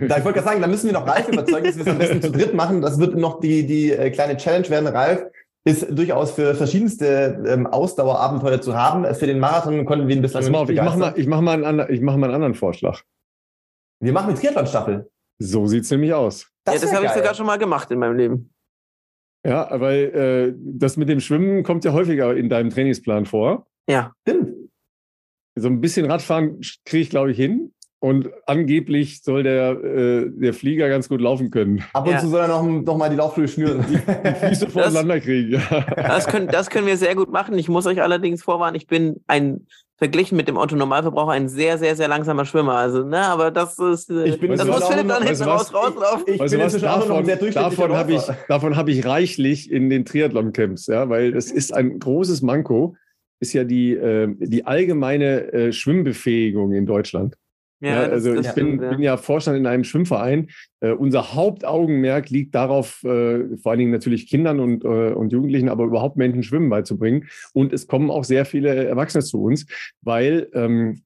Da, 0.00 0.18
ich 0.18 0.24
wollte 0.24 0.40
gerade 0.40 0.48
sagen, 0.48 0.60
da 0.60 0.66
müssen 0.66 0.86
wir 0.86 0.92
noch 0.92 1.06
Ralf 1.06 1.28
überzeugen, 1.28 1.66
dass 1.66 1.76
wir 1.76 1.86
es 1.86 1.88
am 1.88 1.98
besten 1.98 2.20
zu 2.20 2.32
dritt 2.32 2.52
machen. 2.52 2.82
Das 2.82 2.98
wird 2.98 3.14
noch 3.16 3.38
die, 3.40 3.64
die 3.64 3.92
äh, 3.92 4.10
kleine 4.10 4.36
Challenge 4.36 4.68
werden. 4.68 4.88
Ralf 4.88 5.24
ist 5.64 5.86
durchaus 5.90 6.32
für 6.32 6.54
verschiedenste 6.54 7.44
ähm, 7.46 7.66
Ausdauerabenteuer 7.66 8.60
zu 8.60 8.76
haben. 8.76 9.04
Für 9.14 9.26
den 9.26 9.38
Marathon 9.38 9.84
konnten 9.84 10.08
wir 10.08 10.16
ihn 10.16 10.22
bislang 10.22 10.42
also 10.42 10.50
nicht 10.50 10.60
auf, 10.60 10.70
Ich 10.70 10.82
mache 10.82 10.98
mal, 10.98 11.12
ich 11.16 11.26
mach 11.28 11.40
mal, 11.40 11.64
einen, 11.64 11.94
ich 11.94 12.00
mach 12.00 12.16
mal 12.16 12.26
einen 12.26 12.34
anderen 12.34 12.54
Vorschlag. 12.54 13.02
Wir 14.00 14.12
machen 14.12 14.30
eine 14.30 14.38
Triathlon-Staffel. 14.38 15.08
So 15.38 15.66
sieht 15.66 15.84
es 15.84 15.90
nämlich 15.90 16.12
aus. 16.12 16.50
Das, 16.64 16.76
ja, 16.76 16.80
das 16.82 16.94
habe 16.94 17.06
ich 17.06 17.12
sogar 17.12 17.34
schon 17.34 17.46
mal 17.46 17.58
gemacht 17.58 17.90
in 17.90 17.98
meinem 17.98 18.16
Leben. 18.16 18.52
Ja, 19.46 19.68
weil 19.80 19.96
äh, 19.96 20.54
das 20.58 20.96
mit 20.96 21.08
dem 21.08 21.20
Schwimmen 21.20 21.62
kommt 21.62 21.84
ja 21.84 21.92
häufiger 21.92 22.36
in 22.36 22.48
deinem 22.48 22.70
Trainingsplan 22.70 23.24
vor. 23.24 23.66
Ja. 23.88 24.12
Stimmt. 24.22 24.70
So 25.54 25.68
ein 25.68 25.80
bisschen 25.80 26.06
Radfahren 26.10 26.60
kriege 26.84 27.02
ich, 27.02 27.10
glaube 27.10 27.30
ich, 27.30 27.36
hin. 27.36 27.72
Und 28.00 28.30
angeblich 28.46 29.22
soll 29.24 29.42
der, 29.42 29.70
äh, 29.72 30.30
der 30.30 30.54
Flieger 30.54 30.88
ganz 30.88 31.08
gut 31.08 31.20
laufen 31.20 31.50
können. 31.50 31.82
Ab 31.92 32.06
und 32.06 32.12
ja. 32.12 32.20
zu 32.20 32.28
soll 32.28 32.40
er 32.40 32.48
noch, 32.48 32.62
noch 32.62 32.96
mal 32.96 33.10
die 33.10 33.16
Laufschuhe 33.16 33.48
schnüren. 33.48 33.84
Die, 33.88 33.96
die 33.96 34.34
Füße 34.34 34.68
voneinander 34.70 35.18
kriegen. 35.18 35.54
Ja. 35.54 35.80
Das, 35.96 36.28
können, 36.28 36.46
das 36.46 36.70
können 36.70 36.86
wir 36.86 36.96
sehr 36.96 37.16
gut 37.16 37.32
machen. 37.32 37.58
Ich 37.58 37.68
muss 37.68 37.86
euch 37.86 38.00
allerdings 38.00 38.42
vorwarnen, 38.42 38.76
ich 38.76 38.86
bin 38.86 39.20
ein 39.26 39.66
verglichen 39.98 40.36
mit 40.36 40.46
dem 40.46 40.56
Otto 40.56 40.76
Normalverbraucher 40.76 41.32
ein 41.32 41.48
sehr, 41.48 41.76
sehr, 41.76 41.96
sehr 41.96 42.08
langsamer 42.08 42.44
Schwimmer. 42.44 42.74
Also, 42.74 43.04
ne, 43.04 43.18
aber 43.18 43.50
das 43.50 43.78
ist, 43.78 44.10
äh, 44.10 44.28
ich 44.28 44.40
bin 44.40 44.56
das 44.56 44.66
muss 44.66 44.86
Philipp 44.86 45.08
dann 45.08 45.24
hinten 45.24 45.42
raus, 45.42 45.74
rauslaufen. 45.74 46.24
Ich, 46.26 46.40
ich 46.40 46.50
bin 46.50 46.60
was, 46.60 46.80
davon, 46.80 47.26
davon 47.52 47.92
habe 47.92 48.12
ich, 48.12 48.22
davon 48.46 48.76
habe 48.76 48.92
ich 48.92 49.04
reichlich 49.04 49.70
in 49.70 49.90
den 49.90 50.04
Triathlon-Camps, 50.04 50.86
ja, 50.86 51.08
weil 51.08 51.32
das 51.32 51.50
ist 51.50 51.74
ein 51.74 51.98
großes 51.98 52.42
Manko, 52.42 52.96
ist 53.40 53.52
ja 53.52 53.64
die, 53.64 53.92
äh, 53.92 54.28
die 54.38 54.64
allgemeine 54.64 55.52
äh, 55.52 55.72
Schwimmbefähigung 55.72 56.72
in 56.72 56.86
Deutschland. 56.86 57.36
Ja, 57.80 57.90
ja 57.90 58.02
also 58.10 58.34
ich 58.34 58.50
bin, 58.52 58.80
ja. 58.80 58.90
bin, 58.90 59.00
ja 59.00 59.16
Vorstand 59.16 59.56
in 59.56 59.66
einem 59.66 59.84
Schwimmverein. 59.84 60.48
Äh, 60.80 60.92
unser 60.92 61.34
Hauptaugenmerk 61.34 62.30
liegt 62.30 62.54
darauf, 62.54 63.02
äh, 63.04 63.56
vor 63.56 63.72
allen 63.72 63.78
Dingen 63.78 63.92
natürlich 63.92 64.28
Kindern 64.28 64.60
und, 64.60 64.84
äh, 64.84 65.12
und 65.12 65.32
Jugendlichen, 65.32 65.68
aber 65.68 65.84
überhaupt 65.84 66.16
Menschen 66.16 66.42
Schwimmen 66.42 66.70
beizubringen. 66.70 67.28
Und 67.52 67.72
es 67.72 67.86
kommen 67.86 68.10
auch 68.10 68.24
sehr 68.24 68.44
viele 68.44 68.74
Erwachsene 68.86 69.22
zu 69.22 69.42
uns, 69.42 69.66
weil 70.02 70.48
ähm, 70.54 71.02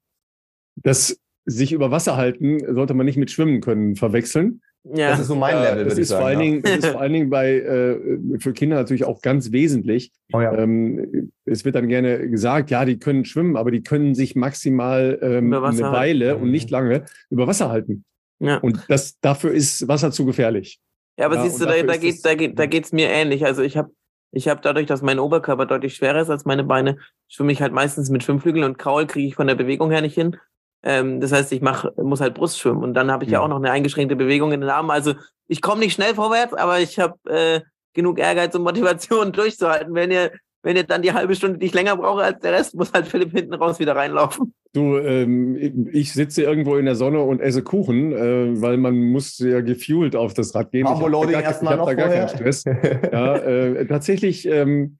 das 0.76 1.20
sich 1.44 1.72
über 1.72 1.90
Wasser 1.90 2.16
halten 2.16 2.60
sollte 2.74 2.94
man 2.94 3.04
nicht 3.04 3.16
mit 3.16 3.30
Schwimmen 3.30 3.60
können 3.60 3.96
verwechseln. 3.96 4.62
Ja. 4.84 5.10
Das 5.10 5.20
ist 5.20 5.28
so 5.28 5.36
mein 5.36 5.62
Level, 5.62 5.86
würde 5.86 6.00
ich 6.00 6.08
sagen. 6.08 6.20
Vor 6.20 6.28
allen 6.28 6.38
Dingen, 6.40 6.62
das 6.62 6.76
ist 6.78 6.86
vor 6.86 7.00
allen 7.00 7.12
Dingen 7.12 7.30
bei, 7.30 7.52
äh, 7.52 8.38
für 8.38 8.52
Kinder 8.52 8.76
natürlich 8.76 9.04
auch 9.04 9.22
ganz 9.22 9.52
wesentlich. 9.52 10.10
Oh 10.32 10.40
ja. 10.40 10.52
ähm, 10.54 11.30
es 11.44 11.64
wird 11.64 11.76
dann 11.76 11.88
gerne 11.88 12.28
gesagt, 12.28 12.70
ja, 12.70 12.84
die 12.84 12.98
können 12.98 13.24
schwimmen, 13.24 13.56
aber 13.56 13.70
die 13.70 13.82
können 13.82 14.14
sich 14.14 14.34
maximal 14.34 15.18
ähm, 15.22 15.52
eine 15.52 15.82
Weile 15.82 16.30
halten. 16.30 16.42
und 16.42 16.50
nicht 16.50 16.70
lange 16.70 17.04
über 17.30 17.46
Wasser 17.46 17.70
halten. 17.70 18.04
Ja. 18.40 18.56
Und 18.58 18.84
das, 18.88 19.20
dafür 19.20 19.52
ist 19.52 19.86
Wasser 19.86 20.10
zu 20.10 20.26
gefährlich. 20.26 20.80
Ja, 21.16 21.26
aber 21.26 21.36
ja, 21.36 21.42
siehst 21.44 21.60
du, 21.60 21.66
da, 21.66 21.80
da, 21.80 21.96
geht, 21.96 22.24
da, 22.24 22.34
geht, 22.34 22.58
da 22.58 22.66
geht's 22.66 22.90
mir 22.90 23.08
ähnlich. 23.08 23.44
Also 23.44 23.62
ich 23.62 23.76
habe 23.76 23.92
ich 24.32 24.48
hab 24.48 24.62
dadurch, 24.62 24.86
dass 24.86 25.02
mein 25.02 25.18
Oberkörper 25.18 25.66
deutlich 25.66 25.94
schwerer 25.94 26.22
ist 26.22 26.30
als 26.30 26.44
meine 26.44 26.64
Beine, 26.64 26.96
schwimme 27.28 27.52
ich 27.52 27.62
halt 27.62 27.72
meistens 27.72 28.10
mit 28.10 28.24
Schwimmflügeln 28.24 28.64
und 28.64 28.78
Kraul 28.78 29.06
kriege 29.06 29.28
ich 29.28 29.34
von 29.34 29.46
der 29.46 29.54
Bewegung 29.54 29.90
her 29.90 30.00
nicht 30.00 30.14
hin. 30.14 30.36
Ähm, 30.82 31.20
das 31.20 31.32
heißt, 31.32 31.52
ich 31.52 31.60
mach, 31.60 31.86
muss 31.96 32.20
halt 32.20 32.34
Brustschwimmen 32.34 32.82
und 32.82 32.94
dann 32.94 33.10
habe 33.10 33.24
ich 33.24 33.30
ja. 33.30 33.38
ja. 33.38 33.44
auch 33.44 33.48
noch 33.48 33.56
eine 33.56 33.70
eingeschränkte 33.70 34.16
Bewegung 34.16 34.52
in 34.52 34.60
den 34.60 34.70
Armen. 34.70 34.90
Also 34.90 35.14
ich 35.46 35.60
komme 35.60 35.80
nicht 35.80 35.94
schnell 35.94 36.14
vorwärts, 36.14 36.54
aber 36.54 36.80
ich 36.80 36.98
habe 36.98 37.16
äh, 37.28 37.60
genug 37.94 38.18
Ehrgeiz 38.18 38.54
und 38.54 38.62
Motivation 38.62 39.32
durchzuhalten. 39.32 39.94
Wenn 39.94 40.10
ihr, 40.10 40.32
wenn 40.62 40.76
ihr 40.76 40.84
dann 40.84 41.02
die 41.02 41.12
halbe 41.12 41.34
Stunde, 41.34 41.58
die 41.58 41.66
ich 41.66 41.74
länger 41.74 41.96
brauche 41.96 42.22
als 42.22 42.40
der 42.40 42.52
Rest, 42.52 42.74
muss 42.74 42.92
halt 42.92 43.06
Philipp 43.06 43.30
hinten 43.32 43.54
raus 43.54 43.78
wieder 43.78 43.94
reinlaufen. 43.94 44.54
Du, 44.72 44.96
ähm, 44.96 45.88
ich 45.92 46.12
sitze 46.12 46.42
irgendwo 46.42 46.76
in 46.76 46.86
der 46.86 46.94
Sonne 46.94 47.20
und 47.20 47.40
esse 47.40 47.62
Kuchen, 47.62 48.12
äh, 48.12 48.60
weil 48.60 48.78
man 48.78 48.96
muss 48.96 49.38
ja 49.38 49.60
gefuelt 49.60 50.16
auf 50.16 50.34
das 50.34 50.54
Rad 50.54 50.70
gehen. 50.70 50.86
Aber 50.86 51.06
ich 51.28 51.36
habe 51.36 51.66
hab 51.66 51.86
da 51.86 51.94
gar 51.94 52.08
keinen 52.08 52.28
Stress. 52.28 52.64
ja, 52.64 53.36
äh, 53.36 53.86
tatsächlich, 53.86 54.46
ähm, 54.46 54.96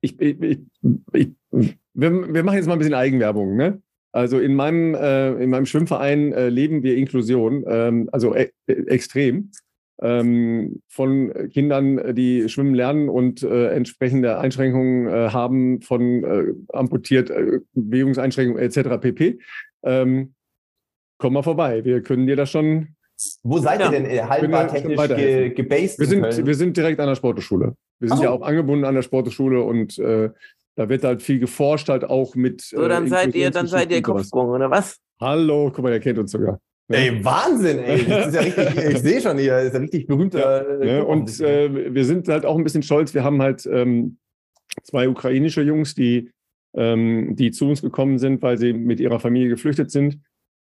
ich, 0.00 0.20
ich, 0.20 0.60
ich, 1.12 1.36
wir, 1.94 2.34
wir 2.34 2.42
machen 2.42 2.56
jetzt 2.56 2.66
mal 2.66 2.72
ein 2.72 2.78
bisschen 2.78 2.94
Eigenwerbung, 2.94 3.56
ne? 3.56 3.80
Also 4.14 4.38
in 4.38 4.54
meinem, 4.54 4.94
äh, 4.94 5.32
in 5.42 5.50
meinem 5.50 5.66
Schwimmverein 5.66 6.32
äh, 6.32 6.48
leben 6.48 6.84
wir 6.84 6.96
Inklusion, 6.96 7.64
ähm, 7.66 8.08
also 8.12 8.32
e 8.34 8.50
extrem. 8.66 9.50
Ähm, 10.02 10.82
von 10.88 11.32
Kindern, 11.52 12.14
die 12.14 12.48
schwimmen 12.48 12.74
lernen 12.74 13.08
und 13.08 13.42
äh, 13.42 13.68
entsprechende 13.70 14.38
Einschränkungen 14.38 15.06
äh, 15.08 15.30
haben, 15.30 15.82
von 15.82 16.24
äh, 16.24 16.52
amputiert, 16.72 17.30
äh, 17.30 17.60
Bewegungseinschränkungen 17.74 18.62
etc. 18.62 19.00
pp. 19.00 19.38
Ähm, 19.84 20.34
komm 21.18 21.32
mal 21.32 21.42
vorbei, 21.42 21.84
wir 21.84 22.02
können 22.02 22.26
dir 22.26 22.36
das 22.36 22.50
schon. 22.50 22.88
Wo 23.42 23.58
seid 23.58 23.80
ihr 23.80 23.90
denn 23.90 24.04
äh, 24.04 24.20
haltbar 24.22 24.68
technisch 24.68 25.08
ge 25.08 25.50
gebased? 25.50 25.98
Wir 25.98 26.06
sind, 26.06 26.46
wir 26.46 26.54
sind 26.54 26.76
direkt 26.76 27.00
an 27.00 27.08
der 27.08 27.14
Sportschule. 27.14 27.74
Wir 28.00 28.08
sind 28.08 28.18
oh. 28.18 28.22
ja 28.22 28.30
auch 28.30 28.42
angebunden 28.42 28.84
an 28.84 28.94
der 28.94 29.02
Sportschule 29.02 29.62
und 29.62 29.98
äh, 29.98 30.30
da 30.76 30.88
wird 30.88 31.04
halt 31.04 31.22
viel 31.22 31.38
geforscht, 31.38 31.88
halt 31.88 32.04
auch 32.04 32.34
mit. 32.34 32.60
So, 32.62 32.88
dann 32.88 33.06
äh, 33.06 33.08
seid 33.08 33.34
ihr, 33.34 33.50
dann 33.50 33.66
seid 33.66 33.90
ihr 33.90 34.02
Kopfsprung, 34.02 34.48
oder 34.48 34.70
was? 34.70 34.98
Hallo, 35.20 35.70
guck 35.72 35.84
mal, 35.84 35.90
der 35.90 36.00
kennt 36.00 36.18
uns 36.18 36.32
sogar. 36.32 36.58
Ja. 36.88 36.98
Ey, 36.98 37.24
Wahnsinn, 37.24 37.78
ey. 37.78 38.04
Das 38.04 38.26
ist 38.28 38.34
ja 38.34 38.40
richtig, 38.42 38.84
ich 38.90 38.98
sehe 38.98 39.20
schon 39.20 39.38
hier, 39.38 39.52
das 39.56 39.66
ist 39.66 39.74
ein 39.76 39.82
richtig 39.82 40.06
berühmter. 40.06 40.80
Ja, 40.84 40.84
ne? 40.84 41.04
Und 41.04 41.40
äh, 41.40 41.94
wir 41.94 42.04
sind 42.04 42.28
halt 42.28 42.44
auch 42.44 42.56
ein 42.56 42.64
bisschen 42.64 42.82
stolz. 42.82 43.14
Wir 43.14 43.24
haben 43.24 43.40
halt 43.40 43.66
ähm, 43.66 44.18
zwei 44.82 45.08
ukrainische 45.08 45.62
Jungs, 45.62 45.94
die, 45.94 46.30
ähm, 46.74 47.36
die 47.36 47.52
zu 47.52 47.68
uns 47.68 47.80
gekommen 47.80 48.18
sind, 48.18 48.42
weil 48.42 48.58
sie 48.58 48.72
mit 48.72 49.00
ihrer 49.00 49.20
Familie 49.20 49.48
geflüchtet 49.48 49.90
sind. 49.90 50.18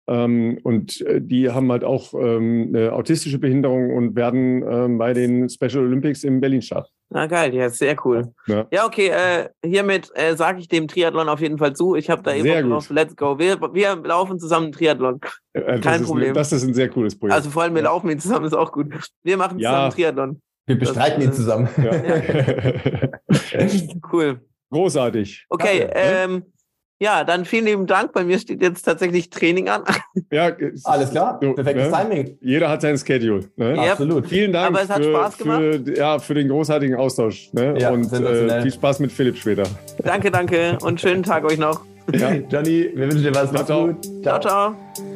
Ähm, 0.08 0.60
und 0.64 1.02
äh, 1.02 1.22
die 1.22 1.50
haben 1.50 1.72
halt 1.72 1.84
auch 1.84 2.14
ähm, 2.14 2.70
eine 2.70 2.94
autistische 2.94 3.40
Behinderung 3.40 3.94
und 3.94 4.16
werden 4.16 4.64
ähm, 4.70 4.98
bei 4.98 5.14
den 5.14 5.50
Special 5.50 5.84
Olympics 5.84 6.24
in 6.24 6.40
Berlin 6.40 6.62
starten. 6.62 6.92
Na 7.14 7.28
geil, 7.28 7.54
ja, 7.54 7.70
sehr 7.70 7.96
cool. 8.04 8.34
Ja, 8.48 8.66
ja 8.72 8.88
okay, 8.88 9.10
äh, 9.10 9.50
hiermit 9.64 10.10
äh, 10.16 10.36
sage 10.36 10.60
ich 10.60 10.68
dem 10.68 10.88
Triathlon 10.88 11.30
auf 11.30 11.42
jeden 11.42 11.60
Fall 11.60 11.76
zu. 11.76 11.96
Ich 11.96 12.10
habe 12.10 12.24
da 12.24 12.34
eben 12.34 12.70
noch 12.70 12.90
Let's 12.90 13.16
Go. 13.16 13.38
Wir, 13.38 13.62
wir 13.62 13.98
laufen 13.98 14.40
zusammen 14.40 14.72
Triathlon. 14.72 15.22
Äh, 15.54 15.80
Kein 15.80 16.04
Problem. 16.04 16.30
Ein, 16.30 16.34
das 16.34 16.52
ist 16.52 16.64
ein 16.64 16.74
sehr 16.74 16.90
cooles 16.90 17.16
Projekt. 17.18 17.36
Also 17.36 17.52
vor 17.52 17.62
allem, 17.62 17.76
wir 17.76 17.84
ja. 17.84 17.90
laufen 17.90 18.10
ihn 18.10 18.20
zusammen, 18.20 18.48
ist 18.48 18.56
auch 18.56 18.72
gut. 18.72 18.88
Wir 19.22 19.38
machen 19.38 19.60
zusammen 19.60 19.92
Triathlon. 19.92 20.42
Wir 20.66 20.80
bestreiten 20.80 21.20
das, 21.20 21.30
ihn 21.30 21.34
zusammen. 21.34 21.70
cool. 24.12 24.42
Großartig. 24.72 25.46
Okay, 25.50 25.82
Danke. 25.82 25.94
ähm, 25.96 26.44
ja, 27.04 27.26
dann 27.26 27.44
vielen 27.44 27.66
lieben 27.66 27.86
Dank. 27.86 28.14
Bei 28.14 28.24
mir 28.24 28.40
steht 28.40 28.62
jetzt 28.62 28.84
tatsächlich 28.84 29.30
Training 29.30 29.68
an. 29.68 29.84
Ja, 30.32 30.52
alles 30.86 31.12
klar. 31.12 31.38
So, 31.42 31.54
Perfektes 31.54 31.92
ne? 31.92 31.98
Timing. 31.98 32.38
Jeder 32.40 32.70
hat 32.70 32.82
sein 32.82 32.98
Schedule. 32.98 33.42
Ne? 33.58 33.74
Yep. 33.74 33.92
Absolut. 33.92 34.28
Vielen 34.28 34.54
Dank 34.54 34.70
Aber 34.70 34.82
es 34.82 34.90
hat 34.90 35.04
für, 35.04 35.12
Spaß 35.12 35.38
gemacht. 35.38 35.60
Für, 35.60 35.98
ja, 35.98 36.20
für 36.20 36.34
den 36.34 36.48
großartigen 36.48 36.96
Austausch. 36.96 37.52
Ne? 37.52 37.76
Ja, 37.78 37.90
Und 37.90 38.12
äh, 38.14 38.62
viel 38.62 38.72
Spaß 38.72 39.00
mit 39.00 39.12
Philipp 39.12 39.36
später. 39.36 39.64
Danke, 40.02 40.32
danke. 40.32 40.78
Und 40.82 41.02
schönen 41.02 41.24
Tag 41.24 41.44
euch 41.44 41.58
noch. 41.58 41.82
Ja. 42.14 42.34
Johnny, 42.50 42.90
wir 42.96 43.12
wünschen 43.12 43.24
dir 43.24 43.36
was. 43.36 43.52
Ciao, 43.52 43.66
ciao. 43.66 43.94
ciao, 44.24 44.40
ciao. 44.40 45.13